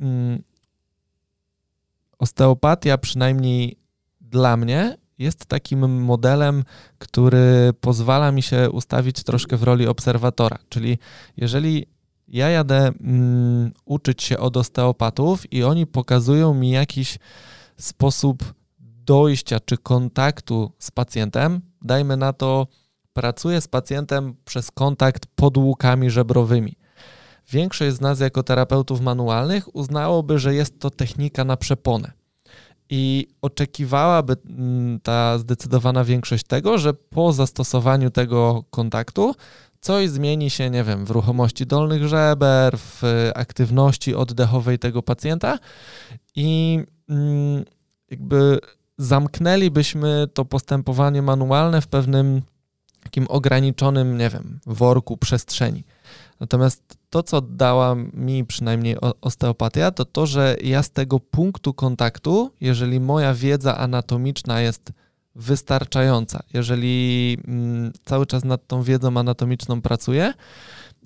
yy, 0.00 0.42
osteopatia 2.18 2.98
przynajmniej 2.98 3.76
dla 4.20 4.56
mnie 4.56 4.96
jest 5.18 5.46
takim 5.46 6.02
modelem, 6.02 6.64
który 6.98 7.72
pozwala 7.80 8.32
mi 8.32 8.42
się 8.42 8.70
ustawić 8.70 9.22
troszkę 9.22 9.56
w 9.56 9.62
roli 9.62 9.86
obserwatora. 9.86 10.58
Czyli 10.68 10.98
jeżeli 11.36 11.86
ja 12.28 12.48
jadę 12.48 12.90
mm, 13.00 13.72
uczyć 13.84 14.22
się 14.22 14.38
od 14.38 14.56
osteopatów 14.56 15.52
i 15.52 15.64
oni 15.64 15.86
pokazują 15.86 16.54
mi 16.54 16.70
jakiś 16.70 17.18
sposób 17.76 18.54
dojścia 18.78 19.60
czy 19.60 19.78
kontaktu 19.78 20.72
z 20.78 20.90
pacjentem. 20.90 21.60
Dajmy 21.82 22.16
na 22.16 22.32
to, 22.32 22.66
pracuję 23.12 23.60
z 23.60 23.68
pacjentem 23.68 24.34
przez 24.44 24.70
kontakt 24.70 25.26
pod 25.26 25.56
łukami 25.56 26.10
żebrowymi. 26.10 26.76
Większość 27.50 27.96
z 27.96 28.00
nas, 28.00 28.20
jako 28.20 28.42
terapeutów 28.42 29.00
manualnych, 29.00 29.76
uznałoby, 29.76 30.38
że 30.38 30.54
jest 30.54 30.80
to 30.80 30.90
technika 30.90 31.44
na 31.44 31.56
przeponę. 31.56 32.17
I 32.90 33.26
oczekiwałaby 33.42 34.36
mm, 34.46 35.00
ta 35.00 35.38
zdecydowana 35.38 36.04
większość 36.04 36.44
tego, 36.46 36.78
że 36.78 36.94
po 36.94 37.32
zastosowaniu 37.32 38.10
tego 38.10 38.64
kontaktu 38.70 39.34
coś 39.80 40.08
zmieni 40.08 40.50
się, 40.50 40.70
nie 40.70 40.84
wiem, 40.84 41.06
w 41.06 41.10
ruchomości 41.10 41.66
dolnych 41.66 42.08
żeber, 42.08 42.78
w 42.78 43.02
aktywności 43.34 44.14
oddechowej 44.14 44.78
tego 44.78 45.02
pacjenta 45.02 45.58
i 46.36 46.80
mm, 47.08 47.64
jakby 48.10 48.58
zamknęlibyśmy 48.98 50.26
to 50.34 50.44
postępowanie 50.44 51.22
manualne 51.22 51.80
w 51.80 51.86
pewnym 51.86 52.42
takim 53.02 53.26
ograniczonym, 53.28 54.18
nie 54.18 54.30
wiem, 54.30 54.60
worku 54.66 55.16
przestrzeni. 55.16 55.84
Natomiast 56.40 56.98
to, 57.10 57.22
co 57.22 57.40
dała 57.40 57.94
mi 58.12 58.44
przynajmniej 58.44 58.96
osteopatia, 59.20 59.90
to 59.90 60.04
to, 60.04 60.26
że 60.26 60.56
ja 60.62 60.82
z 60.82 60.90
tego 60.90 61.20
punktu 61.20 61.74
kontaktu, 61.74 62.50
jeżeli 62.60 63.00
moja 63.00 63.34
wiedza 63.34 63.76
anatomiczna 63.76 64.60
jest 64.60 64.92
wystarczająca, 65.34 66.42
jeżeli 66.54 67.36
mm, 67.48 67.92
cały 68.04 68.26
czas 68.26 68.44
nad 68.44 68.66
tą 68.66 68.82
wiedzą 68.82 69.16
anatomiczną 69.16 69.82
pracuję, 69.82 70.34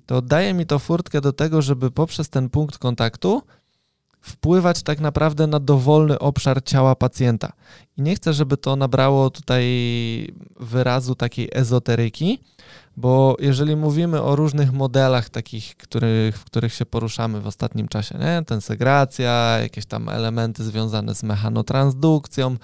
to 0.05 0.21
daje 0.21 0.53
mi 0.53 0.65
to 0.65 0.79
furtkę 0.79 1.21
do 1.21 1.33
tego, 1.33 1.61
żeby 1.61 1.91
poprzez 1.91 2.29
ten 2.29 2.49
punkt 2.49 2.77
kontaktu 2.77 3.41
wpływać 4.21 4.83
tak 4.83 4.99
naprawdę 4.99 5.47
na 5.47 5.59
dowolny 5.59 6.19
obszar 6.19 6.63
ciała 6.63 6.95
pacjenta. 6.95 7.53
I 7.97 8.01
nie 8.01 8.15
chcę, 8.15 8.33
żeby 8.33 8.57
to 8.57 8.75
nabrało 8.75 9.29
tutaj 9.29 9.65
wyrazu 10.59 11.15
takiej 11.15 11.49
ezoteryki, 11.51 12.39
bo 12.97 13.37
jeżeli 13.39 13.75
mówimy 13.75 14.21
o 14.21 14.35
różnych 14.35 14.73
modelach 14.73 15.29
takich, 15.29 15.77
których, 15.77 16.37
w 16.37 16.45
których 16.45 16.73
się 16.73 16.85
poruszamy 16.85 17.41
w 17.41 17.47
ostatnim 17.47 17.87
czasie, 17.87 18.17
nie? 18.17 18.43
tensegracja, 18.45 19.57
jakieś 19.61 19.85
tam 19.85 20.09
elementy 20.09 20.63
związane 20.63 21.15
z 21.15 21.23
mechanotransdukcją, 21.23 22.57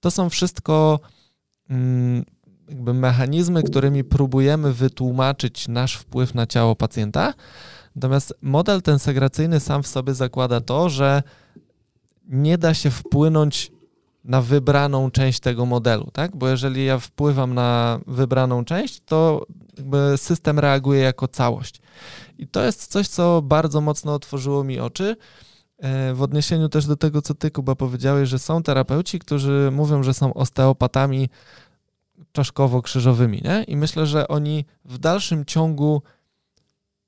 to 0.00 0.10
są 0.10 0.30
wszystko 0.30 1.00
mm, 1.70 2.24
jakby 2.68 2.94
mechanizmy, 2.94 3.62
którymi 3.62 4.04
próbujemy 4.04 4.72
wytłumaczyć 4.72 5.68
nasz 5.68 5.94
wpływ 5.94 6.34
na 6.34 6.46
ciało 6.46 6.76
pacjenta. 6.76 7.34
Natomiast 7.96 8.34
model 8.42 8.82
tensegracyjny 8.82 9.60
sam 9.60 9.82
w 9.82 9.86
sobie 9.86 10.14
zakłada 10.14 10.60
to, 10.60 10.88
że 10.88 11.22
nie 12.28 12.58
da 12.58 12.74
się 12.74 12.90
wpłynąć 12.90 13.72
na 14.24 14.42
wybraną 14.42 15.10
część 15.10 15.40
tego 15.40 15.66
modelu, 15.66 16.08
tak? 16.12 16.36
Bo 16.36 16.48
jeżeli 16.48 16.84
ja 16.84 16.98
wpływam 16.98 17.54
na 17.54 18.00
wybraną 18.06 18.64
część, 18.64 19.00
to 19.04 19.46
system 20.16 20.58
reaguje 20.58 21.00
jako 21.00 21.28
całość. 21.28 21.80
I 22.38 22.48
to 22.48 22.64
jest 22.64 22.86
coś, 22.86 23.08
co 23.08 23.42
bardzo 23.42 23.80
mocno 23.80 24.14
otworzyło 24.14 24.64
mi 24.64 24.80
oczy. 24.80 25.16
E, 25.78 26.14
w 26.14 26.22
odniesieniu 26.22 26.68
też 26.68 26.86
do 26.86 26.96
tego, 26.96 27.22
co 27.22 27.34
ty, 27.34 27.50
Kuba, 27.50 27.74
powiedziałeś, 27.74 28.28
że 28.28 28.38
są 28.38 28.62
terapeuci, 28.62 29.18
którzy 29.18 29.70
mówią, 29.72 30.02
że 30.02 30.14
są 30.14 30.34
osteopatami 30.34 31.28
czaszkowo-krzyżowymi, 32.32 33.42
nie? 33.44 33.62
I 33.62 33.76
myślę, 33.76 34.06
że 34.06 34.28
oni 34.28 34.64
w 34.84 34.98
dalszym 34.98 35.44
ciągu 35.44 36.02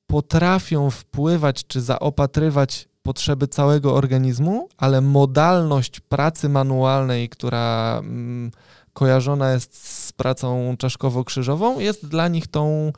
potrafią 0.06 0.90
wpływać 0.90 1.66
czy 1.66 1.80
zaopatrywać 1.80 2.88
potrzeby 3.02 3.48
całego 3.48 3.94
organizmu, 3.94 4.68
ale 4.76 5.00
modalność 5.00 6.00
pracy 6.00 6.48
manualnej, 6.48 7.28
która 7.28 7.98
mm, 7.98 8.50
kojarzona 8.92 9.52
jest 9.52 9.88
z 9.88 10.12
pracą 10.12 10.76
czaszkowo-krzyżową, 10.78 11.78
jest 11.78 12.06
dla 12.06 12.28
nich 12.28 12.46
tą 12.46 12.92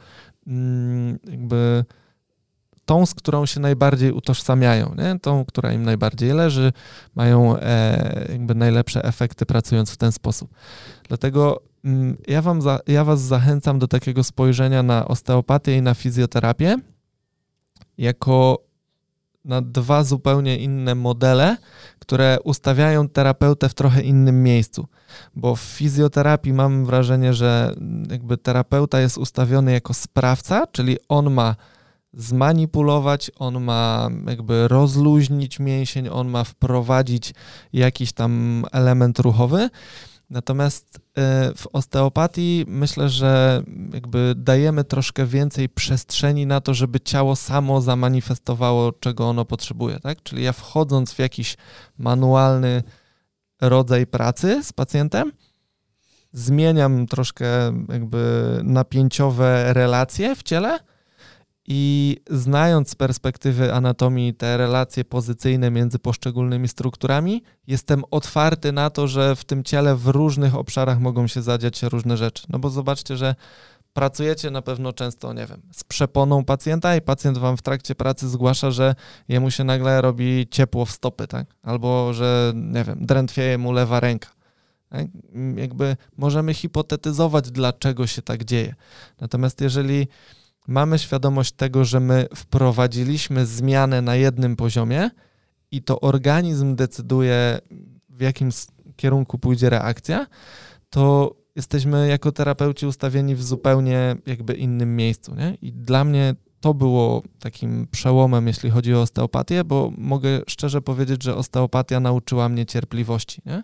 mm, 0.46 1.18
jakby 1.24 1.84
tą, 2.84 3.06
z 3.06 3.14
którą 3.14 3.46
się 3.46 3.60
najbardziej 3.60 4.12
utożsamiają, 4.12 4.94
nie? 4.98 5.18
tą, 5.18 5.44
która 5.44 5.72
im 5.72 5.82
najbardziej 5.82 6.32
leży, 6.32 6.72
mają 7.14 7.56
e, 7.58 8.26
jakby 8.32 8.54
najlepsze 8.54 9.04
efekty 9.04 9.46
pracując 9.46 9.90
w 9.90 9.96
ten 9.96 10.12
sposób. 10.12 10.50
Dlatego 11.08 11.62
mm, 11.84 12.16
ja, 12.26 12.42
wam 12.42 12.62
za, 12.62 12.80
ja 12.86 13.04
Was 13.04 13.20
zachęcam 13.20 13.78
do 13.78 13.88
takiego 13.88 14.24
spojrzenia 14.24 14.82
na 14.82 15.08
osteopatię 15.08 15.76
i 15.76 15.82
na 15.82 15.94
fizjoterapię 15.94 16.76
jako 17.98 18.58
na 19.44 19.62
dwa 19.62 20.04
zupełnie 20.04 20.58
inne 20.58 20.94
modele, 20.94 21.56
które 21.98 22.38
ustawiają 22.44 23.08
terapeutę 23.08 23.68
w 23.68 23.74
trochę 23.74 24.02
innym 24.02 24.42
miejscu. 24.42 24.86
Bo 25.36 25.56
w 25.56 25.60
fizjoterapii 25.60 26.52
mam 26.52 26.86
wrażenie, 26.86 27.34
że 27.34 27.74
jakby 28.10 28.36
terapeuta 28.36 29.00
jest 29.00 29.18
ustawiony 29.18 29.72
jako 29.72 29.94
sprawca, 29.94 30.66
czyli 30.66 30.96
on 31.08 31.30
ma 31.30 31.56
zmanipulować, 32.14 33.30
on 33.38 33.60
ma 33.64 34.08
jakby 34.26 34.68
rozluźnić 34.68 35.60
mięsień, 35.60 36.08
on 36.08 36.28
ma 36.28 36.44
wprowadzić 36.44 37.34
jakiś 37.72 38.12
tam 38.12 38.64
element 38.72 39.18
ruchowy. 39.18 39.70
Natomiast 40.32 40.98
e, 40.98 41.52
w 41.56 41.66
osteopatii 41.72 42.64
myślę, 42.68 43.08
że 43.08 43.62
jakby 43.92 44.34
dajemy 44.36 44.84
troszkę 44.84 45.26
więcej 45.26 45.68
przestrzeni 45.68 46.46
na 46.46 46.60
to, 46.60 46.74
żeby 46.74 47.00
ciało 47.00 47.36
samo 47.36 47.80
zamanifestowało, 47.80 48.92
czego 48.92 49.28
ono 49.28 49.44
potrzebuje, 49.44 50.00
tak? 50.00 50.22
Czyli 50.22 50.42
ja 50.42 50.52
wchodząc 50.52 51.12
w 51.12 51.18
jakiś 51.18 51.56
manualny 51.98 52.82
rodzaj 53.60 54.06
pracy 54.06 54.64
z 54.64 54.72
pacjentem, 54.72 55.32
zmieniam 56.32 57.06
troszkę 57.06 57.46
jakby 57.88 58.60
napięciowe 58.64 59.72
relacje 59.72 60.36
w 60.36 60.42
ciele, 60.42 60.78
i 61.74 62.16
znając 62.30 62.90
z 62.90 62.94
perspektywy 62.94 63.74
anatomii 63.74 64.34
te 64.34 64.56
relacje 64.56 65.04
pozycyjne 65.04 65.70
między 65.70 65.98
poszczególnymi 65.98 66.68
strukturami, 66.68 67.42
jestem 67.66 68.02
otwarty 68.10 68.72
na 68.72 68.90
to, 68.90 69.08
że 69.08 69.36
w 69.36 69.44
tym 69.44 69.64
ciele 69.64 69.96
w 69.96 70.06
różnych 70.06 70.54
obszarach 70.54 71.00
mogą 71.00 71.26
się 71.26 71.42
zadziać 71.42 71.82
różne 71.82 72.16
rzeczy. 72.16 72.44
No 72.48 72.58
bo 72.58 72.70
zobaczcie, 72.70 73.16
że 73.16 73.34
pracujecie 73.92 74.50
na 74.50 74.62
pewno 74.62 74.92
często, 74.92 75.32
nie 75.32 75.46
wiem, 75.46 75.62
z 75.72 75.84
przeponą 75.84 76.44
pacjenta 76.44 76.96
i 76.96 77.00
pacjent 77.00 77.38
wam 77.38 77.56
w 77.56 77.62
trakcie 77.62 77.94
pracy 77.94 78.28
zgłasza, 78.28 78.70
że 78.70 78.94
jemu 79.28 79.50
się 79.50 79.64
nagle 79.64 80.00
robi 80.00 80.46
ciepło 80.50 80.84
w 80.84 80.90
stopy, 80.90 81.26
tak? 81.26 81.46
Albo, 81.62 82.12
że, 82.12 82.52
nie 82.54 82.84
wiem, 82.84 83.06
drętwieje 83.06 83.58
mu 83.58 83.72
lewa 83.72 84.00
ręka. 84.00 84.28
Tak? 84.88 85.06
Jakby 85.56 85.96
możemy 86.16 86.54
hipotetyzować, 86.54 87.50
dlaczego 87.50 88.06
się 88.06 88.22
tak 88.22 88.44
dzieje. 88.44 88.74
Natomiast 89.20 89.60
jeżeli 89.60 90.08
mamy 90.68 90.98
świadomość 90.98 91.52
tego, 91.52 91.84
że 91.84 92.00
my 92.00 92.26
wprowadziliśmy 92.36 93.46
zmianę 93.46 94.02
na 94.02 94.16
jednym 94.16 94.56
poziomie 94.56 95.10
i 95.70 95.82
to 95.82 96.00
organizm 96.00 96.76
decyduje, 96.76 97.58
w 98.08 98.20
jakim 98.20 98.50
kierunku 98.96 99.38
pójdzie 99.38 99.70
reakcja, 99.70 100.26
to 100.90 101.34
jesteśmy 101.56 102.08
jako 102.08 102.32
terapeuci 102.32 102.86
ustawieni 102.86 103.34
w 103.34 103.42
zupełnie 103.42 104.16
jakby 104.26 104.54
innym 104.54 104.96
miejscu. 104.96 105.34
Nie? 105.34 105.56
I 105.62 105.72
dla 105.72 106.04
mnie 106.04 106.34
to 106.60 106.74
było 106.74 107.22
takim 107.38 107.86
przełomem, 107.90 108.46
jeśli 108.46 108.70
chodzi 108.70 108.94
o 108.94 109.00
osteopatię, 109.00 109.64
bo 109.64 109.92
mogę 109.98 110.40
szczerze 110.48 110.82
powiedzieć, 110.82 111.22
że 111.22 111.36
osteopatia 111.36 112.00
nauczyła 112.00 112.48
mnie 112.48 112.66
cierpliwości. 112.66 113.42
Nie? 113.46 113.62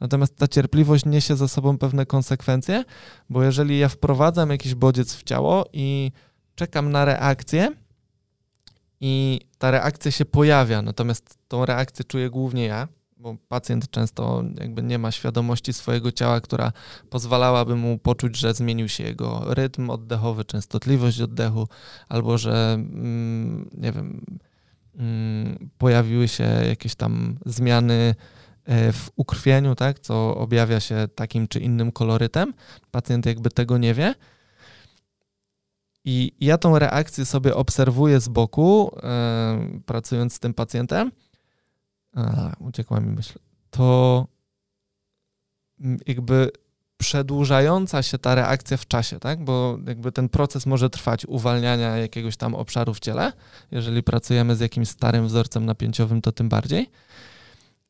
Natomiast 0.00 0.36
ta 0.36 0.48
cierpliwość 0.48 1.04
niesie 1.04 1.36
za 1.36 1.48
sobą 1.48 1.78
pewne 1.78 2.06
konsekwencje, 2.06 2.84
bo 3.30 3.42
jeżeli 3.42 3.78
ja 3.78 3.88
wprowadzam 3.88 4.50
jakiś 4.50 4.74
bodziec 4.74 5.14
w 5.14 5.22
ciało 5.22 5.64
i 5.72 6.12
czekam 6.54 6.92
na 6.92 7.04
reakcję 7.04 7.72
i 9.00 9.40
ta 9.58 9.70
reakcja 9.70 10.10
się 10.10 10.24
pojawia, 10.24 10.82
natomiast 10.82 11.38
tą 11.48 11.66
reakcję 11.66 12.04
czuję 12.04 12.30
głównie 12.30 12.66
ja, 12.66 12.88
bo 13.16 13.36
pacjent 13.48 13.90
często 13.90 14.44
jakby 14.60 14.82
nie 14.82 14.98
ma 14.98 15.10
świadomości 15.10 15.72
swojego 15.72 16.12
ciała, 16.12 16.40
która 16.40 16.72
pozwalałaby 17.10 17.76
mu 17.76 17.98
poczuć, 17.98 18.36
że 18.36 18.54
zmienił 18.54 18.88
się 18.88 19.04
jego 19.04 19.54
rytm 19.54 19.90
oddechowy, 19.90 20.44
częstotliwość 20.44 21.20
oddechu, 21.20 21.68
albo 22.08 22.38
że 22.38 22.72
mm, 22.74 23.70
nie 23.74 23.92
wiem, 23.92 24.26
mm, 24.94 25.70
pojawiły 25.78 26.28
się 26.28 26.44
jakieś 26.44 26.94
tam 26.94 27.38
zmiany 27.46 28.14
e, 28.64 28.92
w 28.92 29.10
ukrwieniu, 29.16 29.74
tak, 29.74 30.00
co 30.00 30.36
objawia 30.36 30.80
się 30.80 31.08
takim 31.14 31.48
czy 31.48 31.60
innym 31.60 31.92
kolorytem. 31.92 32.54
Pacjent 32.90 33.26
jakby 33.26 33.50
tego 33.50 33.78
nie 33.78 33.94
wie. 33.94 34.14
I 36.04 36.32
ja 36.40 36.58
tą 36.58 36.78
reakcję 36.78 37.24
sobie 37.24 37.54
obserwuję 37.54 38.20
z 38.20 38.28
boku, 38.28 38.96
yy, 39.72 39.80
pracując 39.80 40.34
z 40.34 40.38
tym 40.38 40.54
pacjentem. 40.54 41.12
A, 42.14 42.52
uciekła 42.58 43.00
mi 43.00 43.12
myśl. 43.12 43.38
To 43.70 44.26
jakby 46.06 46.50
przedłużająca 46.96 48.02
się 48.02 48.18
ta 48.18 48.34
reakcja 48.34 48.76
w 48.76 48.86
czasie, 48.86 49.18
tak? 49.18 49.44
Bo 49.44 49.78
jakby 49.86 50.12
ten 50.12 50.28
proces 50.28 50.66
może 50.66 50.90
trwać 50.90 51.26
uwalniania 51.26 51.96
jakiegoś 51.96 52.36
tam 52.36 52.54
obszaru 52.54 52.94
w 52.94 53.00
ciele. 53.00 53.32
Jeżeli 53.70 54.02
pracujemy 54.02 54.56
z 54.56 54.60
jakimś 54.60 54.88
starym 54.88 55.26
wzorcem 55.26 55.66
napięciowym, 55.66 56.22
to 56.22 56.32
tym 56.32 56.48
bardziej. 56.48 56.90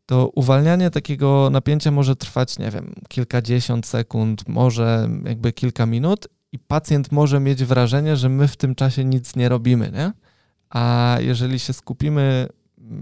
To 0.06 0.28
uwalnianie 0.28 0.90
takiego 0.90 1.50
napięcia 1.50 1.90
może 1.90 2.16
trwać, 2.16 2.58
nie 2.58 2.70
wiem, 2.70 2.94
kilkadziesiąt 3.08 3.86
sekund, 3.86 4.48
może 4.48 5.08
jakby 5.24 5.52
kilka 5.52 5.86
minut 5.86 6.28
i 6.52 6.58
pacjent 6.58 7.12
może 7.12 7.40
mieć 7.40 7.64
wrażenie, 7.64 8.16
że 8.16 8.28
my 8.28 8.48
w 8.48 8.56
tym 8.56 8.74
czasie 8.74 9.04
nic 9.04 9.36
nie 9.36 9.48
robimy, 9.48 9.90
nie? 9.92 10.12
A 10.70 11.16
jeżeli 11.20 11.58
się 11.58 11.72
skupimy 11.72 12.48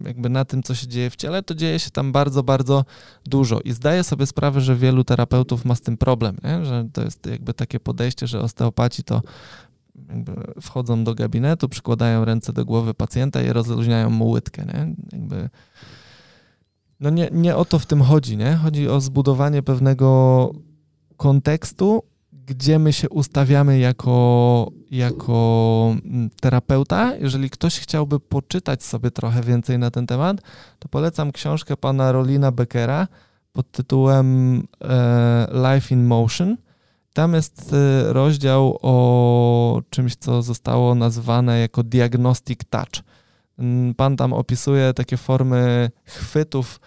jakby 0.05 0.29
na 0.29 0.45
tym, 0.45 0.63
co 0.63 0.75
się 0.75 0.87
dzieje 0.87 1.11
w 1.11 1.17
ciele, 1.17 1.43
to 1.43 1.55
dzieje 1.55 1.79
się 1.79 1.91
tam 1.91 2.13
bardzo, 2.13 2.43
bardzo 2.43 2.85
dużo. 3.25 3.61
I 3.61 3.73
zdaję 3.73 4.05
sobie 4.05 4.27
sprawę, 4.27 4.61
że 4.61 4.77
wielu 4.77 5.05
terapeutów 5.05 5.65
ma 5.65 5.75
z 5.75 5.81
tym 5.81 5.97
problem, 5.97 6.37
nie? 6.45 6.65
że 6.65 6.89
to 6.93 7.05
jest 7.05 7.27
jakby 7.27 7.55
takie 7.55 7.81
podejście, 7.81 8.27
że 8.27 8.41
osteopaci 8.41 9.03
to 9.03 9.23
wchodzą 10.61 11.05
do 11.05 11.15
gabinetu, 11.15 11.69
przykładają 11.69 12.25
ręce 12.25 12.53
do 12.53 12.65
głowy 12.65 12.95
pacjenta 12.95 13.43
i 13.43 13.49
rozluźniają 13.49 14.11
mu 14.11 14.31
łydkę. 14.31 14.65
Nie? 14.65 14.95
Jakby 15.13 15.49
no 17.01 17.11
nie, 17.11 17.29
nie 17.33 17.57
o 17.57 17.65
to 17.65 17.79
w 17.79 17.87
tym 17.87 18.03
chodzi, 18.03 18.37
nie? 18.37 18.55
Chodzi 18.55 18.89
o 18.89 19.01
zbudowanie 19.01 19.63
pewnego 19.63 20.51
kontekstu, 21.17 22.03
gdzie 22.51 22.79
my 22.79 22.93
się 22.93 23.09
ustawiamy 23.09 23.79
jako, 23.79 24.71
jako 24.91 25.97
mm, 26.05 26.31
terapeuta. 26.41 27.17
Jeżeli 27.17 27.51
ktoś 27.51 27.79
chciałby 27.79 28.21
poczytać 28.21 28.85
sobie 28.85 29.11
trochę 29.11 29.43
więcej 29.43 29.79
na 29.79 29.91
ten 29.91 30.07
temat, 30.07 30.37
to 30.79 30.89
polecam 30.89 31.33
książkę 31.33 31.77
pana 31.77 32.13
Rolina 32.13 32.53
Beckera 32.53 33.09
pod 33.53 33.71
tytułem 33.73 34.59
e, 34.85 35.47
Life 35.53 35.95
in 35.95 36.07
Motion. 36.07 36.57
Tam 37.13 37.35
jest 37.35 37.73
e, 37.73 38.13
rozdział 38.13 38.79
o 38.83 39.83
czymś, 39.91 40.17
co 40.17 40.43
zostało 40.43 40.95
nazwane 40.95 41.61
jako 41.61 41.83
diagnostic 41.83 42.61
touch. 42.71 43.05
Mm, 43.59 43.95
pan 43.95 44.17
tam 44.17 44.33
opisuje 44.33 44.95
takie 44.95 45.17
formy 45.17 45.91
chwytów 46.05 46.81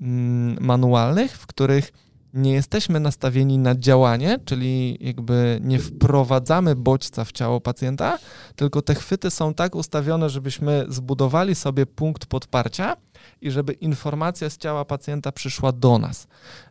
mm, 0.00 0.56
manualnych, 0.60 1.38
w 1.38 1.46
których 1.46 1.92
nie 2.34 2.52
jesteśmy 2.52 3.00
nastawieni 3.00 3.58
na 3.58 3.74
działanie, 3.74 4.38
czyli 4.44 4.98
jakby 5.00 5.60
nie 5.62 5.78
wprowadzamy 5.78 6.76
bodźca 6.76 7.24
w 7.24 7.32
ciało 7.32 7.60
pacjenta, 7.60 8.18
tylko 8.56 8.82
te 8.82 8.94
chwyty 8.94 9.30
są 9.30 9.54
tak 9.54 9.74
ustawione, 9.74 10.30
żebyśmy 10.30 10.86
zbudowali 10.88 11.54
sobie 11.54 11.86
punkt 11.86 12.26
podparcia 12.26 12.96
i 13.40 13.50
żeby 13.50 13.72
informacja 13.72 14.50
z 14.50 14.58
ciała 14.58 14.84
pacjenta 14.84 15.32
przyszła 15.32 15.72
do 15.72 15.98
nas. 15.98 16.26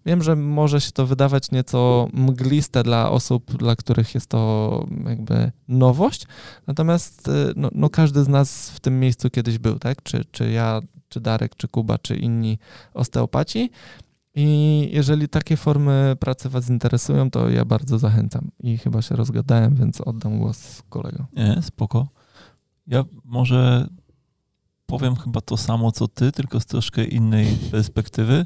Wiem, 0.06 0.23
że 0.23 0.36
może 0.36 0.81
się 0.81 0.91
to 0.91 1.06
wydawać 1.06 1.52
nieco 1.52 2.07
mgliste 2.14 2.84
dla 2.84 3.11
osób, 3.11 3.57
dla 3.57 3.76
których 3.76 4.15
jest 4.15 4.27
to 4.27 4.86
jakby 5.06 5.52
nowość, 5.68 6.26
natomiast 6.68 7.27
y, 7.27 7.31
no, 7.56 7.69
no 7.72 7.90
każdy 7.90 8.23
z 8.23 8.27
nas 8.27 8.69
w 8.69 8.80
tym 8.80 8.99
miejscu 8.99 9.30
kiedyś 9.30 9.57
był, 9.57 9.80
tak? 9.80 10.03
Czy, 10.03 10.26
czy 10.31 10.52
ja, 10.52 10.81
czy 11.10 11.22
Darek, 11.22 11.56
czy 11.56 11.68
Kuba, 11.68 11.98
czy 11.98 12.15
inni 12.15 12.60
osteopaci. 12.94 13.72
I 14.35 14.89
jeżeli 14.93 15.30
takie 15.30 15.57
formy 15.57 16.15
pracy 16.19 16.49
Was 16.49 16.69
interesują, 16.69 17.31
to 17.31 17.49
ja 17.49 17.65
bardzo 17.65 17.99
zachęcam. 17.99 18.51
I 18.60 18.77
chyba 18.77 19.01
się 19.01 19.15
rozgadałem, 19.15 19.76
więc 19.76 20.01
oddam 20.01 20.39
głos 20.39 20.81
kolego. 20.89 21.27
Nie, 21.34 21.61
spoko. 21.61 22.07
Ja 22.88 23.03
może 23.26 23.88
powiem 24.85 25.15
chyba 25.15 25.41
to 25.41 25.57
samo, 25.57 25.91
co 25.91 26.07
ty, 26.07 26.31
tylko 26.31 26.60
z 26.60 26.65
troszkę 26.65 27.03
innej 27.03 27.57
perspektywy. 27.72 28.45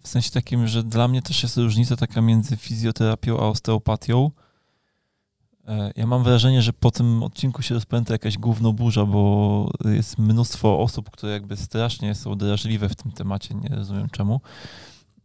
W 0.00 0.08
sensie 0.08 0.30
takim, 0.30 0.66
że 0.66 0.82
dla 0.82 1.08
mnie 1.08 1.22
też 1.22 1.42
jest 1.42 1.56
różnica 1.56 1.96
taka 1.96 2.20
między 2.20 2.56
fizjoterapią 2.56 3.38
a 3.38 3.42
osteopatią. 3.42 4.30
E, 5.68 5.92
ja 5.96 6.06
mam 6.06 6.22
wrażenie, 6.24 6.62
że 6.62 6.72
po 6.72 6.90
tym 6.90 7.22
odcinku 7.22 7.62
się 7.62 7.74
rozpęta 7.74 8.14
jakaś 8.14 8.38
burza, 8.74 9.06
bo 9.06 9.70
jest 9.84 10.18
mnóstwo 10.18 10.80
osób, 10.80 11.10
które 11.10 11.32
jakby 11.32 11.56
strasznie 11.56 12.14
są 12.14 12.34
drażliwe 12.34 12.88
w 12.88 12.94
tym 12.94 13.12
temacie, 13.12 13.54
nie 13.54 13.76
rozumiem 13.76 14.08
czemu. 14.08 14.40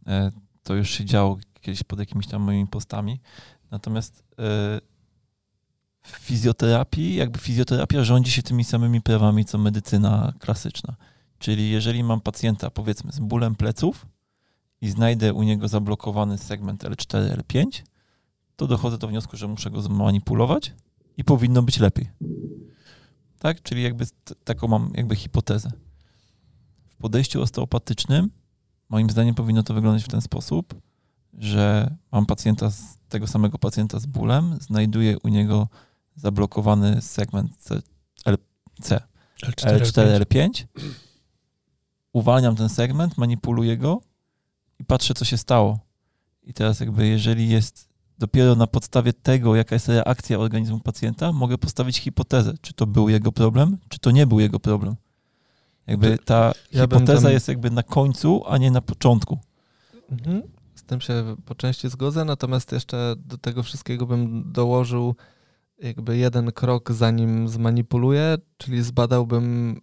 E, 0.06 0.30
to 0.62 0.74
już 0.74 0.90
się 0.90 1.04
działo 1.04 1.38
kiedyś 1.60 1.82
pod 1.82 1.98
jakimiś 1.98 2.26
tam 2.26 2.42
moimi 2.42 2.66
postami. 2.66 3.20
Natomiast 3.70 4.24
e, 4.38 4.42
w 6.02 6.10
fizjoterapii, 6.10 7.14
jakby 7.14 7.38
fizjoterapia 7.38 8.04
rządzi 8.04 8.30
się 8.30 8.42
tymi 8.42 8.64
samymi 8.64 9.00
prawami, 9.00 9.44
co 9.44 9.58
medycyna 9.58 10.32
klasyczna. 10.40 10.96
Czyli 11.38 11.70
jeżeli 11.70 12.04
mam 12.04 12.20
pacjenta, 12.20 12.70
powiedzmy, 12.70 13.12
z 13.12 13.20
bólem 13.20 13.54
pleców 13.54 14.06
i 14.80 14.90
znajdę 14.90 15.34
u 15.34 15.42
niego 15.42 15.68
zablokowany 15.68 16.38
segment 16.38 16.84
L4, 16.84 17.36
L5, 17.36 17.82
to 18.56 18.66
dochodzę 18.66 18.98
do 18.98 19.08
wniosku, 19.08 19.36
że 19.36 19.48
muszę 19.48 19.70
go 19.70 19.82
zmanipulować 19.82 20.72
i 21.16 21.24
powinno 21.24 21.62
być 21.62 21.78
lepiej. 21.78 22.10
Tak? 23.38 23.62
Czyli 23.62 23.82
jakby 23.82 24.04
taką 24.44 24.68
mam 24.68 24.90
jakby 24.94 25.16
hipotezę. 25.16 25.70
W 26.88 26.96
podejściu 26.96 27.42
osteopatycznym 27.42 28.30
Moim 28.92 29.10
zdaniem 29.10 29.34
powinno 29.34 29.62
to 29.62 29.74
wyglądać 29.74 30.04
w 30.04 30.08
ten 30.08 30.20
sposób, 30.20 30.74
że 31.38 31.94
mam 32.12 32.26
pacjenta, 32.26 32.70
z, 32.70 32.98
tego 33.08 33.26
samego 33.26 33.58
pacjenta 33.58 33.98
z 33.98 34.06
bólem, 34.06 34.58
znajduję 34.60 35.18
u 35.18 35.28
niego 35.28 35.68
zablokowany 36.16 37.02
segment 37.02 37.56
C, 37.58 37.82
L, 38.24 38.38
C 38.82 39.00
L4, 39.44 39.80
L4, 39.80 40.20
L5, 40.20 40.64
uwalniam 42.12 42.56
ten 42.56 42.68
segment, 42.68 43.18
manipuluję 43.18 43.78
go 43.78 44.00
i 44.78 44.84
patrzę, 44.84 45.14
co 45.14 45.24
się 45.24 45.38
stało. 45.38 45.78
I 46.42 46.54
teraz 46.54 46.80
jakby 46.80 47.06
jeżeli 47.06 47.48
jest 47.48 47.88
dopiero 48.18 48.54
na 48.54 48.66
podstawie 48.66 49.12
tego, 49.12 49.56
jaka 49.56 49.74
jest 49.74 49.88
reakcja 49.88 50.38
organizmu 50.38 50.80
pacjenta, 50.80 51.32
mogę 51.32 51.58
postawić 51.58 51.98
hipotezę, 51.98 52.54
czy 52.60 52.72
to 52.72 52.86
był 52.86 53.08
jego 53.08 53.32
problem, 53.32 53.78
czy 53.88 53.98
to 53.98 54.10
nie 54.10 54.26
był 54.26 54.40
jego 54.40 54.60
problem. 54.60 54.96
Jakby 55.86 56.18
ta 56.24 56.52
ja 56.72 56.82
hipoteza 56.82 57.22
tam... 57.22 57.32
jest 57.32 57.48
jakby 57.48 57.70
na 57.70 57.82
końcu, 57.82 58.42
a 58.46 58.58
nie 58.58 58.70
na 58.70 58.80
początku. 58.80 59.38
Mhm. 60.10 60.42
Z 60.74 60.82
tym 60.82 61.00
się 61.00 61.36
po 61.44 61.54
części 61.54 61.88
zgodzę, 61.88 62.24
natomiast 62.24 62.72
jeszcze 62.72 63.14
do 63.16 63.38
tego 63.38 63.62
wszystkiego 63.62 64.06
bym 64.06 64.52
dołożył 64.52 65.14
jakby 65.78 66.16
jeden 66.16 66.52
krok, 66.52 66.92
zanim 66.92 67.48
zmanipuluję, 67.48 68.36
czyli 68.56 68.82
zbadałbym 68.82 69.80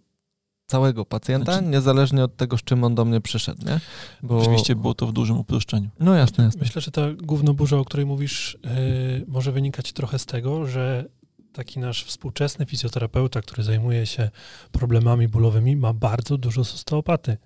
całego 0.66 1.04
pacjenta, 1.04 1.52
znaczy... 1.52 1.68
niezależnie 1.68 2.24
od 2.24 2.36
tego, 2.36 2.58
z 2.58 2.62
czym 2.62 2.84
on 2.84 2.94
do 2.94 3.04
mnie 3.04 3.20
przyszedł, 3.20 3.66
nie? 3.66 3.80
Bo... 4.22 4.38
Oczywiście 4.38 4.76
było 4.76 4.94
to 4.94 5.06
w 5.06 5.12
dużym 5.12 5.38
uproszczeniu. 5.38 5.88
No 6.00 6.14
jasne, 6.14 6.44
jasne. 6.44 6.60
Myślę, 6.60 6.82
że 6.82 6.90
ta 6.90 7.02
głównoburza, 7.22 7.76
o 7.78 7.84
której 7.84 8.06
mówisz, 8.06 8.58
yy, 8.64 9.24
może 9.28 9.52
wynikać 9.52 9.92
trochę 9.92 10.18
z 10.18 10.26
tego, 10.26 10.66
że 10.66 11.04
taki 11.52 11.80
nasz 11.80 12.04
współczesny 12.04 12.66
fizjoterapeuta, 12.66 13.40
który 13.40 13.62
zajmuje 13.62 14.06
się 14.06 14.30
problemami 14.72 15.28
bólowymi, 15.28 15.76
ma 15.76 15.92
bardzo 15.92 16.38
dużo 16.38 16.64
z 16.64 16.74
osteopaty. 16.74 17.36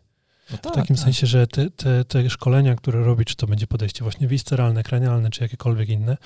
No 0.50 0.58
tak, 0.58 0.72
w 0.72 0.74
takim 0.74 0.96
tak. 0.96 1.04
sensie, 1.04 1.26
że 1.26 1.46
te, 1.46 1.70
te, 1.70 2.04
te 2.04 2.30
szkolenia, 2.30 2.74
które 2.74 3.04
robi, 3.04 3.24
czy 3.24 3.36
to 3.36 3.46
będzie 3.46 3.66
podejście 3.66 4.02
właśnie 4.02 4.28
visceralne, 4.28 4.82
kranialne, 4.82 5.30
czy 5.30 5.42
jakiekolwiek 5.42 5.88
inne, 5.88 6.16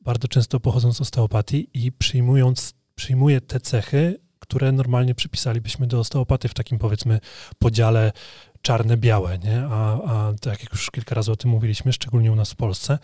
bardzo 0.00 0.28
często 0.28 0.60
pochodzą 0.60 0.92
z 0.92 1.00
osteopatii 1.00 1.68
i 1.74 1.92
przyjmując, 1.92 2.74
przyjmuje 2.94 3.40
te 3.40 3.60
cechy, 3.60 4.20
które 4.38 4.72
normalnie 4.72 5.14
przypisalibyśmy 5.14 5.86
do 5.86 5.98
osteopaty 5.98 6.48
w 6.48 6.54
takim 6.54 6.78
powiedzmy 6.78 7.20
podziale 7.58 8.12
czarne-białe, 8.62 9.38
nie? 9.38 9.66
A, 9.70 10.02
a 10.02 10.32
tak 10.40 10.62
jak 10.62 10.72
już 10.72 10.90
kilka 10.90 11.14
razy 11.14 11.32
o 11.32 11.36
tym 11.36 11.50
mówiliśmy, 11.50 11.92
szczególnie 11.92 12.32
u 12.32 12.36
nas 12.36 12.52
w 12.52 12.56
Polsce, 12.56 12.98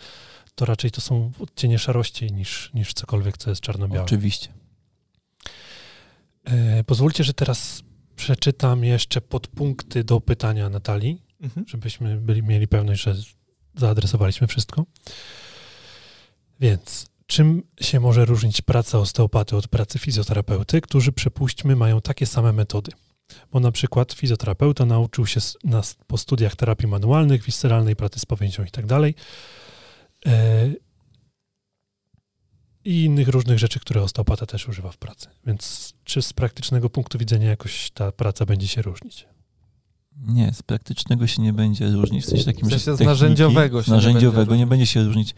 to 0.59 0.65
raczej 0.65 0.91
to 0.91 1.01
są 1.01 1.31
odcienie 1.39 1.79
szarości 1.79 2.31
niż, 2.31 2.71
niż 2.73 2.93
cokolwiek, 2.93 3.37
co 3.37 3.49
jest 3.49 3.61
czarno-białe. 3.61 4.05
Oczywiście. 4.05 4.49
E, 6.43 6.83
pozwólcie, 6.83 7.23
że 7.23 7.33
teraz 7.33 7.83
przeczytam 8.15 8.83
jeszcze 8.83 9.21
podpunkty 9.21 10.03
do 10.03 10.21
pytania 10.21 10.69
Natalii, 10.69 11.21
mhm. 11.41 11.65
żebyśmy 11.67 12.17
byli, 12.17 12.43
mieli 12.43 12.67
pewność, 12.67 13.01
że 13.01 13.15
zaadresowaliśmy 13.75 14.47
wszystko. 14.47 14.85
Więc 16.59 17.07
czym 17.27 17.63
się 17.81 17.99
może 17.99 18.25
różnić 18.25 18.61
praca 18.61 18.99
osteopaty 18.99 19.55
od 19.55 19.67
pracy 19.67 19.99
fizjoterapeuty, 19.99 20.81
którzy 20.81 21.11
przypuśćmy 21.11 21.75
mają 21.75 22.01
takie 22.01 22.25
same 22.25 22.53
metody? 22.53 22.91
Bo 23.51 23.59
na 23.59 23.71
przykład 23.71 24.13
fizjoterapeuta 24.13 24.85
nauczył 24.85 25.25
się 25.25 25.39
na, 25.63 25.81
po 26.07 26.17
studiach 26.17 26.55
terapii 26.55 26.87
manualnych, 26.87 27.43
visceralnej 27.43 27.95
pracy 27.95 28.19
z 28.19 28.25
powięzią 28.25 28.63
i 28.63 28.71
tak 28.71 28.85
dalej, 28.85 29.15
i 32.85 33.03
innych 33.03 33.27
różnych 33.27 33.59
rzeczy, 33.59 33.79
które 33.79 34.03
osteopata 34.03 34.45
też 34.45 34.67
używa 34.67 34.91
w 34.91 34.97
pracy. 34.97 35.27
Więc 35.45 35.93
czy 36.03 36.21
z 36.21 36.33
praktycznego 36.33 36.89
punktu 36.89 37.17
widzenia 37.17 37.49
jakoś 37.49 37.91
ta 37.91 38.11
praca 38.11 38.45
będzie 38.45 38.67
się 38.67 38.81
różnić? 38.81 39.27
Nie, 40.17 40.53
z 40.53 40.63
praktycznego 40.63 41.27
się 41.27 41.41
nie 41.41 41.53
będzie 41.53 41.89
różnić. 41.91 42.25
W 42.25 42.29
sensie 42.29 42.45
takim, 42.45 42.67
w 42.67 42.69
sensie 42.69 42.85
że 42.85 42.97
z 42.97 42.99
narzędziowego, 42.99 43.83
się 43.83 43.91
narzędziowego 43.91 44.41
nie 44.41 44.45
będzie, 44.45 44.59
nie 44.59 44.67
będzie 44.67 44.85
się 44.85 45.03
różnić. 45.03 45.35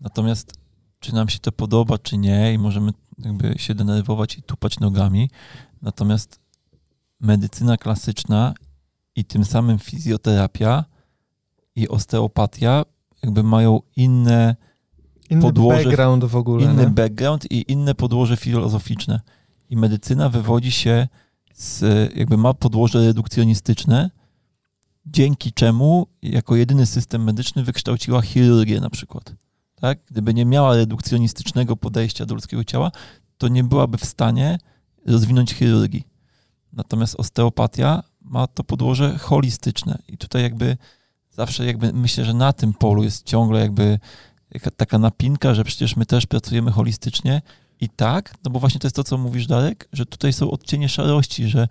Natomiast 0.00 0.52
czy 1.00 1.14
nam 1.14 1.28
się 1.28 1.38
to 1.38 1.52
podoba, 1.52 1.98
czy 1.98 2.18
nie, 2.18 2.52
i 2.52 2.58
możemy 2.58 2.92
jakby 3.18 3.54
się 3.58 3.74
denerwować 3.74 4.38
i 4.38 4.42
tupać 4.42 4.80
nogami. 4.80 5.30
Natomiast 5.82 6.40
medycyna 7.20 7.76
klasyczna 7.76 8.54
i 9.16 9.24
tym 9.24 9.44
samym 9.44 9.78
fizjoterapia 9.78 10.84
i 11.76 11.88
osteopatia 11.88 12.84
jakby 13.24 13.42
mają 13.42 13.80
inne 13.96 14.56
Inny 15.30 15.42
podłoże- 15.42 15.84
background 15.84 16.24
w 16.24 16.36
ogóle. 16.36 16.64
inny 16.64 16.82
nie? 16.82 16.90
background 16.90 17.50
i 17.50 17.72
inne 17.72 17.94
podłoże 17.94 18.36
filozoficzne. 18.36 19.20
I 19.70 19.76
medycyna 19.76 20.28
wywodzi 20.28 20.70
się 20.70 21.08
z, 21.54 21.82
jakby 22.16 22.36
ma 22.36 22.54
podłoże 22.54 23.06
redukcjonistyczne, 23.06 24.10
dzięki 25.06 25.52
czemu 25.52 26.06
jako 26.22 26.56
jedyny 26.56 26.86
system 26.86 27.24
medyczny 27.24 27.62
wykształciła 27.62 28.22
chirurgię 28.22 28.80
na 28.80 28.90
przykład. 28.90 29.34
Tak? 29.74 29.98
Gdyby 30.10 30.34
nie 30.34 30.44
miała 30.44 30.76
redukcjonistycznego 30.76 31.76
podejścia 31.76 32.26
do 32.26 32.34
ludzkiego 32.34 32.64
ciała, 32.64 32.90
to 33.38 33.48
nie 33.48 33.64
byłaby 33.64 33.98
w 33.98 34.04
stanie 34.04 34.58
rozwinąć 35.06 35.52
chirurgii. 35.52 36.04
Natomiast 36.72 37.14
osteopatia 37.20 38.02
ma 38.20 38.46
to 38.46 38.64
podłoże 38.64 39.18
holistyczne 39.18 39.98
i 40.08 40.18
tutaj 40.18 40.42
jakby 40.42 40.76
zawsze 41.36 41.66
jakby 41.66 41.92
myślę, 41.92 42.24
że 42.24 42.34
na 42.34 42.52
tym 42.52 42.74
polu 42.74 43.04
jest 43.04 43.26
ciągle 43.26 43.60
jakby 43.60 43.98
taka 44.76 44.98
napinka, 44.98 45.54
że 45.54 45.64
przecież 45.64 45.96
my 45.96 46.06
też 46.06 46.26
pracujemy 46.26 46.70
holistycznie 46.70 47.42
i 47.80 47.88
tak, 47.88 48.34
no 48.44 48.50
bo 48.50 48.60
właśnie 48.60 48.80
to 48.80 48.86
jest 48.86 48.96
to, 48.96 49.04
co 49.04 49.18
mówisz 49.18 49.46
Darek, 49.46 49.88
że 49.92 50.06
tutaj 50.06 50.32
są 50.32 50.50
odcienie 50.50 50.88
szarości, 50.88 51.48
że 51.48 51.68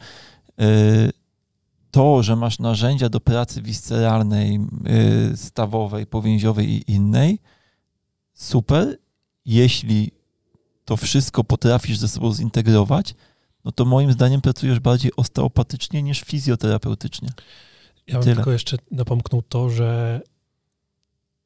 y, 0.61 1.11
to, 1.91 2.23
że 2.23 2.35
masz 2.35 2.59
narzędzia 2.59 3.09
do 3.09 3.19
pracy 3.19 3.61
visceralnej, 3.61 4.59
y, 5.33 5.37
stawowej, 5.37 6.05
powięziowej 6.05 6.69
i 6.69 6.91
innej, 6.91 7.39
super, 8.33 8.97
jeśli 9.45 10.11
to 10.85 10.97
wszystko 10.97 11.43
potrafisz 11.43 11.97
ze 11.97 12.07
sobą 12.07 12.33
zintegrować, 12.33 13.15
no 13.65 13.71
to 13.71 13.85
moim 13.85 14.11
zdaniem 14.11 14.41
pracujesz 14.41 14.79
bardziej 14.79 15.11
osteopatycznie 15.15 16.03
niż 16.03 16.21
fizjoterapeutycznie. 16.21 17.29
Ja 18.07 18.13
bym 18.13 18.23
Tyle. 18.23 18.35
tylko 18.35 18.51
jeszcze 18.51 18.77
napomknął 18.91 19.41
to, 19.41 19.69
że 19.69 20.21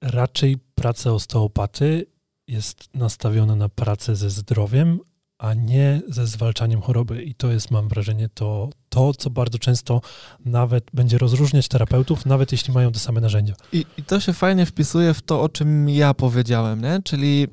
raczej 0.02 0.58
praca 0.76 1.12
osteopaty 1.12 2.06
jest 2.48 2.90
nastawiona 2.94 3.56
na 3.56 3.70
pracę 3.70 4.16
ze 4.16 4.30
zdrowiem, 4.30 5.00
a 5.38 5.54
nie 5.54 6.02
ze 6.08 6.28
zwalczaniem 6.28 6.82
choroby. 6.82 7.24
I 7.24 7.36
to 7.36 7.52
jest, 7.52 7.72
mam 7.72 7.88
wrażenie, 7.88 8.30
to, 8.34 8.70
to 8.90 9.14
co 9.14 9.30
bardzo 9.30 9.60
często 9.60 10.02
nawet 10.46 10.84
będzie 10.94 11.18
rozróżniać 11.18 11.68
terapeutów, 11.68 12.26
nawet 12.26 12.52
jeśli 12.52 12.74
mają 12.74 12.92
te 12.92 13.00
same 13.00 13.22
narzędzia. 13.22 13.54
I, 13.74 13.86
I 13.98 14.04
to 14.04 14.20
się 14.20 14.34
fajnie 14.34 14.66
wpisuje 14.66 15.14
w 15.14 15.22
to, 15.22 15.42
o 15.42 15.50
czym 15.50 15.90
ja 15.90 16.14
powiedziałem, 16.14 16.82
nie? 16.82 17.00
Czyli 17.04 17.48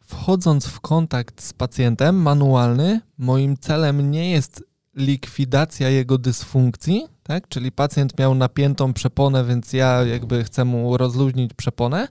wchodząc 0.00 0.66
w 0.66 0.80
kontakt 0.80 1.42
z 1.42 1.52
pacjentem 1.52 2.22
manualny, 2.22 3.00
moim 3.18 3.56
celem 3.56 4.10
nie 4.10 4.30
jest 4.30 4.69
likwidacja 4.94 5.88
jego 5.88 6.18
dysfunkcji, 6.18 7.06
tak? 7.22 7.48
Czyli 7.48 7.72
pacjent 7.72 8.18
miał 8.18 8.34
napiętą 8.34 8.92
przeponę, 8.92 9.44
więc 9.44 9.72
ja 9.72 10.04
jakby 10.04 10.44
chcę 10.44 10.64
mu 10.64 10.96
rozluźnić 10.96 11.54
przeponę, 11.54 12.08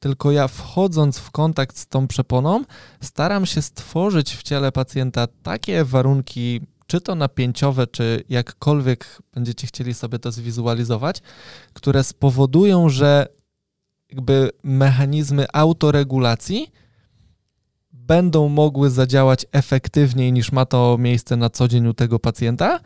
tylko 0.00 0.30
ja 0.30 0.48
wchodząc 0.48 1.18
w 1.18 1.30
kontakt 1.30 1.76
z 1.76 1.86
tą 1.86 2.06
przeponą, 2.06 2.64
staram 3.00 3.46
się 3.46 3.62
stworzyć 3.62 4.36
w 4.36 4.42
ciele 4.42 4.72
pacjenta 4.72 5.26
takie 5.42 5.84
warunki, 5.84 6.60
czy 6.86 7.00
to 7.00 7.14
napięciowe, 7.14 7.86
czy 7.86 8.24
jakkolwiek 8.28 9.22
będziecie 9.34 9.66
chcieli 9.66 9.94
sobie 9.94 10.18
to 10.18 10.32
zwizualizować, 10.32 11.22
które 11.72 12.04
spowodują, 12.04 12.88
że 12.88 13.26
jakby 14.10 14.50
mechanizmy 14.62 15.46
autoregulacji 15.52 16.72
będą 18.06 18.48
mogły 18.48 18.90
zadziałać 18.90 19.46
efektywniej 19.52 20.32
niż 20.32 20.52
ma 20.52 20.66
to 20.66 20.96
miejsce 20.98 21.36
na 21.36 21.50
co 21.50 21.68
dzień 21.68 21.86
u 21.86 21.94
tego 21.94 22.18
pacjenta, 22.18 22.80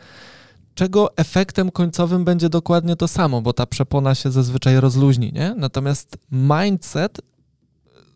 czego 0.74 1.16
efektem 1.16 1.70
końcowym 1.70 2.24
będzie 2.24 2.48
dokładnie 2.48 2.96
to 2.96 3.08
samo, 3.08 3.42
bo 3.42 3.52
ta 3.52 3.66
przepona 3.66 4.14
się 4.14 4.30
zazwyczaj 4.30 4.80
rozluźni, 4.80 5.32
nie? 5.32 5.54
Natomiast 5.56 6.16
mindset, 6.32 7.20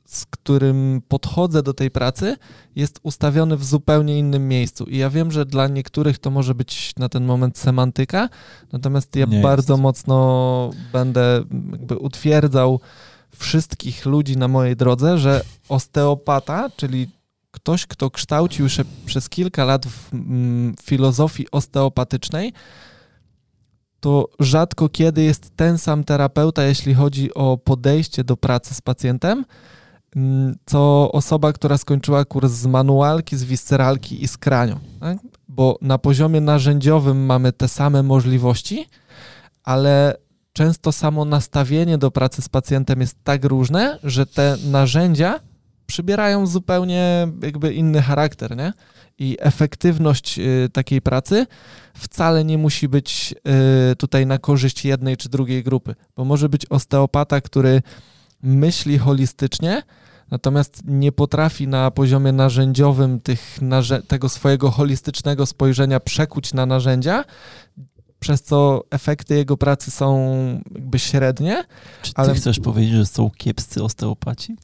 z 0.05 0.27
którym 0.27 1.03
podchodzę 1.09 1.63
do 1.63 1.75
tej 1.75 1.91
pracy, 1.91 2.37
jest 2.77 3.01
ustawiony 3.03 3.57
w 3.57 3.65
zupełnie 3.65 4.19
innym 4.19 4.49
miejscu. 4.49 4.85
I 4.85 4.97
ja 4.97 5.11
wiem, 5.11 5.31
że 5.31 5.47
dla 5.47 5.69
niektórych 5.69 6.19
to 6.19 6.31
może 6.31 6.55
być 6.55 6.93
na 6.97 7.09
ten 7.09 7.25
moment 7.25 7.59
semantyka, 7.59 8.29
natomiast 8.73 9.17
ja 9.17 9.27
Nie 9.27 9.41
bardzo 9.41 9.73
jest. 9.73 9.83
mocno 9.83 10.71
będę 10.93 11.45
jakby 11.73 11.99
utwierdzał 11.99 12.81
wszystkich 13.37 14.07
ludzi 14.07 14.37
na 14.37 14.49
mojej 14.49 14.77
drodze, 14.77 15.19
że 15.19 15.43
osteopata, 15.69 16.71
czyli 16.77 17.09
ktoś, 17.51 17.87
kto 17.87 18.11
kształcił 18.11 18.69
się 18.69 18.85
przez 19.07 19.29
kilka 19.29 19.65
lat 19.65 19.87
w 19.87 20.15
mm, 20.15 20.75
filozofii 20.83 21.51
osteopatycznej, 21.53 22.53
to 24.01 24.29
rzadko 24.41 24.89
kiedy 24.89 25.23
jest 25.23 25.57
ten 25.57 25.79
sam 25.79 26.05
terapeuta, 26.05 26.65
jeśli 26.65 26.95
chodzi 26.95 27.35
o 27.35 27.59
podejście 27.59 28.25
do 28.25 28.37
pracy 28.37 28.75
z 28.75 28.81
pacjentem, 28.81 29.45
mm, 30.17 30.55
co 30.67 31.13
osoba, 31.13 31.53
która 31.53 31.79
skończyła 31.79 32.25
kurs 32.25 32.53
z 32.53 32.67
manualki, 32.67 33.37
z 33.37 33.45
visceralki 33.45 34.25
i 34.25 34.29
z 34.29 34.37
kranio. 34.37 34.81
Tak? 35.01 35.19
Bo 35.49 35.79
na 35.81 35.99
poziomie 35.99 36.41
narzędziowym 36.41 37.27
mamy 37.27 37.53
te 37.53 37.69
same 37.69 38.03
możliwości, 38.03 38.89
ale 39.65 40.17
często 40.55 40.93
samo 40.93 41.25
nastawienie 41.25 41.99
do 41.99 42.11
pracy 42.11 42.43
z 42.43 42.49
pacjentem 42.49 43.01
jest 43.01 43.17
tak 43.25 43.45
różne, 43.45 43.99
że 44.05 44.27
te 44.27 44.57
narzędzia 44.71 45.41
przybierają 45.87 46.47
zupełnie 46.47 47.29
jakby 47.43 47.75
inny 47.75 48.03
charakter, 48.03 48.57
nie? 48.57 48.73
I 49.19 49.37
efektywność 49.41 50.39
y, 50.39 50.69
takiej 50.73 51.03
pracy 51.03 51.47
wcale 51.95 52.45
nie 52.45 52.59
musi 52.59 52.89
być 52.89 53.35
y, 53.93 53.97
tutaj 53.97 54.27
na 54.27 54.39
korzyść 54.39 54.85
jednej 54.85 55.17
czy 55.17 55.29
drugiej 55.29 55.63
grupy, 55.63 55.95
bo 56.17 56.25
może 56.25 56.49
być 56.49 56.67
osteopata, 56.71 57.41
który 57.41 57.83
myśli 58.43 58.99
holistycznie, 58.99 59.83
natomiast 60.31 60.83
nie 60.85 61.13
potrafi 61.13 61.69
na 61.69 61.91
poziomie 61.91 62.33
narzędziowym 62.33 63.21
tych 63.21 63.59
tego 64.09 64.29
swojego 64.29 64.71
holistycznego 64.71 65.47
spojrzenia 65.47 66.01
przekuć 66.01 66.55
na 66.55 66.67
narzędzia, 66.67 67.25
przez 68.25 68.43
co 68.43 68.85
efekty 68.91 69.35
jego 69.35 69.57
pracy 69.57 69.91
są 69.91 70.37
jakby 70.75 70.99
średnie, 70.99 71.65
Czy 72.03 72.15
ty 72.15 72.23
Ale- 72.23 72.35
chcesz 72.35 72.61
powiedzieć, 72.61 72.93
że 72.95 73.07
są 73.07 73.31
kiepscy 73.31 73.83
osteopaci? 73.83 74.57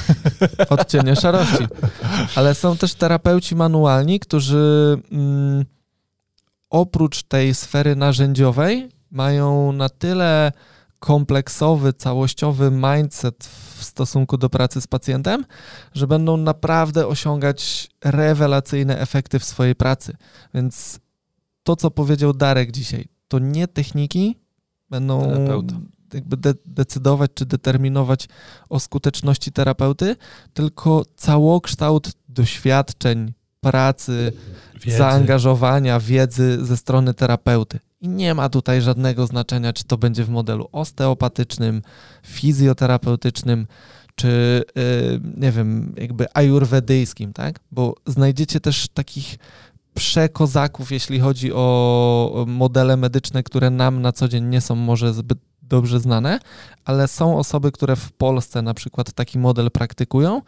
odcienie 0.68 1.16
szarości. 1.16 1.66
Ale 2.36 2.54
są 2.54 2.76
też 2.76 2.94
terapeuci 2.94 3.56
manualni, 3.56 4.20
którzy 4.20 4.96
mm, 5.12 5.64
oprócz 6.70 7.22
tej 7.22 7.54
sfery 7.54 7.96
narzędziowej 7.96 8.88
mają 9.10 9.72
na 9.72 9.88
tyle 9.88 10.52
kompleksowy, 10.98 11.92
całościowy 11.92 12.70
mindset 12.70 13.44
w 13.78 13.84
stosunku 13.84 14.38
do 14.38 14.50
pracy 14.50 14.80
z 14.80 14.86
pacjentem, 14.86 15.44
że 15.94 16.06
będą 16.06 16.36
naprawdę 16.36 17.06
osiągać 17.06 17.90
rewelacyjne 18.04 18.98
efekty 19.00 19.38
w 19.38 19.44
swojej 19.44 19.74
pracy. 19.74 20.16
Więc 20.54 21.00
to, 21.64 21.76
co 21.76 21.90
powiedział 21.90 22.32
Darek 22.32 22.72
dzisiaj, 22.72 23.08
to 23.28 23.38
nie 23.38 23.68
techniki 23.68 24.36
będą 24.90 25.20
Terapeuta. 25.22 25.74
jakby 26.14 26.36
de- 26.36 26.54
decydować 26.66 27.30
czy 27.34 27.46
determinować 27.46 28.28
o 28.68 28.80
skuteczności 28.80 29.52
terapeuty, 29.52 30.16
tylko 30.54 31.02
całokształt 31.16 32.12
doświadczeń, 32.28 33.32
pracy, 33.60 34.32
Wiedzy. 34.84 34.98
zaangażowania, 34.98 36.00
wiedzy 36.00 36.58
ze 36.66 36.76
strony 36.76 37.14
terapeuty. 37.14 37.78
I 38.00 38.08
nie 38.08 38.34
ma 38.34 38.48
tutaj 38.48 38.82
żadnego 38.82 39.26
znaczenia, 39.26 39.72
czy 39.72 39.84
to 39.84 39.98
będzie 39.98 40.24
w 40.24 40.28
modelu 40.28 40.68
osteopatycznym, 40.72 41.82
fizjoterapeutycznym, 42.26 43.66
czy 44.14 44.62
yy, 44.76 45.20
nie 45.36 45.52
wiem, 45.52 45.94
jakby 45.98 46.26
ajurwedyjskim, 46.34 47.32
tak? 47.32 47.60
Bo 47.72 47.94
znajdziecie 48.06 48.60
też 48.60 48.88
takich 48.88 49.38
przekozaków, 49.94 50.92
jeśli 50.92 51.20
chodzi 51.20 51.52
o 51.52 52.44
modele 52.48 52.96
medyczne, 52.96 53.42
które 53.42 53.70
nam 53.70 54.02
na 54.02 54.12
co 54.12 54.28
dzień 54.28 54.44
nie 54.44 54.60
są 54.60 54.74
może 54.74 55.14
zbyt 55.14 55.38
dobrze 55.62 56.00
znane, 56.00 56.38
ale 56.84 57.08
są 57.08 57.38
osoby, 57.38 57.72
które 57.72 57.96
w 57.96 58.12
Polsce 58.12 58.62
na 58.62 58.74
przykład 58.74 59.12
taki 59.12 59.38
model 59.38 59.70
praktykują 59.70 60.42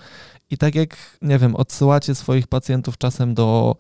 i 0.51 0.59
tak 0.59 0.75
jak, 0.75 0.97
nie 1.23 1.39
wiem, 1.39 1.57
odsyłacie 1.57 2.15
swoich 2.15 2.47
pacjentów 2.47 2.99
czasem 2.99 3.35
do 3.35 3.77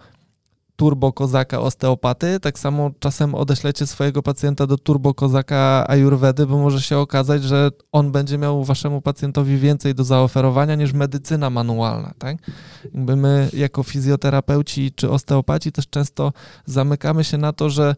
turbokozaka 0.76 1.60
osteopaty, 1.60 2.40
tak 2.40 2.58
samo 2.58 2.90
czasem 2.98 3.34
odeślecie 3.34 3.86
swojego 3.86 4.22
pacjenta 4.22 4.66
do 4.66 4.78
turbokozaka 4.78 5.84
ajurwedy, 5.88 6.46
bo 6.46 6.58
może 6.58 6.82
się 6.82 6.98
okazać, 6.98 7.42
że 7.42 7.70
on 7.92 8.12
będzie 8.12 8.38
miał 8.38 8.64
waszemu 8.64 9.00
pacjentowi 9.00 9.58
więcej 9.58 9.94
do 9.94 10.04
zaoferowania 10.04 10.74
niż 10.74 10.92
medycyna 10.92 11.50
manualna, 11.50 12.14
tak? 12.18 12.36
Jakby 12.84 13.16
my 13.16 13.48
jako 13.52 13.82
fizjoterapeuci 13.82 14.92
czy 14.92 15.10
osteopaci 15.10 15.72
też 15.72 15.88
często 15.88 16.32
zamykamy 16.66 17.24
się 17.24 17.38
na 17.38 17.52
to, 17.52 17.70
że 17.70 17.94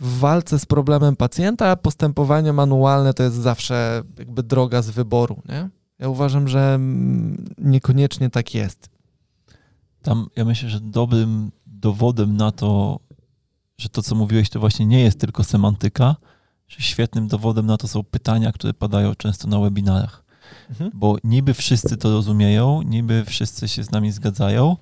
w 0.00 0.18
walce 0.18 0.58
z 0.58 0.66
problemem 0.66 1.16
pacjenta 1.16 1.76
postępowanie 1.76 2.52
manualne 2.52 3.14
to 3.14 3.22
jest 3.22 3.36
zawsze 3.36 4.02
jakby 4.18 4.42
droga 4.42 4.82
z 4.82 4.90
wyboru, 4.90 5.42
nie? 5.48 5.68
Ja 5.98 6.08
uważam, 6.08 6.48
że 6.48 6.74
mm, 6.74 7.44
niekoniecznie 7.58 8.30
tak 8.30 8.54
jest. 8.54 8.88
Tam 10.02 10.26
ja 10.36 10.44
myślę, 10.44 10.68
że 10.68 10.80
dobrym 10.80 11.50
dowodem 11.84 12.36
na 12.36 12.52
to, 12.52 13.00
że 13.78 13.88
to, 13.88 14.02
co 14.02 14.14
mówiłeś, 14.14 14.48
to 14.50 14.60
właśnie 14.60 14.86
nie 14.86 15.00
jest 15.00 15.20
tylko 15.20 15.44
semantyka, 15.44 16.16
świetnym 16.68 17.28
dowodem 17.28 17.66
na 17.66 17.76
to 17.76 17.88
są 17.88 18.02
pytania, 18.02 18.52
które 18.52 18.74
padają 18.74 19.14
często 19.14 19.48
na 19.48 19.60
webinarach. 19.60 20.24
Mhm. 20.70 20.90
Bo 20.94 21.16
niby 21.24 21.54
wszyscy 21.54 21.96
to 21.96 22.10
rozumieją, 22.10 22.82
niby 22.82 23.24
wszyscy 23.24 23.68
się 23.68 23.84
z 23.84 23.90
nami 23.90 24.12
zgadzają, 24.12 24.76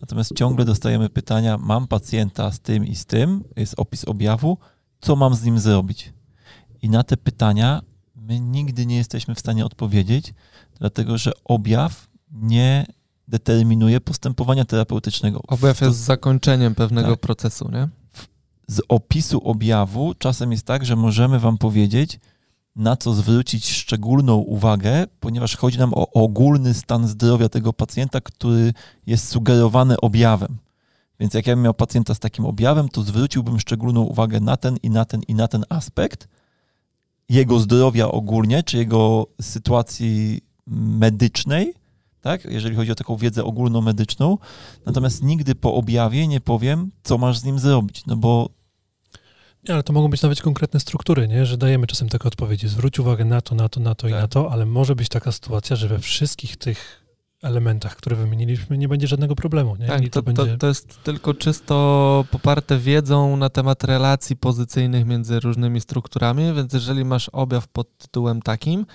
natomiast 0.00 0.34
ciągle 0.34 0.64
dostajemy 0.64 1.08
pytania: 1.08 1.58
Mam 1.58 1.86
pacjenta 1.86 2.52
z 2.52 2.60
tym 2.60 2.86
i 2.86 2.94
z 2.94 3.06
tym, 3.06 3.44
jest 3.56 3.74
opis 3.76 4.04
objawu, 4.04 4.58
co 5.00 5.16
mam 5.16 5.34
z 5.34 5.44
nim 5.44 5.58
zrobić? 5.58 6.12
I 6.82 6.88
na 6.88 7.02
te 7.02 7.16
pytania 7.16 7.82
my 8.14 8.40
nigdy 8.40 8.86
nie 8.86 8.96
jesteśmy 8.96 9.34
w 9.34 9.40
stanie 9.40 9.64
odpowiedzieć, 9.64 10.34
dlatego 10.78 11.18
że 11.18 11.32
objaw 11.44 12.08
nie 12.32 12.86
determinuje 13.28 14.00
postępowania 14.00 14.64
terapeutycznego. 14.64 15.40
Objaw 15.48 15.80
jest 15.80 15.98
zakończeniem 15.98 16.74
pewnego 16.74 17.10
tak. 17.10 17.20
procesu, 17.20 17.70
nie? 17.72 17.88
Z 18.68 18.80
opisu 18.88 19.40
objawu 19.48 20.14
czasem 20.14 20.52
jest 20.52 20.66
tak, 20.66 20.86
że 20.86 20.96
możemy 20.96 21.38
Wam 21.40 21.58
powiedzieć, 21.58 22.20
na 22.76 22.96
co 22.96 23.14
zwrócić 23.14 23.70
szczególną 23.70 24.36
uwagę, 24.36 25.06
ponieważ 25.20 25.56
chodzi 25.56 25.78
nam 25.78 25.94
o 25.94 26.10
ogólny 26.12 26.74
stan 26.74 27.08
zdrowia 27.08 27.48
tego 27.48 27.72
pacjenta, 27.72 28.20
który 28.20 28.72
jest 29.06 29.28
sugerowany 29.28 30.00
objawem. 30.00 30.56
Więc 31.20 31.34
jak 31.34 31.46
ja 31.46 31.56
bym 31.56 31.64
miał 31.64 31.74
pacjenta 31.74 32.14
z 32.14 32.18
takim 32.18 32.44
objawem, 32.44 32.88
to 32.88 33.02
zwróciłbym 33.02 33.60
szczególną 33.60 34.02
uwagę 34.02 34.40
na 34.40 34.56
ten 34.56 34.76
i 34.82 34.90
na 34.90 35.04
ten 35.04 35.22
i 35.28 35.34
na 35.34 35.48
ten 35.48 35.64
aspekt 35.68 36.28
jego 37.28 37.58
zdrowia 37.58 38.08
ogólnie, 38.08 38.62
czy 38.62 38.76
jego 38.76 39.26
sytuacji 39.40 40.40
medycznej, 40.66 41.74
tak? 42.26 42.44
jeżeli 42.44 42.76
chodzi 42.76 42.92
o 42.92 42.94
taką 42.94 43.16
wiedzę 43.16 43.44
ogólnomedyczną. 43.44 44.38
Natomiast 44.86 45.22
nigdy 45.22 45.54
po 45.54 45.74
objawie 45.74 46.28
nie 46.28 46.40
powiem, 46.40 46.90
co 47.02 47.18
masz 47.18 47.38
z 47.38 47.44
nim 47.44 47.58
zrobić, 47.58 48.06
no 48.06 48.16
bo 48.16 48.48
nie, 49.68 49.74
ale 49.74 49.82
to 49.82 49.92
mogą 49.92 50.08
być 50.08 50.22
nawet 50.22 50.42
konkretne 50.42 50.80
struktury, 50.80 51.28
nie? 51.28 51.46
że 51.46 51.56
dajemy 51.56 51.86
czasem 51.86 52.08
takie 52.08 52.28
odpowiedzi. 52.28 52.68
Zwróć 52.68 52.98
uwagę 52.98 53.24
na 53.24 53.40
to, 53.40 53.54
na 53.54 53.68
to, 53.68 53.80
na 53.80 53.94
to 53.94 54.02
tak. 54.02 54.10
i 54.10 54.14
na 54.14 54.28
to, 54.28 54.52
ale 54.52 54.66
może 54.66 54.96
być 54.96 55.08
taka 55.08 55.32
sytuacja, 55.32 55.76
że 55.76 55.88
we 55.88 55.98
wszystkich 55.98 56.56
tych 56.56 57.06
elementach, 57.42 57.96
które 57.96 58.16
wymieniliśmy, 58.16 58.78
nie 58.78 58.88
będzie 58.88 59.06
żadnego 59.06 59.36
problemu. 59.36 59.76
Nie? 59.76 59.86
Tak, 59.86 60.02
to, 60.02 60.08
to, 60.08 60.22
będzie... 60.22 60.52
to, 60.52 60.56
to, 60.58 60.66
jest 60.66 61.02
tylko 61.02 61.34
czysto 61.34 62.24
poparte 62.30 62.78
wiedzą 62.78 63.36
na 63.36 63.50
temat 63.50 63.84
relacji 63.84 64.36
pozycyjnych 64.36 65.06
między 65.06 65.40
różnymi 65.40 65.80
strukturami, 65.80 66.54
więc 66.54 66.72
jeżeli 66.72 67.04
masz 67.04 67.28
objaw 67.28 67.68
pod 67.68 67.98
tytułem 67.98 68.42
takim, 68.42 68.86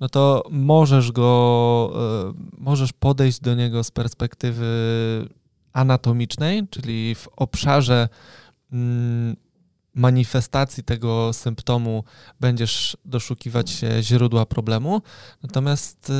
no 0.00 0.08
to 0.08 0.42
możesz 0.50 1.12
go, 1.12 1.92
e, 2.28 2.32
możesz 2.58 2.92
podejść 2.92 3.40
do 3.40 3.54
niego 3.54 3.84
z 3.84 3.90
perspektywy 3.90 4.66
anatomicznej, 5.72 6.68
czyli 6.70 7.14
w 7.14 7.28
obszarze 7.36 8.08
mm, 8.72 9.36
manifestacji 9.96 10.84
tego 10.84 11.32
symptomu 11.32 12.04
będziesz 12.40 12.96
doszukiwać 13.04 13.70
się 13.70 14.02
źródła 14.02 14.46
problemu. 14.46 15.02
Natomiast 15.42 16.10
y, 16.10 16.12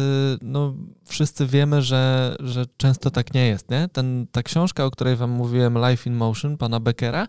no, 0.42 0.74
wszyscy 1.04 1.46
wiemy, 1.46 1.82
że, 1.82 2.36
że 2.40 2.64
często 2.76 3.10
tak 3.10 3.34
nie 3.34 3.46
jest. 3.46 3.70
Nie? 3.70 3.88
Ten, 3.88 4.26
ta 4.32 4.42
książka, 4.42 4.84
o 4.84 4.90
której 4.90 5.16
wam 5.16 5.30
mówiłem, 5.30 5.78
Life 5.88 6.10
in 6.10 6.16
Motion, 6.16 6.56
pana 6.56 6.80
Beckera, 6.80 7.28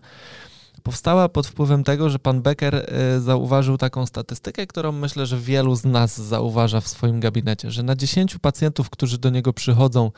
powstała 0.88 1.28
pod 1.28 1.46
wpływem 1.46 1.84
tego, 1.84 2.10
że 2.10 2.18
pan 2.18 2.42
Becker 2.42 2.74
y, 2.74 3.20
zauważył 3.20 3.78
taką 3.78 4.06
statystykę, 4.06 4.66
którą 4.66 4.92
myślę, 4.92 5.26
że 5.26 5.38
wielu 5.38 5.74
z 5.74 5.84
nas 5.84 6.20
zauważa 6.20 6.80
w 6.80 6.88
swoim 6.88 7.20
gabinecie, 7.20 7.70
że 7.70 7.82
na 7.82 7.96
10 7.96 8.38
pacjentów, 8.38 8.90
którzy 8.90 9.18
do 9.18 9.30
niego 9.30 9.52
przychodzą, 9.52 10.10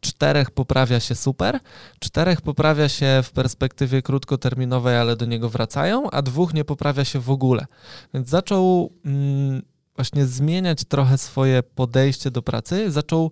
czterech 0.00 0.50
poprawia 0.50 1.00
się 1.00 1.14
super, 1.14 1.58
czterech 1.98 2.40
poprawia 2.40 2.88
się 2.88 3.20
w 3.22 3.30
perspektywie 3.30 4.02
krótkoterminowej, 4.02 4.96
ale 4.96 5.16
do 5.16 5.26
niego 5.26 5.48
wracają, 5.48 6.10
a 6.10 6.22
dwóch 6.22 6.54
nie 6.54 6.64
poprawia 6.64 7.04
się 7.04 7.20
w 7.20 7.30
ogóle. 7.30 7.66
Więc 8.14 8.28
zaczął 8.28 8.92
mm, 9.04 9.62
właśnie 9.96 10.26
zmieniać 10.26 10.84
trochę 10.84 11.18
swoje 11.18 11.62
podejście 11.62 12.30
do 12.30 12.42
pracy, 12.42 12.90
zaczął 12.90 13.30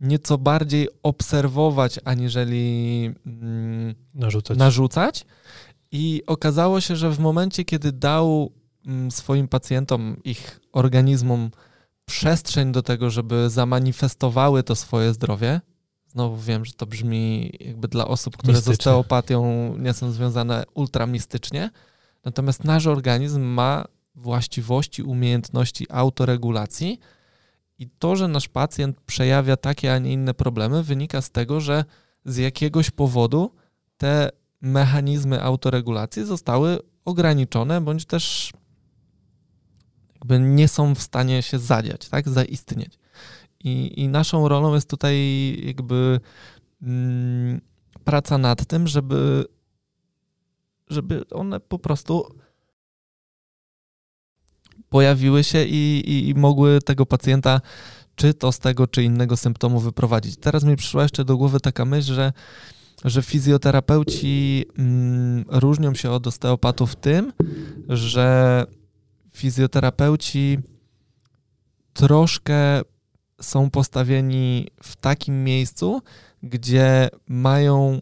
nieco 0.00 0.38
bardziej 0.38 0.88
obserwować, 1.02 2.00
aniżeli 2.04 3.14
mm, 3.26 3.94
narzucać. 4.14 4.58
narzucać. 4.58 5.24
I 5.92 6.22
okazało 6.26 6.80
się, 6.80 6.96
że 6.96 7.10
w 7.10 7.18
momencie, 7.18 7.64
kiedy 7.64 7.92
dał 7.92 8.52
mm, 8.86 9.10
swoim 9.10 9.48
pacjentom, 9.48 10.16
ich 10.24 10.60
organizmom 10.72 11.50
przestrzeń 12.04 12.72
do 12.72 12.82
tego, 12.82 13.10
żeby 13.10 13.50
zamanifestowały 13.50 14.62
to 14.62 14.74
swoje 14.74 15.12
zdrowie, 15.14 15.60
Znowu 16.08 16.36
wiem, 16.36 16.64
że 16.64 16.72
to 16.72 16.86
brzmi 16.86 17.52
jakby 17.60 17.88
dla 17.88 18.08
osób, 18.08 18.36
które 18.36 18.52
mistycznie. 18.52 18.74
z 18.74 18.78
osteopatią 18.78 19.74
nie 19.78 19.92
są 19.92 20.10
związane 20.10 20.64
ultramistycznie. 20.74 21.70
Natomiast 22.24 22.64
nasz 22.64 22.86
organizm 22.86 23.42
ma 23.42 23.84
właściwości, 24.14 25.02
umiejętności 25.02 25.86
autoregulacji 25.90 26.98
i 27.78 27.88
to, 27.98 28.16
że 28.16 28.28
nasz 28.28 28.48
pacjent 28.48 29.00
przejawia 29.00 29.56
takie, 29.56 29.94
a 29.94 29.98
nie 29.98 30.12
inne 30.12 30.34
problemy, 30.34 30.82
wynika 30.82 31.20
z 31.20 31.30
tego, 31.30 31.60
że 31.60 31.84
z 32.24 32.36
jakiegoś 32.36 32.90
powodu 32.90 33.54
te 33.96 34.30
mechanizmy 34.60 35.42
autoregulacji 35.42 36.24
zostały 36.24 36.78
ograniczone, 37.04 37.80
bądź 37.80 38.04
też 38.04 38.52
jakby 40.14 40.38
nie 40.40 40.68
są 40.68 40.94
w 40.94 41.02
stanie 41.02 41.42
się 41.42 41.58
zadziać, 41.58 42.08
tak, 42.08 42.28
zaistnieć. 42.28 42.98
I, 43.64 44.02
i 44.02 44.08
naszą 44.08 44.48
rolą 44.48 44.74
jest 44.74 44.90
tutaj 44.90 45.16
jakby 45.66 46.20
mm, 46.82 47.60
praca 48.04 48.38
nad 48.38 48.66
tym, 48.66 48.86
żeby, 48.86 49.44
żeby 50.88 51.28
one 51.28 51.60
po 51.60 51.78
prostu 51.78 52.34
pojawiły 54.88 55.44
się 55.44 55.64
i, 55.64 56.02
i, 56.10 56.28
i 56.28 56.34
mogły 56.34 56.80
tego 56.80 57.06
pacjenta 57.06 57.60
czy 58.14 58.34
to 58.34 58.52
z 58.52 58.58
tego, 58.58 58.86
czy 58.86 59.02
innego 59.02 59.36
symptomu 59.36 59.80
wyprowadzić. 59.80 60.36
Teraz 60.36 60.64
mi 60.64 60.76
przyszła 60.76 61.02
jeszcze 61.02 61.24
do 61.24 61.36
głowy 61.36 61.60
taka 61.60 61.84
myśl, 61.84 62.14
że, 62.14 62.32
że 63.04 63.22
fizjoterapeuci 63.22 64.64
mm, 64.78 65.44
różnią 65.48 65.94
się 65.94 66.10
od 66.10 66.26
osteopatów 66.26 66.96
tym, 66.96 67.32
że 67.88 68.64
fizjoterapeuci 69.32 70.58
troszkę 71.92 72.80
są 73.40 73.70
postawieni 73.70 74.66
w 74.82 74.96
takim 74.96 75.44
miejscu, 75.44 76.02
gdzie 76.42 77.08
mają 77.28 78.00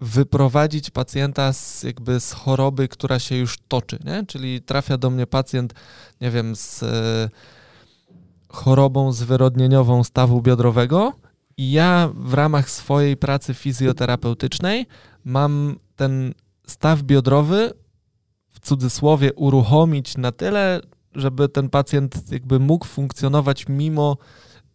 wyprowadzić 0.00 0.90
pacjenta 0.90 1.52
z, 1.52 1.82
jakby 1.82 2.20
z 2.20 2.32
choroby, 2.32 2.88
która 2.88 3.18
się 3.18 3.36
już 3.36 3.58
toczy, 3.68 3.98
nie? 4.04 4.26
Czyli 4.26 4.62
trafia 4.62 4.98
do 4.98 5.10
mnie 5.10 5.26
pacjent, 5.26 5.74
nie 6.20 6.30
wiem, 6.30 6.56
z 6.56 6.82
e, 6.82 7.30
chorobą 8.48 9.12
zwyrodnieniową 9.12 10.04
stawu 10.04 10.42
biodrowego 10.42 11.12
i 11.56 11.72
ja 11.72 12.10
w 12.14 12.34
ramach 12.34 12.70
swojej 12.70 13.16
pracy 13.16 13.54
fizjoterapeutycznej 13.54 14.86
mam 15.24 15.76
ten 15.96 16.34
staw 16.66 17.02
biodrowy 17.02 17.72
w 18.50 18.60
cudzysłowie 18.60 19.32
uruchomić 19.34 20.16
na 20.16 20.32
tyle, 20.32 20.80
żeby 21.14 21.48
ten 21.48 21.68
pacjent 21.68 22.32
jakby 22.32 22.58
mógł 22.58 22.86
funkcjonować 22.86 23.68
mimo 23.68 24.16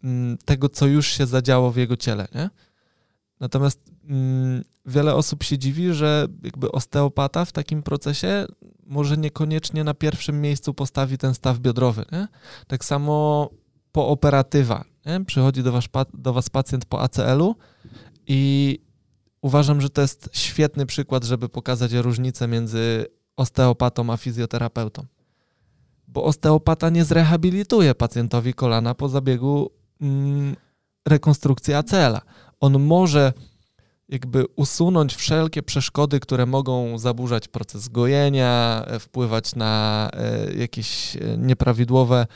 mm, 0.03 0.37
tego, 0.45 0.69
co 0.69 0.87
już 0.87 1.07
się 1.07 1.25
zadziało 1.25 1.71
w 1.71 1.77
jego 1.77 1.97
ciele. 1.97 2.27
Nie? 2.35 2.49
Natomiast 3.39 3.91
mm, 4.09 4.63
wiele 4.85 5.15
osób 5.15 5.43
się 5.43 5.57
dziwi, 5.57 5.93
że 5.93 6.27
jakby 6.43 6.71
osteopata 6.71 7.45
w 7.45 7.51
takim 7.51 7.83
procesie 7.83 8.45
może 8.85 9.17
niekoniecznie 9.17 9.83
na 9.83 9.93
pierwszym 9.93 10.41
miejscu 10.41 10.73
postawi 10.73 11.17
ten 11.17 11.33
staw 11.33 11.59
biodrowy. 11.59 12.05
Nie? 12.11 12.27
Tak 12.67 12.85
samo 12.85 13.49
pooperatywa. 13.91 14.85
Nie? 15.05 15.25
Przychodzi 15.25 15.63
do 15.63 15.71
was, 15.71 15.83
do 16.13 16.33
was 16.33 16.49
pacjent 16.49 16.85
po 16.85 17.01
ACL-u 17.01 17.55
i 18.27 18.79
uważam, 19.41 19.81
że 19.81 19.89
to 19.89 20.01
jest 20.01 20.29
świetny 20.33 20.85
przykład, 20.85 21.23
żeby 21.23 21.49
pokazać 21.49 21.93
różnicę 21.93 22.47
między 22.47 23.05
osteopatą 23.35 24.13
a 24.13 24.17
fizjoterapeutą 24.17 25.05
bo 26.13 26.23
osteopata 26.23 26.89
nie 26.89 27.05
zrehabilituje 27.05 27.95
pacjentowi 27.95 28.53
kolana 28.53 28.95
po 28.95 29.09
zabiegu 29.09 29.71
mm, 30.01 30.55
rekonstrukcji 31.07 31.73
ACL-a. 31.73 32.21
On 32.59 32.79
może 32.79 33.33
jakby 34.09 34.45
usunąć 34.55 35.15
wszelkie 35.15 35.63
przeszkody, 35.63 36.19
które 36.19 36.45
mogą 36.45 36.97
zaburzać 36.97 37.47
proces 37.47 37.87
gojenia, 37.87 38.83
e, 38.87 38.99
wpływać 38.99 39.55
na 39.55 40.09
e, 40.13 40.53
jakieś 40.53 41.15
e, 41.15 41.37
nieprawidłowe 41.37 42.27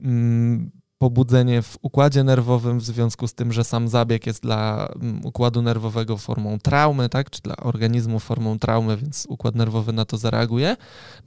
mm, 0.00 0.70
pobudzenie 1.04 1.62
w 1.62 1.78
układzie 1.82 2.24
nerwowym 2.24 2.78
w 2.78 2.84
związku 2.84 3.28
z 3.28 3.34
tym, 3.34 3.52
że 3.52 3.64
sam 3.64 3.88
zabieg 3.88 4.26
jest 4.26 4.42
dla 4.42 4.88
mm, 5.02 5.26
układu 5.26 5.62
nerwowego 5.62 6.16
formą 6.16 6.58
traumy, 6.58 7.08
tak, 7.08 7.30
czy 7.30 7.42
dla 7.42 7.56
organizmu 7.56 8.18
formą 8.18 8.58
traumy, 8.58 8.96
więc 8.96 9.26
układ 9.28 9.54
nerwowy 9.54 9.92
na 9.92 10.04
to 10.04 10.16
zareaguje. 10.16 10.76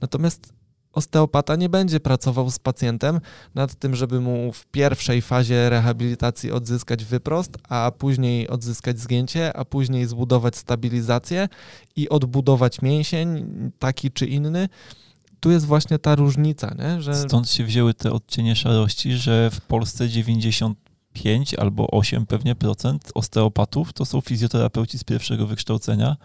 Natomiast 0.00 0.52
osteopata 0.92 1.56
nie 1.56 1.68
będzie 1.68 2.00
pracował 2.00 2.50
z 2.50 2.58
pacjentem 2.58 3.20
nad 3.54 3.74
tym, 3.74 3.96
żeby 3.96 4.20
mu 4.20 4.52
w 4.52 4.66
pierwszej 4.66 5.22
fazie 5.22 5.70
rehabilitacji 5.70 6.52
odzyskać 6.52 7.04
wyprost, 7.04 7.58
a 7.68 7.92
później 7.98 8.48
odzyskać 8.48 9.00
zgięcie, 9.00 9.56
a 9.56 9.64
później 9.64 10.06
zbudować 10.06 10.56
stabilizację 10.56 11.48
i 11.96 12.08
odbudować 12.08 12.82
mięsień 12.82 13.46
taki 13.78 14.10
czy 14.10 14.26
inny. 14.26 14.68
Tu 15.40 15.50
jest 15.50 15.66
właśnie 15.66 15.98
ta 15.98 16.14
różnica, 16.14 16.74
nie? 16.78 17.02
że... 17.02 17.14
Stąd 17.14 17.50
się 17.50 17.64
wzięły 17.64 17.94
te 17.94 18.12
odcienie 18.12 18.56
szarości, 18.56 19.16
że 19.16 19.50
w 19.50 19.60
Polsce 19.60 20.08
95 20.08 21.54
albo 21.54 21.90
8 21.90 22.26
pewnie 22.26 22.54
procent 22.54 23.10
osteopatów 23.14 23.92
to 23.92 24.04
są 24.04 24.20
fizjoterapeuci 24.20 24.98
z 24.98 25.04
pierwszego 25.04 25.46
wykształcenia. 25.46 26.16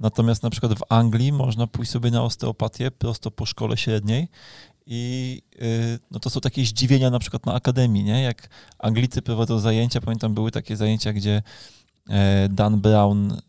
Natomiast 0.00 0.42
na 0.42 0.50
przykład 0.50 0.78
w 0.78 0.82
Anglii 0.88 1.32
można 1.32 1.66
pójść 1.66 1.90
sobie 1.90 2.10
na 2.10 2.22
osteopatię 2.22 2.90
prosto 2.90 3.30
po 3.30 3.46
szkole 3.46 3.76
średniej 3.76 4.28
i 4.86 5.42
yy, 5.58 5.98
no 6.10 6.20
to 6.20 6.30
są 6.30 6.40
takie 6.40 6.64
zdziwienia 6.64 7.10
na 7.10 7.18
przykład 7.18 7.46
na 7.46 7.54
akademii, 7.54 8.04
nie? 8.04 8.22
Jak 8.22 8.48
Anglicy 8.78 9.22
prowadzą 9.22 9.58
zajęcia, 9.58 10.00
pamiętam 10.00 10.34
były 10.34 10.50
takie 10.50 10.76
zajęcia, 10.76 11.12
gdzie 11.12 11.42
e, 12.08 12.48
Dan 12.48 12.80
Brown 12.80 13.40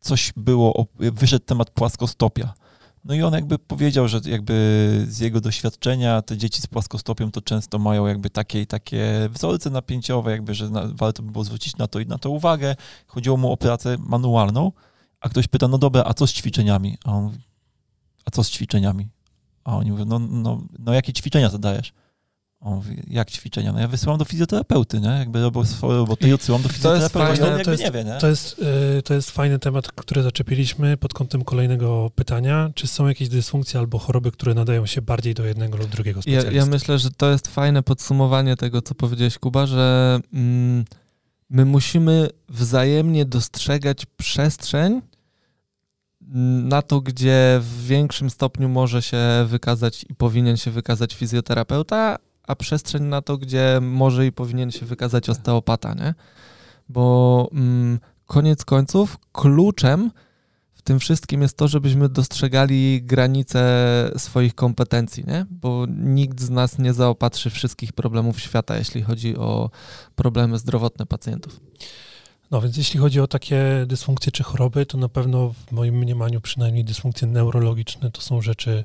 coś 0.00 0.32
było, 0.36 0.86
wyszedł 0.98 1.44
temat 1.44 1.70
płaskostopia. 1.70 2.54
No 3.04 3.14
i 3.14 3.22
on 3.22 3.32
jakby 3.32 3.58
powiedział, 3.58 4.08
że 4.08 4.20
jakby 4.24 5.06
z 5.08 5.18
jego 5.18 5.40
doświadczenia 5.40 6.22
te 6.22 6.36
dzieci 6.36 6.62
z 6.62 6.66
płaskostopią 6.66 7.30
to 7.30 7.40
często 7.40 7.78
mają 7.78 8.06
jakby 8.06 8.30
takie 8.30 8.66
takie 8.66 9.28
wzorce 9.30 9.70
napięciowe, 9.70 10.30
jakby, 10.30 10.54
że 10.54 10.70
warto 10.94 11.22
by 11.22 11.32
było 11.32 11.44
zwrócić 11.44 11.76
na 11.76 11.86
to 11.86 12.00
i 12.00 12.06
na 12.06 12.18
to 12.18 12.30
uwagę. 12.30 12.76
Chodziło 13.06 13.36
mu 13.36 13.52
o 13.52 13.56
pracę 13.56 13.96
manualną, 13.98 14.72
a 15.20 15.28
ktoś 15.28 15.48
pyta, 15.48 15.68
no 15.68 15.78
dobra, 15.78 16.02
a 16.06 16.14
co 16.14 16.26
z 16.26 16.32
ćwiczeniami? 16.32 16.98
A 17.04 17.12
on 17.12 17.38
a 18.24 18.30
co 18.30 18.44
z 18.44 18.50
ćwiczeniami? 18.50 19.08
A 19.64 19.76
oni 19.76 19.90
mówią, 19.90 20.04
no, 20.04 20.18
no, 20.18 20.62
no 20.78 20.92
jakie 20.92 21.12
ćwiczenia 21.12 21.48
zadajesz? 21.48 21.92
On 22.62 22.74
mówi, 22.74 23.02
jak 23.06 23.30
ćwiczenia? 23.30 23.72
No 23.72 23.80
ja 23.80 23.88
wysyłam 23.88 24.18
do 24.18 24.24
fizjoterapeuty, 24.24 25.00
nie? 25.00 25.08
Jakby 25.08 25.42
robił 25.42 25.64
swoją 25.64 25.98
robotę 25.98 26.28
i 26.28 26.32
odsyłam 26.32 26.62
do 26.62 26.68
fizjoterapeuty. 26.68 27.40
To 27.40 27.46
jest, 27.52 27.64
to 27.64 27.70
jest, 27.70 27.84
nie 27.84 27.90
wie, 27.90 28.04
nie? 28.04 28.18
To 28.18 28.28
jest, 28.28 28.58
y, 28.98 29.02
to 29.02 29.14
jest 29.14 29.30
fajny 29.30 29.58
temat, 29.58 29.92
który 29.92 30.22
zaczepiliśmy 30.22 30.96
pod 30.96 31.14
kątem 31.14 31.44
kolejnego 31.44 32.10
pytania. 32.14 32.70
Czy 32.74 32.86
są 32.86 33.08
jakieś 33.08 33.28
dysfunkcje 33.28 33.80
albo 33.80 33.98
choroby, 33.98 34.32
które 34.32 34.54
nadają 34.54 34.86
się 34.86 35.02
bardziej 35.02 35.34
do 35.34 35.44
jednego 35.44 35.78
lub 35.78 35.88
drugiego 35.88 36.22
specjalisty? 36.22 36.54
Ja, 36.54 36.60
ja 36.60 36.66
myślę, 36.66 36.98
że 36.98 37.10
to 37.10 37.30
jest 37.30 37.48
fajne 37.48 37.82
podsumowanie 37.82 38.56
tego, 38.56 38.82
co 38.82 38.94
powiedziałeś, 38.94 39.38
Kuba, 39.38 39.66
że 39.66 40.20
mm, 40.32 40.84
my 41.50 41.64
musimy 41.64 42.28
wzajemnie 42.48 43.24
dostrzegać 43.24 44.06
przestrzeń 44.06 45.00
na 46.64 46.82
to, 46.82 47.00
gdzie 47.00 47.60
w 47.60 47.86
większym 47.86 48.30
stopniu 48.30 48.68
może 48.68 49.02
się 49.02 49.18
wykazać 49.46 50.04
i 50.08 50.14
powinien 50.14 50.56
się 50.56 50.70
wykazać 50.70 51.14
fizjoterapeuta, 51.14 52.18
a 52.52 52.56
przestrzeń 52.56 53.02
na 53.02 53.22
to, 53.22 53.38
gdzie 53.38 53.78
może 53.82 54.26
i 54.26 54.32
powinien 54.32 54.70
się 54.70 54.86
wykazać 54.86 55.28
osteopata, 55.30 55.94
nie? 55.94 56.14
Bo 56.88 57.48
mm, 57.52 57.98
koniec 58.26 58.64
końców 58.64 59.16
kluczem 59.32 60.10
w 60.74 60.82
tym 60.82 60.98
wszystkim 60.98 61.42
jest 61.42 61.56
to, 61.56 61.68
żebyśmy 61.68 62.08
dostrzegali 62.08 63.02
granice 63.02 63.62
swoich 64.16 64.54
kompetencji, 64.54 65.24
nie? 65.26 65.46
Bo 65.50 65.86
nikt 65.88 66.40
z 66.40 66.50
nas 66.50 66.78
nie 66.78 66.92
zaopatrzy 66.92 67.50
wszystkich 67.50 67.92
problemów 67.92 68.40
świata, 68.40 68.78
jeśli 68.78 69.02
chodzi 69.02 69.36
o 69.36 69.70
problemy 70.14 70.58
zdrowotne 70.58 71.06
pacjentów. 71.06 71.60
No 72.50 72.60
więc 72.60 72.76
jeśli 72.76 73.00
chodzi 73.00 73.20
o 73.20 73.26
takie 73.26 73.84
dysfunkcje 73.86 74.32
czy 74.32 74.42
choroby, 74.42 74.86
to 74.86 74.98
na 74.98 75.08
pewno 75.08 75.52
w 75.52 75.72
moim 75.72 75.98
mniemaniu 75.98 76.40
przynajmniej 76.40 76.84
dysfunkcje 76.84 77.28
neurologiczne 77.28 78.10
to 78.10 78.20
są 78.20 78.42
rzeczy, 78.42 78.84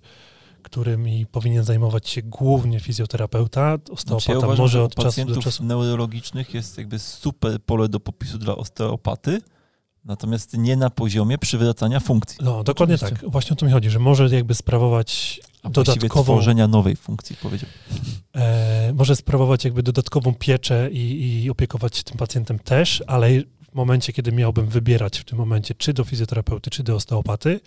którymi 0.67 1.25
powinien 1.25 1.63
zajmować 1.63 2.09
się 2.09 2.21
głównie 2.21 2.79
fizjoterapeuta. 2.79 3.73
Osteopata 3.73 4.01
znaczy 4.01 4.31
ja 4.31 4.37
uważam, 4.37 4.57
może 4.57 4.83
od 4.83 4.95
czasu 4.95 5.25
do 5.25 5.41
czasu. 5.41 5.63
neurologicznych 5.63 6.53
jest 6.53 6.77
jakby 6.77 6.99
super 6.99 7.61
pole 7.61 7.89
do 7.89 7.99
popisu 7.99 8.37
dla 8.37 8.55
osteopaty, 8.55 9.41
natomiast 10.05 10.57
nie 10.57 10.75
na 10.75 10.89
poziomie 10.89 11.37
przywracania 11.37 11.99
funkcji. 11.99 12.37
No, 12.41 12.63
dokładnie 12.63 12.95
Oczywiście. 12.95 13.21
tak. 13.21 13.31
Właśnie 13.31 13.53
o 13.53 13.55
to 13.55 13.65
mi 13.65 13.71
chodzi, 13.71 13.89
że 13.89 13.99
może 13.99 14.29
jakby 14.29 14.55
sprawować 14.55 15.41
A 15.63 15.69
dodatkową... 15.69 16.33
tworzenia 16.33 16.67
nowej 16.67 16.95
funkcji, 16.95 17.35
powiedział. 17.41 17.69
E, 18.35 18.93
może 18.93 19.15
sprawować 19.15 19.65
jakby 19.65 19.83
dodatkową 19.83 20.33
pieczę 20.33 20.89
i, 20.91 21.43
i 21.43 21.49
opiekować 21.49 21.97
się 21.97 22.03
tym 22.03 22.17
pacjentem 22.17 22.59
też, 22.59 23.03
ale 23.07 23.29
w 23.71 23.73
momencie, 23.73 24.13
kiedy 24.13 24.31
miałbym 24.31 24.67
wybierać 24.67 25.19
w 25.19 25.23
tym 25.23 25.37
momencie, 25.37 25.75
czy 25.75 25.93
do 25.93 26.03
fizjoterapeuty, 26.03 26.69
czy 26.69 26.83
do 26.83 26.95
osteopaty, 26.95 27.59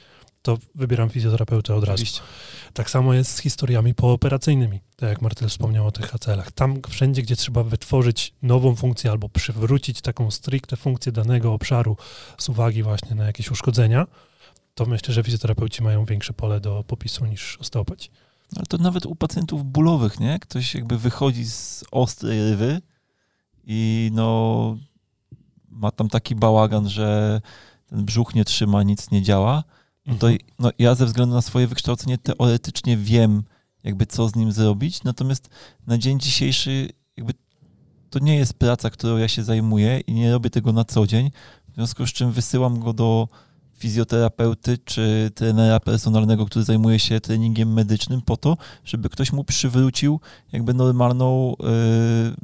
to 0.42 0.58
wybieram 0.74 1.10
fizjoterapeutę 1.10 1.74
od 1.74 1.84
razu. 1.84 2.04
Tak 2.72 2.90
samo 2.90 3.14
jest 3.14 3.34
z 3.34 3.38
historiami 3.38 3.94
pooperacyjnymi, 3.94 4.80
tak 4.96 5.08
jak 5.08 5.22
Martel 5.22 5.48
wspomniał 5.48 5.86
o 5.86 5.92
tych 5.92 6.10
HCL-ach. 6.10 6.52
Tam 6.52 6.80
wszędzie, 6.88 7.22
gdzie 7.22 7.36
trzeba 7.36 7.62
wytworzyć 7.62 8.34
nową 8.42 8.76
funkcję 8.76 9.10
albo 9.10 9.28
przywrócić 9.28 10.00
taką 10.00 10.30
stricte 10.30 10.76
funkcję 10.76 11.12
danego 11.12 11.52
obszaru 11.52 11.96
z 12.38 12.48
uwagi 12.48 12.82
właśnie 12.82 13.14
na 13.14 13.24
jakieś 13.24 13.50
uszkodzenia, 13.50 14.06
to 14.74 14.86
myślę, 14.86 15.14
że 15.14 15.22
fizjoterapeuci 15.22 15.82
mają 15.82 16.04
większe 16.04 16.32
pole 16.32 16.60
do 16.60 16.84
popisu 16.86 17.26
niż 17.26 17.58
osteopaci. 17.60 18.10
Ale 18.56 18.66
to 18.66 18.78
nawet 18.78 19.06
u 19.06 19.14
pacjentów 19.14 19.64
bólowych, 19.64 20.20
nie? 20.20 20.38
Ktoś 20.38 20.74
jakby 20.74 20.98
wychodzi 20.98 21.44
z 21.44 21.84
ostrej 21.90 22.50
rywy 22.50 22.80
i 23.64 24.10
no 24.12 24.76
ma 25.68 25.90
tam 25.90 26.08
taki 26.08 26.34
bałagan, 26.34 26.88
że 26.88 27.40
ten 27.86 28.04
brzuch 28.04 28.34
nie 28.34 28.44
trzyma, 28.44 28.82
nic 28.82 29.10
nie 29.10 29.22
działa, 29.22 29.64
no 30.06 30.14
to 30.14 30.30
mhm. 30.30 30.50
no, 30.58 30.70
ja 30.78 30.94
ze 30.94 31.06
względu 31.06 31.34
na 31.34 31.42
swoje 31.42 31.66
wykształcenie 31.66 32.18
teoretycznie 32.18 32.96
wiem, 32.96 33.42
jakby 33.84 34.06
co 34.06 34.28
z 34.28 34.36
nim 34.36 34.52
zrobić, 34.52 35.04
natomiast 35.04 35.48
na 35.86 35.98
dzień 35.98 36.20
dzisiejszy 36.20 36.88
jakby 37.16 37.32
to 38.10 38.18
nie 38.18 38.36
jest 38.36 38.54
praca, 38.54 38.90
którą 38.90 39.16
ja 39.16 39.28
się 39.28 39.44
zajmuję 39.44 40.00
i 40.00 40.12
nie 40.12 40.32
robię 40.32 40.50
tego 40.50 40.72
na 40.72 40.84
co 40.84 41.06
dzień, 41.06 41.30
w 41.68 41.74
związku 41.74 42.06
z 42.06 42.12
czym 42.12 42.32
wysyłam 42.32 42.80
go 42.80 42.92
do 42.92 43.28
fizjoterapeuty 43.80 44.78
czy 44.78 45.30
trenera 45.34 45.80
personalnego, 45.80 46.46
który 46.46 46.64
zajmuje 46.64 46.98
się 46.98 47.20
treningiem 47.20 47.72
medycznym 47.72 48.22
po 48.22 48.36
to, 48.36 48.56
żeby 48.84 49.08
ktoś 49.08 49.32
mu 49.32 49.44
przywrócił 49.44 50.20
jakby 50.52 50.74
normalną 50.74 51.54
yy, 51.60 52.34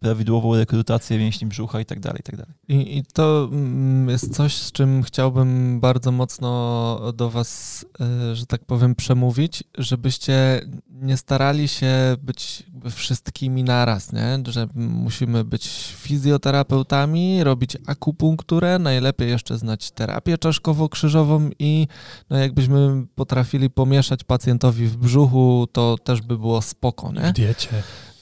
prawidłową 0.00 0.56
rekrutację 0.56 1.18
mięśni 1.18 1.46
brzucha 1.46 1.80
i 1.80 1.84
tak 1.84 2.00
dalej, 2.00 2.20
i 2.20 2.22
tak 2.22 2.36
dalej. 2.36 2.54
I, 2.68 2.98
I, 2.98 3.04
to 3.12 3.48
mm, 3.52 4.08
jest 4.08 4.34
coś, 4.34 4.54
z 4.54 4.72
czym 4.72 5.02
chciałbym 5.02 5.80
bardzo 5.80 6.12
mocno 6.12 7.00
do 7.14 7.30
was, 7.30 7.84
e, 8.00 8.36
że 8.36 8.46
tak 8.46 8.64
powiem, 8.64 8.94
przemówić, 8.94 9.64
żebyście 9.78 10.60
nie 10.90 11.16
starali 11.16 11.68
się 11.68 12.16
być 12.22 12.62
wszystkimi 12.90 13.64
naraz, 13.64 14.12
nie? 14.12 14.38
że 14.48 14.68
musimy 14.74 15.44
być 15.44 15.68
fizjoterapeutami, 15.96 17.44
robić 17.44 17.76
akupunkturę, 17.86 18.78
najlepiej 18.78 19.28
jeszcze 19.30 19.58
znać 19.58 19.90
terapię 19.90 20.38
czaszkowo-krzyżową 20.38 21.50
i 21.58 21.88
no 22.30 22.36
jakbyśmy 22.38 23.06
potrafili 23.14 23.70
pomieszać 23.70 24.24
pacjentowi 24.24 24.86
w 24.86 24.96
brzuchu, 24.96 25.66
to 25.72 25.96
też 26.04 26.20
by 26.20 26.38
było 26.38 26.62
spoko, 26.62 27.12
nie? 27.12 27.30
W 27.30 27.32
diecie. 27.32 27.68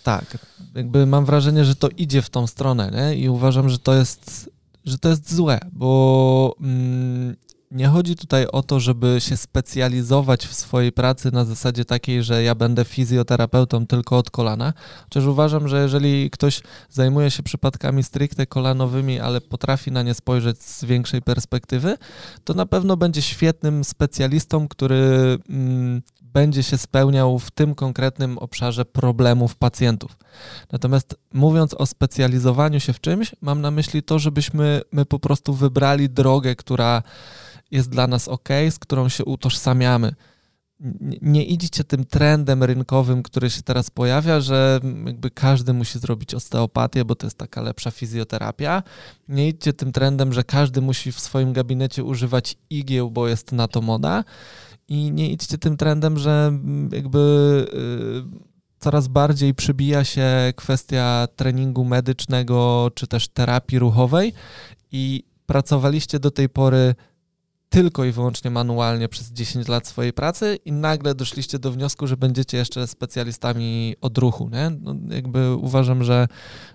Tak, 0.04 0.38
jakby 0.74 1.06
mam 1.06 1.24
wrażenie, 1.24 1.64
że 1.64 1.74
to 1.74 1.88
idzie 1.88 2.22
w 2.22 2.30
tą 2.30 2.46
stronę, 2.46 2.90
nie? 2.94 3.16
I 3.16 3.28
uważam, 3.28 3.68
że 3.68 3.78
to 3.78 3.94
jest, 3.94 4.50
że 4.84 4.98
to 4.98 5.08
jest 5.08 5.34
złe, 5.34 5.60
bo 5.72 6.56
mm, 6.60 7.36
nie 7.70 7.88
chodzi 7.88 8.16
tutaj 8.16 8.46
o 8.46 8.62
to, 8.62 8.80
żeby 8.80 9.16
się 9.18 9.36
specjalizować 9.36 10.46
w 10.46 10.54
swojej 10.54 10.92
pracy 10.92 11.32
na 11.32 11.44
zasadzie 11.44 11.84
takiej, 11.84 12.22
że 12.22 12.42
ja 12.42 12.54
będę 12.54 12.84
fizjoterapeutą 12.84 13.86
tylko 13.86 14.18
od 14.18 14.30
kolana. 14.30 14.72
Chociaż 15.02 15.24
uważam, 15.24 15.68
że 15.68 15.82
jeżeli 15.82 16.30
ktoś 16.30 16.60
zajmuje 16.90 17.30
się 17.30 17.42
przypadkami 17.42 18.02
stricte 18.02 18.46
kolanowymi, 18.46 19.20
ale 19.20 19.40
potrafi 19.40 19.92
na 19.92 20.02
nie 20.02 20.14
spojrzeć 20.14 20.62
z 20.62 20.84
większej 20.84 21.22
perspektywy, 21.22 21.96
to 22.44 22.54
na 22.54 22.66
pewno 22.66 22.96
będzie 22.96 23.22
świetnym 23.22 23.84
specjalistą, 23.84 24.68
który 24.68 25.38
mm, 25.48 26.02
będzie 26.34 26.62
się 26.62 26.78
spełniał 26.78 27.38
w 27.38 27.50
tym 27.50 27.74
konkretnym 27.74 28.38
obszarze 28.38 28.84
problemów 28.84 29.56
pacjentów. 29.56 30.16
Natomiast 30.72 31.16
mówiąc 31.32 31.74
o 31.74 31.86
specjalizowaniu 31.86 32.80
się 32.80 32.92
w 32.92 33.00
czymś, 33.00 33.34
mam 33.40 33.60
na 33.60 33.70
myśli 33.70 34.02
to, 34.02 34.18
żebyśmy 34.18 34.80
my 34.92 35.04
po 35.04 35.18
prostu 35.18 35.54
wybrali 35.54 36.10
drogę, 36.10 36.56
która 36.56 37.02
jest 37.70 37.90
dla 37.90 38.06
nas 38.06 38.28
ok, 38.28 38.48
z 38.70 38.78
którą 38.78 39.08
się 39.08 39.24
utożsamiamy. 39.24 40.14
Nie 41.22 41.44
idźcie 41.44 41.84
tym 41.84 42.04
trendem 42.04 42.64
rynkowym, 42.64 43.22
który 43.22 43.50
się 43.50 43.62
teraz 43.62 43.90
pojawia, 43.90 44.40
że 44.40 44.80
jakby 45.06 45.30
każdy 45.30 45.72
musi 45.72 45.98
zrobić 45.98 46.34
osteopatię, 46.34 47.04
bo 47.04 47.14
to 47.14 47.26
jest 47.26 47.38
taka 47.38 47.62
lepsza 47.62 47.90
fizjoterapia. 47.90 48.82
Nie 49.28 49.48
idźcie 49.48 49.72
tym 49.72 49.92
trendem, 49.92 50.32
że 50.32 50.44
każdy 50.44 50.80
musi 50.80 51.12
w 51.12 51.20
swoim 51.20 51.52
gabinecie 51.52 52.04
używać 52.04 52.56
igieł, 52.70 53.10
bo 53.10 53.28
jest 53.28 53.52
na 53.52 53.68
to 53.68 53.80
moda 53.80 54.24
i 54.88 55.12
nie 55.12 55.30
idźcie 55.30 55.58
tym 55.58 55.76
trendem, 55.76 56.18
że 56.18 56.52
jakby 56.92 57.18
y, 57.74 58.54
coraz 58.78 59.08
bardziej 59.08 59.54
przybija 59.54 60.04
się 60.04 60.52
kwestia 60.56 61.28
treningu 61.36 61.84
medycznego 61.84 62.90
czy 62.94 63.06
też 63.06 63.28
terapii 63.28 63.78
ruchowej 63.78 64.32
i 64.92 65.24
pracowaliście 65.46 66.18
do 66.18 66.30
tej 66.30 66.48
pory 66.48 66.94
tylko 67.74 68.04
i 68.04 68.12
wyłącznie 68.12 68.50
manualnie 68.50 69.08
przez 69.08 69.32
10 69.32 69.68
lat 69.68 69.86
swojej 69.86 70.12
pracy 70.12 70.58
i 70.64 70.72
nagle 70.72 71.14
doszliście 71.14 71.58
do 71.58 71.72
wniosku, 71.72 72.06
że 72.06 72.16
będziecie 72.16 72.56
jeszcze 72.58 72.86
specjalistami 72.86 73.94
odruchu, 74.00 74.48
nie? 74.48 74.70
No, 74.80 74.94
jakby 75.08 75.54
uważam, 75.54 76.04
że, 76.04 76.28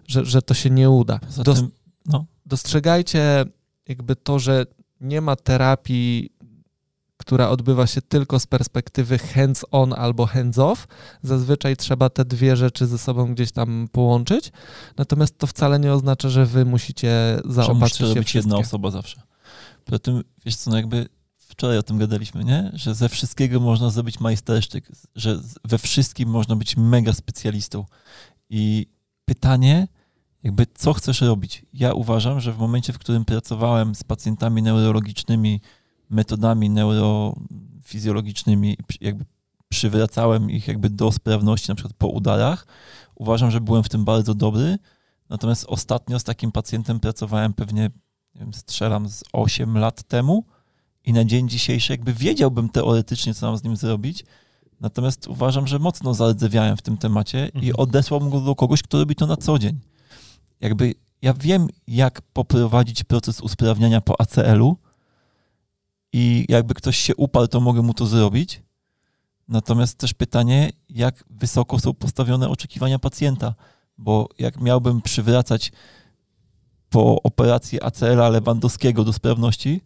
że, 0.07 0.25
że 0.25 0.41
to 0.41 0.53
się 0.53 0.69
nie 0.69 0.89
uda. 0.89 1.19
Dos, 1.43 1.63
no. 2.05 2.25
Dostrzegajcie 2.45 3.45
jakby 3.87 4.15
to, 4.15 4.39
że 4.39 4.65
nie 5.01 5.21
ma 5.21 5.35
terapii 5.35 6.29
która 7.19 7.49
odbywa 7.49 7.87
się 7.87 8.01
tylko 8.01 8.39
z 8.39 8.47
perspektywy 8.47 9.17
hands-on 9.17 9.93
albo 9.93 10.25
hands-off. 10.25 10.87
Zazwyczaj 11.21 11.77
trzeba 11.77 12.09
te 12.09 12.25
dwie 12.25 12.55
rzeczy 12.55 12.87
ze 12.87 12.97
sobą 12.97 13.33
gdzieś 13.33 13.51
tam 13.51 13.87
połączyć, 13.91 14.51
natomiast 14.97 15.37
to 15.37 15.47
wcale 15.47 15.79
nie 15.79 15.93
oznacza, 15.93 16.29
że 16.29 16.45
wy 16.45 16.65
musicie 16.65 17.41
zaopatrzyć 17.45 17.97
się 17.97 18.05
robić 18.05 18.27
wszystkie. 18.27 18.49
jedna 18.49 18.57
osoba 18.57 18.91
zawsze. 18.91 19.21
Poza 19.85 19.99
tym, 19.99 20.23
wiesz 20.45 20.55
co, 20.55 20.71
no 20.71 20.77
jakby 20.77 21.09
wczoraj 21.37 21.77
o 21.77 21.83
tym 21.83 21.97
gadaliśmy, 21.97 22.43
nie? 22.43 22.71
Że 22.73 22.95
ze 22.95 23.09
wszystkiego 23.09 23.59
można 23.59 23.89
zrobić 23.89 24.19
majstersztyk, 24.19 24.91
że 25.15 25.39
we 25.65 25.77
wszystkim 25.77 26.29
można 26.29 26.55
być 26.55 26.77
mega 26.77 27.13
specjalistą. 27.13 27.85
I 28.49 28.87
pytanie, 29.25 29.87
jakby 30.43 30.67
co 30.73 30.93
chcesz 30.93 31.21
robić? 31.21 31.65
Ja 31.73 31.93
uważam, 31.93 32.39
że 32.39 32.53
w 32.53 32.57
momencie, 32.57 32.93
w 32.93 32.99
którym 32.99 33.25
pracowałem 33.25 33.95
z 33.95 34.03
pacjentami 34.03 34.61
neurologicznymi, 34.61 35.61
metodami 36.09 36.69
neurofizjologicznymi, 36.69 38.77
jakby 39.01 39.25
przywracałem 39.69 40.51
ich 40.51 40.67
jakby 40.67 40.89
do 40.89 41.11
sprawności, 41.11 41.71
na 41.71 41.75
przykład 41.75 41.93
po 41.97 42.07
udarach, 42.07 42.67
uważam, 43.15 43.51
że 43.51 43.61
byłem 43.61 43.83
w 43.83 43.89
tym 43.89 44.05
bardzo 44.05 44.33
dobry. 44.33 44.77
Natomiast 45.29 45.65
ostatnio 45.67 46.19
z 46.19 46.23
takim 46.23 46.51
pacjentem 46.51 46.99
pracowałem 46.99 47.53
pewnie, 47.53 47.81
nie 48.35 48.41
wiem, 48.41 48.53
strzelam 48.53 49.09
z 49.09 49.23
8 49.33 49.77
lat 49.77 50.03
temu 50.03 50.45
i 51.05 51.13
na 51.13 51.25
dzień 51.25 51.49
dzisiejszy 51.49 51.93
jakby 51.93 52.13
wiedziałbym 52.13 52.69
teoretycznie, 52.69 53.33
co 53.33 53.47
mam 53.47 53.57
z 53.57 53.63
nim 53.63 53.75
zrobić, 53.75 54.25
natomiast 54.79 55.27
uważam, 55.27 55.67
że 55.67 55.79
mocno 55.79 56.13
zardzewiałem 56.13 56.77
w 56.77 56.81
tym 56.81 56.97
temacie 56.97 57.45
i 57.53 57.57
Mhm. 57.57 57.73
odesłałbym 57.77 58.29
go 58.29 58.41
do 58.41 58.55
kogoś, 58.55 58.83
kto 58.83 58.99
robi 58.99 59.15
to 59.15 59.27
na 59.27 59.37
co 59.37 59.59
dzień. 59.59 59.79
Jakby 60.61 60.93
ja 61.21 61.33
wiem, 61.33 61.67
jak 61.87 62.21
poprowadzić 62.21 63.03
proces 63.03 63.41
usprawniania 63.41 64.01
po 64.01 64.21
ACL-u 64.21 64.77
i 66.13 66.45
jakby 66.49 66.73
ktoś 66.73 66.97
się 66.97 67.15
uparł, 67.15 67.47
to 67.47 67.59
mogę 67.59 67.81
mu 67.81 67.93
to 67.93 68.05
zrobić. 68.05 68.61
Natomiast 69.47 69.97
też 69.97 70.13
pytanie, 70.13 70.71
jak 70.89 71.23
wysoko 71.29 71.79
są 71.79 71.93
postawione 71.93 72.49
oczekiwania 72.49 72.99
pacjenta, 72.99 73.55
bo 73.97 74.29
jak 74.39 74.61
miałbym 74.61 75.01
przywracać 75.01 75.71
po 76.89 77.21
operacji 77.23 77.83
ACL-a 77.83 78.29
Lewandowskiego 78.29 79.03
do 79.03 79.13
sprawności, 79.13 79.81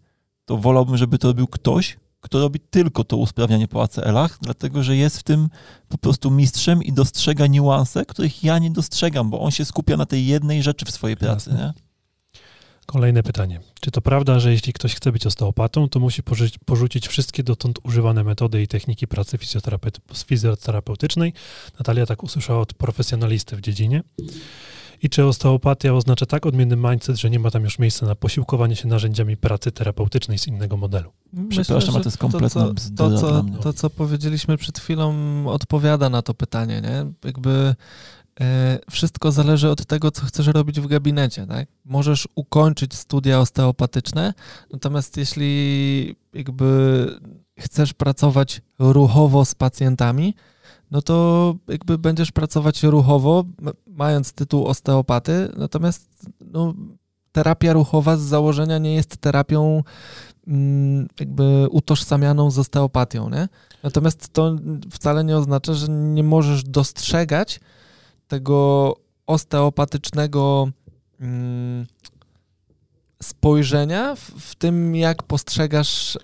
to 0.45 0.57
wolałbym, 0.57 0.97
żeby 0.97 1.17
to 1.17 1.27
robił 1.27 1.47
ktoś, 1.47 1.97
kto 2.21 2.39
robi 2.39 2.59
tylko 2.59 3.03
to 3.03 3.17
usprawnianie 3.17 3.67
po 3.67 3.83
ACL-ach, 3.83 4.37
dlatego 4.41 4.83
że 4.83 4.95
jest 4.95 5.19
w 5.19 5.23
tym 5.23 5.49
po 5.89 5.97
prostu 5.97 6.31
mistrzem 6.31 6.83
i 6.83 6.93
dostrzega 6.93 7.47
niuanse, 7.47 8.05
których 8.05 8.43
ja 8.43 8.59
nie 8.59 8.71
dostrzegam, 8.71 9.29
bo 9.29 9.41
on 9.41 9.51
się 9.51 9.65
skupia 9.65 9.97
na 9.97 10.05
tej 10.05 10.25
jednej 10.25 10.63
rzeczy 10.63 10.85
w 10.85 10.91
swojej 10.91 11.17
pracy. 11.17 11.53
Nie? 11.53 11.73
Kolejne 12.85 13.23
pytanie. 13.23 13.59
Czy 13.81 13.91
to 13.91 14.01
prawda, 14.01 14.39
że 14.39 14.51
jeśli 14.51 14.73
ktoś 14.73 14.95
chce 14.95 15.11
być 15.11 15.25
osteopatą, 15.25 15.89
to 15.89 15.99
musi 15.99 16.23
porzucić, 16.65 17.07
wszystkie 17.07 17.43
dotąd 17.43 17.79
używane 17.83 18.23
metody 18.23 18.61
i 18.61 18.67
techniki 18.67 19.07
pracy 19.07 19.37
fizjoterapeut- 19.37 20.25
fizjoterapeutycznej? 20.25 21.33
Natalia 21.79 22.05
tak 22.05 22.23
usłyszała 22.23 22.59
od 22.59 22.73
profesjonalisty 22.73 23.55
w 23.55 23.61
dziedzinie. 23.61 24.03
I 25.03 25.09
czy 25.09 25.25
osteopatia 25.25 25.93
oznacza 25.93 26.25
tak 26.25 26.45
odmienny 26.45 26.75
mindset, 26.75 27.17
że 27.17 27.29
nie 27.29 27.39
ma 27.39 27.51
tam 27.51 27.63
już 27.63 27.79
miejsca 27.79 28.05
na 28.05 28.15
posiłkowanie 28.15 28.75
się 28.75 28.87
narzędziami 28.87 29.37
pracy 29.37 29.71
terapeutycznej 29.71 30.37
z 30.37 30.47
innego 30.47 30.77
modelu? 30.77 31.11
Przepraszam, 31.49 31.95
ale 31.95 32.03
to 32.03 32.09
jest 32.09 32.17
kompletna 32.17 32.49
to, 32.61 32.67
co, 32.67 32.73
bzdura 32.73 33.09
to, 33.09 33.21
co, 33.21 33.43
to, 33.61 33.73
co 33.73 33.89
powiedzieliśmy 33.89 34.57
przed 34.57 34.79
chwilą, 34.79 35.13
odpowiada 35.47 36.09
na 36.09 36.21
to 36.21 36.33
pytanie, 36.33 36.81
nie? 36.81 37.05
Jakby 37.25 37.75
wszystko 38.91 39.31
zależy 39.31 39.69
od 39.69 39.85
tego, 39.85 40.11
co 40.11 40.25
chcesz 40.25 40.47
robić 40.47 40.81
w 40.81 40.87
gabinecie, 40.87 41.47
tak? 41.47 41.67
Możesz 41.85 42.27
ukończyć 42.35 42.93
studia 42.93 43.39
osteopatyczne, 43.39 44.33
natomiast 44.73 45.17
jeśli 45.17 46.15
jakby 46.33 47.07
chcesz 47.59 47.93
pracować 47.93 48.61
ruchowo 48.79 49.45
z 49.45 49.55
pacjentami, 49.55 50.33
no 50.91 51.01
to 51.01 51.55
jakby 51.67 51.97
będziesz 51.97 52.31
pracować 52.31 52.83
ruchowo, 52.83 53.43
mając 53.87 54.33
tytuł 54.33 54.65
osteopaty, 54.65 55.49
natomiast 55.57 56.25
no, 56.41 56.73
terapia 57.31 57.73
ruchowa 57.73 58.17
z 58.17 58.21
założenia 58.21 58.77
nie 58.77 58.95
jest 58.95 59.17
terapią 59.17 59.83
mm, 60.47 61.07
jakby 61.19 61.67
utożsamianą 61.71 62.51
z 62.51 62.59
osteopatią, 62.59 63.29
nie? 63.29 63.47
Natomiast 63.83 64.33
to 64.33 64.55
wcale 64.91 65.23
nie 65.23 65.37
oznacza, 65.37 65.73
że 65.73 65.87
nie 65.89 66.23
możesz 66.23 66.63
dostrzegać 66.63 67.59
tego 68.33 68.95
osteopatycznego 69.27 70.67
mm, 71.19 71.85
spojrzenia 73.23 74.15
w, 74.15 74.19
w 74.19 74.55
tym, 74.55 74.95
jak 74.95 75.23
postrzegasz 75.23 76.15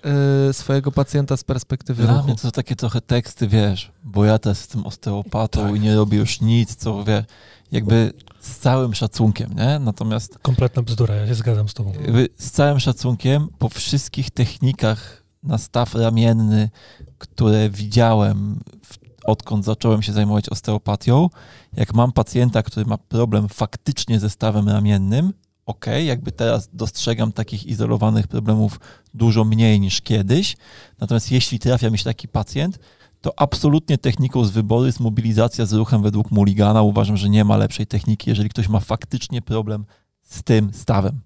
y, 0.50 0.52
swojego 0.52 0.92
pacjenta 0.92 1.36
z 1.36 1.44
perspektywy 1.44 2.02
Dla 2.02 2.12
ruchu. 2.14 2.26
mnie 2.26 2.36
to 2.36 2.50
takie 2.50 2.76
trochę 2.76 3.00
teksty, 3.00 3.48
wiesz, 3.48 3.92
bo 4.04 4.24
ja 4.24 4.38
też 4.38 4.58
jestem 4.58 4.86
osteopatą 4.86 5.60
Tak. 5.66 5.76
i 5.76 5.80
nie 5.80 5.96
robię 5.96 6.18
już 6.18 6.40
nic, 6.40 6.76
co 6.76 7.04
wiesz, 7.04 7.24
jakby 7.72 8.12
z 8.40 8.56
całym 8.58 8.94
szacunkiem, 8.94 9.50
nie? 9.54 9.78
Natomiast 9.78 10.38
Kompletna 10.38 10.82
bzdura, 10.82 11.14
ja 11.14 11.26
się 11.26 11.34
zgadzam 11.34 11.68
z 11.68 11.74
tobą. 11.74 11.92
jakby 11.92 12.28
z 12.38 12.50
całym 12.50 12.80
szacunkiem 12.80 13.48
po 13.58 13.68
wszystkich 13.68 14.30
technikach 14.30 15.22
na 15.42 15.58
staw 15.58 15.94
ramienny, 15.94 16.70
które 17.18 17.70
widziałem 17.70 18.60
w, 18.84 18.98
odkąd 19.30 19.64
zacząłem 19.64 20.02
się 20.02 20.12
zajmować 20.12 20.48
osteopatią, 20.48 21.28
jak 21.76 21.94
mam 21.94 22.12
pacjenta, 22.12 22.62
który 22.62 22.86
ma 22.86 22.98
problem 22.98 23.48
faktycznie 23.48 24.20
ze 24.20 24.30
stawem 24.30 24.68
ramiennym, 24.68 25.32
ok, 25.66 25.86
jakby 26.04 26.32
teraz 26.32 26.68
dostrzegam 26.72 27.32
takich 27.32 27.66
izolowanych 27.66 28.28
problemów 28.28 28.80
dużo 29.14 29.44
mniej 29.44 29.80
niż 29.80 30.00
kiedyś, 30.00 30.56
natomiast 31.00 31.32
jeśli 31.32 31.58
trafia 31.58 31.90
mi 31.90 31.98
się 31.98 32.04
taki 32.04 32.28
pacjent, 32.28 32.78
to 33.20 33.40
absolutnie 33.40 33.98
techniką 33.98 34.44
z 34.44 34.50
wyboru 34.50 34.86
jest 34.86 35.00
mobilizacja 35.00 35.66
z 35.66 35.72
ruchem 35.72 36.02
według 36.02 36.30
Mulligana. 36.30 36.82
Uważam, 36.82 37.16
że 37.16 37.28
nie 37.28 37.44
ma 37.44 37.56
lepszej 37.56 37.86
techniki, 37.86 38.30
jeżeli 38.30 38.48
ktoś 38.48 38.68
ma 38.68 38.80
faktycznie 38.80 39.42
problem 39.42 39.84
z 40.22 40.42
tym 40.42 40.74
stawem. 40.74 41.20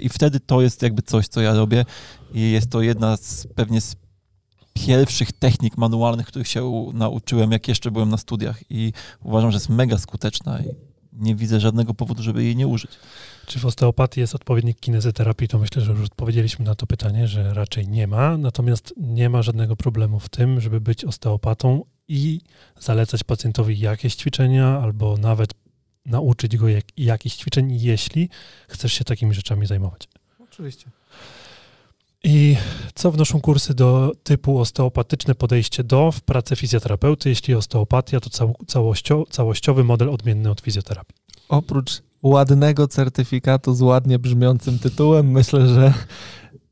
I 0.00 0.08
wtedy 0.08 0.40
to 0.40 0.62
jest 0.62 0.82
jakby 0.82 1.02
coś, 1.02 1.28
co 1.28 1.40
ja 1.40 1.54
robię 1.54 1.84
i 2.34 2.40
jest 2.50 2.70
to 2.70 2.82
jedna 2.82 3.16
z 3.16 3.46
pewnie 3.54 3.80
z 3.80 3.96
pierwszych 4.86 5.32
technik 5.32 5.76
manualnych, 5.76 6.26
których 6.26 6.48
się 6.48 6.90
nauczyłem, 6.94 7.52
jak 7.52 7.68
jeszcze 7.68 7.90
byłem 7.90 8.08
na 8.08 8.16
studiach 8.16 8.60
i 8.70 8.92
uważam, 9.22 9.50
że 9.50 9.56
jest 9.56 9.68
mega 9.68 9.98
skuteczna 9.98 10.60
i 10.60 10.64
nie 11.12 11.34
widzę 11.34 11.60
żadnego 11.60 11.94
powodu, 11.94 12.22
żeby 12.22 12.44
jej 12.44 12.56
nie 12.56 12.66
użyć. 12.66 12.90
Czy 13.46 13.58
w 13.58 13.66
osteopatii 13.66 14.20
jest 14.20 14.34
odpowiednik 14.34 14.80
kinezyterapii? 14.80 15.48
To 15.48 15.58
myślę, 15.58 15.82
że 15.82 15.92
już 15.92 16.04
odpowiedzieliśmy 16.04 16.64
na 16.64 16.74
to 16.74 16.86
pytanie, 16.86 17.28
że 17.28 17.54
raczej 17.54 17.88
nie 17.88 18.06
ma. 18.06 18.36
Natomiast 18.36 18.94
nie 18.96 19.30
ma 19.30 19.42
żadnego 19.42 19.76
problemu 19.76 20.20
w 20.20 20.28
tym, 20.28 20.60
żeby 20.60 20.80
być 20.80 21.04
osteopatą 21.04 21.84
i 22.08 22.40
zalecać 22.80 23.24
pacjentowi 23.24 23.78
jakieś 23.78 24.14
ćwiczenia, 24.14 24.80
albo 24.82 25.16
nawet 25.16 25.54
nauczyć 26.06 26.56
go 26.56 26.68
jak, 26.68 26.84
jakichś 26.96 27.36
ćwiczeń, 27.36 27.80
jeśli 27.80 28.28
chcesz 28.68 28.92
się 28.92 29.04
takimi 29.04 29.34
rzeczami 29.34 29.66
zajmować. 29.66 30.08
Oczywiście. 30.44 30.90
I 32.28 32.56
co 32.94 33.12
wnoszą 33.12 33.40
kursy 33.40 33.74
do 33.74 34.12
typu 34.22 34.58
osteopatyczne 34.58 35.34
podejście 35.34 35.84
do 35.84 36.12
w 36.12 36.20
pracy 36.20 36.56
fizjoterapeuty? 36.56 37.28
Jeśli 37.28 37.54
osteopatia, 37.54 38.20
to 38.20 38.30
cał, 38.30 38.54
całościo, 38.66 39.24
całościowy 39.30 39.84
model 39.84 40.10
odmienny 40.10 40.50
od 40.50 40.60
fizjoterapii. 40.60 41.16
Oprócz 41.48 42.02
ładnego 42.22 42.88
certyfikatu 42.88 43.74
z 43.74 43.82
ładnie 43.82 44.18
brzmiącym 44.18 44.78
tytułem, 44.78 45.30
myślę, 45.30 45.66
że 45.66 45.94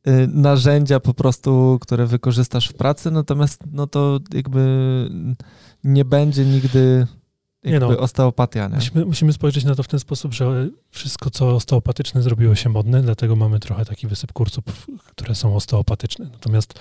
y, 0.09 0.29
narzędzia 0.29 1.01
po 1.01 1.15
prostu, 1.15 1.79
które 1.81 2.07
wykorzystasz 2.07 2.69
w 2.69 2.75
pracy, 2.75 3.11
natomiast 3.11 3.61
no 3.73 3.87
to 3.87 4.21
jakby 4.33 4.61
nie 5.85 6.05
będzie 6.05 6.45
nigdy 6.45 7.07
Nie 7.65 7.81
no. 7.81 7.89
osteopatia, 7.99 8.69
nie? 8.69 8.75
Musimy, 8.75 9.05
musimy 9.05 9.33
spojrzeć 9.33 9.65
na 9.65 9.75
to 9.75 9.83
w 9.83 9.89
ten 9.89 10.01
sposób, 10.01 10.33
że 10.33 10.69
wszystko, 10.91 11.31
co 11.31 11.51
osteopatyczne, 11.55 12.23
zrobiło 12.23 12.55
się 12.55 12.69
modne, 12.69 13.03
dlatego 13.03 13.37
mamy 13.37 13.61
trochę 13.61 13.85
taki 13.85 14.07
wysyp 14.07 14.33
kursów, 14.33 14.65
które 15.07 15.35
są 15.35 15.57
osteopatyczne. 15.57 16.29
Natomiast 16.33 16.75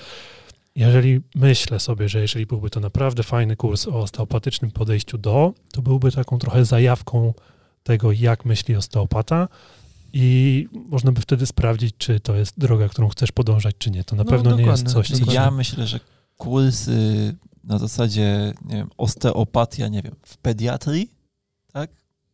jeżeli 0.76 1.22
myślę 1.36 1.80
sobie, 1.80 2.10
że 2.10 2.22
jeżeli 2.22 2.46
byłby 2.46 2.70
to 2.70 2.80
naprawdę 2.80 3.24
fajny 3.24 3.56
kurs 3.56 3.88
o 3.88 4.00
osteopatycznym 4.00 4.72
podejściu 4.72 5.18
do, 5.18 5.54
to 5.72 5.82
byłby 5.82 6.12
taką 6.12 6.40
trochę 6.40 6.66
zajawką 6.66 7.34
tego, 7.84 8.12
jak 8.12 8.46
myśli 8.46 8.76
osteopata 8.76 9.48
i 10.14 10.68
można 10.90 11.12
by 11.12 11.22
wtedy 11.22 11.46
sprawdzić, 11.46 11.96
czy 11.98 12.20
to 12.20 12.36
jest 12.36 12.60
droga, 12.60 12.90
którą 12.90 13.10
chcesz 13.10 13.32
podążać, 13.32 13.76
czy 13.78 13.92
nie. 13.92 14.04
To 14.04 14.16
na 14.16 14.24
No, 14.24 14.30
pewno 14.30 14.56
nie 14.56 14.64
jest 14.64 14.88
coś, 14.88 15.12
co... 15.12 15.32
Ja 15.32 15.52
myślę, 15.52 15.88
że 15.88 16.00
kursy 16.38 17.36
na 17.64 17.80
zasadzie, 17.80 18.54
nie 18.66 18.76
wiem, 18.76 18.90
osteopatia, 18.98 19.88
nie 19.88 20.02
wiem, 20.02 20.16
w 20.26 20.38
pediatrii, 20.38 21.12
tak? 21.74 21.92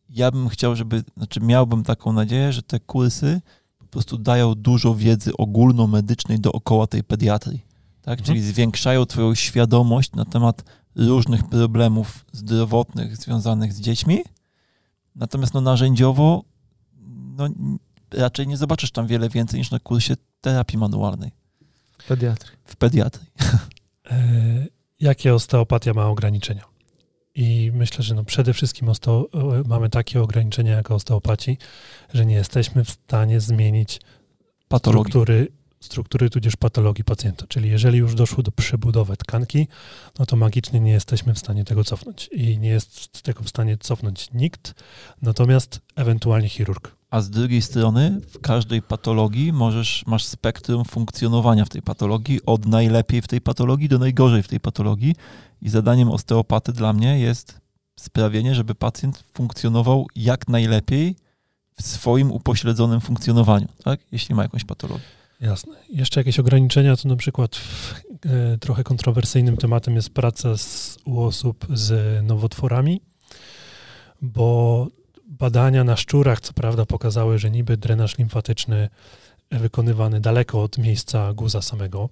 Ja 0.08 0.30
bym 0.30 0.48
chciał, 0.48 0.76
żeby, 0.76 1.04
znaczy 1.16 1.40
miałbym 1.40 1.84
taką 1.84 2.12
nadzieję, 2.12 2.52
że 2.52 2.62
te 2.62 2.80
kursy 2.80 3.40
po 3.78 3.86
prostu 3.86 4.18
dają 4.18 4.54
dużo 4.54 4.94
wiedzy 4.94 5.36
ogólnomedycznej 5.36 6.40
dookoła 6.40 6.86
tej 6.86 7.04
pediatrii, 7.04 7.64
tak? 8.02 8.18
Mhm. 8.18 8.26
Czyli 8.26 8.42
zwiększają 8.42 9.06
twoją 9.06 9.34
świadomość 9.34 10.12
na 10.12 10.24
temat 10.24 10.64
różnych 10.96 11.48
problemów 11.48 12.24
zdrowotnych 12.32 13.16
związanych 13.16 13.72
z 13.72 13.80
dziećmi, 13.80 14.22
natomiast 15.16 15.54
no 15.54 15.60
narzędziowo 15.60 16.44
no, 17.36 17.48
raczej 18.10 18.46
nie 18.46 18.56
zobaczysz 18.56 18.90
tam 18.90 19.06
wiele 19.06 19.28
więcej 19.28 19.60
niż 19.60 19.70
na 19.70 19.78
kursie 19.78 20.16
terapii 20.40 20.78
manualnej. 20.78 21.32
Pediatry. 22.08 22.50
w 22.64 22.76
pediatrii. 22.76 23.26
E, 24.10 24.66
jakie 25.00 25.34
osteopatia 25.34 25.94
ma 25.94 26.06
ograniczenia? 26.06 26.64
I 27.34 27.72
myślę, 27.74 28.04
że 28.04 28.14
no 28.14 28.24
przede 28.24 28.54
wszystkim 28.54 28.88
osteo, 28.88 29.28
mamy 29.66 29.90
takie 29.90 30.22
ograniczenia 30.22 30.72
jako 30.72 30.94
osteopaci, 30.94 31.58
że 32.14 32.26
nie 32.26 32.34
jesteśmy 32.34 32.84
w 32.84 32.90
stanie 32.90 33.40
zmienić 33.40 34.00
Patologii. 34.68 35.10
struktury, 35.10 35.48
struktury 35.80 36.30
tudzież 36.30 36.56
patologii 36.56 37.04
pacjenta. 37.04 37.46
Czyli 37.46 37.70
jeżeli 37.70 37.98
już 37.98 38.14
doszło 38.14 38.42
do 38.42 38.52
przebudowy 38.52 39.16
tkanki, 39.16 39.68
no 40.18 40.26
to 40.26 40.36
magicznie 40.36 40.80
nie 40.80 40.92
jesteśmy 40.92 41.34
w 41.34 41.38
stanie 41.38 41.64
tego 41.64 41.84
cofnąć. 41.84 42.28
I 42.32 42.58
nie 42.58 42.68
jest 42.68 43.22
tego 43.22 43.42
w 43.42 43.48
stanie 43.48 43.76
cofnąć 43.76 44.28
nikt, 44.32 44.74
natomiast 45.22 45.80
ewentualnie 45.96 46.48
chirurg. 46.48 46.99
A 47.10 47.20
z 47.20 47.30
drugiej 47.30 47.62
strony 47.62 48.20
w 48.28 48.40
każdej 48.40 48.82
patologii 48.82 49.52
możesz, 49.52 50.04
masz 50.06 50.24
spektrum 50.24 50.84
funkcjonowania 50.84 51.64
w 51.64 51.68
tej 51.68 51.82
patologii 51.82 52.40
od 52.46 52.66
najlepiej 52.66 53.22
w 53.22 53.28
tej 53.28 53.40
patologii 53.40 53.88
do 53.88 53.98
najgorzej 53.98 54.42
w 54.42 54.48
tej 54.48 54.60
patologii 54.60 55.14
i 55.62 55.68
zadaniem 55.68 56.10
osteopaty 56.10 56.72
dla 56.72 56.92
mnie 56.92 57.18
jest 57.18 57.60
sprawienie, 58.00 58.54
żeby 58.54 58.74
pacjent 58.74 59.24
funkcjonował 59.32 60.06
jak 60.16 60.48
najlepiej 60.48 61.16
w 61.74 61.82
swoim 61.82 62.32
upośledzonym 62.32 63.00
funkcjonowaniu, 63.00 63.68
tak? 63.84 64.00
jeśli 64.12 64.34
ma 64.34 64.42
jakąś 64.42 64.64
patologię. 64.64 65.04
Jasne. 65.40 65.74
Jeszcze 65.88 66.20
jakieś 66.20 66.38
ograniczenia, 66.38 66.96
to 66.96 67.08
na 67.08 67.16
przykład 67.16 67.60
e, 68.26 68.58
trochę 68.58 68.84
kontrowersyjnym 68.84 69.56
tematem 69.56 69.96
jest 69.96 70.10
praca 70.10 70.56
z, 70.56 70.98
u 71.04 71.20
osób 71.20 71.66
z 71.74 72.22
nowotworami, 72.24 73.00
bo 74.22 74.86
badania 75.40 75.84
na 75.84 75.96
szczurach, 75.96 76.40
co 76.40 76.52
prawda, 76.52 76.86
pokazały, 76.86 77.38
że 77.38 77.50
niby 77.50 77.76
drenaż 77.76 78.18
limfatyczny 78.18 78.88
wykonywany 79.50 80.20
daleko 80.20 80.62
od 80.62 80.78
miejsca 80.78 81.32
guza 81.34 81.62
samego 81.62 82.08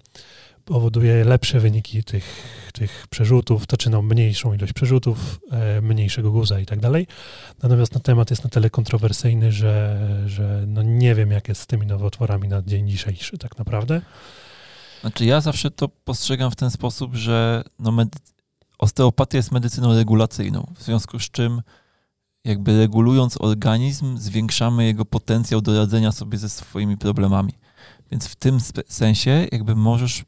powoduje 0.64 1.24
lepsze 1.24 1.60
wyniki 1.60 2.04
tych, 2.04 2.24
tych 2.72 3.06
przerzutów, 3.10 3.66
to 3.66 3.76
czy 3.76 3.90
no 3.90 4.02
mniejszą 4.02 4.54
ilość 4.54 4.72
przerzutów, 4.72 5.40
e, 5.50 5.80
mniejszego 5.80 6.30
guza 6.30 6.60
i 6.60 6.66
tak 6.66 6.80
dalej. 6.80 7.06
Natomiast 7.62 7.94
no, 7.94 8.00
temat 8.00 8.30
jest 8.30 8.44
na 8.44 8.50
tyle 8.50 8.70
kontrowersyjny, 8.70 9.52
że, 9.52 9.98
że 10.26 10.64
no, 10.66 10.82
nie 10.82 11.14
wiem, 11.14 11.30
jak 11.30 11.48
jest 11.48 11.60
z 11.60 11.66
tymi 11.66 11.86
nowotworami 11.86 12.48
na 12.48 12.62
dzień 12.62 12.88
dzisiejszy 12.88 13.38
tak 13.38 13.58
naprawdę. 13.58 14.00
Znaczy 15.00 15.24
ja 15.24 15.40
zawsze 15.40 15.70
to 15.70 15.88
postrzegam 15.88 16.50
w 16.50 16.56
ten 16.56 16.70
sposób, 16.70 17.14
że 17.14 17.64
no 17.78 17.92
medy- 17.92 18.18
osteopatia 18.78 19.38
jest 19.38 19.52
medycyną 19.52 19.94
regulacyjną, 19.94 20.72
w 20.76 20.82
związku 20.82 21.18
z 21.18 21.30
czym 21.30 21.62
jakby 22.48 22.78
regulując 22.78 23.40
organizm 23.40 24.18
zwiększamy 24.18 24.84
jego 24.84 25.04
potencjał 25.04 25.60
do 25.60 25.78
radzenia 25.78 26.12
sobie 26.12 26.38
ze 26.38 26.48
swoimi 26.48 26.96
problemami. 26.96 27.52
Więc 28.10 28.26
w 28.26 28.36
tym 28.36 28.58
sensie 28.88 29.46
jakby 29.52 29.76
możesz 29.76 30.24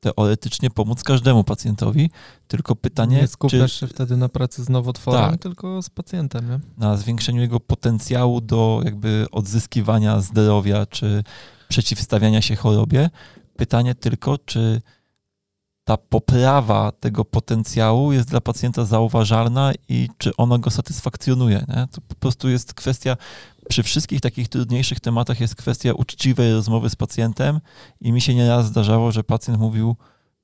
teoretycznie 0.00 0.70
pomóc 0.70 1.02
każdemu 1.02 1.44
pacjentowi, 1.44 2.10
tylko 2.48 2.76
pytanie, 2.76 3.16
nie 3.16 3.26
skupiasz 3.26 3.72
czy 3.72 3.78
się 3.78 3.86
wtedy 3.86 4.16
na 4.16 4.28
pracy 4.28 4.64
z 4.64 4.68
nowotworem, 4.68 5.30
Tak. 5.30 5.40
tylko 5.40 5.82
z 5.82 5.90
pacjentem, 5.90 6.50
nie? 6.50 6.60
na 6.78 6.96
zwiększeniu 6.96 7.40
jego 7.40 7.60
potencjału 7.60 8.40
do 8.40 8.80
jakby 8.84 9.26
odzyskiwania 9.32 10.20
zdrowia, 10.20 10.86
czy 10.86 11.24
przeciwstawiania 11.68 12.42
się 12.42 12.56
chorobie. 12.56 13.10
Pytanie 13.56 13.94
tylko, 13.94 14.38
czy 14.38 14.82
ta 15.90 15.96
poprawa 15.96 16.92
tego 16.92 17.24
potencjału 17.24 18.12
jest 18.12 18.28
dla 18.28 18.40
pacjenta 18.40 18.84
zauważalna 18.84 19.72
i 19.88 20.08
czy 20.18 20.36
ona 20.36 20.58
go 20.58 20.70
satysfakcjonuje. 20.70 21.64
Nie? 21.68 21.86
To 21.92 22.00
po 22.00 22.14
prostu 22.14 22.48
jest 22.48 22.74
kwestia, 22.74 23.16
przy 23.68 23.82
wszystkich 23.82 24.20
takich 24.20 24.48
trudniejszych 24.48 25.00
tematach 25.00 25.40
jest 25.40 25.56
kwestia 25.56 25.92
uczciwej 25.92 26.52
rozmowy 26.52 26.90
z 26.90 26.96
pacjentem 26.96 27.60
i 28.00 28.12
mi 28.12 28.20
się 28.20 28.34
nieraz 28.34 28.66
zdarzało, 28.66 29.12
że 29.12 29.24
pacjent 29.24 29.60
mówił, 29.60 29.96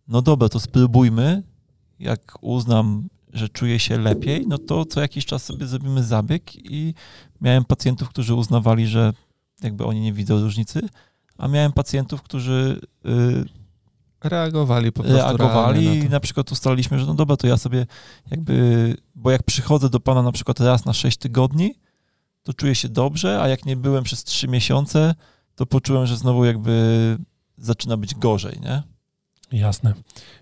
no 0.09 0.23
dobra, 0.23 0.49
to 0.49 0.61
spróbujmy, 0.61 1.43
jak 1.99 2.39
uznam, 2.41 3.09
że 3.33 3.49
czuję 3.49 3.79
się 3.79 3.99
lepiej, 3.99 4.45
no 4.49 4.59
to 4.59 4.85
co 4.85 5.01
jakiś 5.01 5.27
czas 5.27 5.45
sobie 5.45 5.67
zrobimy 5.67 6.05
zabieg 6.05 6.57
i 6.57 6.95
miałem 7.41 7.65
pacjentów, 7.65 8.09
którzy 8.09 8.35
uznawali, 8.35 8.87
że 8.87 9.13
jakby 9.63 9.85
oni 9.85 10.01
nie 10.01 10.13
widzą 10.13 10.41
różnicy, 10.41 10.81
a 11.39 11.49
miałem 11.49 11.73
pacjentów, 11.73 12.23
którzy 12.23 12.81
y, 13.07 13.66
Reagowali 14.29 14.93
po 14.93 15.03
prostu 15.03 15.17
reagowali 15.17 15.85
i 15.85 15.99
na 15.99 16.05
to. 16.05 16.11
na 16.11 16.21
przykład 16.21 16.53
ustaliliśmy, 16.53 16.99
że 16.99 17.07
no 17.07 17.15
dobra, 17.15 17.37
to 17.37 17.47
ja 17.47 17.57
sobie 17.57 17.87
jakby, 18.31 18.97
bo 19.15 19.31
jak 19.31 19.43
przychodzę 19.43 19.91
do 19.91 20.01
pana 20.01 20.23
na 20.23 20.33
przykład 20.33 20.61
raz 20.61 20.85
na 20.85 20.93
6 20.93 21.17
tygodni, 21.17 21.75
to 22.43 22.55
czuję 22.55 22.75
się 22.75 22.89
dobrze, 22.89 23.43
a 23.43 23.49
jak 23.49 23.65
nie 23.65 23.77
byłem 23.77 24.05
przez 24.05 24.25
3 24.25 24.49
miesiące, 24.49 25.15
to 25.55 25.67
poczułem, 25.67 26.07
że 26.07 26.17
znowu 26.17 26.45
jakby 26.45 27.19
zaczyna 27.59 27.97
być 27.97 28.15
gorzej, 28.15 28.61
nie? 28.61 28.83
Jasne. 29.53 29.95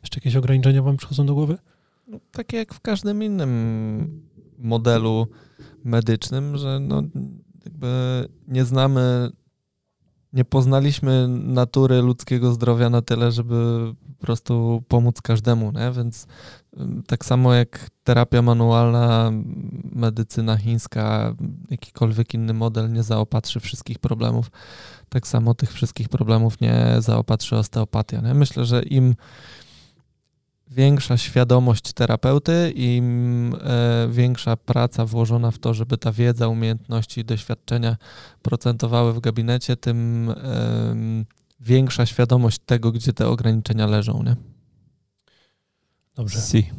Jeszcze 0.02 0.16
jakieś 0.16 0.36
ograniczenia 0.36 0.82
wam 0.82 0.96
przychodzą 0.96 1.26
do 1.26 1.34
głowy? 1.34 1.58
No, 2.06 2.18
takie 2.32 2.56
jak 2.56 2.74
w 2.74 2.80
każdym 2.80 3.22
innym 3.22 4.28
modelu 4.58 5.26
medycznym, 5.84 6.56
że 6.56 6.80
no, 6.80 7.02
jakby 7.64 7.88
nie 8.48 8.64
znamy, 8.64 9.30
nie 10.34 10.44
poznaliśmy 10.44 11.28
natury 11.28 12.02
ludzkiego 12.02 12.52
zdrowia 12.52 12.90
na 12.90 13.02
tyle, 13.02 13.32
żeby 13.32 13.54
po 14.18 14.26
prostu 14.26 14.82
pomóc 14.88 15.22
każdemu, 15.22 15.72
nie? 15.72 15.92
więc 15.92 16.26
ym, 16.80 17.02
tak 17.06 17.24
samo 17.24 17.54
jak 17.54 17.90
terapia 18.04 18.42
manualna, 18.42 19.30
medycyna 19.92 20.56
chińska, 20.56 21.34
jakikolwiek 21.70 22.34
inny 22.34 22.54
model 22.54 22.92
nie 22.92 23.02
zaopatrzy 23.02 23.60
wszystkich 23.60 23.98
problemów, 23.98 24.50
tak 25.08 25.26
samo 25.26 25.54
tych 25.54 25.72
wszystkich 25.72 26.08
problemów 26.08 26.60
nie 26.60 26.96
zaopatrzy 26.98 27.56
osteopatia. 27.56 28.20
Nie? 28.20 28.34
Myślę, 28.34 28.64
że 28.64 28.82
im 28.82 29.14
większa 30.70 31.16
świadomość 31.16 31.92
terapeuty, 31.92 32.72
im 32.76 33.54
e, 33.60 34.08
większa 34.10 34.56
praca 34.56 35.06
włożona 35.06 35.50
w 35.50 35.58
to, 35.58 35.74
żeby 35.74 35.98
ta 35.98 36.12
wiedza, 36.12 36.48
umiejętności 36.48 37.20
i 37.20 37.24
doświadczenia 37.24 37.96
procentowały 38.42 39.12
w 39.12 39.20
gabinecie, 39.20 39.76
tym 39.76 40.30
większa 41.60 42.06
świadomość 42.06 42.58
tego, 42.66 42.92
gdzie 42.92 43.12
te 43.12 43.28
ograniczenia 43.28 43.86
leżą. 43.86 44.22
Nie? 44.22 44.36
Dobrze. 46.14 46.40
Si. 46.40 46.70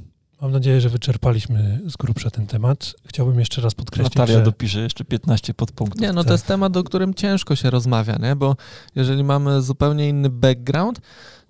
Mam 0.42 0.52
nadzieję, 0.52 0.82
że 0.82 0.90
wyczerpaliśmy 0.90 1.82
z 1.86 1.98
grubsza 1.98 2.30
ten 2.30 2.48
temat. 2.48 2.94
Chciałbym 3.08 3.40
jeszcze 3.40 3.62
raz 3.62 3.76
podkreślić, 3.76 4.16
Natalia 4.16 4.38
że... 4.40 4.44
dopisze 4.46 4.80
jeszcze 4.80 5.06
15 5.06 5.54
podpunktów. 5.54 6.02
Nie, 6.02 6.08
no 6.14 6.24
to 6.24 6.24
Tak. 6.24 6.32
jest 6.32 6.46
temat, 6.46 6.78
o 6.78 6.84
którym 6.84 7.14
ciężko 7.14 7.56
się 7.56 7.70
rozmawia, 7.70 8.18
nie? 8.22 8.36
bo 8.36 8.56
jeżeli 8.96 9.24
mamy 9.24 9.62
zupełnie 9.62 10.10
inny 10.10 10.30
background, 10.30 11.02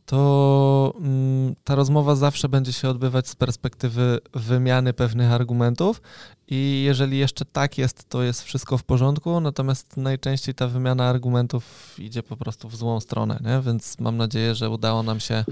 to 0.06 0.94
mm, 0.98 1.56
ta 1.64 1.76
rozmowa 1.76 2.16
zawsze 2.16 2.50
będzie 2.50 2.74
się 2.74 2.90
odbywać 2.90 3.28
z 3.28 3.36
perspektywy 3.36 4.20
wymiany 4.34 4.94
pewnych 4.94 5.32
argumentów 5.32 6.02
i 6.48 6.84
jeżeli 6.86 7.18
jeszcze 7.18 7.46
tak 7.46 7.78
jest, 7.78 8.10
to 8.10 8.24
jest 8.24 8.44
wszystko 8.44 8.78
w 8.78 8.84
porządku, 8.84 9.40
natomiast 9.40 9.98
najczęściej 9.98 10.56
ta 10.56 10.68
wymiana 10.68 11.10
argumentów 11.10 11.96
idzie 12.00 12.24
po 12.24 12.38
prostu 12.38 12.70
w 12.70 12.76
złą 12.76 13.00
stronę, 13.00 13.40
nie? 13.46 13.62
więc 13.62 14.00
mam 14.00 14.18
nadzieję, 14.18 14.56
że 14.56 14.70
udało 14.70 15.04
nam 15.04 15.20
się 15.20 15.46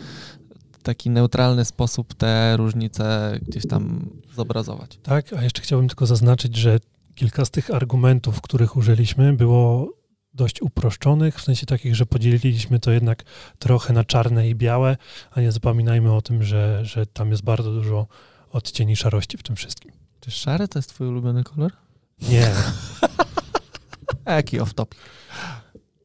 w 0.71 0.83
taki 0.83 1.09
neutralny 1.09 1.65
sposób 1.65 2.13
te 2.13 2.57
różnice 2.57 3.37
gdzieś 3.47 3.67
tam 3.67 4.09
zobrazować. 4.35 4.99
Tak, 5.03 5.33
a 5.33 5.43
jeszcze 5.43 5.61
chciałbym 5.61 5.87
tylko 5.87 6.05
zaznaczyć, 6.05 6.55
że 6.55 6.79
kilka 7.15 7.45
z 7.45 7.51
tych 7.51 7.71
argumentów, 7.71 8.41
których 8.41 8.77
użyliśmy, 8.77 9.33
było 9.33 9.93
dość 10.33 10.61
uproszczonych, 10.61 11.39
w 11.39 11.43
sensie 11.43 11.65
takich, 11.65 11.95
że 11.95 12.05
podzieliliśmy 12.05 12.79
to 12.79 12.91
jednak 12.91 13.23
trochę 13.59 13.93
na 13.93 14.03
czarne 14.03 14.49
i 14.49 14.55
białe, 14.55 14.97
a 15.31 15.41
nie 15.41 15.51
zapominajmy 15.51 16.13
o 16.13 16.21
tym, 16.21 16.43
że, 16.43 16.85
że 16.85 17.05
tam 17.05 17.31
jest 17.31 17.43
bardzo 17.43 17.71
dużo 17.71 18.07
odcieni 18.51 18.95
szarości 18.95 19.37
w 19.37 19.43
tym 19.43 19.55
wszystkim. 19.55 19.91
Czy 20.19 20.31
szary 20.31 20.67
to 20.67 20.79
jest 20.79 20.89
twój 20.89 21.07
ulubiony 21.07 21.43
kolor? 21.43 21.71
Nie, 22.21 22.51
A 24.25 24.33
jaki 24.33 24.59
off-topic? 24.59 24.95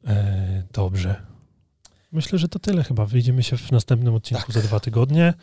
e, 0.07 0.63
dobrze. 0.73 1.23
Myślę, 2.13 2.39
że 2.39 2.49
to 2.49 2.59
tyle 2.59 2.85
chyba. 2.85 3.07
Wyjdziemy 3.07 3.43
się 3.43 3.57
w 3.57 3.73
następnym 3.73 4.15
odcinku 4.15 4.53
za 4.53 4.61
dwa 4.61 4.81
tygodnie. 4.81 5.35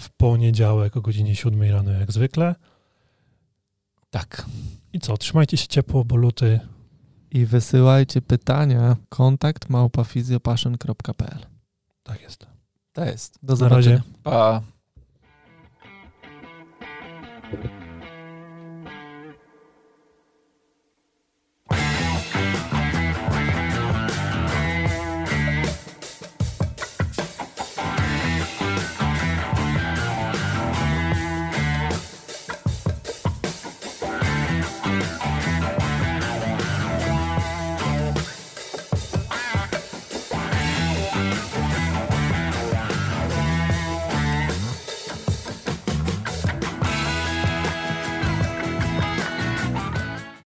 W 0.00 0.10
poniedziałek 0.10 0.96
o 0.96 1.00
godzinie 1.00 1.36
7 1.36 1.62
rano 1.62 1.92
jak 1.92 2.12
zwykle. 2.12 2.54
Tak. 4.10 4.46
I 4.92 5.00
co, 5.00 5.16
trzymajcie 5.16 5.56
się 5.56 5.66
ciepło, 5.66 6.04
bo 6.04 6.16
luty 6.16 6.60
I 7.34 7.46
wysyłajcie 7.46 8.22
pytania 8.22 8.96
kontakt 9.08 9.68
małpafizjopassion.pl 9.68 11.38
Tak 12.02 12.22
jest. 12.22 12.46
To 12.92 13.04
jest. 13.04 13.38
Do 13.42 13.56
Na 13.56 13.68
razie. 13.68 13.90
zobaczenia. 13.90 14.14
Pa. 14.22 14.62